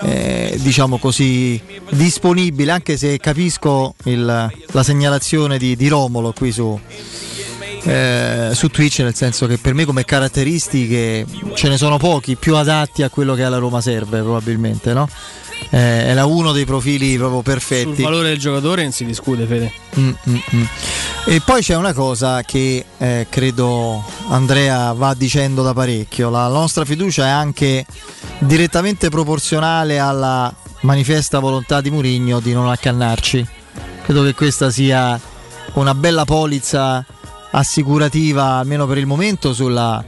eh, 0.00 0.58
diciamo 0.60 0.98
così 0.98 1.60
disponibile, 1.90 2.72
anche 2.72 2.96
se 2.96 3.18
capisco 3.18 3.94
il- 4.04 4.50
la 4.72 4.82
segnalazione 4.82 5.58
di, 5.58 5.76
di 5.76 5.88
Romolo 5.88 6.32
qui 6.32 6.50
su, 6.52 6.78
eh, 7.84 8.50
su 8.52 8.68
Twitch, 8.68 9.00
nel 9.00 9.14
senso 9.14 9.46
che 9.46 9.58
per 9.58 9.74
me 9.74 9.84
come 9.84 10.04
caratteristiche 10.04 11.26
ce 11.54 11.68
ne 11.68 11.76
sono 11.76 11.98
pochi 11.98 12.36
più 12.36 12.56
adatti 12.56 13.02
a 13.02 13.10
quello 13.10 13.34
che 13.34 13.42
alla 13.42 13.58
Roma 13.58 13.80
serve 13.80 14.20
probabilmente, 14.20 14.92
no? 14.92 15.08
Eh, 15.70 15.78
era 15.78 16.26
uno 16.26 16.52
dei 16.52 16.64
profili 16.64 17.16
proprio 17.16 17.42
Sul 17.42 17.52
perfetti. 17.52 18.02
valore 18.02 18.28
del 18.28 18.38
giocatore 18.38 18.82
non 18.82 18.92
si 18.92 19.04
discute, 19.04 19.46
Fede. 19.46 19.72
Mm, 19.98 20.10
mm, 20.28 20.36
mm. 20.56 20.64
E 21.26 21.40
poi 21.44 21.62
c'è 21.62 21.76
una 21.76 21.92
cosa 21.92 22.42
che 22.42 22.84
eh, 22.98 23.26
credo 23.28 24.04
Andrea 24.28 24.92
va 24.92 25.14
dicendo 25.14 25.62
da 25.62 25.72
parecchio, 25.72 26.30
la 26.30 26.48
nostra 26.48 26.84
fiducia 26.84 27.26
è 27.26 27.30
anche 27.30 27.86
direttamente 28.40 29.08
proporzionale 29.08 29.98
alla 29.98 30.52
manifesta 30.80 31.38
volontà 31.38 31.80
di 31.80 31.90
Murigno 31.90 32.40
di 32.40 32.52
non 32.52 32.68
accannarci. 32.68 33.46
Credo 34.02 34.24
che 34.24 34.34
questa 34.34 34.70
sia 34.70 35.18
una 35.74 35.94
bella 35.94 36.24
polizza 36.24 37.04
assicurativa, 37.52 38.58
almeno 38.58 38.86
per 38.86 38.98
il 38.98 39.06
momento, 39.06 39.54
sulla 39.54 40.04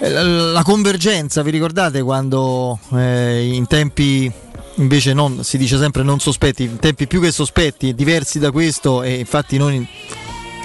eh, 0.00 0.08
la 0.08 0.62
la 0.62 0.62
convergenza. 0.62 1.42
Vi 1.42 1.50
ricordate 1.50 2.02
quando 2.02 2.78
eh, 2.94 3.50
in 3.52 3.66
tempi 3.66 4.30
invece 4.76 5.12
non, 5.12 5.44
si 5.44 5.58
dice 5.58 5.78
sempre 5.78 6.02
non 6.02 6.20
sospetti, 6.20 6.64
in 6.64 6.78
tempi 6.78 7.06
più 7.06 7.20
che 7.20 7.30
sospetti, 7.30 7.94
diversi 7.94 8.38
da 8.38 8.50
questo, 8.50 9.02
e 9.02 9.14
infatti 9.14 9.56
noi 9.56 9.86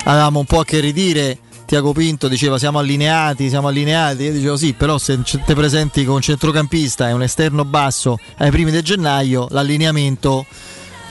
avevamo 0.06 0.40
un 0.40 0.46
po' 0.46 0.60
a 0.60 0.66
che 0.66 0.80
ridire. 0.80 1.40
Tiago 1.66 1.92
Pinto 1.92 2.30
diceva 2.30 2.58
siamo 2.58 2.80
allineati, 2.80 3.50
siamo 3.50 3.68
allineati. 3.68 4.24
Io 4.24 4.32
dicevo 4.32 4.56
sì, 4.56 4.72
però 4.72 4.98
se 4.98 5.20
te 5.22 5.54
presenti 5.54 6.06
con 6.06 6.16
un 6.16 6.22
centrocampista 6.22 7.10
e 7.10 7.12
un 7.12 7.24
esterno 7.24 7.66
basso 7.66 8.18
ai 8.38 8.52
primi 8.52 8.72
di 8.72 8.82
gennaio, 8.82 9.48
l'allineamento 9.50 10.46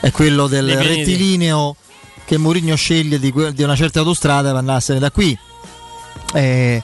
è 0.00 0.10
quello 0.10 0.46
del 0.46 0.74
rettilineo 0.74 1.76
che 2.24 2.38
Mourinho 2.38 2.74
sceglie 2.74 3.18
di 3.18 3.32
una 3.34 3.76
certa 3.76 3.98
autostrada 3.98 4.48
per 4.48 4.58
andarsene 4.58 4.98
da 4.98 5.10
qui. 5.10 5.38
Eh, 6.34 6.82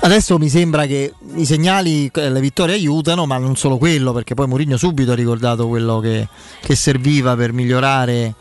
adesso 0.00 0.38
mi 0.38 0.48
sembra 0.48 0.86
che 0.86 1.12
i 1.34 1.44
segnali, 1.44 2.10
eh, 2.14 2.30
le 2.30 2.40
vittorie 2.40 2.74
aiutano, 2.74 3.26
ma 3.26 3.38
non 3.38 3.56
solo 3.56 3.78
quello, 3.78 4.12
perché 4.12 4.34
poi 4.34 4.46
Mourinho 4.46 4.76
subito 4.76 5.12
ha 5.12 5.14
ricordato 5.16 5.66
quello 5.66 5.98
che, 6.00 6.28
che 6.60 6.74
serviva 6.74 7.34
per 7.36 7.52
migliorare 7.52 8.34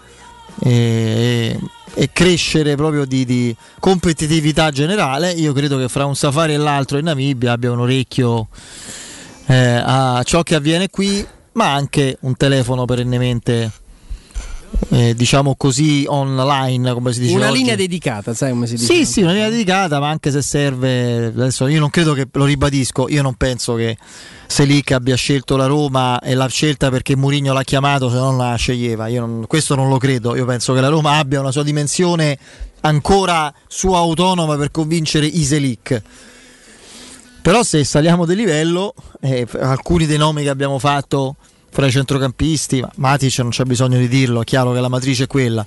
e, 0.60 1.60
e 1.94 2.10
crescere 2.12 2.76
proprio 2.76 3.06
di, 3.06 3.26
di 3.26 3.56
competitività 3.80 4.72
generale. 4.72 5.32
Io 5.32 5.54
credo 5.54 5.78
che 5.78 5.90
fra 5.90 6.06
un 6.06 6.16
safari 6.16 6.54
e 6.54 6.58
l'altro 6.58 6.98
in 6.98 7.06
Namibia 7.06 7.54
abbia 7.54 7.72
un 7.72 7.80
orecchio 7.80 8.48
eh, 9.48 9.82
a 9.84 10.22
ciò 10.24 10.44
che 10.44 10.56
avviene 10.56 10.90
qui, 10.90 11.26
ma 11.54 11.74
anche 11.74 12.18
un 12.22 12.36
telefono 12.36 12.86
perennemente. 12.86 13.72
Eh, 14.90 15.14
diciamo 15.16 15.56
così 15.56 16.06
online 16.08 16.94
come 16.94 17.14
si 17.14 17.22
dice 17.22 17.36
Una 17.36 17.50
oggi. 17.50 17.58
linea 17.60 17.76
dedicata, 17.76 18.34
sai 18.34 18.52
come 18.52 18.68
si 18.68 18.76
dice? 18.76 18.94
Sì, 18.94 19.06
sì, 19.06 19.22
una 19.22 19.32
linea 19.34 19.50
dedicata, 19.50 20.00
ma 20.00 20.10
anche 20.10 20.32
se 20.32 20.42
serve. 20.42 21.26
Adesso 21.28 21.68
io 21.68 21.80
non 21.80 21.90
credo 21.90 22.14
che 22.14 22.28
lo 22.32 22.46
ribadisco. 22.46 23.08
Io 23.10 23.22
non 23.22 23.36
penso 23.36 23.76
che 23.76 23.98
Selic 24.48 24.92
abbia 24.92 25.16
scelto 25.16 25.56
la 25.56 25.66
Roma 25.66 26.20
e 26.20 26.36
l'ha 26.36 26.48
scelta 26.48 26.90
perché 26.90 27.16
Mourinho 27.16 27.54
l'ha 27.54 27.64
chiamato, 27.64 28.10
se 28.10 28.16
non 28.18 28.38
la 28.38 28.56
sceglieva. 28.56 29.08
Io 29.08 29.22
non- 29.22 29.46
questo 29.48 29.76
non 29.76 29.90
lo 29.90 29.98
credo. 29.98 30.36
Io 30.36 30.46
penso 30.46 30.74
che 30.74 30.82
la 30.82 30.90
Roma 30.90 31.18
abbia 31.18 31.40
una 31.40 31.52
sua 31.52 31.64
dimensione 31.64 32.38
ancora 32.82 33.54
sua 33.68 33.98
autonoma 34.00 34.58
per 34.58 34.70
convincere 34.72 35.26
i 35.26 35.44
Selic. 35.44 36.02
Però 37.42 37.62
se 37.64 37.84
saliamo 37.84 38.26
di 38.26 38.36
livello, 38.36 38.94
eh, 39.22 39.46
alcuni 39.60 40.06
dei 40.06 40.18
nomi 40.18 40.44
che 40.44 40.50
abbiamo 40.50 40.80
fatto 40.80 41.36
fra 41.74 41.88
i 41.88 41.92
centrocampisti, 41.92 42.82
ma 42.82 42.92
Matic 42.98 43.40
non 43.40 43.50
c'è 43.50 43.64
bisogno 43.64 43.98
di 43.98 44.08
dirlo, 44.08 44.42
è 44.42 44.44
chiaro 44.44 44.74
che 44.74 44.80
la 44.80 44.90
matrice 44.90 45.24
è 45.24 45.28
quella. 45.28 45.66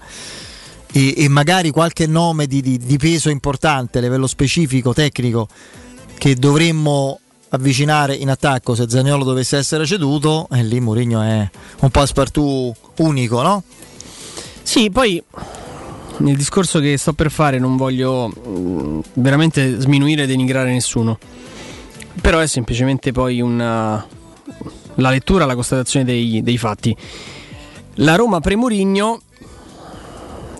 E, 0.92 1.14
e 1.16 1.28
magari 1.28 1.70
qualche 1.70 2.06
nome 2.06 2.46
di, 2.46 2.62
di- 2.62 2.78
di 2.78 2.96
peso 2.96 3.28
importante 3.28 3.98
a 3.98 4.00
livello 4.00 4.28
specifico, 4.28 4.94
tecnico, 4.94 5.48
che 6.16 6.36
dovremmo 6.36 7.18
avvicinare 7.48 8.14
in 8.14 8.30
attacco 8.30 8.76
se 8.76 8.88
Zaniolo 8.88 9.24
dovesse 9.24 9.56
essere 9.56 9.84
ceduto, 9.84 10.46
e 10.52 10.62
lì 10.62 10.78
Mourinho 10.78 11.22
è 11.22 11.50
un 11.80 11.90
passepartout 11.90 12.76
unico, 12.98 13.42
no? 13.42 13.64
Sì, 14.62 14.88
poi 14.90 15.20
nel 16.18 16.36
discorso 16.36 16.78
che 16.78 16.96
sto 16.96 17.14
per 17.14 17.32
fare 17.32 17.58
non 17.58 17.76
voglio 17.76 18.32
mm, 18.48 19.00
veramente 19.14 19.80
sminuire 19.80 20.22
e 20.22 20.26
denigrare 20.26 20.70
nessuno. 20.70 21.18
Però 22.20 22.38
è 22.38 22.46
semplicemente 22.46 23.10
poi 23.10 23.40
una 23.40 24.06
la 24.97 25.10
lettura, 25.10 25.44
la 25.44 25.55
constatazione 25.55 26.05
dei, 26.05 26.43
dei 26.43 26.59
fatti. 26.59 26.97
La 27.97 28.14
Roma 28.14 28.40
pre-Murigno 28.40 29.20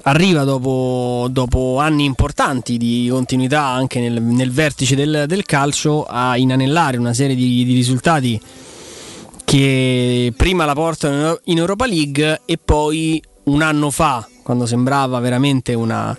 arriva 0.03 0.45
dopo, 0.45 1.27
dopo 1.31 1.79
anni 1.79 2.05
importanti 2.05 2.77
di 2.77 3.09
continuità 3.11 3.65
anche 3.65 4.01
nel, 4.01 4.23
nel 4.23 4.53
vertice 4.53 4.95
del, 4.95 5.25
del 5.27 5.45
calcio 5.45 6.05
a 6.05 6.37
inanellare 6.37 6.97
una 6.97 7.13
serie 7.13 7.35
di, 7.35 7.65
di 7.65 7.75
risultati 7.75 8.41
che 9.45 10.33
prima 10.37 10.65
la 10.65 10.75
portano 10.75 11.39
in 11.45 11.59
Europa 11.59 11.87
League 11.87 12.43
e 12.45 12.59
poi 12.59 13.23
un 13.45 13.63
anno 13.63 13.91
fa, 13.91 14.27
quando 14.43 14.67
sembrava 14.67 15.21
veramente 15.21 15.75
una, 15.75 16.17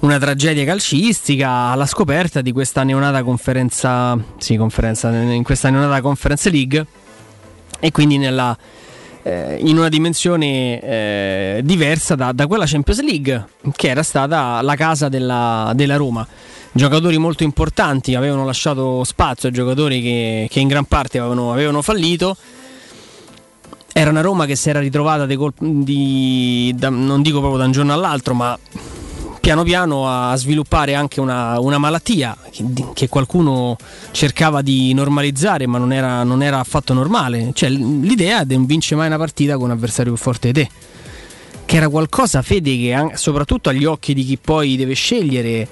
una 0.00 0.18
tragedia 0.18 0.64
calcistica, 0.64 1.50
alla 1.50 1.86
scoperta 1.86 2.40
di 2.40 2.52
questa 2.52 2.82
neonata 2.82 3.22
conferenza, 3.22 4.18
sì, 4.38 4.56
conferenza, 4.56 5.10
in 5.10 5.42
questa 5.42 5.68
neonata 5.68 6.00
Conference 6.00 6.50
League 6.50 6.86
e 7.80 7.90
quindi 7.90 8.18
nella, 8.18 8.56
eh, 9.22 9.56
in 9.60 9.78
una 9.78 9.88
dimensione 9.88 10.80
eh, 10.80 11.60
diversa 11.64 12.14
da, 12.14 12.32
da 12.32 12.46
quella 12.46 12.66
Champions 12.66 13.02
League, 13.02 13.46
che 13.74 13.88
era 13.88 14.02
stata 14.02 14.60
la 14.62 14.76
casa 14.76 15.08
della, 15.08 15.72
della 15.74 15.96
Roma. 15.96 16.26
Giocatori 16.72 17.18
molto 17.18 17.44
importanti 17.44 18.14
avevano 18.14 18.44
lasciato 18.44 19.04
spazio 19.04 19.48
a 19.48 19.52
giocatori 19.52 20.02
che, 20.02 20.48
che 20.50 20.60
in 20.60 20.68
gran 20.68 20.84
parte 20.84 21.18
avevano, 21.18 21.52
avevano 21.52 21.82
fallito. 21.82 22.36
Era 23.92 24.10
una 24.10 24.22
Roma 24.22 24.44
che 24.44 24.56
si 24.56 24.70
era 24.70 24.80
ritrovata 24.80 25.24
di- 25.24 26.74
da- 26.76 26.88
non 26.88 27.22
dico 27.22 27.38
proprio 27.38 27.58
da 27.60 27.66
un 27.66 27.70
giorno 27.70 27.92
all'altro, 27.92 28.34
ma 28.34 28.58
piano 29.44 29.62
piano 29.62 30.08
a 30.08 30.34
sviluppare 30.36 30.94
anche 30.94 31.20
una, 31.20 31.60
una 31.60 31.76
malattia 31.76 32.34
che, 32.50 32.64
che 32.94 33.08
qualcuno 33.10 33.76
cercava 34.10 34.62
di 34.62 34.94
normalizzare, 34.94 35.66
ma 35.66 35.76
non 35.76 35.92
era, 35.92 36.22
non 36.22 36.42
era 36.42 36.60
affatto 36.60 36.94
normale. 36.94 37.50
Cioè, 37.52 37.68
l'idea 37.68 38.44
di 38.44 38.54
non 38.54 38.64
vincere 38.64 38.96
mai 38.96 39.08
una 39.08 39.18
partita 39.18 39.56
con 39.56 39.64
un 39.64 39.72
avversario 39.72 40.14
più 40.14 40.22
forte 40.22 40.50
di 40.50 40.62
te. 40.62 40.70
Che 41.66 41.76
era 41.76 41.90
qualcosa, 41.90 42.40
Fede, 42.40 42.70
che 42.74 43.10
soprattutto 43.16 43.68
agli 43.68 43.84
occhi 43.84 44.14
di 44.14 44.24
chi 44.24 44.38
poi 44.38 44.76
deve 44.76 44.94
scegliere 44.94 45.68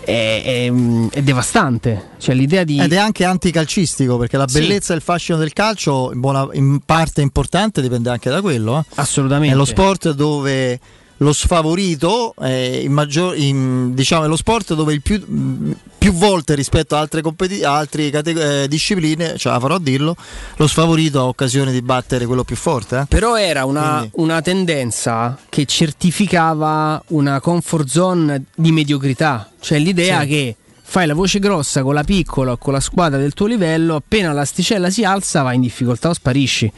è, 0.00 0.42
è- 0.70 0.72
è 1.10 1.22
devastante. 1.22 2.12
Cioè, 2.18 2.34
l'idea 2.34 2.64
di. 2.64 2.78
Ed 2.80 2.94
è 2.94 2.96
anche 2.96 3.24
anticalcistico 3.26 4.16
perché 4.16 4.38
la 4.38 4.48
Sì. 4.48 4.60
bellezza 4.60 4.94
e 4.94 4.96
il 4.96 5.02
fascino 5.02 5.36
del 5.36 5.52
calcio 5.52 6.10
in, 6.14 6.20
buona- 6.20 6.48
in 6.52 6.80
parte 6.86 7.20
importante 7.20 7.82
dipende 7.82 8.08
anche 8.08 8.30
da 8.30 8.40
quello. 8.40 8.78
eh. 8.78 8.84
Assolutamente. 8.94 9.52
È 9.54 9.56
lo 9.58 9.66
sport 9.66 10.10
dove 10.12 10.78
lo 11.18 11.32
sfavorito, 11.32 12.32
è 12.38 12.80
in 12.84 12.92
maggior- 12.92 13.36
in- 13.36 13.94
diciamo, 13.94 14.24
è 14.24 14.28
lo 14.28 14.36
sport 14.36 14.74
dove 14.74 14.92
il 14.92 15.02
più, 15.02 15.18
mh, 15.24 15.76
più 15.98 16.12
volte 16.12 16.54
rispetto 16.54 16.94
a 16.94 17.00
altre, 17.00 17.22
competi- 17.22 17.64
altre 17.64 18.08
cate- 18.10 18.62
eh, 18.62 18.68
discipline, 18.68 19.34
la 19.42 19.58
farò 19.60 19.74
a 19.74 19.80
dirlo, 19.80 20.16
lo 20.56 20.66
sfavorito 20.68 21.18
ha 21.20 21.24
occasione 21.26 21.72
di 21.72 21.82
battere 21.82 22.24
quello 22.26 22.44
più 22.44 22.54
forte. 22.56 22.98
eh. 23.00 23.04
Però 23.08 23.36
era 23.36 23.64
una, 23.64 24.06
una 24.12 24.40
tendenza 24.42 25.36
che 25.48 25.64
certificava 25.66 27.02
una 27.08 27.40
comfort 27.40 27.88
zone 27.88 28.44
di 28.54 28.70
mediocrità, 28.72 29.50
cioè 29.60 29.78
l'idea 29.78 30.20
Sì. 30.22 30.26
che 30.28 30.56
fai 30.82 31.06
la 31.06 31.14
voce 31.14 31.38
grossa 31.38 31.82
con 31.82 31.94
la 31.94 32.04
piccola 32.04 32.52
o 32.52 32.56
con 32.56 32.72
la 32.72 32.80
squadra 32.80 33.18
del 33.18 33.34
tuo 33.34 33.46
livello, 33.46 33.96
appena 33.96 34.32
l'asticella 34.32 34.88
si 34.88 35.04
alza 35.04 35.42
vai 35.42 35.56
in 35.56 35.60
difficoltà 35.62 36.08
o 36.10 36.14
sparisci. 36.14 36.72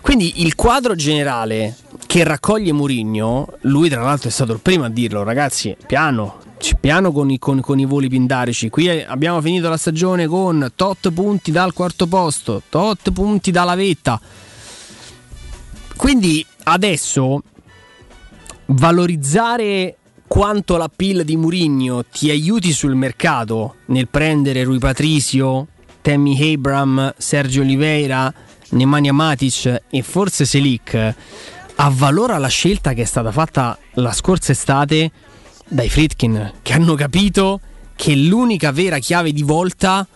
Quindi 0.00 0.42
il 0.42 0.54
quadro 0.54 0.94
generale 0.94 1.76
che 2.06 2.24
raccoglie 2.24 2.72
Mourinho, 2.72 3.54
lui 3.62 3.88
tra 3.88 4.02
l'altro 4.02 4.28
è 4.28 4.32
stato 4.32 4.52
il 4.52 4.60
primo 4.60 4.84
a 4.84 4.88
dirlo, 4.88 5.22
ragazzi, 5.22 5.76
piano, 5.86 6.38
piano 6.80 7.12
con 7.12 7.30
i, 7.30 7.38
con- 7.38 7.60
con 7.60 7.78
i 7.78 7.84
voli 7.84 8.08
pindarici. 8.08 8.70
Qui 8.70 8.88
abbiamo 9.02 9.40
finito 9.40 9.68
la 9.68 9.76
stagione 9.76 10.26
con 10.26 10.72
tot 10.74 11.10
punti 11.12 11.50
dal 11.50 11.72
quarto 11.72 12.06
posto, 12.06 12.62
tot 12.68 13.12
punti 13.12 13.50
dalla 13.50 13.74
vetta. 13.74 14.20
Quindi 15.96 16.44
adesso 16.64 17.42
valorizzare 18.66 19.96
quanto 20.26 20.76
la 20.76 20.88
pill 20.94 21.22
di 21.22 21.36
Murigno 21.36 22.04
ti 22.04 22.30
aiuti 22.30 22.72
sul 22.72 22.94
mercato 22.94 23.76
nel 23.86 24.08
prendere 24.08 24.62
Rui 24.62 24.78
Patricio, 24.78 25.66
Tammy 26.00 26.54
Abram, 26.54 27.12
Sergio 27.18 27.60
Oliveira, 27.60 28.32
Nemanja 28.70 29.12
Matic 29.12 29.82
e 29.90 30.02
forse 30.02 30.44
Selic 30.44 31.14
avvalora 31.76 32.38
la 32.38 32.48
scelta 32.48 32.92
che 32.92 33.02
è 33.02 33.06
stata 33.06 33.32
fatta 33.32 33.78
la 33.94 34.12
scorsa 34.12 34.52
estate 34.52 35.10
dai 35.66 35.88
Fritkin 35.88 36.52
che 36.62 36.72
hanno 36.72 36.94
capito 36.94 37.60
che 37.96 38.14
l'unica 38.14 38.72
vera 38.72 38.98
chiave 38.98 39.32
di 39.32 39.42
volta 39.42 40.06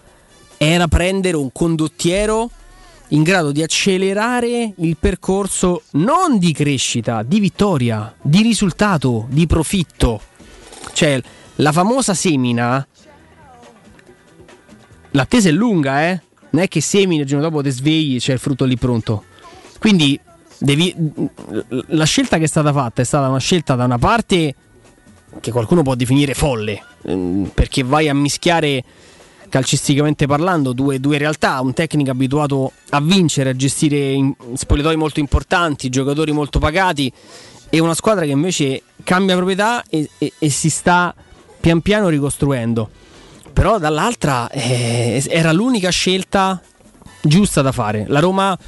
era 0.57 0.89
prendere 0.89 1.37
un 1.37 1.51
condottiero 1.53 2.51
in 3.09 3.23
grado 3.23 3.53
di 3.53 3.63
accelerare 3.63 4.73
il 4.77 4.97
percorso 4.99 5.83
non 5.93 6.39
di 6.39 6.53
crescita, 6.53 7.23
di 7.23 7.39
vittoria, 7.39 8.15
di 8.21 8.43
risultato, 8.43 9.27
di 9.29 9.47
profitto. 9.47 10.21
Cioè, 10.93 11.21
la 11.57 11.73
famosa 11.73 12.15
semina, 12.15 12.87
l'attesa 15.11 15.49
è 15.49 15.53
lunga, 15.53 16.09
eh? 16.09 16.23
Non 16.55 16.63
è 16.63 16.69
che 16.69 16.81
semini 16.81 17.23
il 17.23 17.27
giorno 17.27 17.49
dopo 17.49 17.63
ti 17.63 17.71
svegli 17.71 18.15
e 18.15 18.19
c'è 18.21 18.33
il 18.33 18.39
frutto 18.39 18.65
lì 18.65 18.77
pronto. 18.77 19.25
Quindi 19.81 20.19
devi- 20.57 20.95
la 21.89 22.05
scelta 22.05 22.39
che 22.39 22.45
è 22.45 22.47
stata 22.47 22.73
fatta 22.73 23.03
è 23.03 23.05
stata 23.05 23.29
una 23.29 23.39
scelta 23.39 23.75
da 23.75 23.85
una 23.85 23.99
parte 23.99 24.55
che 25.41 25.51
qualcuno 25.51 25.83
può 25.83 25.97
definire 25.97 26.33
folle, 26.33 26.81
ehm, 27.07 27.51
perché 27.53 27.83
vai 27.83 28.09
a 28.09 28.15
mischiare 28.15 28.85
calcisticamente 29.49 30.27
parlando 30.27 30.73
due, 30.73 31.01
due 31.01 31.19
realtà, 31.19 31.61
un 31.61 31.73
tecnico 31.73 32.13
abituato 32.13 32.71
a 32.91 33.01
vincere, 33.01 33.51
a 33.51 33.57
gestire 33.57 34.17
spogliatoi 34.55 34.95
molto 34.95 35.19
importanti, 35.19 35.89
giocatori 35.89 36.31
molto 36.31 36.61
pagati 36.61 37.13
e 37.69 37.81
una 37.81 37.95
squadra 37.95 38.25
che 38.25 38.31
invece 38.31 38.83
cambia 39.03 39.35
proprietà 39.35 39.83
e, 39.89 40.09
e- 40.19 40.33
e 40.39 40.51
si 40.51 40.71
sta 40.71 41.13
pian 41.61 41.81
piano 41.81 42.09
ricostruendo. 42.09 42.91
Però 43.55 43.79
dall'altra 43.79 44.51
eh, 44.51 45.25
era 45.29 45.53
l'unica 45.53 45.89
scelta 45.89 46.61
giusta 47.23 47.63
da 47.63 47.73
fare. 47.73 48.05
La 48.09 48.21
Roma 48.21 48.59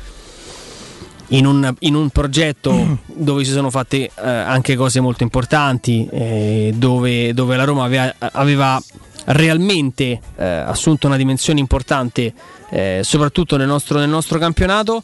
in 1.30 1.44
un, 1.44 1.74
in 1.80 1.94
un 1.94 2.08
progetto 2.10 2.98
dove 3.06 3.44
si 3.44 3.50
sono 3.50 3.68
fatte 3.70 3.96
eh, 3.96 4.10
anche 4.30 4.76
cose 4.76 5.00
molto 5.00 5.22
importanti, 5.22 6.08
eh, 6.10 6.72
dove, 6.74 7.34
dove 7.34 7.56
la 7.56 7.64
Roma 7.64 7.84
aveva, 7.84 8.14
aveva 8.32 8.82
realmente 9.26 10.20
eh, 10.36 10.46
assunto 10.46 11.08
una 11.08 11.16
dimensione 11.16 11.58
importante, 11.58 12.32
eh, 12.70 13.00
soprattutto 13.02 13.56
nel 13.56 13.66
nostro, 13.66 13.98
nel 13.98 14.08
nostro 14.08 14.38
campionato, 14.38 15.02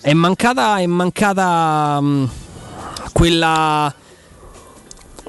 è 0.00 0.12
mancata, 0.12 0.78
è 0.78 0.86
mancata 0.86 2.00
mh, 2.00 2.30
quella 3.12 3.92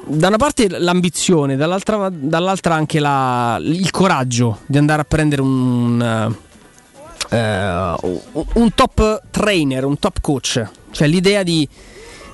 da 0.10 0.28
una 0.28 0.38
parte 0.38 0.68
l'ambizione, 0.68 1.56
dall'altra, 1.56 2.10
dall'altra 2.12 2.74
anche 2.74 3.00
la- 3.00 3.60
il 3.62 3.92
coraggio 3.92 4.60
di 4.66 4.78
andare 4.78 5.02
a 5.02 5.06
prendere 5.06 5.42
un, 5.42 6.36
eh, 7.30 7.38
un 8.54 8.74
top 8.74 9.22
trainer, 9.30 9.86
un 9.86 10.00
top 10.00 10.20
coach, 10.20 10.68
cioè 10.92 11.08
l'idea 11.08 11.44
di, 11.44 11.68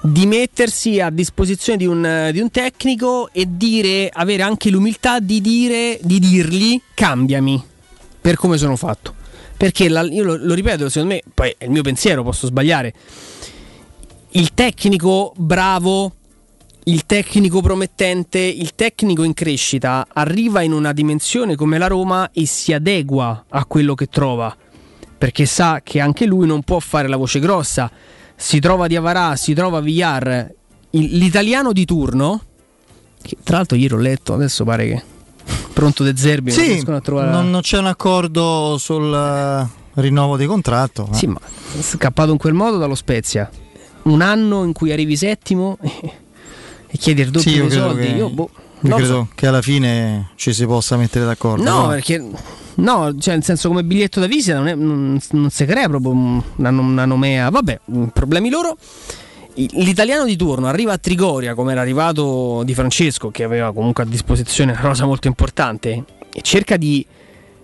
di 0.01 0.25
mettersi 0.25 1.01
a 1.01 1.09
disposizione 1.09 1.77
di 1.77 1.85
un, 1.85 2.29
di 2.31 2.39
un 2.39 2.49
tecnico 2.49 3.29
e 3.33 3.45
dire, 3.49 4.09
avere 4.11 4.43
anche 4.43 4.69
l'umiltà 4.69 5.19
di, 5.19 5.41
dire, 5.41 5.99
di 6.01 6.19
dirgli 6.19 6.79
cambiami 6.93 7.61
per 8.21 8.35
come 8.37 8.57
sono 8.57 8.75
fatto. 8.77 9.13
Perché 9.57 9.89
la- 9.89 10.01
io 10.03 10.23
lo, 10.23 10.37
lo 10.39 10.53
ripeto, 10.53 10.87
secondo 10.89 11.15
me, 11.15 11.21
poi 11.33 11.53
è 11.57 11.65
il 11.65 11.71
mio 11.71 11.81
pensiero, 11.81 12.23
posso 12.23 12.47
sbagliare. 12.47 12.93
Il 14.31 14.53
tecnico 14.53 15.33
bravo, 15.37 16.14
il 16.87 17.05
tecnico 17.05 17.61
promettente, 17.61 18.39
il 18.39 18.75
tecnico 18.75 19.23
in 19.23 19.33
crescita 19.33 20.05
arriva 20.13 20.61
in 20.61 20.71
una 20.71 20.93
dimensione 20.93 21.55
come 21.55 21.77
la 21.77 21.87
Roma 21.87 22.29
e 22.31 22.45
si 22.45 22.73
adegua 22.73 23.45
a 23.49 23.65
quello 23.65 23.95
che 23.95 24.05
trova. 24.07 24.55
Perché 25.17 25.45
sa 25.45 25.81
che 25.83 25.99
anche 25.99 26.25
lui 26.25 26.45
non 26.45 26.61
può 26.61 26.79
fare 26.79 27.07
la 27.07 27.17
voce 27.17 27.39
grossa. 27.39 27.89
Si 28.35 28.59
trova 28.59 28.85
Diavarà, 28.87 29.35
si 29.35 29.53
trova 29.53 29.79
Villar, 29.79 30.51
il- 30.91 31.17
l'italiano 31.17 31.71
di 31.71 31.85
turno. 31.85 32.41
Che 33.21 33.37
tra 33.43 33.57
l'altro 33.57 33.77
ieri 33.77 33.93
ho 33.95 33.97
letto, 33.97 34.33
adesso 34.33 34.63
pare 34.63 34.85
che 34.87 35.03
pronto 35.73 36.03
De 36.03 36.15
Zerbi 36.15 36.51
non 36.51 36.59
Sì, 36.59 36.67
riescono 36.73 36.97
a 36.97 37.01
trovare 37.01 37.31
non, 37.31 37.49
non 37.49 37.61
c'è 37.61 37.79
un 37.79 37.87
accordo 37.87 38.77
sul 38.77 39.11
eh, 39.11 39.67
rinnovo 40.01 40.37
di 40.37 40.45
contratto. 40.45 41.09
Sì, 41.13 41.25
ma 41.25 41.39
scappato 41.79 42.31
in 42.31 42.37
quel 42.37 42.53
modo 42.53 42.77
dallo 42.77 42.93
Spezia. 42.95 43.49
Un 44.03 44.21
anno 44.21 44.63
in 44.63 44.73
cui 44.73 44.91
arrivi 44.91 45.17
settimo 45.17 45.79
e, 46.95 46.97
chiedi 46.97 47.21
il 47.21 47.29
doppio 47.31 47.51
Sì, 47.51 47.59
dei 47.59 47.71
soldi. 47.71 48.01
che, 48.01 48.07
Io, 48.13 48.29
boh, 48.29 48.49
io 48.81 48.95
credo 48.95 49.05
so. 49.13 49.27
che 49.35 49.47
alla 49.47 49.61
fine 49.61 50.29
ci 50.35 50.53
si 50.53 50.65
possa 50.65 50.97
mettere 50.97 51.25
d'accordo. 51.25 51.63
No, 51.63 51.81
no? 51.83 51.87
perché 51.89 52.23
no, 52.75 53.15
cioè 53.17 53.33
nel 53.35 53.43
senso 53.43 53.67
come 53.69 53.83
biglietto 53.83 54.19
da 54.19 54.27
visita 54.27 54.57
non, 54.57 54.67
è- 54.67 54.75
non- 54.75 55.19
non 55.31 55.49
si 55.49 55.65
crea 55.65 55.87
proprio 55.87 56.11
una, 56.11 56.69
una 56.69 57.05
nomea. 57.05 57.49
Vabbè, 57.49 57.79
problemi 58.13 58.49
loro. 58.49 58.77
L'italiano 59.57 60.25
di 60.25 60.35
turno 60.35 60.67
arriva 60.67 60.91
a 60.91 60.97
Trigoria 60.97 61.53
come 61.55 61.71
era 61.71 61.79
arrivato 61.79 62.63
Di 62.65 62.73
Francesco, 62.73 63.29
che 63.31 63.43
aveva 63.43 63.71
comunque 63.73 64.03
a 64.03 64.05
disposizione 64.05 64.73
una 64.73 64.81
cosa 64.81 65.05
molto 65.05 65.27
importante, 65.27 66.03
e 66.33 66.41
cerca 66.41 66.75
di, 66.75 67.05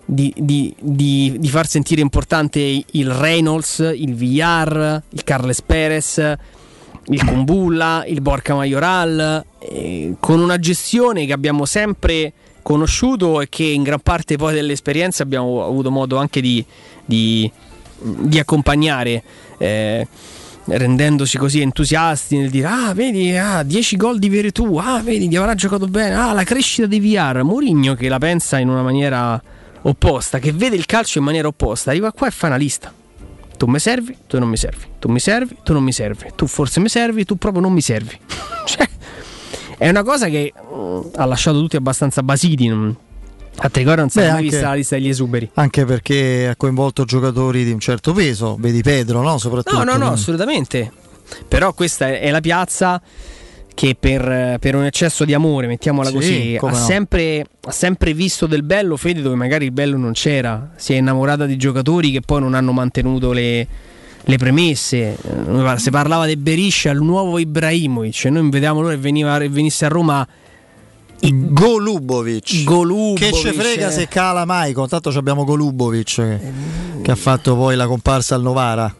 di- 0.05 0.33
di- 0.37 0.73
di- 0.79 1.35
di 1.37 1.49
far 1.49 1.67
sentire 1.67 1.99
importante 1.99 2.59
il 2.91 3.09
Reynolds, 3.11 3.79
il 3.93 4.13
Villar, 4.13 5.03
il 5.09 5.23
Carles 5.25 5.61
Perez, 5.63 6.33
il 7.05 7.25
Kumbulla, 7.25 8.03
il 8.07 8.21
Borca 8.21 8.55
Majoral, 8.55 9.43
eh, 9.59 10.15
con 10.19 10.39
una 10.39 10.59
gestione 10.59 11.25
che 11.25 11.33
abbiamo 11.33 11.65
sempre 11.65 12.33
conosciuto 12.61 13.41
e 13.41 13.49
che 13.49 13.63
in 13.63 13.83
gran 13.83 13.99
parte 14.01 14.37
poi 14.37 14.53
dell'esperienza 14.53 15.23
abbiamo 15.23 15.65
avuto 15.65 15.89
modo 15.89 16.17
anche 16.17 16.41
di, 16.41 16.63
di- 17.05 17.51
di 17.99 18.39
accompagnare. 18.39 19.23
eh, 19.57 20.07
rendendosi 20.65 21.37
così 21.37 21.61
entusiasti 21.61 22.37
nel 22.37 22.49
dire 22.49 22.67
ah 22.67 22.93
vedi 22.93 23.35
ah, 23.35 23.63
10 23.63 23.97
gol 23.97 24.19
di 24.19 24.29
Veretù 24.29 24.75
ah 24.77 25.01
vedi 25.01 25.27
di 25.27 25.35
avrà 25.35 25.55
giocato 25.55 25.87
bene 25.87 26.13
ah 26.15 26.33
la 26.33 26.43
crescita 26.43 26.87
di 26.87 26.99
VR 26.99 27.41
Mourinho 27.43 27.95
che 27.95 28.07
la 28.07 28.19
pensa 28.19 28.59
in 28.59 28.69
una 28.69 28.83
maniera 28.83 29.41
opposta 29.81 30.37
che 30.37 30.51
vede 30.51 30.75
il 30.75 30.85
calcio 30.85 31.17
in 31.17 31.25
maniera 31.25 31.47
opposta 31.47 31.89
arriva 31.89 32.11
qua 32.11 32.27
e 32.27 32.31
fa 32.31 32.47
una 32.47 32.57
lista 32.57 32.93
tu 33.61 33.67
mi 33.67 33.77
servi, 33.77 34.17
tu 34.25 34.39
non 34.39 34.49
mi 34.49 34.57
servi, 34.57 34.85
tu 34.97 35.07
mi 35.07 35.19
servi, 35.19 35.55
tu 35.61 35.71
non 35.73 35.83
mi 35.83 35.91
servi, 35.91 36.31
tu 36.35 36.47
forse 36.47 36.79
mi 36.79 36.89
servi, 36.89 37.25
tu 37.25 37.35
proprio 37.35 37.61
non 37.61 37.71
mi 37.71 37.81
servi. 37.81 38.17
Cioè, 38.65 38.89
è 39.77 39.87
una 39.87 40.01
cosa 40.01 40.29
che 40.29 40.51
mm, 40.73 40.99
ha 41.15 41.25
lasciato 41.25 41.59
tutti 41.59 41.75
abbastanza 41.75 42.23
basiti. 42.23 42.65
non- 42.67 42.95
A 43.57 43.69
Trigoria 43.69 43.99
non 43.99 44.09
si 44.09 44.17
è 44.17 44.21
mai 44.23 44.29
anche- 44.31 44.41
vista 44.43 44.61
la 44.69 44.73
lista 44.73 44.95
degli 44.95 45.09
esuberi. 45.09 45.47
Anche 45.53 45.85
perché 45.85 46.47
ha 46.49 46.55
coinvolto 46.55 47.05
giocatori 47.05 47.63
di 47.63 47.71
un 47.71 47.79
certo 47.79 48.13
peso, 48.13 48.55
vedi 48.59 48.81
Pedro, 48.81 49.21
no? 49.21 49.37
Soprattutto. 49.37 49.77
No, 49.77 49.83
no, 49.83 49.97
no, 49.97 50.11
assolutamente. 50.11 50.91
Però 51.47 51.71
questa 51.73 52.07
è 52.17 52.31
la 52.31 52.41
piazza 52.41 52.99
che 53.73 53.95
per, 53.99 54.57
per 54.59 54.75
un 54.75 54.83
eccesso 54.83 55.25
di 55.25 55.33
amore, 55.33 55.67
mettiamola 55.67 56.09
Sì, 56.09 56.15
così, 56.15 56.57
ha, 56.59 56.69
no. 56.69 56.75
sempre, 56.75 57.45
ha 57.61 57.71
sempre 57.71 58.13
visto 58.13 58.45
del 58.45 58.63
bello, 58.63 58.97
Fede, 58.97 59.21
dove 59.21 59.35
magari 59.35 59.65
il 59.65 59.71
bello 59.71 59.97
non 59.97 60.11
c'era. 60.13 60.71
Si 60.75 60.93
è 60.93 60.97
innamorata 60.97 61.45
di 61.45 61.57
giocatori 61.57 62.11
che 62.11 62.21
poi 62.21 62.41
non 62.41 62.53
hanno 62.53 62.71
mantenuto 62.71 63.31
le, 63.31 63.67
le 64.21 64.37
premesse. 64.37 65.17
Eh, 65.21 65.77
Si 65.77 65.89
parlava 65.89 66.25
di 66.25 66.35
Beriscia, 66.35 66.91
il 66.91 67.01
nuovo 67.01 67.39
Ibrahimovic. 67.39 68.25
Noi 68.25 68.49
vedevamo 68.49 68.81
l'ora 68.81 68.93
che 68.93 68.99
veniva, 68.99 69.37
venisse 69.37 69.85
a 69.85 69.89
Roma. 69.89 70.27
Golubovic. 71.23 72.63
Golubovic. 72.63 73.29
Che 73.29 73.33
ci 73.33 73.51
frega 73.51 73.87
eh. 73.89 73.91
se 73.91 74.07
cala 74.07 74.45
mai, 74.45 74.73
tanto 74.73 75.09
abbiamo 75.09 75.43
Golubovic 75.43 76.15
che, 76.15 76.39
che 77.03 77.11
ha 77.11 77.15
fatto 77.15 77.55
poi 77.55 77.75
la 77.75 77.85
comparsa 77.85 78.35
al 78.35 78.41
Novara. 78.41 78.93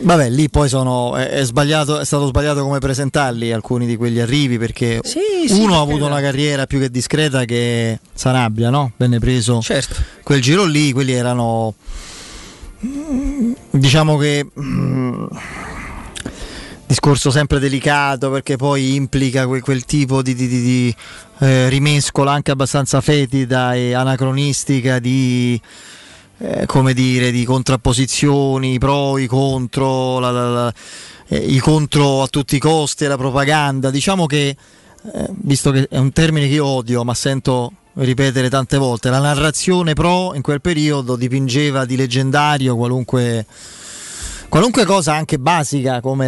Vabbè, 0.00 0.28
lì 0.28 0.50
poi 0.50 0.68
sono, 0.68 1.16
è, 1.16 1.28
è 1.28 1.44
sbagliato, 1.44 1.98
è 2.00 2.04
stato 2.04 2.26
sbagliato 2.26 2.62
come 2.62 2.78
presentarli 2.78 3.52
alcuni 3.52 3.86
di 3.86 3.96
quegli 3.96 4.18
arrivi 4.18 4.58
perché 4.58 5.00
sì, 5.02 5.18
uno 5.52 5.78
ha 5.78 5.80
avuto 5.80 6.04
una 6.04 6.20
carriera 6.20 6.66
più 6.66 6.78
che 6.78 6.90
discreta 6.90 7.44
che 7.44 8.00
Sanabria, 8.12 8.70
no? 8.70 8.92
Venne 8.96 9.18
preso 9.18 9.60
Certo. 9.62 9.94
quel 10.22 10.42
giro 10.42 10.64
lì, 10.64 10.92
quelli 10.92 11.12
erano 11.12 11.74
mm, 12.84 13.52
diciamo 13.70 14.16
che 14.18 14.44
mm, 14.60 15.24
discorso 16.86 17.30
sempre 17.30 17.58
delicato 17.58 18.30
perché 18.30 18.56
poi 18.56 18.94
implica 18.96 19.46
que- 19.46 19.60
quel 19.60 19.84
tipo 19.84 20.20
di, 20.22 20.34
di- 20.34 20.48
di- 20.48 20.62
di, 20.62 20.96
eh, 21.38 21.68
rimescola 21.70 22.32
anche 22.32 22.50
abbastanza 22.50 23.00
fetida 23.00 23.74
e 23.74 23.94
anacronistica 23.94 24.98
di 24.98 25.58
eh, 26.38 26.66
come 26.66 26.94
dire 26.94 27.30
di 27.30 27.44
contrapposizioni, 27.44 28.74
i 28.74 28.78
pro, 28.78 29.18
i 29.18 29.26
contro, 29.26 30.18
la- 30.18 30.30
la- 30.30 30.48
la- 30.48 30.74
eh, 31.28 31.36
i 31.38 31.58
contro 31.58 32.22
a 32.22 32.26
tutti 32.28 32.56
i 32.56 32.58
costi 32.60 33.06
la 33.06 33.16
propaganda. 33.16 33.90
Diciamo 33.90 34.26
che 34.26 34.56
eh, 35.12 35.28
visto 35.42 35.70
che 35.70 35.86
è 35.88 35.98
un 35.98 36.12
termine 36.12 36.48
che 36.48 36.54
io 36.54 36.64
odio, 36.66 37.04
ma 37.04 37.14
sento 37.14 37.72
ripetere 37.94 38.48
tante 38.48 38.76
volte, 38.76 39.10
la 39.10 39.20
narrazione 39.20 39.92
pro 39.92 40.34
in 40.34 40.42
quel 40.42 40.60
periodo 40.60 41.14
dipingeva 41.14 41.84
di 41.84 41.94
leggendario 41.94 42.74
qualunque, 42.74 43.46
qualunque 44.48 44.84
cosa 44.84 45.14
anche 45.14 45.38
basica 45.38 46.00
come 46.00 46.26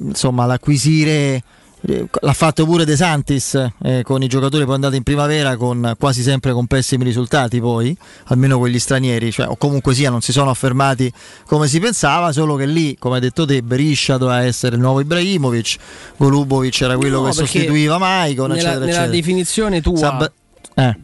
insomma, 0.00 0.46
l'acquisire 0.46 1.42
l'ha 1.82 2.32
fatto 2.32 2.64
pure 2.64 2.84
De 2.84 2.96
Santis 2.96 3.54
eh, 3.82 4.02
con 4.02 4.22
i 4.22 4.28
giocatori 4.28 4.64
poi 4.64 4.74
andati 4.74 4.96
in 4.96 5.02
primavera 5.02 5.56
con 5.56 5.94
quasi 5.98 6.22
sempre 6.22 6.52
con 6.52 6.66
pessimi 6.66 7.04
risultati 7.04 7.60
poi 7.60 7.96
almeno 8.24 8.58
quegli 8.58 8.78
stranieri 8.78 9.30
cioè, 9.30 9.46
o 9.48 9.56
comunque 9.56 9.94
sia 9.94 10.10
non 10.10 10.20
si 10.20 10.32
sono 10.32 10.50
affermati 10.50 11.12
come 11.44 11.68
si 11.68 11.78
pensava 11.78 12.32
solo 12.32 12.56
che 12.56 12.66
lì 12.66 12.96
come 12.98 13.16
hai 13.16 13.20
detto 13.20 13.44
te 13.44 13.62
Beriscia 13.62 14.16
doveva 14.16 14.42
essere 14.42 14.74
il 14.76 14.80
nuovo 14.80 15.00
Ibrahimovic 15.00 15.76
Golubovic 16.16 16.80
era 16.80 16.96
quello 16.96 17.20
No, 17.20 17.26
che 17.26 17.32
sostituiva 17.34 17.98
Maicon 17.98 18.48
nella, 18.48 18.58
eccetera 18.60 18.78
nella 18.78 18.90
eccetera 18.90 19.12
definizione 19.12 19.80
tua 19.80 19.96
Sab- 19.96 20.32
eh. 20.74 20.96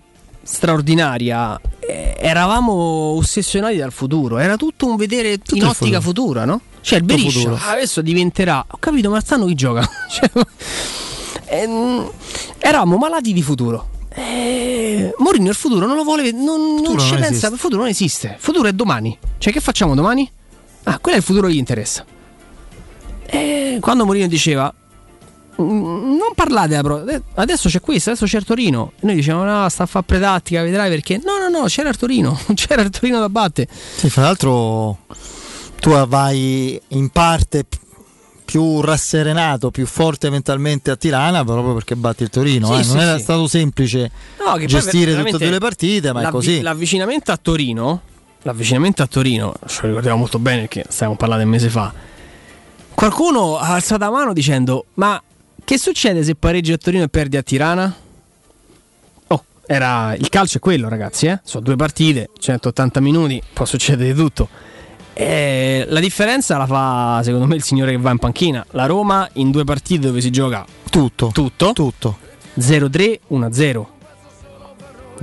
straordinaria 0.42 1.60
eravamo 1.86 2.72
ossessionati 2.72 3.76
dal 3.76 3.92
futuro 3.92 4.38
era 4.38 4.56
tutto 4.56 4.86
un 4.86 4.96
vedere 4.96 5.32
in 5.32 5.40
il 5.56 5.64
ottica 5.64 6.00
futuro. 6.00 6.00
futura 6.00 6.44
no? 6.44 6.60
cioè 6.80 6.98
il 6.98 7.04
Tutto 7.04 7.14
Beriscia 7.16 7.58
adesso 7.70 8.00
diventerà 8.02 8.64
ho 8.68 8.76
capito 8.78 9.10
ma 9.10 9.20
stanno 9.20 9.46
chi 9.46 9.54
gioca 9.54 9.86
Cioè, 10.10 10.30
ehm, 11.46 12.10
eravamo 12.58 12.96
malati 12.96 13.32
di 13.32 13.42
futuro 13.42 13.88
eh, 14.14 15.12
Mourinho 15.18 15.48
il 15.48 15.54
futuro 15.56 15.86
non 15.86 15.96
lo 15.96 16.04
vuole 16.04 16.30
non, 16.32 16.74
non 16.82 16.98
ci 16.98 17.10
non 17.12 17.20
pensa 17.20 17.26
esiste. 17.28 17.46
il 17.48 17.58
futuro 17.58 17.80
non 17.80 17.88
esiste 17.90 18.26
il 18.28 18.34
futuro 18.38 18.68
è 18.68 18.72
domani 18.72 19.16
cioè 19.38 19.52
che 19.52 19.60
facciamo 19.60 19.94
domani? 19.94 20.30
ah 20.84 20.98
quello 20.98 21.16
è 21.16 21.20
il 21.20 21.24
futuro 21.26 21.46
che 21.48 21.54
gli 21.54 21.58
interessa 21.58 22.04
e 23.26 23.78
quando 23.80 24.04
Mourinho 24.04 24.26
diceva 24.28 24.72
"Mm, 24.72 24.81
non 25.56 26.32
parlate 26.34 26.68
della 26.68 26.82
pro- 26.82 27.06
eh, 27.06 27.22
adesso 27.34 27.68
c'è 27.68 27.80
questo, 27.80 28.10
adesso 28.10 28.26
c'è 28.26 28.38
il 28.38 28.44
Torino. 28.44 28.92
E 29.00 29.06
noi 29.06 29.14
diciamo 29.14 29.44
no, 29.44 29.68
sta 29.68 29.84
a 29.84 29.86
fare 29.86 30.04
pretattica, 30.04 30.62
vedrai 30.62 30.88
perché. 30.88 31.20
No, 31.24 31.38
no, 31.38 31.48
no, 31.48 31.66
c'era 31.66 31.88
il 31.88 31.96
Torino, 31.96 32.38
c'era 32.54 32.82
il 32.82 32.90
Torino 32.90 33.20
da 33.20 33.28
battere. 33.28 33.68
Sì, 33.70 34.08
fra 34.08 34.22
l'altro 34.22 34.98
tu 35.80 35.90
vai 36.06 36.80
in 36.88 37.08
parte 37.10 37.64
più 38.44 38.80
rasserenato, 38.82 39.70
più 39.70 39.86
forte 39.86 40.28
mentalmente 40.28 40.90
a 40.90 40.96
Tirana 40.96 41.42
proprio 41.42 41.74
perché 41.74 41.96
batti 41.96 42.22
il 42.22 42.28
Torino. 42.28 42.66
Sì, 42.74 42.80
eh. 42.80 42.84
sì, 42.84 42.92
Non 42.92 43.00
era 43.00 43.16
sì. 43.16 43.22
stato 43.22 43.46
semplice 43.46 44.10
No, 44.44 44.58
gestire 44.66 45.16
tutte 45.16 45.36
e 45.36 45.38
due 45.38 45.50
le 45.50 45.58
partite, 45.58 46.12
ma 46.12 46.28
è 46.28 46.30
così. 46.30 46.60
L'avvicinamento 46.60 47.32
a 47.32 47.36
Torino, 47.36 48.02
l'avvicinamento 48.42 49.02
a 49.02 49.06
Torino, 49.06 49.54
ce 49.66 49.80
lo 49.82 49.88
ricordiamo 49.88 50.18
molto 50.18 50.38
bene 50.38 50.60
perché 50.60 50.84
stiamo 50.88 51.16
parlando 51.16 51.44
un 51.44 51.50
mese 51.50 51.68
fa. 51.68 51.92
Qualcuno 52.94 53.56
ha 53.56 53.72
alzato 53.72 54.04
la 54.04 54.10
mano 54.10 54.32
dicendo: 54.32 54.84
Ma 54.94 55.20
che 55.72 55.78
succede 55.78 56.22
se 56.22 56.34
pareggi 56.34 56.70
a 56.70 56.76
Torino 56.76 57.04
e 57.04 57.08
perdi 57.08 57.38
a 57.38 57.42
Tirana? 57.42 57.96
Oh, 59.28 59.44
era 59.64 60.14
il 60.14 60.28
calcio 60.28 60.58
è 60.58 60.60
quello, 60.60 60.86
ragazzi, 60.86 61.28
eh? 61.28 61.40
Sono 61.44 61.64
due 61.64 61.76
partite, 61.76 62.28
180 62.38 63.00
minuti, 63.00 63.42
può 63.54 63.64
succedere 63.64 64.12
di 64.12 64.18
tutto. 64.18 64.50
Eh, 65.14 65.86
la 65.88 66.00
differenza 66.00 66.58
la 66.58 66.66
fa, 66.66 67.22
secondo 67.24 67.46
me, 67.46 67.54
il 67.54 67.62
signore 67.62 67.92
che 67.92 67.96
va 67.96 68.10
in 68.10 68.18
panchina. 68.18 68.62
La 68.72 68.84
Roma 68.84 69.26
in 69.34 69.50
due 69.50 69.64
partite 69.64 70.08
dove 70.08 70.20
si 70.20 70.28
gioca 70.28 70.62
tutto, 70.90 71.30
tutto, 71.32 71.72
tutto. 71.72 72.18
0-3, 72.60 73.20
1-0. 73.30 73.86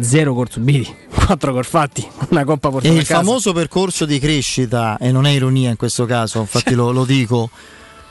0 0.01 0.34
gol 0.34 0.49
subiti, 0.49 0.95
4 1.13 1.51
gol 1.51 1.65
fatti, 1.65 2.07
una 2.30 2.43
coppa 2.43 2.69
E 2.69 2.71
portata 2.71 2.93
il 2.95 3.01
a 3.01 3.03
casa. 3.03 3.15
famoso 3.19 3.53
percorso 3.53 4.05
di 4.05 4.17
crescita, 4.17 4.97
e 4.97 5.11
non 5.11 5.27
è 5.27 5.30
ironia 5.30 5.69
in 5.69 5.76
questo 5.76 6.05
caso, 6.05 6.39
infatti 6.39 6.73
lo, 6.76 6.89
lo 6.89 7.05
dico, 7.05 7.51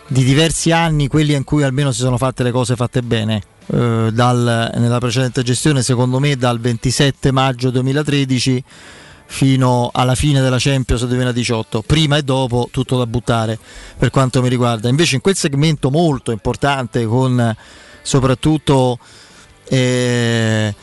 di 0.08 0.24
diversi 0.24 0.72
anni, 0.72 1.06
quelli 1.06 1.34
in 1.34 1.44
cui 1.44 1.62
almeno 1.62 1.92
si 1.92 2.00
sono 2.00 2.16
fatte 2.16 2.42
le 2.42 2.50
cose 2.50 2.74
fatte 2.76 3.02
bene. 3.02 3.42
eh, 3.70 4.08
dal- 4.12 4.70
nella 4.76 4.98
precedente 4.98 5.42
gestione, 5.42 5.82
secondo 5.82 6.18
me, 6.18 6.36
dal 6.36 6.58
27 6.58 7.30
maggio 7.32 7.68
2013 7.70 8.64
fino 9.26 9.90
alla 9.92 10.14
fine 10.14 10.40
della 10.40 10.56
Champions 10.58 11.04
2018, 11.04 11.82
prima 11.82 12.16
e 12.16 12.22
dopo 12.22 12.70
tutto 12.72 12.96
da 12.96 13.06
buttare 13.06 13.58
per 13.98 14.08
quanto 14.08 14.40
mi 14.40 14.48
riguarda. 14.48 14.88
Invece 14.88 15.16
in 15.16 15.20
quel 15.20 15.36
segmento 15.36 15.90
molto 15.90 16.30
importante 16.30 17.04
con 17.04 17.54
soprattutto 18.00 18.98
eh, 19.68 20.74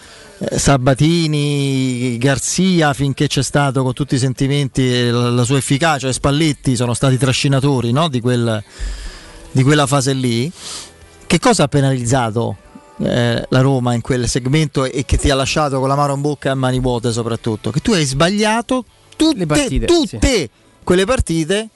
Sabatini, 0.56 2.18
Garzia 2.20 2.94
finché 2.94 3.26
c'è 3.26 3.42
stato 3.42 3.82
con 3.82 3.94
tutti 3.94 4.14
i 4.14 4.20
sentimenti 4.20 5.10
la, 5.10 5.32
la 5.32 5.44
sua 5.44 5.58
efficacia 5.58 6.08
e 6.08 6.14
Spalletti 6.14 6.76
sono 6.76 6.94
stati 6.94 7.18
trascinatori 7.18 7.92
no, 7.92 8.10
di, 8.10 8.22
quel- 8.22 8.64
di 9.56 9.64
quella 9.64 9.88
fase 9.88 10.12
lì. 10.12 10.52
Che 11.26 11.40
cosa 11.40 11.64
ha 11.64 11.68
penalizzato 11.70 12.58
eh, 12.98 13.46
la 13.48 13.62
Roma 13.62 13.94
in 13.94 14.02
quel 14.02 14.28
segmento 14.28 14.84
e 14.84 15.06
che 15.06 15.18
ti 15.18 15.30
ha 15.30 15.36
lasciato 15.36 15.80
con 15.80 15.88
la 15.88 15.96
mano 15.96 16.14
in 16.14 16.20
bocca 16.20 16.50
e 16.50 16.52
a 16.52 16.56
mani 16.56 16.82
vuote 16.82 17.14
soprattutto? 17.14 17.72
Che 17.72 17.80
tu 17.80 17.94
hai 17.94 18.04
sbagliato 18.04 18.84
tutte, 19.16 19.46
partite, 19.46 19.86
tutte 19.86 20.50
quelle 20.84 21.06
partite 21.06 21.70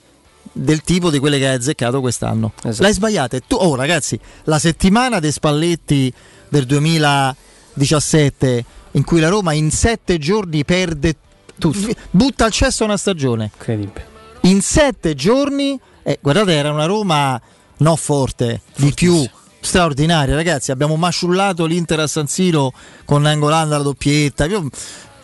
del 0.52 0.82
tipo 0.82 1.08
di 1.08 1.18
quelle 1.18 1.38
che 1.38 1.48
hai 1.48 1.54
azzeccato 1.54 2.02
quest'anno. 2.02 2.52
Esatto. 2.62 2.82
L'hai 2.82 2.92
sbagliata. 2.92 3.38
Tu, 3.40 3.56
oh 3.56 3.74
ragazzi, 3.74 4.20
la 4.44 4.58
settimana 4.58 5.18
dei 5.18 5.32
Spalletti 5.32 6.12
del 6.50 6.66
2017 6.66 8.64
in 8.92 9.04
cui 9.04 9.20
la 9.20 9.28
Roma 9.28 9.54
in 9.54 9.70
sette 9.70 10.18
giorni 10.18 10.66
perde 10.66 11.16
tutto, 11.58 11.88
butta 12.10 12.44
al 12.44 12.52
cesso 12.52 12.84
una 12.84 12.98
stagione. 12.98 13.52
Incredibile. 13.54 14.06
In 14.42 14.60
sette 14.60 15.14
giorni, 15.14 15.80
eh, 16.02 16.18
guardate, 16.20 16.52
era 16.52 16.70
una 16.70 16.84
Roma 16.84 17.40
no 17.80 17.96
forte, 17.96 18.62
di 18.76 18.92
più 18.94 19.28
straordinaria, 19.60 20.34
ragazzi. 20.34 20.70
Abbiamo 20.70 20.96
masciullato 20.96 21.66
l'Inter 21.66 22.00
a 22.00 22.06
San 22.06 22.26
Siro 22.26 22.72
con 23.04 23.26
Angolanda 23.26 23.76
la 23.76 23.82
doppietta. 23.82 24.46
Io- 24.46 24.68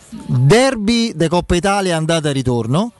Derby 0.09 1.13
de 1.15 1.27
Coppa 1.27 1.55
Italia 1.55 1.97
andata 1.97 2.29
e 2.29 2.33
ritorno. 2.33 2.91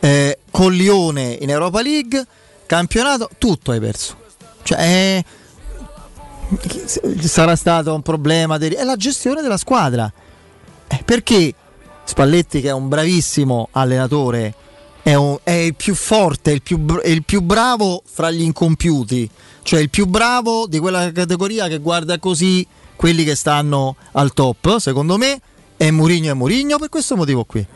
Eh, 0.00 0.38
con 0.50 0.72
Lione 0.72 1.38
in 1.40 1.48
Europa 1.48 1.80
League, 1.80 2.26
campionato, 2.66 3.30
tutto 3.38 3.70
hai 3.70 3.78
perso. 3.78 4.16
Cioè, 4.62 4.80
eh, 4.80 5.24
sarà 7.20 7.56
stato 7.56 7.94
un 7.94 8.02
problema. 8.02 8.58
dei- 8.58 8.72
è 8.72 8.84
la 8.84 8.96
gestione 8.96 9.42
della 9.42 9.56
squadra. 9.56 10.12
Eh, 10.88 11.02
perché 11.04 11.54
Spalletti, 12.04 12.60
che 12.60 12.68
è 12.68 12.72
un 12.72 12.88
bravissimo 12.88 13.68
allenatore, 13.72 14.54
è, 15.02 15.14
un- 15.14 15.38
è 15.42 15.50
il 15.50 15.74
più 15.74 15.94
forte, 15.94 16.52
il 16.52 16.62
più, 16.62 16.84
è 17.00 17.08
il 17.08 17.24
più 17.24 17.40
bravo 17.40 18.02
fra 18.04 18.30
gli 18.30 18.42
incompiuti, 18.42 19.28
cioè 19.62 19.80
il 19.80 19.90
più 19.90 20.06
bravo 20.06 20.66
di 20.66 20.78
quella 20.78 21.10
categoria 21.12 21.68
che 21.68 21.78
guarda 21.78 22.18
così 22.18 22.66
quelli 22.96 23.24
che 23.24 23.34
stanno 23.34 23.96
al 24.12 24.32
top, 24.32 24.78
secondo 24.78 25.16
me, 25.16 25.40
è 25.76 25.90
Mourinho 25.90 26.30
e 26.30 26.34
Mourinho 26.34 26.78
per 26.78 26.88
questo 26.88 27.16
motivo 27.16 27.44
qui. 27.44 27.66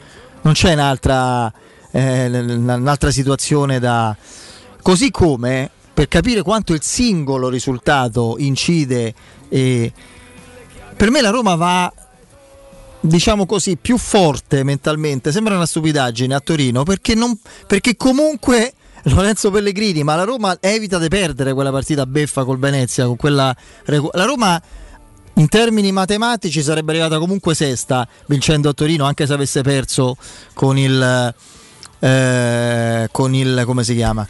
Non 0.43 0.53
c'è 0.55 0.73
un'altra, 0.75 1.53
eh, 1.91 2.27
un'altra 2.29 3.11
situazione 3.11 3.81
da... 3.81 4.17
Così 4.81 5.11
come 5.11 5.69
per 5.93 6.07
capire 6.07 6.43
quanto 6.43 6.75
il 6.75 6.83
singolo 6.83 7.49
risultato 7.49 8.37
incide 8.39 9.15
e 9.49 9.93
per 10.95 11.11
me 11.11 11.21
la 11.21 11.31
Roma 11.31 11.57
va 11.57 11.93
diciamo 13.01 13.47
così 13.47 13.77
più 13.77 13.99
forte 13.99 14.63
mentalmente. 14.63 15.33
Sembra 15.33 15.57
una 15.57 15.67
stupidaggine 15.67 16.35
a 16.35 16.41
Torino 16.41 16.83
perché, 16.83 17.15
non, 17.15 17.39
perché 17.67 17.97
comunque 17.97 18.73
Lorenzo 19.05 19.51
Pellegrini 19.51 20.03
ma 20.03 20.17
la 20.17 20.25
Roma 20.25 20.57
evita 20.61 20.99
di 20.99 21.09
perdere 21.09 21.53
quella 21.53 21.71
partita 21.71 22.07
beffa 22.07 22.45
col 22.45 22.59
Venezia 22.59 23.07
con 23.07 23.17
quella 23.17 23.55
la 23.85 24.25
Roma 24.25 24.61
in 25.35 25.49
termini 25.49 25.93
matematici 25.93 26.61
sarebbe 26.61 26.91
arrivata 26.91 27.19
comunque 27.19 27.55
sesta 27.55 28.09
vincendo 28.27 28.69
a 28.71 28.73
Torino 28.73 29.05
anche 29.05 29.27
se 29.27 29.33
avesse 29.33 29.63
perso 29.63 30.17
con 30.55 30.77
il 30.77 31.35
eh, 32.01 33.09
con 33.13 33.35
il 33.35 33.63
come 33.65 33.85
si 33.85 33.95
chiama 33.95 34.27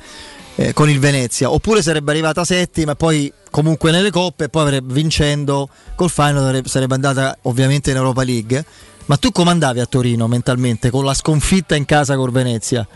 eh, 0.57 0.73
con 0.73 0.91
il 0.91 0.99
Venezia 0.99 1.51
oppure 1.51 1.83
sarebbe 1.83 2.11
arrivata 2.11 2.45
settima 2.45 2.93
e 2.93 2.97
poi 2.97 3.33
comunque 3.51 3.91
nelle 3.91 4.11
coppe 4.11 4.45
e 4.45 4.49
poi 4.49 4.63
avrebbe, 4.63 4.93
vincendo 4.93 5.69
col 5.95 6.11
final 6.11 6.63
sarebbe 6.67 6.95
andata 6.95 7.37
ovviamente 7.43 7.91
in 7.91 7.97
Europa 7.97 8.25
League 8.25 8.65
ma 9.07 9.17
tu 9.17 9.31
come 9.31 9.51
andavi 9.51 9.81
a 9.81 9.87
Torino 9.87 10.27
mentalmente 10.27 10.91
con 10.91 11.05
la 11.05 11.15
sconfitta 11.15 11.77
in 11.77 11.85
casa 11.85 12.17
col 12.17 12.33
Venezia 12.33 12.87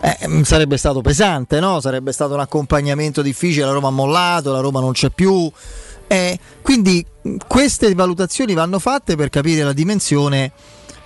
eh, 0.00 0.28
mm, 0.28 0.42
sarebbe 0.42 0.76
stato 0.76 1.00
pesante, 1.00 1.58
no? 1.58 1.80
Sarebbe 1.80 2.12
stato 2.12 2.34
un 2.34 2.40
accompagnamento 2.40 3.22
difficile. 3.22 3.64
La 3.64 3.72
Roma 3.72 3.88
ha 3.88 3.92
mollato, 3.92 4.52
la 4.52 4.60
Roma 4.60 4.78
non 4.78 4.92
c'è 4.92 5.10
più. 5.10 5.50
Eh, 6.06 6.38
quindi 6.62 7.04
mh, 7.22 7.36
queste 7.48 7.92
valutazioni 7.94 8.54
vanno 8.54 8.78
fatte 8.78 9.16
per 9.16 9.30
capire 9.30 9.64
la 9.64 9.72
dimensione, 9.72 10.52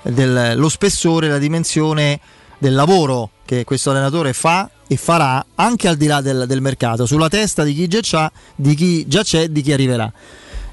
del, 0.02 0.54
lo 0.56 0.68
spessore, 0.68 1.28
la 1.28 1.38
dimensione 1.38 2.20
del 2.58 2.74
lavoro 2.74 3.30
che 3.46 3.64
questo 3.64 3.90
allenatore 3.90 4.32
fa 4.32 4.68
e 4.92 4.96
farà 4.96 5.46
anche 5.54 5.86
al 5.86 5.94
di 5.94 6.08
là 6.08 6.20
del, 6.20 6.46
del 6.48 6.60
mercato, 6.60 7.06
sulla 7.06 7.28
testa 7.28 7.62
di 7.62 7.74
chi 7.74 7.86
già 7.86 8.00
c'ha, 8.02 8.32
di 8.56 8.74
chi 8.74 9.06
già 9.06 9.22
c'è, 9.22 9.46
di 9.46 9.62
chi 9.62 9.72
arriverà. 9.72 10.12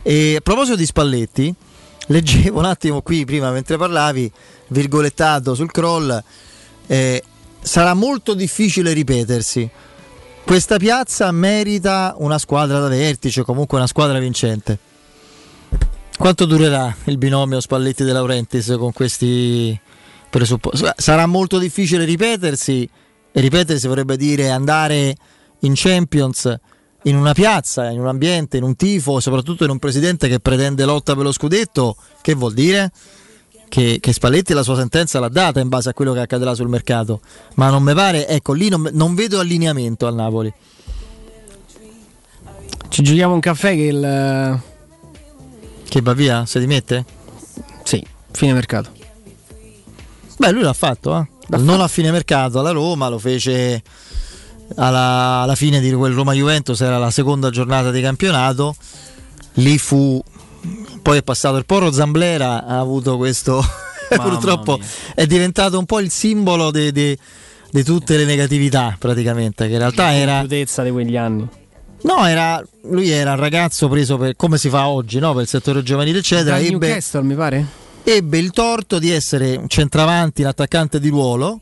E 0.01 0.37
a 0.37 0.41
proposito 0.41 0.75
di 0.75 0.87
Spalletti, 0.87 1.53
leggevo 2.07 2.57
un 2.57 2.65
attimo 2.65 3.03
qui 3.03 3.25
prima 3.25 3.51
mentre 3.51 3.77
parlavi, 3.77 4.31
virgolettato 4.69 5.53
sul 5.53 5.71
crawl, 5.71 6.23
eh, 6.87 7.23
sarà 7.61 7.93
molto 7.93 8.33
difficile 8.33 8.91
ripetersi. 8.91 9.69
questa 10.43 10.77
piazza 10.77 11.29
merita 11.31 12.15
una 12.17 12.39
squadra 12.39 12.79
da 12.79 12.87
vertice, 12.87 13.43
comunque 13.43 13.77
una 13.77 13.85
squadra 13.85 14.17
vincente. 14.17 14.79
Quanto 16.17 16.45
durerà 16.45 16.91
il 17.03 17.19
binomio 17.19 17.59
Spalletti 17.59 18.03
De 18.03 18.13
Laurentiis 18.13 18.73
con 18.79 18.93
questi 18.93 19.79
presupposti? 20.27 20.87
Sarà 20.95 21.27
molto 21.27 21.59
difficile 21.59 22.03
ripetersi 22.03 22.89
e 23.37 23.39
ripetersi 23.39 23.87
vorrebbe 23.87 24.17
dire 24.17 24.49
andare 24.49 25.15
in 25.59 25.73
Champions 25.75 26.51
in 27.03 27.15
una 27.15 27.33
piazza, 27.33 27.87
in 27.91 27.99
un 27.99 28.07
ambiente, 28.07 28.57
in 28.57 28.63
un 28.63 28.75
tifo, 28.75 29.19
soprattutto 29.19 29.63
in 29.63 29.69
un 29.69 29.77
presidente 29.77 30.27
che 30.27 30.39
pretende 30.39 30.85
lotta 30.85 31.13
per 31.13 31.23
lo 31.23 31.31
scudetto, 31.31 31.97
che 32.23 32.33
vuol 32.33 32.53
dire? 32.53 32.91
Che, 33.69 33.99
che 33.99 34.11
Spalletti 34.11 34.53
la 34.53 34.63
sua 34.63 34.75
sentenza 34.75 35.19
l'ha 35.19 35.29
data 35.29 35.59
in 35.59 35.69
base 35.69 35.89
a 35.89 35.93
quello 35.93 36.13
che 36.13 36.21
accadrà 36.21 36.55
sul 36.55 36.67
mercato, 36.67 37.21
ma 37.55 37.69
non 37.69 37.83
mi 37.83 37.93
pare, 37.93 38.27
ecco 38.27 38.53
lì 38.53 38.69
non, 38.69 38.89
non 38.93 39.13
vedo 39.13 39.39
allineamento 39.39 40.07
al 40.07 40.15
Napoli. 40.15 40.51
Ci 42.89 43.03
giochiamo 43.03 43.35
un 43.35 43.39
caffè 43.39 43.75
che 43.75 43.83
il. 43.83 44.61
Che 45.87 46.01
va 46.01 46.13
via? 46.13 46.43
Se 46.47 46.59
dimette? 46.59 47.05
Sì, 47.83 48.03
fine 48.31 48.53
mercato. 48.53 48.89
Beh, 50.37 50.51
lui 50.51 50.63
l'ha 50.63 50.73
fatto, 50.73 51.19
eh? 51.19 51.36
Non 51.49 51.81
a 51.81 51.87
fine 51.87 52.11
mercato 52.11 52.59
alla 52.59 52.71
Roma, 52.71 53.07
lo 53.07 53.19
fece 53.19 53.81
alla, 54.75 55.41
alla 55.41 55.55
fine 55.55 55.79
di 55.79 55.91
quel 55.93 56.13
Roma 56.13 56.33
Juventus, 56.33 56.81
era 56.81 56.97
la 56.97 57.11
seconda 57.11 57.49
giornata 57.49 57.91
di 57.91 58.01
campionato. 58.01 58.75
Lì 59.53 59.77
fu. 59.77 60.21
Poi 61.01 61.17
è 61.17 61.23
passato 61.23 61.55
il 61.57 61.65
Porro 61.65 61.91
Zamblera, 61.91 62.65
ha 62.65 62.79
avuto 62.79 63.17
questo. 63.17 63.63
Purtroppo 64.09 64.79
è 65.15 65.25
diventato 65.25 65.77
un 65.77 65.85
po' 65.85 65.99
il 65.99 66.09
simbolo 66.09 66.71
di, 66.71 66.91
di- 66.91 67.17
di 67.69 67.83
tutte 67.83 68.17
le 68.17 68.25
negatività, 68.25 68.95
praticamente. 68.97 69.67
Che 69.67 69.73
in 69.73 69.79
realtà 69.79 70.13
era. 70.13 70.45
La 70.47 70.83
di 70.83 70.91
quegli 70.91 71.15
anni. 71.15 71.47
No, 72.03 72.25
era, 72.25 72.63
lui 72.83 73.09
era 73.09 73.31
un 73.31 73.39
ragazzo 73.39 73.87
preso 73.89 74.17
per, 74.17 74.35
come 74.35 74.57
si 74.57 74.69
fa 74.69 74.87
oggi, 74.87 75.19
no? 75.19 75.33
per 75.33 75.43
il 75.43 75.47
settore 75.47 75.81
giovanile, 75.81 76.19
eccetera. 76.19 76.57
Da 76.57 76.61
Ebbe, 76.61 76.87
Newcastle, 76.87 77.21
mi 77.23 77.35
pare? 77.35 77.65
Ebbe 78.09 78.37
il 78.37 78.51
torto 78.51 78.99
di 78.99 79.11
essere 79.11 79.57
un 79.57 79.67
centravanti, 79.67 80.41
un 80.41 80.47
attaccante 80.47 80.97
di 80.97 81.09
ruolo 81.09 81.59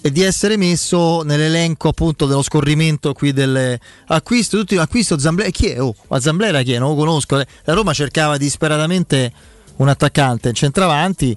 e 0.00 0.12
di 0.12 0.22
essere 0.22 0.56
messo 0.56 1.22
nell'elenco 1.22 1.88
appunto 1.88 2.26
dello 2.26 2.42
scorrimento 2.42 3.12
qui 3.12 3.32
delle 3.32 3.78
acquisto, 4.06 4.56
tutti 4.58 4.76
acquisto 4.76 5.18
Zamblera. 5.18 5.50
Chi 5.50 5.66
è? 5.66 5.82
Oh, 5.82 5.92
ma 6.06 6.20
Zamblera 6.20 6.62
chi 6.62 6.74
è? 6.74 6.78
Non 6.78 6.90
lo 6.90 6.94
conosco. 6.94 7.36
La 7.36 7.74
Roma 7.74 7.92
cercava 7.92 8.36
disperatamente 8.36 9.32
un 9.76 9.88
attaccante, 9.88 10.48
un 10.48 10.54
centravanti. 10.54 11.36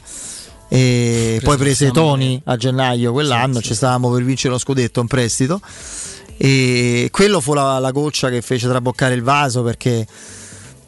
E 0.69 1.39
poi 1.43 1.57
prese 1.57 1.89
Toni 1.89 2.39
a 2.45 2.55
gennaio 2.55 3.11
quell'anno, 3.11 3.59
ci 3.59 3.73
stavamo 3.73 4.11
per 4.11 4.23
vincere 4.23 4.53
lo 4.53 4.59
scudetto 4.59 4.99
in 5.01 5.07
prestito. 5.07 5.59
E 6.37 7.09
quello 7.11 7.41
fu 7.41 7.53
la, 7.53 7.79
la 7.79 7.91
goccia 7.91 8.29
che 8.29 8.43
fece 8.43 8.67
traboccare 8.67 9.15
il 9.15 9.23
vaso 9.23 9.63
perché 9.63 10.05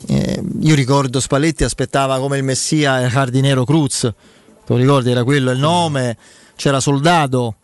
eh, 0.08 0.44
io 0.62 0.76
ricordo 0.76 1.20
Spalletti 1.20 1.64
aspettava 1.64 2.20
come 2.20 2.38
il 2.38 2.44
messia 2.44 3.00
il 3.02 3.12
Cardinero 3.12 3.66
Cruz, 3.66 4.00
te 4.02 4.14
lo 4.66 4.76
ricordi? 4.78 5.12
Era 5.12 5.24
quello 5.24 5.52
il 5.52 5.60
nome, 5.60 6.18
c'era 6.56 6.80
Soldato 6.80 7.56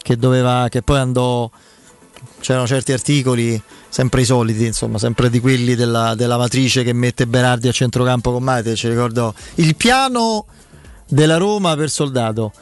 che 0.00 0.16
doveva, 0.16 0.66
che 0.70 0.82
poi 0.82 0.98
andò, 0.98 1.50
c'erano 2.40 2.66
certi 2.66 2.92
articoli, 2.92 3.60
sempre 3.88 4.22
i 4.22 4.24
soliti, 4.24 4.64
insomma, 4.64 4.98
sempre 4.98 5.30
di 5.30 5.40
quelli 5.40 5.74
della, 5.74 6.14
della 6.14 6.36
matrice 6.36 6.82
che 6.82 6.92
mette 6.92 7.26
Berardi 7.26 7.68
a 7.68 7.72
centrocampo 7.72 8.32
con 8.32 8.42
Mate, 8.42 8.74
ci 8.74 8.88
ricordo 8.88 9.34
il 9.56 9.76
piano 9.76 10.46
della 11.08 11.36
Roma 11.36 11.74
per 11.76 11.90
Soldato, 11.90 12.52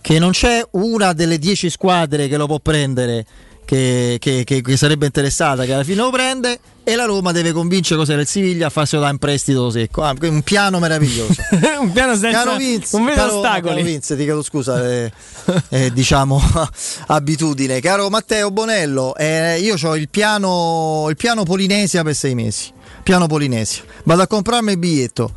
che 0.00 0.18
non 0.18 0.30
c'è 0.32 0.66
una 0.72 1.12
delle 1.12 1.38
dieci 1.38 1.70
squadre 1.70 2.28
che 2.28 2.36
lo 2.36 2.46
può 2.46 2.58
prendere. 2.60 3.26
Che- 3.64 4.18
che- 4.20 4.44
che 4.44 4.76
sarebbe 4.76 5.06
interessata, 5.06 5.64
che 5.64 5.72
alla 5.72 5.84
fine 5.84 6.02
lo 6.02 6.10
prende 6.10 6.60
e 6.86 6.94
la 6.96 7.06
Roma 7.06 7.32
deve 7.32 7.52
convincere 7.52 7.98
cos'era 7.98 8.20
il 8.20 8.26
Siviglia 8.26 8.66
a 8.66 8.70
farselo 8.70 9.02
da 9.02 9.08
in 9.08 9.18
prestito 9.18 9.70
secco. 9.70 10.02
Ah, 10.02 10.14
un 10.20 10.42
piano 10.42 10.78
meraviglioso. 10.78 11.34
un 11.80 11.90
piano 11.92 12.14
senza 12.14 12.42
Caro 12.44 12.56
Vince, 12.56 12.98
vedo 12.98 13.14
caro- 13.14 13.36
ostacoli. 13.38 13.74
caro 13.74 13.82
Vince, 13.82 14.16
ti 14.16 14.22
chiedo 14.24 14.42
scusa, 14.42 14.84
eh, 14.88 15.12
eh, 15.70 15.92
diciamo 15.92 16.40
abitudine. 17.08 17.80
Caro 17.80 18.10
Matteo 18.10 18.50
Bonello, 18.50 19.16
eh, 19.16 19.58
io 19.60 19.76
ho 19.82 19.96
il 19.96 20.08
piano, 20.10 21.06
il 21.08 21.16
piano 21.16 21.42
Polinesia 21.44 22.02
per 22.02 22.14
sei 22.14 22.34
mesi. 22.34 22.70
Piano 23.02 23.26
Polinesia. 23.26 23.82
Vado 24.04 24.22
a 24.22 24.26
comprarmi 24.26 24.72
il 24.72 24.78
biglietto 24.78 25.32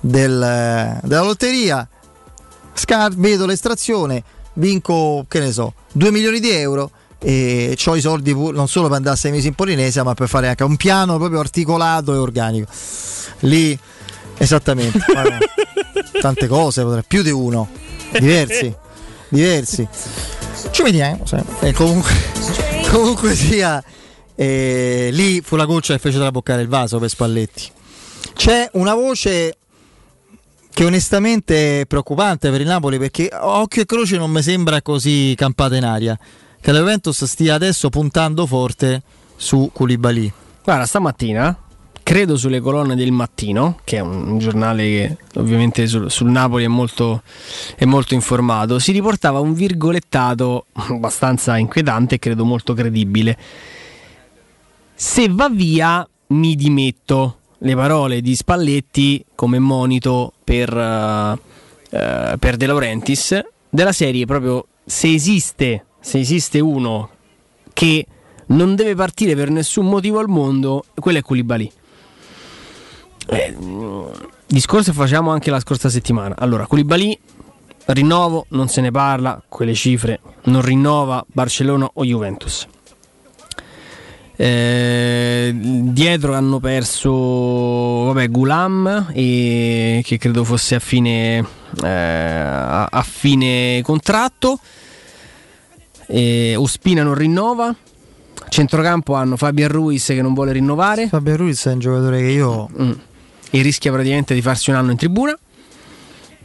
del- 0.00 0.98
della 1.02 1.22
lotteria, 1.22 1.88
scar- 2.74 3.14
vedo 3.16 3.46
l'estrazione, 3.46 4.22
vinco, 4.54 5.24
che 5.28 5.38
ne 5.40 5.52
so, 5.52 5.72
2 5.92 6.10
milioni 6.10 6.38
di 6.40 6.50
euro 6.50 6.90
e 7.22 7.76
ho 7.84 7.96
i 7.96 8.00
soldi 8.00 8.32
pur- 8.32 8.54
non 8.54 8.66
solo 8.68 8.88
per 8.88 8.96
andare 8.96 9.14
a 9.14 9.18
sei 9.18 9.30
mesi 9.30 9.46
in 9.46 9.54
Polinesia, 9.54 10.02
ma 10.02 10.14
per 10.14 10.28
fare 10.28 10.48
anche 10.48 10.64
un 10.64 10.76
piano 10.76 11.16
proprio 11.18 11.38
articolato 11.38 12.12
e 12.12 12.16
organico. 12.16 12.70
Lì, 13.40 13.78
esattamente, 14.38 14.98
tante 16.20 16.46
cose, 16.48 16.82
potrei- 16.82 17.04
più 17.06 17.22
di 17.22 17.30
uno, 17.30 17.68
diversi, 18.18 18.74
diversi. 19.28 19.86
Ci 20.70 20.82
vediamo. 20.82 21.24
sì. 21.24 21.36
E 21.60 21.72
comunque, 21.72 22.12
comunque 22.90 23.34
sia, 23.34 23.82
eh, 24.34 25.08
lì 25.12 25.40
fu 25.40 25.56
la 25.56 25.64
goccia 25.64 25.94
che 25.94 26.00
fece 26.00 26.18
traboccare 26.18 26.62
il 26.62 26.68
vaso 26.68 26.98
per 26.98 27.08
Spalletti. 27.08 27.70
C'è 28.34 28.68
una 28.72 28.94
voce 28.94 29.56
che 30.72 30.84
onestamente 30.84 31.82
è 31.82 31.86
preoccupante 31.86 32.50
per 32.50 32.62
il 32.62 32.66
Napoli 32.66 32.98
perché 32.98 33.30
occhio 33.32 33.82
e 33.82 33.86
croce 33.86 34.16
non 34.16 34.30
mi 34.30 34.42
sembra 34.42 34.80
così 34.82 35.34
campata 35.36 35.76
in 35.76 35.84
aria. 35.84 36.18
Che 36.62 36.70
la 36.70 36.78
Juventus 36.78 37.24
stia 37.24 37.54
adesso 37.54 37.88
puntando 37.90 38.46
forte 38.46 39.02
su 39.34 39.70
Koulibaly. 39.72 40.32
Guarda, 40.62 40.86
stamattina 40.86 41.58
credo 42.04 42.36
sulle 42.36 42.60
colonne 42.60 42.94
del 42.94 43.10
mattino, 43.10 43.80
che 43.82 43.96
è 43.96 44.00
un, 44.00 44.38
giornale 44.38 44.82
che 44.84 45.16
ovviamente 45.40 45.88
sul, 45.88 46.08
sul 46.08 46.30
Napoli 46.30 46.62
è 46.62 46.68
molto, 46.68 47.22
è 47.74 47.84
molto 47.84 48.14
informato, 48.14 48.78
si 48.78 48.92
riportava 48.92 49.40
un 49.40 49.54
virgolettato 49.54 50.66
abbastanza 50.88 51.56
inquietante 51.56 52.14
e 52.14 52.18
credo 52.20 52.44
molto 52.44 52.74
credibile. 52.74 53.36
Se 54.94 55.28
va 55.28 55.48
via 55.48 56.08
mi 56.28 56.54
dimetto. 56.54 57.38
Le 57.58 57.74
parole 57.74 58.20
di 58.20 58.36
Spalletti 58.36 59.24
come 59.34 59.58
monito 59.58 60.32
per, 60.44 60.72
eh, 60.76 61.38
eh, 61.90 62.36
per 62.38 62.56
De 62.56 62.66
Laurentiis 62.66 63.40
della 63.68 63.92
serie 63.92 64.26
proprio 64.26 64.66
se 64.84 65.12
esiste, 65.12 65.86
se 66.02 66.18
esiste 66.18 66.60
uno 66.60 67.08
che 67.72 68.06
non 68.48 68.74
deve 68.74 68.94
partire 68.94 69.34
per 69.34 69.48
nessun 69.48 69.86
motivo 69.86 70.18
al 70.18 70.28
mondo, 70.28 70.84
quello 70.94 71.18
è 71.18 71.22
Koulibaly. 71.22 71.72
Eh, 73.28 73.56
discorso 74.46 74.92
facciamo 74.92 75.30
anche 75.30 75.50
la 75.50 75.60
scorsa 75.60 75.88
settimana. 75.88 76.34
Allora, 76.36 76.66
Koulibaly 76.66 77.18
rinnovo, 77.86 78.46
non 78.50 78.68
se 78.68 78.80
ne 78.80 78.90
parla, 78.90 79.42
quelle 79.48 79.74
cifre 79.74 80.20
non 80.44 80.60
rinnova 80.60 81.24
Barcellona 81.26 81.88
o 81.94 82.04
Juventus. 82.04 82.66
Eh, 84.34 85.52
dietro 85.54 86.34
hanno 86.34 86.58
perso 86.58 87.10
vabbè, 87.12 88.28
Gulam 88.28 89.10
e, 89.12 90.00
che 90.04 90.18
credo 90.18 90.42
fosse 90.42 90.74
a 90.74 90.78
fine, 90.80 91.46
eh, 91.82 91.88
a, 91.88 92.86
a 92.86 93.02
fine 93.02 93.80
contratto. 93.82 94.58
E 96.14 96.54
Ospina 96.56 97.02
non 97.02 97.14
rinnova. 97.14 97.74
Centrocampo 98.50 99.14
hanno 99.14 99.38
Fabian 99.38 99.70
Ruiz 99.70 100.04
che 100.08 100.20
non 100.20 100.34
vuole 100.34 100.52
rinnovare. 100.52 101.08
Fabian 101.08 101.38
Ruiz 101.38 101.64
è 101.64 101.72
un 101.72 101.78
giocatore 101.78 102.18
che 102.20 102.26
io. 102.28 102.68
E 103.50 103.62
rischia 103.62 103.90
praticamente 103.90 104.34
di 104.34 104.42
farsi 104.42 104.68
un 104.68 104.76
anno 104.76 104.90
in 104.90 104.98
tribuna. 104.98 105.34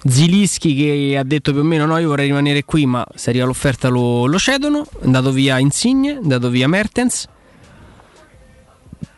Zilischi 0.05 0.73
che 0.73 1.17
ha 1.17 1.23
detto 1.23 1.51
più 1.51 1.59
o 1.61 1.63
meno 1.63 1.85
no, 1.85 1.97
io 1.97 2.07
vorrei 2.07 2.27
rimanere 2.27 2.63
qui, 2.63 2.85
ma 2.85 3.05
se 3.13 3.29
arriva 3.31 3.43
l'offerta 3.45 3.89
lo, 3.89 4.25
lo 4.25 4.39
cedono. 4.39 4.85
È 5.01 5.03
andato 5.03 5.31
via 5.31 5.59
Insigne, 5.59 6.13
è 6.13 6.17
andato 6.21 6.49
via 6.49 6.69
Mertens. 6.69 7.27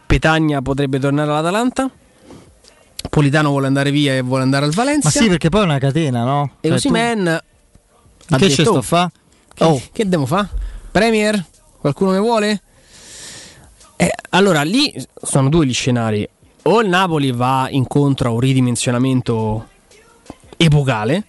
Petagna 0.08 0.64
potrebbe 0.64 0.98
tornare 0.98 1.30
all'Atalanta. 1.30 1.92
Politano 3.08 3.50
vuole 3.50 3.68
andare 3.68 3.92
via 3.92 4.16
e 4.16 4.22
vuole 4.22 4.42
andare 4.42 4.66
al 4.66 4.74
Valencia. 4.74 5.12
Ma 5.14 5.22
sì, 5.22 5.28
perché 5.28 5.50
poi 5.50 5.62
è 5.62 5.66
una 5.66 5.78
catena, 5.78 6.24
no? 6.24 6.54
E 6.60 6.70
Cioè, 6.70 6.78
Osimen 6.78 7.40
tu- 8.26 8.36
Che 8.36 8.48
c'è 8.48 8.64
sto 8.64 8.82
fa? 8.82 9.12
Che, 9.60 9.66
Oh. 9.66 9.82
che 9.92 10.08
devo 10.08 10.26
fare? 10.26 10.48
Premier? 10.90 11.44
Qualcuno 11.82 12.12
mi 12.12 12.20
vuole? 12.20 12.62
Eh, 13.98 14.10
allora 14.30 14.62
lì 14.62 14.94
sono 15.22 15.50
due 15.50 15.66
gli 15.66 15.74
scenari. 15.74 16.26
O 16.64 16.82
il 16.82 16.88
Napoli 16.88 17.32
va 17.34 17.68
incontro 17.70 18.30
a 18.30 18.32
un 18.32 18.40
ridimensionamento 18.40 19.68
epocale, 20.56 21.26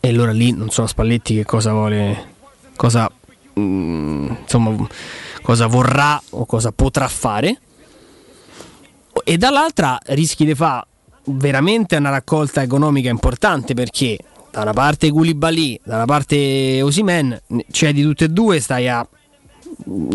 e 0.00 0.08
allora 0.10 0.30
lì 0.30 0.52
non 0.52 0.70
so 0.70 0.86
Spalletti 0.86 1.34
che 1.34 1.44
cosa 1.44 1.72
vuole, 1.72 2.34
cosa, 2.76 3.10
mm, 3.58 4.30
insomma, 4.42 4.86
cosa 5.42 5.66
vorrà 5.66 6.22
o 6.30 6.46
cosa 6.46 6.70
potrà 6.70 7.08
fare. 7.08 7.58
E 9.24 9.36
dall'altra 9.36 9.98
rischi 10.06 10.44
di 10.44 10.54
fare 10.54 10.86
veramente 11.24 11.96
una 11.96 12.10
raccolta 12.10 12.62
economica 12.62 13.08
importante 13.10 13.74
perché 13.74 14.16
da 14.50 14.62
una 14.62 14.72
parte 14.72 15.10
Koulibaly, 15.10 15.80
da 15.84 15.96
una 15.96 16.04
parte 16.06 16.80
Osimen, 16.82 17.40
c'è 17.70 17.92
di 17.92 18.02
tutte 18.02 18.24
e 18.24 18.28
due, 18.28 18.60
stai 18.60 18.88
a 18.88 19.06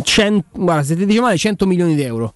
cent- 0.04 0.46
guarda, 0.52 0.84
se 0.84 0.96
ti 0.96 1.06
dice 1.06 1.22
male 1.22 1.38
100 1.38 1.66
milioni 1.66 1.96
di 1.96 2.02
euro. 2.04 2.34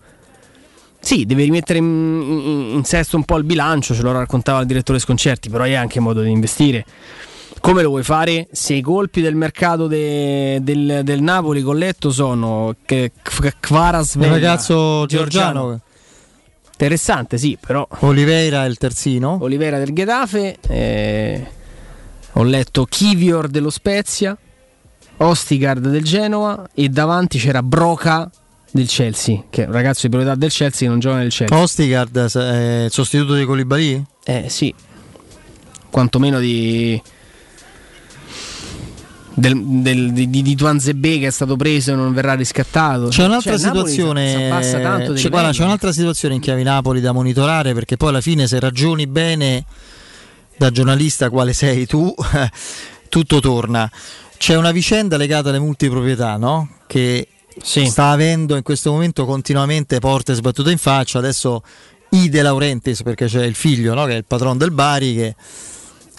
Sì, 1.02 1.26
devi 1.26 1.44
rimettere 1.44 1.80
in, 1.80 1.86
in- 1.86 2.70
in 2.76 2.84
sesto 2.84 3.16
un 3.16 3.24
po' 3.24 3.38
il 3.38 3.44
bilancio, 3.46 3.94
ce 3.94 4.02
lo 4.02 4.12
raccontava 4.12 4.60
il 4.62 4.68
direttore 4.68 5.00
Sconcerti, 5.00 5.50
però 5.50 5.64
è 5.64 5.74
anche 5.74 6.00
modo 6.00 6.22
di 6.22 6.30
investire. 6.30 6.86
Come 7.62 7.82
lo 7.82 7.90
vuoi 7.90 8.04
fare? 8.04 8.48
Se 8.52 8.74
i 8.74 8.82
colpi 8.82 9.22
del 9.22 9.36
mercato 9.36 9.88
de- 9.88 10.60
del, 10.62 11.02
del 11.04 11.22
Napoli 11.22 11.62
con 11.62 11.78
letto 11.78 12.10
sono 12.12 12.76
Kvaras 13.60 14.16
Il 14.16 14.24
ragazzo 14.26 15.06
georgiano. 15.06 15.80
Interessante, 16.72 17.38
sì, 17.38 17.58
però. 17.60 17.86
Oliveira 18.00 18.64
è 18.64 18.68
il 18.70 18.78
terzino. 18.78 19.38
Oliveira 19.42 19.78
del 19.78 19.92
Getafe. 19.94 20.58
eh, 20.68 21.48
ho 22.34 22.44
letto 22.44 22.86
Kivior 22.86 23.48
dello 23.48 23.70
Spezia. 23.70 24.38
Ostigard 25.18 25.90
del 25.90 26.04
Genova. 26.04 26.68
E 26.74 26.90
davanti 26.90 27.40
c'era 27.40 27.62
Broca 27.62 28.30
del 28.72 28.88
Chelsea, 28.88 29.44
che 29.50 29.64
è 29.64 29.66
un 29.66 29.74
ragazzo 29.74 30.02
di 30.04 30.10
proprietà 30.10 30.36
del 30.38 30.52
Chelsea 30.52 30.80
che 30.82 30.88
non 30.88 31.00
gioca 31.00 31.18
nel 31.18 31.32
Chelsea. 31.32 31.58
Ostigard 31.58 32.18
è 32.38 32.84
il 32.86 32.92
sostituto 32.92 33.34
di 33.34 33.46
Colibali? 33.46 34.04
Eh 34.24 34.46
sì, 34.50 34.74
quantomeno 35.90 36.40
di. 36.40 37.02
Del, 39.32 39.58
del- 39.64 40.12
di, 40.12 40.30
di, 40.30 40.56
Tuanzebe 40.56 41.18
che 41.18 41.28
è 41.28 41.32
stato 41.32 41.56
preso 41.56 41.94
e 41.94 41.96
non 41.96 42.14
verrà 42.14 42.34
riscattato. 42.34 43.08
C'è 43.08 43.24
un'altra 43.24 43.58
Cioè, 43.58 43.68
situazione. 43.68 44.50
di 44.60 45.14
c'è, 45.14 45.30
guarda, 45.30 45.52
c'è 45.52 45.64
un'altra 45.64 45.94
situazione 45.94 46.36
in 46.36 46.42
chiave 46.42 46.62
Napoli 46.62 47.00
da 47.00 47.14
monitorare 47.14 47.74
perché 47.74 47.96
poi 47.96 48.10
alla 48.10 48.20
fine, 48.20 48.48
se 48.48 48.60
ragioni 48.60 49.08
bene 49.08 49.64
da 50.60 50.72
giornalista 50.72 51.30
quale 51.30 51.54
sei 51.54 51.86
tu, 51.86 52.14
tutto 53.08 53.40
torna. 53.40 53.90
C'è 54.38 54.56
una 54.56 54.72
vicenda 54.72 55.16
legata 55.16 55.50
alle 55.50 55.60
multiproprietà, 55.60 56.36
no? 56.36 56.70
Che 56.86 57.28
sta 57.62 58.10
avendo 58.10 58.58
in 58.58 58.62
questo 58.62 58.92
momento 58.92 59.26
continuamente 59.26 60.00
porte 60.00 60.34
sbattute 60.34 60.72
in 60.72 60.78
faccia. 60.78 61.20
Adesso 61.20 61.64
I 62.10 62.28
De 62.28 62.42
Laurentiis, 62.42 63.04
perché 63.04 63.28
c'è 63.28 63.46
il 63.46 63.56
figlio, 63.56 63.94
no? 63.94 64.04
Che 64.06 64.12
è 64.12 64.18
il 64.18 64.26
patron 64.26 64.58
del 64.58 64.72
Bari, 64.72 65.16
che 65.16 65.36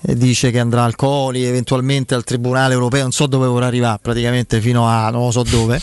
eh, 0.06 0.16
dice 0.16 0.50
che 0.50 0.58
andrà 0.58 0.84
al 0.84 0.96
Coli, 0.96 1.44
eventualmente 1.44 2.14
al 2.14 2.24
Tribunale 2.24 2.72
Europeo, 2.72 3.02
non 3.02 3.12
so 3.12 3.26
dove 3.26 3.46
vorrà 3.46 3.66
arrivare, 3.66 3.98
praticamente 4.00 4.60
fino 4.62 4.86
a 4.86 5.10
non 5.10 5.24
lo 5.24 5.30
so 5.30 5.42
dove. 5.42 5.78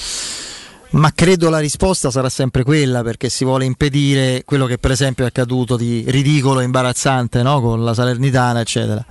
Ma 0.89 1.11
credo 1.14 1.49
la 1.49 1.59
risposta 1.59 2.09
sarà 2.09 2.30
sempre 2.30 2.64
quella 2.64 3.03
perché 3.03 3.27
si 3.30 3.43
vuole 3.43 3.65
impedire 3.65 4.43
quello 4.45 4.65
che 4.65 4.77
per 4.77 4.91
esempio 4.91 5.26
è 5.26 5.27
accaduto 5.27 5.76
di 5.76 6.05
ridicolo 6.07 6.61
e 6.61 6.64
imbarazzante 6.64 7.43
no? 7.43 7.59
con 7.61 7.84
la 7.84 7.93
Salernitana, 7.93 8.61
eccetera. 8.61 9.05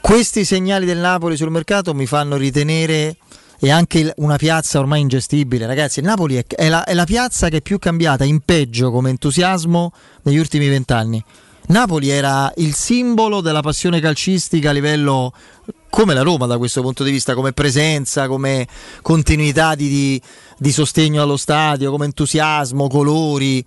Questi 0.00 0.44
segnali 0.44 0.84
del 0.84 0.98
Napoli 0.98 1.36
sul 1.36 1.50
mercato 1.50 1.94
mi 1.94 2.04
fanno 2.04 2.36
ritenere 2.36 3.16
e 3.58 3.70
anche 3.70 4.12
una 4.16 4.36
piazza 4.36 4.78
ormai 4.78 5.00
ingestibile. 5.00 5.66
Ragazzi, 5.66 6.00
il 6.00 6.04
Napoli 6.04 6.36
è, 6.36 6.44
è 6.46 6.68
la, 6.68 6.84
è 6.84 6.92
la 6.92 7.06
piazza 7.06 7.48
che 7.48 7.56
è 7.56 7.62
più 7.62 7.78
cambiata 7.78 8.24
in 8.24 8.40
peggio 8.40 8.90
come 8.90 9.08
entusiasmo 9.08 9.92
negli 10.22 10.36
ultimi 10.36 10.68
vent'anni. 10.68 11.24
Napoli 11.66 12.10
era 12.10 12.52
il 12.56 12.74
simbolo 12.74 13.40
della 13.40 13.62
passione 13.62 14.00
calcistica 14.00 14.70
a 14.70 14.72
livello 14.72 15.32
come 15.88 16.12
la 16.12 16.22
Roma 16.22 16.46
da 16.46 16.58
questo 16.58 16.82
punto 16.82 17.04
di 17.04 17.10
vista, 17.10 17.34
come 17.34 17.52
presenza, 17.52 18.26
come 18.26 18.66
continuità 19.00 19.74
di, 19.74 19.88
di- 19.88 20.22
di 20.58 20.72
sostegno 20.72 21.22
allo 21.22 21.36
stadio, 21.36 21.90
come 21.90 22.04
entusiasmo, 22.06 22.88
colori. 22.88 23.64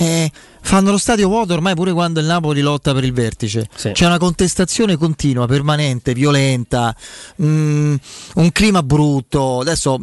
Eh, 0.00 0.30
fanno 0.60 0.92
lo 0.92 0.98
stadio 0.98 1.26
vuoto 1.26 1.54
ormai 1.54 1.74
pure 1.74 1.92
quando 1.92 2.20
il 2.20 2.26
Napoli 2.26 2.60
lotta 2.60 2.94
per 2.94 3.02
il 3.04 3.12
vertice. 3.12 3.68
C'è 3.92 4.06
una 4.06 4.18
contestazione 4.18 4.96
continua, 4.96 5.46
permanente, 5.46 6.14
violenta, 6.14 6.94
mm, 7.42 7.94
un 8.36 8.52
clima 8.52 8.82
brutto. 8.82 9.60
Adesso. 9.60 10.00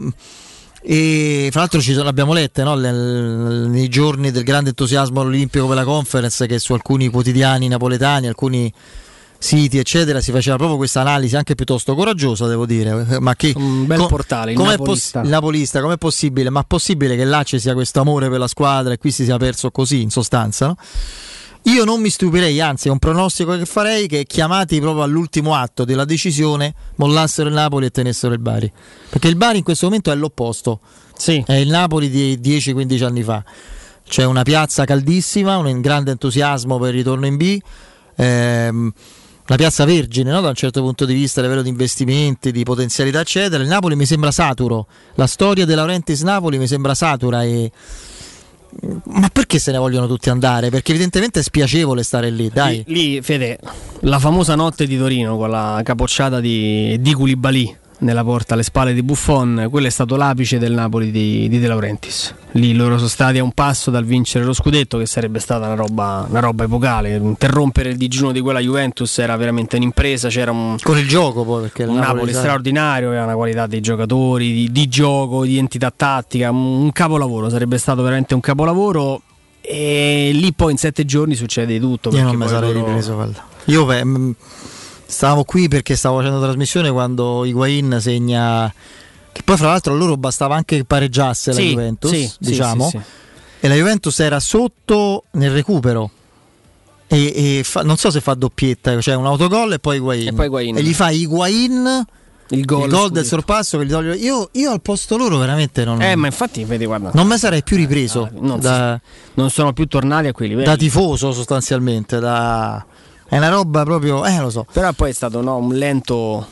E 0.88 1.48
fra 1.52 1.62
l'altro 1.62 1.82
ci 1.82 1.94
sono, 1.94 2.08
abbiamo 2.08 2.32
lette 2.32 2.64
no? 2.64 2.76
Nei 2.76 3.88
giorni 3.88 4.30
del 4.30 4.44
grande 4.44 4.70
entusiasmo 4.70 5.22
all'Olimpico 5.22 5.66
per 5.66 5.78
la 5.78 5.84
conference 5.84 6.46
che 6.46 6.60
su 6.60 6.74
alcuni 6.74 7.08
quotidiani 7.08 7.68
napoletani, 7.68 8.28
alcuni 8.28 8.72
siti 9.38 9.80
eccetera 9.80 10.22
si 10.22 10.32
faceva 10.32 10.56
proprio 10.56 10.78
questa 10.78 11.02
analisi 11.02 11.36
anche 11.36 11.56
piuttosto 11.56 11.94
coraggiosa 11.94 12.48
devo 12.48 12.66
dire 12.66 13.20
ma 13.20 13.36
che 13.36 13.54
Un 13.56 13.86
bel 13.86 14.06
portale, 14.08 14.54
il 14.54 14.60
Napolista. 14.60 15.22
il 15.22 15.28
Napolista 15.30 15.82
com'è 15.82 15.98
possibile 15.98 16.50
ma 16.50 16.64
possibile 16.64 17.16
che 17.16 17.26
là 17.26 17.44
ci 17.44 17.60
sia 17.60 17.74
questo 17.74 18.00
amore 18.00 18.30
per 18.30 18.40
la 18.40 18.48
squadra 18.48 18.94
e 18.94 18.98
qui 18.98 19.12
si 19.12 19.24
sia 19.24 19.38
perso 19.38 19.72
così 19.72 20.02
in 20.02 20.10
sostanza 20.10 20.68
no? 20.68 20.78
Io 21.66 21.84
non 21.84 22.02
mi 22.02 22.10
stupirei 22.10 22.60
anzi 22.62 22.88
è 22.88 22.92
un 22.92 23.00
pronostico 23.00 23.58
che 23.58 23.66
farei 23.66 24.08
che 24.08 24.26
chiamati 24.26 24.80
proprio 24.80 25.04
all'ultimo 25.04 25.56
atto 25.56 25.86
della 25.86 26.06
decisione 26.06 26.74
mollassero 26.96 27.48
il 27.48 27.56
Napoli 27.56 27.88
e 27.88 27.92
tenessero 27.92 28.34
il 28.34 28.40
Bari. 28.40 28.72
Perché 29.10 29.28
il 29.28 29.36
Bari 29.36 29.60
in 29.60 29.64
questo 29.64 29.86
momento 29.86 30.12
è 30.12 30.16
l'opposto. 30.16 30.80
È 31.46 31.54
il 31.54 31.70
Napoli 31.70 32.10
di 32.10 32.40
10-15 32.42 33.04
anni 33.04 33.24
fa. 33.24 33.44
C'è 34.08 34.24
una 34.24 34.44
piazza 34.44 34.86
caldissima 34.86 35.58
un 35.58 35.82
grande 35.82 36.12
entusiasmo 36.12 36.78
per 36.78 36.90
il 36.90 36.96
ritorno 36.96 37.26
in 37.26 37.38
B 37.38 37.60
ehm, 38.16 38.94
una 39.48 39.58
piazza 39.58 39.86
vergine 39.86 40.32
no? 40.32 40.42
da 40.42 40.50
un 40.50 40.56
certo 40.56 40.82
punto 40.82 41.06
di 41.06 41.14
vista 41.14 41.40
a 41.40 41.44
livello 41.44 41.62
di 41.62 41.70
investimenti, 41.70 42.52
di 42.52 42.64
potenzialità 42.64 43.20
eccetera. 43.20 43.62
Il 43.62 43.70
Napoli 43.70 43.96
mi 43.96 44.06
sembra 44.06 44.32
saturo. 44.32 44.88
La 45.16 45.28
storia 45.28 45.66
De 45.66 45.76
Laurentiis 45.76 46.22
Napoli 46.22 46.58
mi 46.58 46.66
sembra 46.66 46.96
satura 46.96 47.44
e 47.44 47.72
ma 49.06 49.30
perché 49.30 49.60
se 49.60 49.72
ne 49.72 49.78
vogliono 49.78 50.08
tutti 50.08 50.30
andare? 50.30 50.70
Perché 50.70 50.92
evidentemente 50.92 51.40
è 51.40 51.44
spiacevole 51.44 52.04
stare 52.04 52.30
lì, 52.30 52.50
dai. 52.50 52.84
Lì, 52.88 53.14
lì, 53.14 53.22
Fede, 53.22 53.60
la 54.02 54.20
famosa 54.20 54.56
notte 54.56 54.86
di 54.86 54.98
Torino 54.98 55.38
con 55.38 55.50
la 55.50 55.82
capocciata 55.84 56.40
di, 56.40 56.98
di 57.00 57.14
Koulibaly 57.14 57.78
nella 58.00 58.24
porta 58.24 58.54
alle 58.54 58.64
spalle 58.64 58.94
di 58.94 59.04
Buffon, 59.04 59.68
quello 59.70 59.88
è 59.88 59.90
stato 59.90 60.16
l'apice 60.16 60.58
del 60.60 60.74
Napoli 60.74 61.12
di, 61.12 61.48
di 61.48 61.60
De 61.60 61.68
Laurentiis. 61.68 62.34
Lì 62.52 62.74
loro 62.74 62.98
sono 62.98 63.10
stati 63.10 63.38
a 63.38 63.44
un 63.44 63.52
passo 63.52 63.92
dal 63.92 64.06
vincere 64.06 64.46
lo 64.46 64.54
scudetto, 64.54 64.98
che 64.98 65.06
sarebbe 65.06 65.40
stata 65.40 65.66
una 65.66 65.76
roba, 65.76 66.26
una 66.30 66.40
roba 66.40 66.64
epocale. 66.64 67.16
Interrompere 67.16 67.90
il 67.90 67.98
digiuno 67.98 68.32
di 68.32 68.40
quella 68.42 68.60
Juventus 68.60 69.18
era 69.18 69.36
veramente 69.36 69.76
un'impresa. 69.76 70.30
C'era 70.30 70.52
un, 70.52 70.78
Con 70.82 70.98
il 70.98 71.08
gioco 71.08 71.44
poi, 71.44 71.62
perché 71.62 71.84
un 71.84 71.96
Napoli, 71.96 72.14
Napoli, 72.14 72.34
straordinario, 72.34 73.08
aveva 73.10 73.24
una 73.24 73.36
qualità 73.36 73.68
dei 73.68 73.82
giocatori, 73.82 74.54
di, 74.54 74.72
di 74.72 74.88
gioco, 74.88 75.44
di 75.44 75.58
entità 75.58 75.92
tattica, 75.96 76.52
un, 76.52 76.92
capolavoro, 76.92 77.50
sarebbe 77.50 77.78
stato 77.78 78.02
veramente 78.02 78.34
un 78.34 78.42
capolavoro. 78.42 79.22
E 79.62 80.30
lì 80.34 80.54
poi 80.54 80.74
in 80.74 80.78
sette 80.78 81.06
giorni 81.06 81.36
succede 81.36 81.74
di 81.74 81.80
tutto. 81.80 82.10
Io 82.10 82.16
perché 82.16 82.32
non 82.32 82.46
mi 82.46 82.48
sarei 82.48 82.74
loro- 82.74 82.86
ripreso 82.86 83.14
guarda. 83.16 83.44
Io 83.66 83.86
beh, 83.86 84.04
mh, 85.06 85.10
stavamo 85.12 85.44
qui 85.44 85.68
perché 85.68 85.96
stavo 85.96 86.18
facendo 86.18 86.42
trasmissione 86.42 86.92
quando 86.92 87.46
Higuain 87.46 87.98
segna 88.00 88.74
che 89.32 89.42
poi 89.44 89.58
fra 89.58 89.68
l'altro 89.70 89.94
a 89.94 89.98
loro 89.98 90.16
bastava 90.18 90.56
anche 90.56 90.78
che 90.78 90.86
pareggiasse 90.86 91.52
la 91.52 91.58
Sì, 91.58 91.70
Juventus, 91.70 92.12
sì, 92.12 92.32
diciamo. 92.40 92.90
sì. 92.90 93.00
E 93.60 93.68
la 93.68 93.76
Juventus 93.76 94.20
era 94.20 94.40
sotto 94.40 95.24
nel 95.32 95.52
recupero. 95.52 96.10
E, 97.08 97.58
e 97.60 97.64
fa- 97.64 97.84
non 97.84 97.98
so 97.98 98.10
se 98.12 98.20
fa 98.22 98.34
doppietta, 98.34 99.00
cioè 99.02 99.16
un 99.16 99.26
autogol 99.26 99.74
e 99.74 99.80
poi 99.80 99.98
Higuain. 99.98 100.28
E 100.28 100.34
poi 100.34 100.46
Higuain. 100.46 100.78
E 100.78 100.82
gli 100.84 100.94
fa 100.94 101.10
Higuain 101.12 102.06
il 102.50 102.64
gol, 102.66 102.88
del 102.90 102.98
scudetto. 103.00 103.26
sorpasso 103.28 103.78
che 103.78 103.86
gli 103.86 103.90
toglie. 103.90 104.16
Io, 104.16 104.50
io 104.54 104.72
al 104.72 104.82
posto 104.82 105.18
loro 105.18 105.38
veramente 105.38 105.84
non, 105.84 106.02
Eh, 106.02 106.16
ma 106.16 106.28
infatti, 106.28 106.64
vedi, 106.64 106.86
guarda. 106.86 107.12
non 107.14 107.28
mi 107.28 107.38
sarei 107.38 107.64
più 107.64 107.76
ripreso 107.76 108.30
non, 108.40 108.60
da, 108.60 109.00
non 109.36 109.50
sono 109.50 109.74
più 109.74 109.86
tornati 109.88 110.28
a 110.28 110.32
quei 110.32 110.50
livelli. 110.50 110.68
da 110.68 110.76
tifoso 110.78 111.32
sostanzialmente. 111.34 112.20
Da... 112.20 112.86
È 113.28 113.38
una 113.38 113.50
roba 113.50 113.84
proprio, 113.84 114.26
eh 114.26 114.40
lo 114.40 114.50
so. 114.50 114.66
Però 114.72 114.92
poi 114.94 115.10
è 115.10 115.14
stato 115.14 115.42
no, 115.42 115.58
un 115.58 115.74
lento 115.76 116.46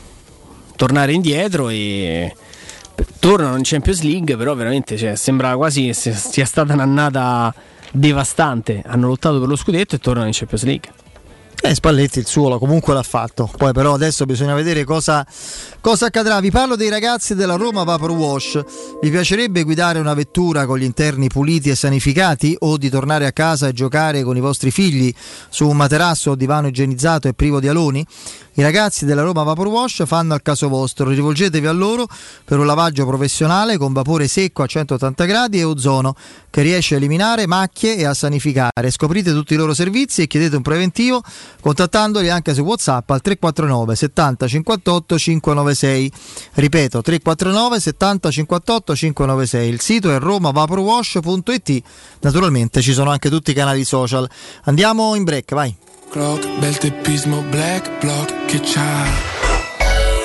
tornare 0.76 1.14
indietro 1.14 1.70
e 1.70 2.36
tornano 3.20 3.58
in 3.58 3.64
Champions 3.64 4.02
League, 4.02 4.36
però 4.36 4.56
veramente 4.56 4.98
cioè, 4.98 5.16
sembra 5.16 5.56
quasi 5.56 5.86
che 5.86 5.94
sia 5.94 6.46
stata 6.46 6.74
un'annata 6.74 7.54
devastante. 7.92 8.82
Hanno 8.86 9.08
lottato 9.08 9.40
per 9.40 9.48
lo 9.48 9.56
scudetto 9.56 9.96
e 9.96 10.00
tornano 10.00 10.28
in 10.28 10.34
Champions 10.34 10.64
League. 10.64 10.92
Eh, 11.62 11.74
Spalletti 11.76 12.20
il 12.20 12.26
suo 12.26 12.58
comunque 12.58 12.94
l'ha 12.94 13.04
fatto. 13.04 13.50
Poi 13.56 13.72
però 13.72 13.94
adesso 13.94 14.26
bisogna 14.26 14.54
vedere 14.54 14.84
cosa, 14.84 15.26
cosa 15.84 16.06
accadrà. 16.06 16.40
Vi 16.40 16.50
parlo 16.50 16.78
dei 16.78 16.88
ragazzi 16.88 17.36
della 17.36 17.56
Roma 17.56 17.84
Vapor 17.84 18.12
Wash. 18.12 18.64
Vi 19.02 19.10
piacerebbe 19.10 19.64
guidare 19.64 20.00
una 20.00 20.14
vettura 20.14 20.66
con 20.66 20.78
gli 20.78 20.84
interni 20.84 21.28
puliti 21.28 21.70
e 21.70 21.76
sanificati 21.76 22.56
o 22.60 22.78
di 22.78 22.90
tornare 22.90 23.26
a 23.26 23.34
casa 23.34 23.68
e 23.68 23.74
giocare 23.74 24.24
con 24.24 24.38
i 24.38 24.40
vostri 24.40 24.72
figli 24.72 25.14
su 25.50 25.68
un 25.68 25.76
materasso 25.76 26.32
o 26.32 26.36
divano 26.36 26.68
igienizzato 26.68 27.28
e 27.28 27.34
privo 27.34 27.60
di 27.60 27.68
aloni? 27.68 28.08
I 28.56 28.62
ragazzi 28.62 29.06
della 29.06 29.24
Roma 29.24 29.44
Vapor 29.44 29.68
Wash 29.68 30.06
fanno 30.06 30.34
al 30.34 30.42
caso 30.42 30.70
vostro. 30.70 31.10
Rivolgetevi 31.10 31.66
a 31.66 31.72
loro 31.72 32.08
per 32.46 32.60
un 32.60 32.66
lavaggio 32.68 33.06
professionale 33.06 33.78
con 33.78 33.92
vapore 33.92 34.28
secco 34.28 34.62
a 34.62 34.68
180 34.68 35.26
gradi 35.26 35.60
e 35.60 35.64
ozono 35.64 36.16
che 36.50 36.62
riesce 36.62 36.94
a 36.94 36.98
eliminare 36.98 37.48
macchie 37.48 37.98
e 37.98 38.06
a 38.06 38.14
sanificare. 38.14 38.92
Scoprite 38.92 39.32
tutti 39.32 39.56
i 39.56 39.58
loro 39.58 39.74
servizi 39.74 40.22
e 40.22 40.28
chiedete 40.28 40.56
un 40.56 40.62
preventivo 40.62 41.22
contattandoli 41.62 42.30
anche 42.30 42.54
su 42.54 42.62
WhatsApp 42.62 43.10
al 43.10 43.22
349 43.22 43.96
70 43.96 44.48
58 44.48 45.18
596. 45.18 45.73
Ripeto 45.76 47.02
349 47.02 47.80
70 47.80 48.32
58 48.32 48.96
596. 48.96 49.70
Il 49.70 49.82
sito 49.82 50.12
è 50.12 50.20
romavaporwash.it. 50.20 51.82
Naturalmente 52.22 52.82
ci 52.82 52.94
sono 52.94 53.10
anche 53.12 53.30
tutti 53.30 53.52
i 53.52 53.54
canali 53.54 53.84
social. 53.84 54.30
Andiamo 54.64 55.16
in 55.16 55.24
break, 55.24 55.54
vai. 55.54 55.76
Clock, 56.10 56.60
bel 56.60 56.78
teppismo, 56.78 57.42
black 57.50 58.00
block 58.00 58.46
che 58.46 58.60
c'ha. 58.62 59.06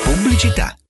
Pubblicità. 0.05 0.78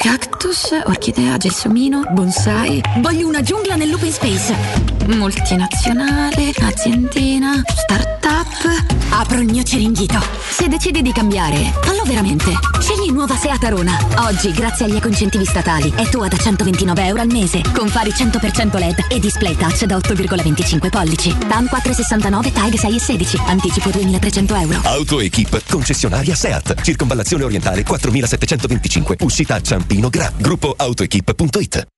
Cactus, 0.00 0.68
orchidea, 0.84 1.36
gelsomino, 1.38 2.04
bonsai. 2.12 2.80
Voglio 2.98 3.26
una 3.26 3.42
giungla 3.42 3.74
nell'open 3.74 4.12
space. 4.12 4.54
Multinazionale, 5.08 6.52
aziendina, 6.60 7.60
startup. 7.66 8.96
Apro 9.10 9.40
il 9.40 9.50
mio 9.50 9.64
ceringhito. 9.64 10.22
Se 10.50 10.68
decidi 10.68 11.02
di 11.02 11.10
cambiare, 11.12 11.72
fallo 11.82 12.04
veramente. 12.04 12.52
Scegli 12.78 13.10
nuova 13.10 13.36
Seat 13.36 13.64
Arona. 13.64 13.98
Oggi, 14.18 14.52
grazie 14.52 14.84
agli 14.84 14.94
ecoincentivi 14.94 15.44
statali, 15.44 15.92
è 15.96 16.08
tua 16.08 16.28
da 16.28 16.36
129 16.36 17.04
euro 17.04 17.20
al 17.20 17.28
mese. 17.28 17.60
Con 17.74 17.88
fari 17.88 18.10
100% 18.10 18.78
LED 18.78 19.06
e 19.08 19.18
display 19.18 19.56
touch 19.56 19.84
da 19.84 19.96
8,25 19.96 20.90
pollici. 20.90 21.36
TAN 21.48 21.66
469 21.66 22.52
TAG 22.52 22.74
6 22.76 22.94
e 22.94 23.00
16. 23.00 23.40
Anticipo 23.46 23.90
2300 23.90 24.54
euro. 24.54 24.80
Autoequip, 24.84 25.62
concessionaria 25.68 26.36
SEAT, 26.36 26.82
circonvallazione 26.82 27.42
orientale 27.42 27.82
4725, 27.82 29.16
uscita 29.20 29.56
a 29.56 29.60
Ciampino 29.88 30.10
Gra, 30.10 30.30
gruppo 30.36 30.74
autoequip.it. 30.76 31.97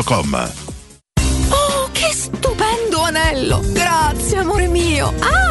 Oh, 1.49 1.89
che 1.91 2.11
stupendo 2.11 3.01
anello! 3.01 3.61
Grazie, 3.71 4.39
amore 4.39 4.67
mio! 4.67 5.13
Ah! 5.19 5.50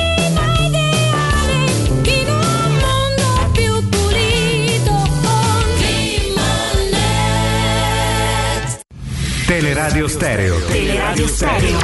Teleradio 9.61 10.07
Stereo. 10.07 10.59
Teleradio 10.65 11.27
Stereo. 11.27 11.77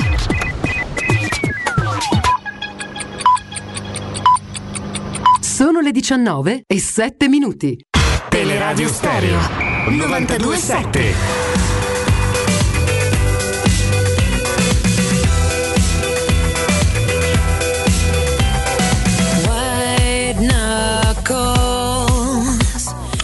Sono 5.40 5.82
le 5.82 5.92
19 5.92 6.64
e 6.66 6.80
7 6.80 7.28
minuti. 7.28 7.80
Teleradio 8.30 8.88
Stereo 8.88 9.38
927. 9.90 11.57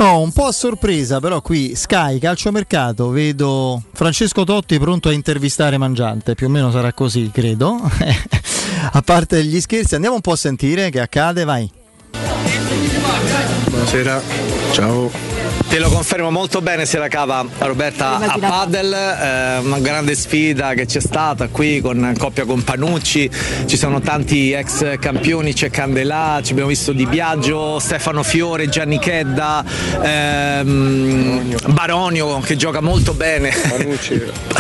Oh, 0.06 0.20
un 0.20 0.34
po' 0.34 0.48
a 0.48 0.52
sorpresa, 0.52 1.22
però 1.22 1.42
qui 1.42 1.76
Sky 1.76 2.20
Calciomercato 2.20 3.08
vedo 3.08 3.82
Francesco 3.94 4.44
Totti 4.44 4.78
pronto 4.78 5.08
a 5.08 5.14
intervistare 5.14 5.78
Mangiante, 5.78 6.36
più 6.36 6.48
o 6.48 6.50
meno 6.50 6.72
sarà 6.72 6.92
così, 6.92 7.32
credo. 7.32 7.80
a 8.92 9.02
parte 9.02 9.46
gli 9.46 9.62
scherzi, 9.62 9.96
andiamo 9.96 10.16
un 10.16 10.22
po' 10.22 10.34
a 10.34 10.36
sentire 10.36 10.90
che 10.90 11.00
accade, 11.00 11.46
vai. 11.46 11.72
Buonasera, 13.70 14.22
ciao. 14.74 15.43
Te 15.74 15.80
lo 15.80 15.90
confermo 15.90 16.30
molto 16.30 16.62
bene 16.62 16.86
se 16.86 17.00
la 17.00 17.08
cava 17.08 17.44
Roberta 17.58 18.20
a 18.20 18.38
Padel, 18.38 18.94
eh, 18.94 19.58
una 19.58 19.80
grande 19.80 20.14
sfida 20.14 20.76
che 20.76 20.86
c'è 20.86 21.00
stata 21.00 21.48
qui 21.48 21.82
con 21.82 22.14
coppia 22.16 22.46
con 22.46 22.64
Panucci, 22.64 23.28
ci 23.66 23.76
sono 23.76 24.00
tanti 24.00 24.52
ex 24.52 25.00
campioni, 25.00 25.52
c'è 25.52 25.72
Candelà, 25.72 26.42
ci 26.44 26.52
abbiamo 26.52 26.70
visto 26.70 26.92
Di 26.92 27.08
Biagio, 27.08 27.80
Stefano 27.80 28.22
Fiore, 28.22 28.70
Gianni 28.70 29.00
Chedda, 29.00 29.66
ehm, 30.00 31.72
Baronio 31.74 32.38
che 32.42 32.56
gioca 32.56 32.80
molto 32.80 33.16
bene. 33.16 33.50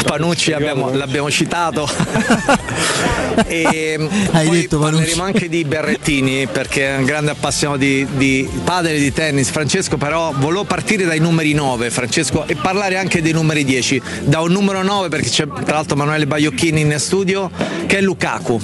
Panucci, 0.04 0.52
abbiamo- 0.58 0.90
l'abbiamo 0.96 1.30
citato. 1.30 1.88
e 3.48 3.98
Hai 4.32 4.48
poi 4.48 4.62
detto 4.62 4.80
Panucci. 4.80 4.98
parleremo 4.98 5.24
anche 5.24 5.50
di 5.50 5.64
Berrettini 5.64 6.48
perché 6.48 6.96
è 6.96 6.98
un 6.98 7.06
grande 7.06 7.32
appassionato 7.32 7.80
di, 7.80 8.06
di 8.16 8.50
padel 8.64 8.96
e 8.96 9.00
di 9.00 9.14
tennis. 9.14 9.50
Francesco 9.50 9.98
però 9.98 10.32
volevo 10.36 10.64
partire 10.64 11.03
dai 11.06 11.20
numeri 11.20 11.54
9 11.54 11.90
Francesco 11.90 12.46
e 12.48 12.56
parlare 12.56 12.98
anche 12.98 13.22
dei 13.22 13.32
numeri 13.32 13.64
10. 13.64 14.02
Da 14.24 14.42
un 14.42 14.52
numero 14.52 14.84
9 14.84 15.10
perché 15.10 15.30
c'è 15.30 15.48
tra 15.48 15.76
l'altro 15.76 15.96
Manuele 15.96 16.28
Baiocchini 16.28 16.82
in 16.82 16.96
studio 16.98 17.50
che 17.88 17.98
è 17.98 18.02
Lukaku. 18.02 18.60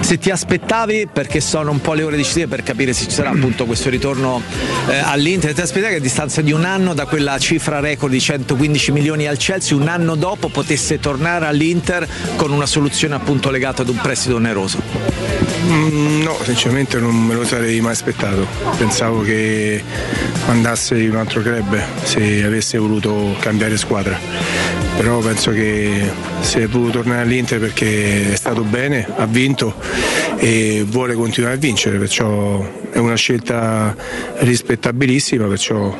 Se 0.00 0.18
ti 0.18 0.30
aspettavi, 0.30 1.08
perché 1.12 1.40
sono 1.40 1.70
un 1.70 1.80
po' 1.80 1.92
le 1.92 2.02
ore 2.02 2.16
decisive 2.16 2.46
per 2.46 2.62
capire 2.62 2.92
se 2.92 3.04
ci 3.04 3.10
sarà 3.10 3.30
appunto 3.30 3.66
questo 3.66 3.90
ritorno 3.90 4.42
eh, 4.88 4.96
all'Inter, 4.96 5.52
ti 5.52 5.60
aspettavi 5.60 5.92
che 5.92 5.98
a 5.98 6.02
distanza 6.02 6.40
di 6.40 6.52
un 6.52 6.64
anno 6.64 6.94
da 6.94 7.06
quella 7.06 7.38
cifra 7.38 7.80
record 7.80 8.12
di 8.12 8.20
115 8.20 8.92
milioni 8.92 9.26
al 9.26 9.36
Chelsea, 9.36 9.76
un 9.76 9.88
anno 9.88 10.14
dopo 10.14 10.48
potesse 10.48 10.98
tornare 10.98 11.46
all'Inter 11.46 12.08
con 12.36 12.50
una 12.50 12.66
soluzione 12.66 13.14
appunto 13.14 13.50
legata 13.50 13.82
ad 13.82 13.88
un 13.88 13.98
prestito 14.00 14.36
oneroso? 14.36 14.80
Mm, 15.66 16.22
no, 16.22 16.36
sinceramente 16.42 16.98
non 16.98 17.14
me 17.14 17.34
lo 17.34 17.44
sarei 17.44 17.80
mai 17.80 17.92
aspettato. 17.92 18.46
Pensavo 18.76 19.20
che 19.20 19.82
andasse 20.46 20.98
in 20.98 21.10
un 21.10 21.16
altro 21.16 21.42
club 21.42 21.79
se 22.02 22.44
avesse 22.44 22.78
voluto 22.78 23.36
cambiare 23.38 23.76
squadra. 23.76 24.18
Però 24.96 25.18
penso 25.20 25.50
che 25.50 26.10
se 26.40 26.62
è 26.62 26.66
voluto 26.68 26.98
tornare 26.98 27.22
all'Inter 27.22 27.58
perché 27.58 28.32
è 28.32 28.36
stato 28.36 28.62
bene, 28.62 29.06
ha 29.16 29.24
vinto 29.26 29.74
e 30.36 30.84
vuole 30.86 31.14
continuare 31.14 31.54
a 31.54 31.58
vincere, 31.58 31.98
perciò 31.98 32.62
è 32.90 32.98
una 32.98 33.14
scelta 33.14 33.94
rispettabilissima, 34.38 35.46
perciò 35.46 35.96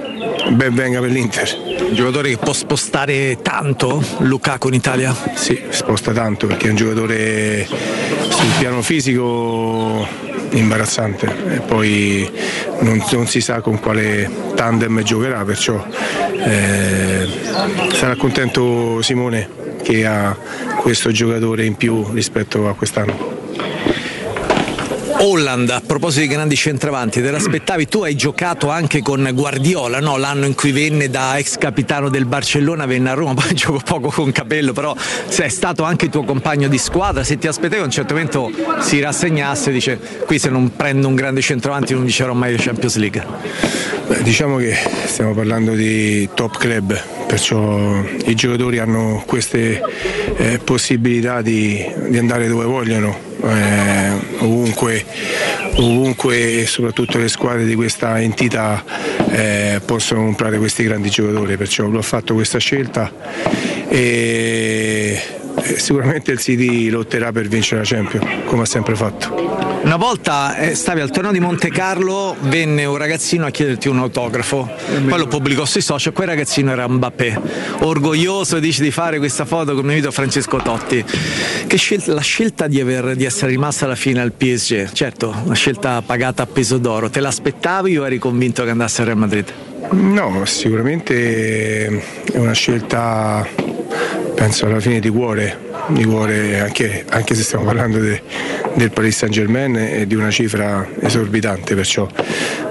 ben 0.51 0.75
venga 0.75 1.01
per 1.01 1.11
l'Inter. 1.11 1.57
Un 1.89 1.95
giocatore 1.95 2.31
che 2.31 2.37
può 2.37 2.53
spostare 2.53 3.39
tanto 3.43 4.05
Lukaku 4.19 4.69
in 4.69 4.75
Italia? 4.75 5.17
Sì, 5.35 5.61
sposta 5.71 6.13
tanto 6.13 6.47
perché 6.47 6.67
è 6.67 6.71
un 6.71 6.77
giocatore 6.77 7.67
sul 7.67 8.51
piano 8.59 8.83
fisico 8.83 10.07
imbarazzante 10.51 11.27
e 11.55 11.61
poi 11.61 12.31
non, 12.81 13.03
non 13.13 13.27
si 13.27 13.41
sa 13.41 13.61
con 13.61 13.79
quale 13.81 14.29
tandem 14.55 15.03
giocherà, 15.03 15.45
perciò 15.45 15.85
eh, 16.45 17.29
sarà 17.93 18.17
contento 18.17 19.03
Simone 19.03 19.49
che 19.83 20.07
ha 20.07 20.37
questo 20.81 21.11
giocatore 21.11 21.65
in 21.65 21.77
più 21.77 22.11
rispetto 22.13 22.69
a 22.69 22.75
quest'anno. 22.75 23.49
Holland, 25.23 25.69
a 25.69 25.83
proposito 25.85 26.23
di 26.23 26.29
grandi 26.29 26.57
centravanti, 26.57 27.21
te 27.21 27.31
l'aspettavi? 27.31 27.87
Tu 27.87 28.03
hai 28.03 28.17
giocato 28.17 28.71
anche 28.71 29.03
con 29.03 29.29
Guardiola, 29.35 30.01
no? 30.01 30.17
l'anno 30.17 30.47
in 30.47 30.55
cui 30.55 30.73
venne 30.73 31.11
da 31.11 31.37
ex 31.37 31.59
capitano 31.59 32.09
del 32.09 32.25
Barcellona, 32.25 32.87
venne 32.87 33.11
a 33.11 33.13
Roma, 33.13 33.35
poi 33.41 33.53
gioco 33.53 33.83
poco 33.85 34.09
con 34.09 34.33
Capello, 34.33 34.73
però 34.73 34.97
se 34.97 35.45
è 35.45 35.49
stato 35.51 35.83
anche 35.83 36.09
tuo 36.09 36.25
compagno 36.25 36.69
di 36.69 36.79
squadra, 36.79 37.23
se 37.23 37.37
ti 37.37 37.47
aspettavi 37.47 37.83
a 37.83 37.85
un 37.85 37.91
certo 37.91 38.15
momento 38.15 38.51
si 38.81 38.99
rassegnasse, 38.99 39.71
dice 39.71 40.01
qui 40.25 40.39
se 40.39 40.49
non 40.49 40.75
prendo 40.75 41.07
un 41.07 41.15
grande 41.15 41.43
centravanti 41.43 41.93
non 41.93 42.05
vincerò 42.05 42.33
mai 42.33 42.53
la 42.53 42.63
Champions 42.63 42.97
League. 42.97 43.80
Beh, 44.11 44.25
diciamo 44.25 44.57
che 44.57 44.75
stiamo 45.05 45.35
parlando 45.35 45.73
di 45.75 46.29
top 46.35 46.59
club, 46.59 47.01
perciò 47.29 48.03
i 48.25 48.35
giocatori 48.35 48.81
hanno 48.81 49.23
queste 49.25 49.81
eh, 50.37 50.59
possibilità 50.59 51.43
di, 51.43 51.81
di 52.09 52.19
andare 52.19 52.49
dove 52.49 52.65
vogliono, 52.65 53.17
eh, 53.45 54.11
ovunque, 54.39 55.05
ovunque 55.77 56.63
e 56.63 56.67
soprattutto 56.67 57.19
le 57.19 57.29
squadre 57.29 57.65
di 57.65 57.77
questa 57.77 58.21
entità 58.21 58.83
eh, 59.31 59.81
possono 59.85 60.25
comprare 60.25 60.59
questi 60.59 60.83
grandi 60.83 61.09
giocatori, 61.09 61.57
perciò 61.57 61.87
l'ho 61.87 62.03
fatto 62.03 62.35
questa 62.35 62.59
scelta 62.59 63.13
e 63.87 65.40
sicuramente 65.63 66.33
il 66.33 66.39
City 66.39 66.89
lotterà 66.89 67.33
per 67.33 67.49
vincere 67.49 67.81
la 67.81 67.87
Champions, 67.87 68.45
come 68.47 68.63
ha 68.63 68.67
sempre 68.67 68.95
fatto. 68.95 69.69
Una 69.83 69.97
volta 69.97 70.57
eh, 70.57 70.75
stavi 70.75 71.01
al 71.01 71.11
torneo 71.11 71.33
di 71.33 71.41
Monte 71.41 71.71
Carlo, 71.71 72.37
venne 72.41 72.85
un 72.85 72.99
ragazzino 72.99 73.47
a 73.47 73.51
chiederti 73.51 73.89
un 73.89 73.99
autografo, 73.99 74.71
poi 75.09 75.19
lo 75.19 75.27
pubblicò 75.27 75.65
sui 75.65 75.81
social, 75.81 76.13
quel 76.13 76.29
ragazzino 76.29 76.71
era 76.71 76.87
Mbappé, 76.87 77.41
orgoglioso 77.81 78.59
dice 78.59 78.83
di 78.83 78.91
fare 78.91 79.19
questa 79.19 79.47
foto 79.47 79.71
con 79.71 79.79
il 79.79 79.85
mio 79.85 79.93
amico 79.95 80.11
Francesco 80.11 80.59
Totti. 80.59 81.03
Che 81.67 81.77
scelta, 81.77 82.13
la 82.13 82.21
scelta 82.21 82.67
di, 82.67 82.79
aver- 82.79 83.15
di 83.15 83.25
essere 83.25 83.53
rimasta 83.53 83.87
alla 83.87 83.95
fine 83.95 84.21
al 84.21 84.33
PSG, 84.33 84.93
certo, 84.93 85.35
una 85.45 85.55
scelta 85.55 86.03
pagata 86.03 86.43
a 86.43 86.47
peso 86.47 86.77
d'oro, 86.77 87.09
te 87.09 87.21
l'aspettavi 87.21 87.97
o 87.97 88.05
eri 88.05 88.19
convinto 88.19 88.63
che 88.65 88.71
andasse 88.71 89.01
al 89.01 89.07
Real 89.07 89.19
Madrid? 89.19 89.53
No, 89.93 90.45
sicuramente 90.45 91.87
è 92.33 92.37
una 92.37 92.53
scelta, 92.53 93.47
penso 94.41 94.65
alla 94.65 94.81
fine 94.81 95.01
di 95.01 95.11
cuore, 95.11 95.55
di 95.89 96.03
cuore 96.03 96.61
anche, 96.61 97.05
anche 97.11 97.35
se 97.35 97.43
stiamo 97.43 97.67
parlando 97.67 97.99
de- 97.99 98.23
del 98.73 98.91
Paris 98.91 99.19
Saint 99.19 99.35
Germain 99.35 99.77
e 99.77 100.07
di 100.07 100.15
una 100.15 100.31
cifra 100.31 100.89
esorbitante, 100.99 101.75
perciò 101.75 102.09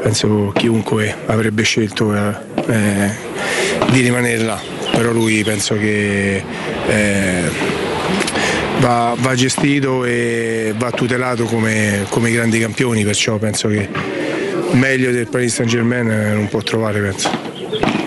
penso 0.01 0.51
chiunque 0.55 1.13
avrebbe 1.27 1.61
scelto 1.61 2.11
eh, 2.15 2.33
eh, 2.69 3.11
di 3.91 4.01
rimanere 4.01 4.41
là, 4.43 4.59
però 4.93 5.11
lui 5.11 5.43
penso 5.43 5.77
che 5.77 6.43
eh, 6.87 7.49
va, 8.79 9.13
va 9.19 9.35
gestito 9.35 10.05
e 10.05 10.73
va 10.75 10.89
tutelato 10.89 11.43
come, 11.43 12.03
come 12.09 12.31
i 12.31 12.33
grandi 12.33 12.57
campioni, 12.57 13.03
perciò 13.03 13.37
penso 13.37 13.67
che 13.67 13.87
meglio 14.71 15.11
del 15.11 15.27
Paris 15.27 15.53
Saint 15.53 15.69
Germain 15.69 16.07
non 16.07 16.47
può 16.47 16.63
trovare, 16.63 16.99
penso. 16.99 17.48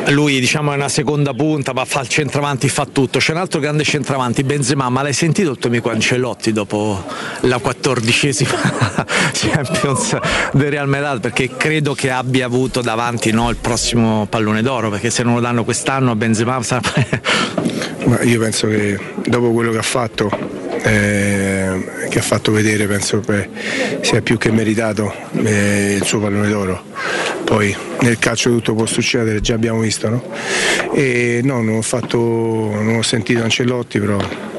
Lui 0.08 0.40
diciamo 0.40 0.72
è 0.72 0.76
una 0.76 0.88
seconda 0.88 1.32
punta, 1.32 1.72
ma 1.72 1.84
fa 1.84 2.00
il 2.00 2.08
centravanti, 2.08 2.68
fa 2.68 2.86
tutto. 2.90 3.18
C'è 3.18 3.32
un 3.32 3.38
altro 3.38 3.60
grande 3.60 3.84
centravanti, 3.84 4.42
Benzema, 4.42 4.88
ma 4.88 5.02
l'hai 5.02 5.12
sentito 5.12 5.50
il 5.50 5.58
tuo 5.58 5.68
amico 5.68 5.90
Ancelotti 5.90 6.52
dopo 6.52 7.04
la 7.40 7.58
quattordicesima 7.58 8.50
Champions 9.32 10.16
del 10.52 10.70
Real 10.70 10.88
Madrid? 10.88 11.20
Perché 11.20 11.56
credo 11.56 11.94
che 11.94 12.10
abbia 12.10 12.46
avuto 12.46 12.80
davanti 12.80 13.30
no, 13.30 13.48
il 13.50 13.56
prossimo 13.56 14.26
pallone 14.28 14.62
d'oro, 14.62 14.90
perché 14.90 15.10
se 15.10 15.22
non 15.22 15.34
lo 15.34 15.40
danno 15.40 15.64
quest'anno 15.64 16.10
a 16.10 16.16
Benzema 16.16 16.62
sarà... 16.62 16.80
Ma 18.04 18.20
io 18.22 18.40
penso 18.40 18.66
che 18.66 18.98
dopo 19.24 19.52
quello 19.52 19.70
che 19.70 19.78
ha 19.78 19.82
fatto, 19.82 20.28
eh, 20.82 22.08
che 22.08 22.18
ha 22.18 22.22
fatto 22.22 22.50
vedere, 22.50 22.86
penso 22.86 23.20
che 23.20 23.48
sia 24.00 24.20
più 24.22 24.38
che 24.38 24.50
meritato 24.50 25.12
eh, 25.44 25.96
il 26.00 26.04
suo 26.04 26.18
pallone 26.18 26.48
d'oro. 26.48 26.82
Poi 27.52 27.76
nel 28.00 28.18
calcio 28.18 28.48
tutto 28.48 28.74
può 28.74 28.86
succedere, 28.86 29.42
già 29.42 29.52
abbiamo 29.52 29.80
visto, 29.80 30.08
no? 30.08 30.24
E 30.94 31.42
no, 31.44 31.60
non 31.60 31.76
ho, 31.76 31.82
fatto, 31.82 32.16
non 32.16 32.94
ho 32.96 33.02
sentito 33.02 33.42
Ancelotti, 33.42 34.00
però 34.00 34.16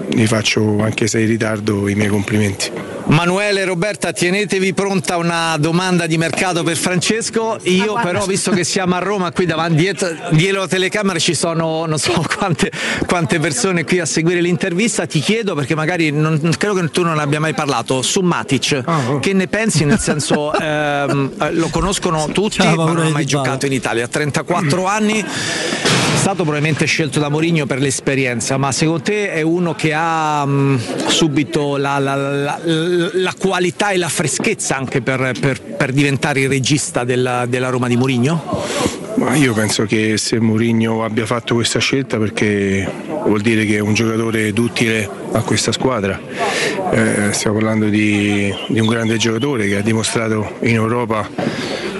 gli 0.09 0.27
faccio, 0.27 0.77
anche 0.79 1.07
se 1.07 1.19
in 1.21 1.25
ritardo, 1.25 1.87
i 1.87 1.95
miei 1.95 2.09
complimenti. 2.09 2.92
Manuele 3.05 3.65
Roberta, 3.65 4.11
tenetevi 4.13 4.73
pronta 4.73 5.17
una 5.17 5.55
domanda 5.59 6.07
di 6.07 6.17
mercato 6.17 6.63
per 6.63 6.77
Francesco. 6.77 7.57
Io 7.63 7.99
però, 8.01 8.25
visto 8.25 8.51
che 8.51 8.63
siamo 8.63 8.95
a 8.95 8.99
Roma, 8.99 9.31
qui 9.31 9.45
davanti 9.45 9.75
dietro, 9.75 10.09
dietro 10.31 10.61
la 10.61 10.67
telecamera 10.67 11.19
ci 11.19 11.35
sono 11.35 11.85
non 11.85 11.99
so 11.99 12.13
quante, 12.37 12.71
quante 13.05 13.39
persone 13.39 13.83
qui 13.83 13.99
a 13.99 14.05
seguire 14.05 14.39
l'intervista, 14.41 15.05
ti 15.05 15.19
chiedo 15.19 15.53
perché 15.53 15.75
magari 15.75 16.11
non, 16.11 16.39
credo 16.57 16.75
che 16.75 16.89
tu 16.89 17.03
non 17.03 17.19
abbia 17.19 17.39
mai 17.39 17.53
parlato 17.53 18.01
su 18.01 18.21
Matic. 18.21 19.19
Che 19.19 19.33
ne 19.33 19.47
pensi? 19.47 19.83
Nel 19.85 19.99
senso, 19.99 20.53
ehm, 20.57 21.33
eh, 21.39 21.53
lo 21.53 21.67
conoscono 21.67 22.27
tutti, 22.31 22.61
Ciao, 22.61 22.75
ma 22.75 22.91
non 22.93 23.05
ha 23.05 23.09
mai 23.09 23.25
giocato 23.25 23.65
in 23.65 23.73
Italia. 23.73 24.05
Ha 24.05 24.07
34 24.07 24.85
anni. 24.85 25.19
È 25.19 26.25
stato 26.25 26.43
probabilmente 26.43 26.85
scelto 26.85 27.19
da 27.19 27.27
Mourinho 27.27 27.65
per 27.65 27.79
l'esperienza, 27.79 28.55
ma 28.55 28.71
secondo 28.71 29.01
te 29.01 29.33
è 29.33 29.41
uno 29.41 29.73
che 29.75 29.93
ha 29.93 30.45
mh, 30.45 31.07
subito 31.07 31.75
la, 31.75 31.99
la- 31.99 32.15
la- 32.15 32.59
la 32.63 32.92
qualità 33.37 33.91
e 33.91 33.97
la 33.97 34.09
freschezza 34.09 34.77
anche 34.77 35.01
per, 35.01 35.33
per- 35.39 35.61
per 35.61 35.91
diventare 35.91 36.41
il 36.41 36.49
regista 36.49 37.03
della, 37.03 37.45
della 37.45 37.69
Roma 37.69 37.87
di 37.87 37.97
Mourinho? 37.97 39.01
Ma 39.15 39.35
io 39.35 39.53
penso 39.53 39.85
che 39.85 40.17
se 40.17 40.39
Mourinho 40.39 41.03
abbia 41.03 41.25
fatto 41.25 41.53
questa 41.53 41.79
scelta 41.79 42.17
perché 42.17 42.89
vuol 43.25 43.41
dire 43.41 43.65
che 43.65 43.77
è 43.77 43.79
un 43.79 43.93
giocatore 43.93 44.51
duttile 44.53 45.07
a 45.31 45.41
questa 45.41 45.71
squadra. 45.71 46.19
Eh, 46.91 47.31
stiamo 47.31 47.57
parlando 47.57 47.87
di, 47.87 48.53
di 48.67 48.79
un 48.79 48.87
grande 48.87 49.17
giocatore 49.17 49.67
che 49.67 49.77
ha 49.77 49.81
dimostrato 49.81 50.57
in 50.61 50.75
Europa 50.75 51.29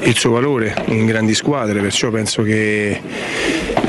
il 0.01 0.17
suo 0.17 0.31
valore 0.31 0.75
in 0.87 1.05
grandi 1.05 1.33
squadre, 1.33 1.79
perciò 1.79 2.09
penso 2.09 2.41
che 2.41 2.99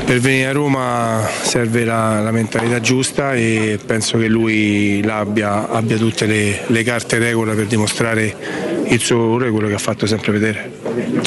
per 0.05 0.19
venire 0.19 0.47
a 0.49 0.51
Roma 0.51 1.27
serve 1.41 1.83
la, 1.83 2.21
la 2.21 2.31
mentalità 2.31 2.79
giusta 2.79 3.33
e 3.33 3.79
penso 3.83 4.17
che 4.19 4.27
lui 4.27 5.01
l'abbia, 5.03 5.67
abbia 5.69 5.97
tutte 5.97 6.25
le, 6.27 6.61
le 6.67 6.83
carte 6.83 7.17
regola 7.17 7.53
per 7.53 7.65
dimostrare 7.65 8.83
il 8.87 8.99
suo 8.99 9.17
valore, 9.17 9.49
quello 9.49 9.67
che 9.67 9.73
ha 9.73 9.79
fatto 9.79 10.05
sempre 10.05 10.31
vedere. 10.31 10.71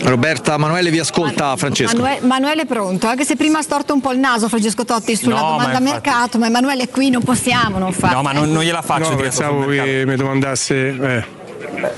Roberta, 0.05 0.57
Manuele 0.59 0.91
vi 0.91 1.01
ascolta 1.01 1.57
Francesco. 1.57 1.97
Manue- 2.01 2.21
Manuele 2.23 2.63
è 2.63 2.67
pronto, 2.67 3.09
anche 3.09 3.25
se 3.25 3.35
prima 3.35 3.59
ha 3.59 3.63
storto 3.63 3.93
un 3.95 4.01
po' 4.01 4.13
il 4.13 4.21
naso 4.21 4.49
Francesco 4.49 4.85
Totti 4.85 5.17
sulla 5.17 5.35
No, 5.41 5.43
ma 5.43 5.51
domanda 5.51 5.79
infatti- 5.79 5.91
mercato, 6.09 6.39
ma 6.39 6.47
Emanuele 6.47 6.85
è 6.85 6.89
qui, 6.89 7.11
non 7.11 7.23
possiamo 7.23 7.79
non 7.79 7.93
fare. 7.93 8.15
No, 8.15 8.23
ma 8.23 8.31
non, 8.33 8.51
non 8.53 8.63
gliela 8.63 8.83
faccio 8.83 9.11
No, 9.11 9.17
pensavo 9.17 9.67
che 9.67 10.05
mi 10.07 10.15
domandasse... 10.15 10.97
eh. 11.01 11.37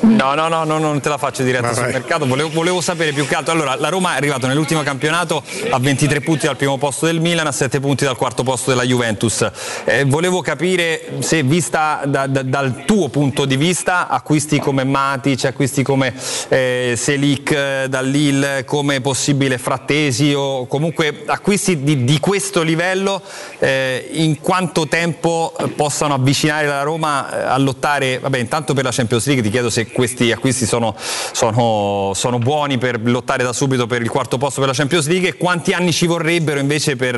No, 0.00 0.34
no, 0.34 0.48
no, 0.48 0.64
no, 0.64 0.78
non 0.78 1.00
te 1.00 1.08
la 1.08 1.18
faccio 1.18 1.42
diretta 1.42 1.68
Ma 1.68 1.72
sul 1.72 1.82
vai. 1.84 1.92
mercato, 1.92 2.26
volevo, 2.26 2.48
volevo 2.50 2.80
sapere 2.80 3.12
più 3.12 3.26
che 3.26 3.34
altro. 3.34 3.52
Allora, 3.52 3.74
la 3.76 3.88
Roma 3.88 4.14
è 4.14 4.16
arrivato 4.16 4.46
nell'ultimo 4.46 4.82
campionato 4.82 5.42
a 5.70 5.78
23 5.78 6.20
punti 6.20 6.46
dal 6.46 6.56
primo 6.56 6.78
posto 6.78 7.06
del 7.06 7.20
Milan, 7.20 7.46
a 7.46 7.52
7 7.52 7.80
punti 7.80 8.04
dal 8.04 8.16
quarto 8.16 8.42
posto 8.42 8.70
della 8.70 8.84
Juventus. 8.84 9.48
Eh, 9.84 10.04
volevo 10.04 10.40
capire 10.40 11.16
se, 11.20 11.42
vista 11.42 12.02
da- 12.06 12.26
da- 12.26 12.42
dal 12.42 12.84
tuo 12.84 13.08
punto 13.08 13.44
di 13.44 13.56
vista, 13.56 14.08
acquisti 14.08 14.58
come 14.58 14.84
Matic, 14.84 15.44
acquisti 15.44 15.82
come 15.82 16.14
eh, 16.48 16.94
Selic 16.96 17.84
dal 17.84 18.06
Lille, 18.06 18.64
come 18.64 19.00
possibile 19.00 19.58
Frattesi 19.58 20.32
o 20.34 20.66
comunque 20.66 21.22
acquisti 21.26 21.82
di, 21.82 22.04
di 22.04 22.18
questo 22.20 22.62
livello, 22.62 23.20
eh, 23.58 24.08
in 24.12 24.40
quanto 24.40 24.86
tempo 24.88 25.54
possano 25.76 26.14
avvicinare 26.14 26.66
la 26.66 26.82
Roma 26.82 27.30
eh, 27.30 27.42
a 27.42 27.58
lottare, 27.58 28.18
vabbè 28.18 28.38
intanto 28.38 28.74
per 28.74 28.84
la 28.84 28.90
Champions 28.90 29.26
League 29.26 29.42
ti 29.50 29.56
chiedo 29.56 29.68
se 29.68 29.88
questi 29.88 30.30
acquisti 30.30 30.64
sono, 30.64 30.94
sono- 30.96 32.12
sono 32.14 32.38
buoni 32.38 32.78
per 32.78 33.00
lottare 33.02 33.42
da 33.42 33.52
subito 33.52 33.86
per 33.86 34.00
il 34.00 34.08
quarto 34.08 34.38
posto 34.38 34.60
per 34.60 34.68
la 34.68 34.74
Champions 34.74 35.08
League 35.08 35.28
e 35.28 35.36
quanti 35.36 35.72
anni 35.72 35.92
ci 35.92 36.06
vorrebbero 36.06 36.60
invece 36.60 36.94
per, 36.96 37.16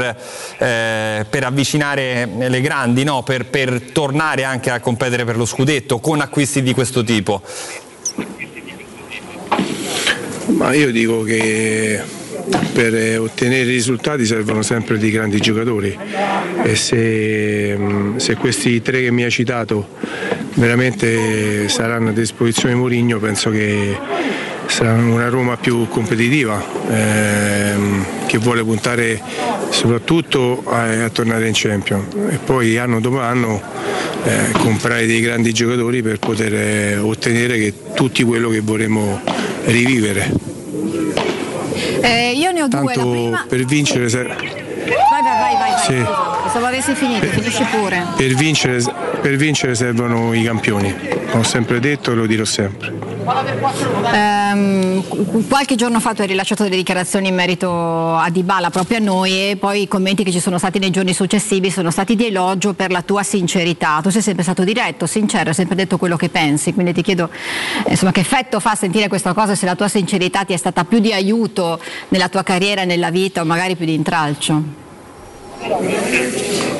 eh, 0.58 1.26
per 1.28 1.44
avvicinare 1.44 2.28
le 2.48 2.60
grandi, 2.60 3.04
no? 3.04 3.22
per, 3.22 3.46
per 3.46 3.80
tornare 3.92 4.44
anche 4.44 4.70
a 4.70 4.80
competere 4.80 5.24
per 5.24 5.36
lo 5.36 5.44
scudetto 5.44 5.98
con 5.98 6.20
acquisti 6.20 6.62
di 6.62 6.72
questo 6.72 7.04
tipo. 7.04 7.42
Ma 10.46 10.72
io 10.72 10.90
dico 10.90 11.22
che 11.22 12.02
per 12.72 12.94
eh, 12.94 13.16
ottenere 13.16 13.64
risultati 13.64 14.24
servono 14.24 14.62
sempre 14.62 14.98
dei 14.98 15.10
grandi 15.10 15.40
giocatori 15.40 15.96
e 16.62 16.76
se, 16.76 17.76
mh, 17.76 18.16
se 18.16 18.36
questi 18.36 18.80
tre 18.82 19.02
che 19.02 19.10
mi 19.10 19.24
hai 19.24 19.30
citato 19.30 19.88
veramente 20.54 21.68
saranno 21.68 22.10
a 22.10 22.12
disposizione 22.12 22.74
di 22.74 22.80
Mourinho 22.80 23.18
penso 23.18 23.50
che 23.50 23.96
sarà 24.66 24.92
una 24.94 25.28
Roma 25.28 25.56
più 25.56 25.86
competitiva 25.88 26.62
ehm, 26.88 28.06
che 28.26 28.38
vuole 28.38 28.64
puntare 28.64 29.20
soprattutto 29.70 30.62
a, 30.66 31.04
a 31.04 31.08
tornare 31.10 31.46
in 31.46 31.52
Champions 31.54 32.14
e 32.30 32.38
poi 32.42 32.78
anno 32.78 33.00
dopo 33.00 33.20
anno 33.20 33.60
eh, 34.24 34.52
comprare 34.58 35.06
dei 35.06 35.20
grandi 35.20 35.52
giocatori 35.52 36.02
per 36.02 36.18
poter 36.18 36.54
eh, 36.54 36.96
ottenere 36.96 37.58
che 37.58 37.74
tutti 37.94 38.22
quello 38.22 38.48
che 38.48 38.60
vorremmo 38.60 39.20
rivivere. 39.64 40.30
Eh, 42.02 42.32
io 42.34 42.50
ne 42.52 42.62
ho 42.62 42.68
due, 42.68 42.80
la 42.80 42.92
Tanto 42.94 43.10
prima... 43.10 43.44
per 43.48 43.64
vincere, 43.64 44.08
se- 44.08 44.22
Vai, 44.24 45.22
vai, 45.22 45.54
vai, 45.54 45.70
vai. 45.70 45.78
Sì. 45.84 46.04
Pensavo 46.42 46.66
avessi 46.66 46.94
finito, 46.94 47.26
finisci 47.26 47.64
pure. 47.70 48.04
per 48.16 48.34
vincere, 48.34 48.82
per 49.20 49.36
vincere 49.36 49.74
servono 49.74 50.32
i 50.34 50.42
campioni. 50.42 50.92
Ho 51.32 51.42
sempre 51.44 51.78
detto 51.80 52.10
e 52.10 52.14
lo 52.14 52.26
dirò 52.26 52.44
sempre. 52.44 52.92
Ehm, 54.12 55.06
qu- 55.06 55.48
qualche 55.48 55.76
giorno 55.76 56.00
fa 56.00 56.12
tu 56.12 56.22
hai 56.22 56.26
rilasciato 56.26 56.64
delle 56.64 56.76
dichiarazioni 56.76 57.28
in 57.28 57.34
merito 57.34 58.16
a 58.16 58.28
Dybala 58.30 58.70
proprio 58.70 58.98
a 58.98 59.00
noi 59.00 59.50
e 59.50 59.56
poi 59.56 59.82
i 59.82 59.88
commenti 59.88 60.24
che 60.24 60.32
ci 60.32 60.40
sono 60.40 60.58
stati 60.58 60.78
nei 60.78 60.90
giorni 60.90 61.14
successivi 61.14 61.70
sono 61.70 61.90
stati 61.90 62.16
di 62.16 62.26
elogio 62.26 62.74
per 62.74 62.90
la 62.90 63.02
tua 63.02 63.22
sincerità. 63.22 64.00
Tu 64.02 64.10
sei 64.10 64.22
sempre 64.22 64.42
stato 64.42 64.64
diretto, 64.64 65.06
sincero, 65.06 65.50
hai 65.50 65.54
sempre 65.54 65.76
detto 65.76 65.98
quello 65.98 66.16
che 66.16 66.28
pensi, 66.28 66.74
quindi 66.74 66.92
ti 66.92 67.02
chiedo 67.02 67.30
eh, 67.84 67.90
insomma, 67.90 68.12
che 68.12 68.20
effetto 68.20 68.58
fa 68.60 68.74
sentire 68.74 69.08
questa 69.08 69.32
cosa 69.32 69.54
se 69.54 69.66
la 69.66 69.76
tua 69.76 69.88
sincerità 69.88 70.44
ti 70.44 70.52
è 70.52 70.56
stata 70.56 70.84
più 70.84 70.98
di 70.98 71.12
aiuto 71.12 71.80
nella 72.08 72.28
tua 72.28 72.42
carriera 72.42 72.84
nella 72.84 73.10
vita 73.10 73.40
o 73.40 73.44
magari 73.44 73.76
più 73.76 73.86
di 73.86 73.94
intralcio. 73.94 74.81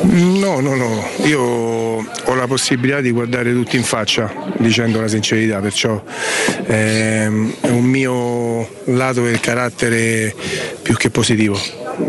No, 0.05 0.61
no, 0.61 0.75
no, 0.75 1.05
io 1.25 1.41
ho 1.41 2.35
la 2.35 2.47
possibilità 2.47 3.01
di 3.01 3.11
guardare 3.13 3.53
tutti 3.53 3.77
in 3.77 3.85
faccia 3.85 4.33
dicendo 4.59 5.01
la 5.01 5.07
sincerità, 5.09 5.61
perciò 5.61 6.03
ehm, 6.67 7.55
è 7.61 7.69
un 7.69 7.85
mio 7.85 8.69
lato 8.87 9.23
del 9.23 9.39
carattere 9.41 10.35
più 10.83 10.97
che 10.97 11.11
positivo. 11.11 11.57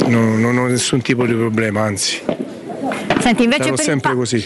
No- 0.08 0.36
non 0.38 0.58
ho 0.58 0.66
nessun 0.68 1.02
tipo 1.02 1.26
di 1.26 1.34
problema, 1.34 1.82
anzi, 1.82 2.20
Senti, 3.22 3.44
invece 3.44 3.64
sarò 3.64 3.76
sempre 3.78 4.12
pa- 4.12 4.16
così. 4.18 4.44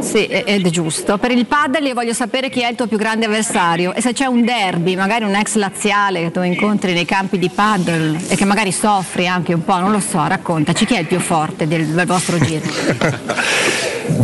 Sì, 0.00 0.26
ed 0.26 0.66
è 0.66 0.70
giusto. 0.70 1.18
Per 1.18 1.30
il 1.30 1.46
padel 1.46 1.84
io 1.84 1.94
voglio 1.94 2.12
sapere 2.12 2.50
chi 2.50 2.60
è 2.60 2.68
il 2.68 2.76
tuo 2.76 2.86
più 2.86 2.96
grande 2.96 3.26
avversario 3.26 3.94
e 3.94 4.00
se 4.00 4.12
c'è 4.12 4.26
un 4.26 4.44
derby, 4.44 4.96
magari 4.96 5.24
un 5.24 5.34
ex 5.34 5.54
laziale 5.54 6.22
che 6.22 6.30
tu 6.30 6.42
incontri 6.42 6.92
nei 6.92 7.04
campi 7.04 7.38
di 7.38 7.50
padel 7.50 8.16
e 8.28 8.36
che 8.36 8.44
magari 8.44 8.72
soffri 8.72 9.26
anche 9.26 9.52
un 9.52 9.64
po', 9.64 9.78
non 9.78 9.90
lo 9.90 10.00
so, 10.00 10.24
raccontaci 10.26 10.84
chi 10.84 10.94
è 10.94 11.00
il 11.00 11.06
più 11.06 11.18
forte 11.18 11.66
del, 11.66 11.86
del 11.86 12.06
vostro 12.06 12.38
giro. 12.38 12.66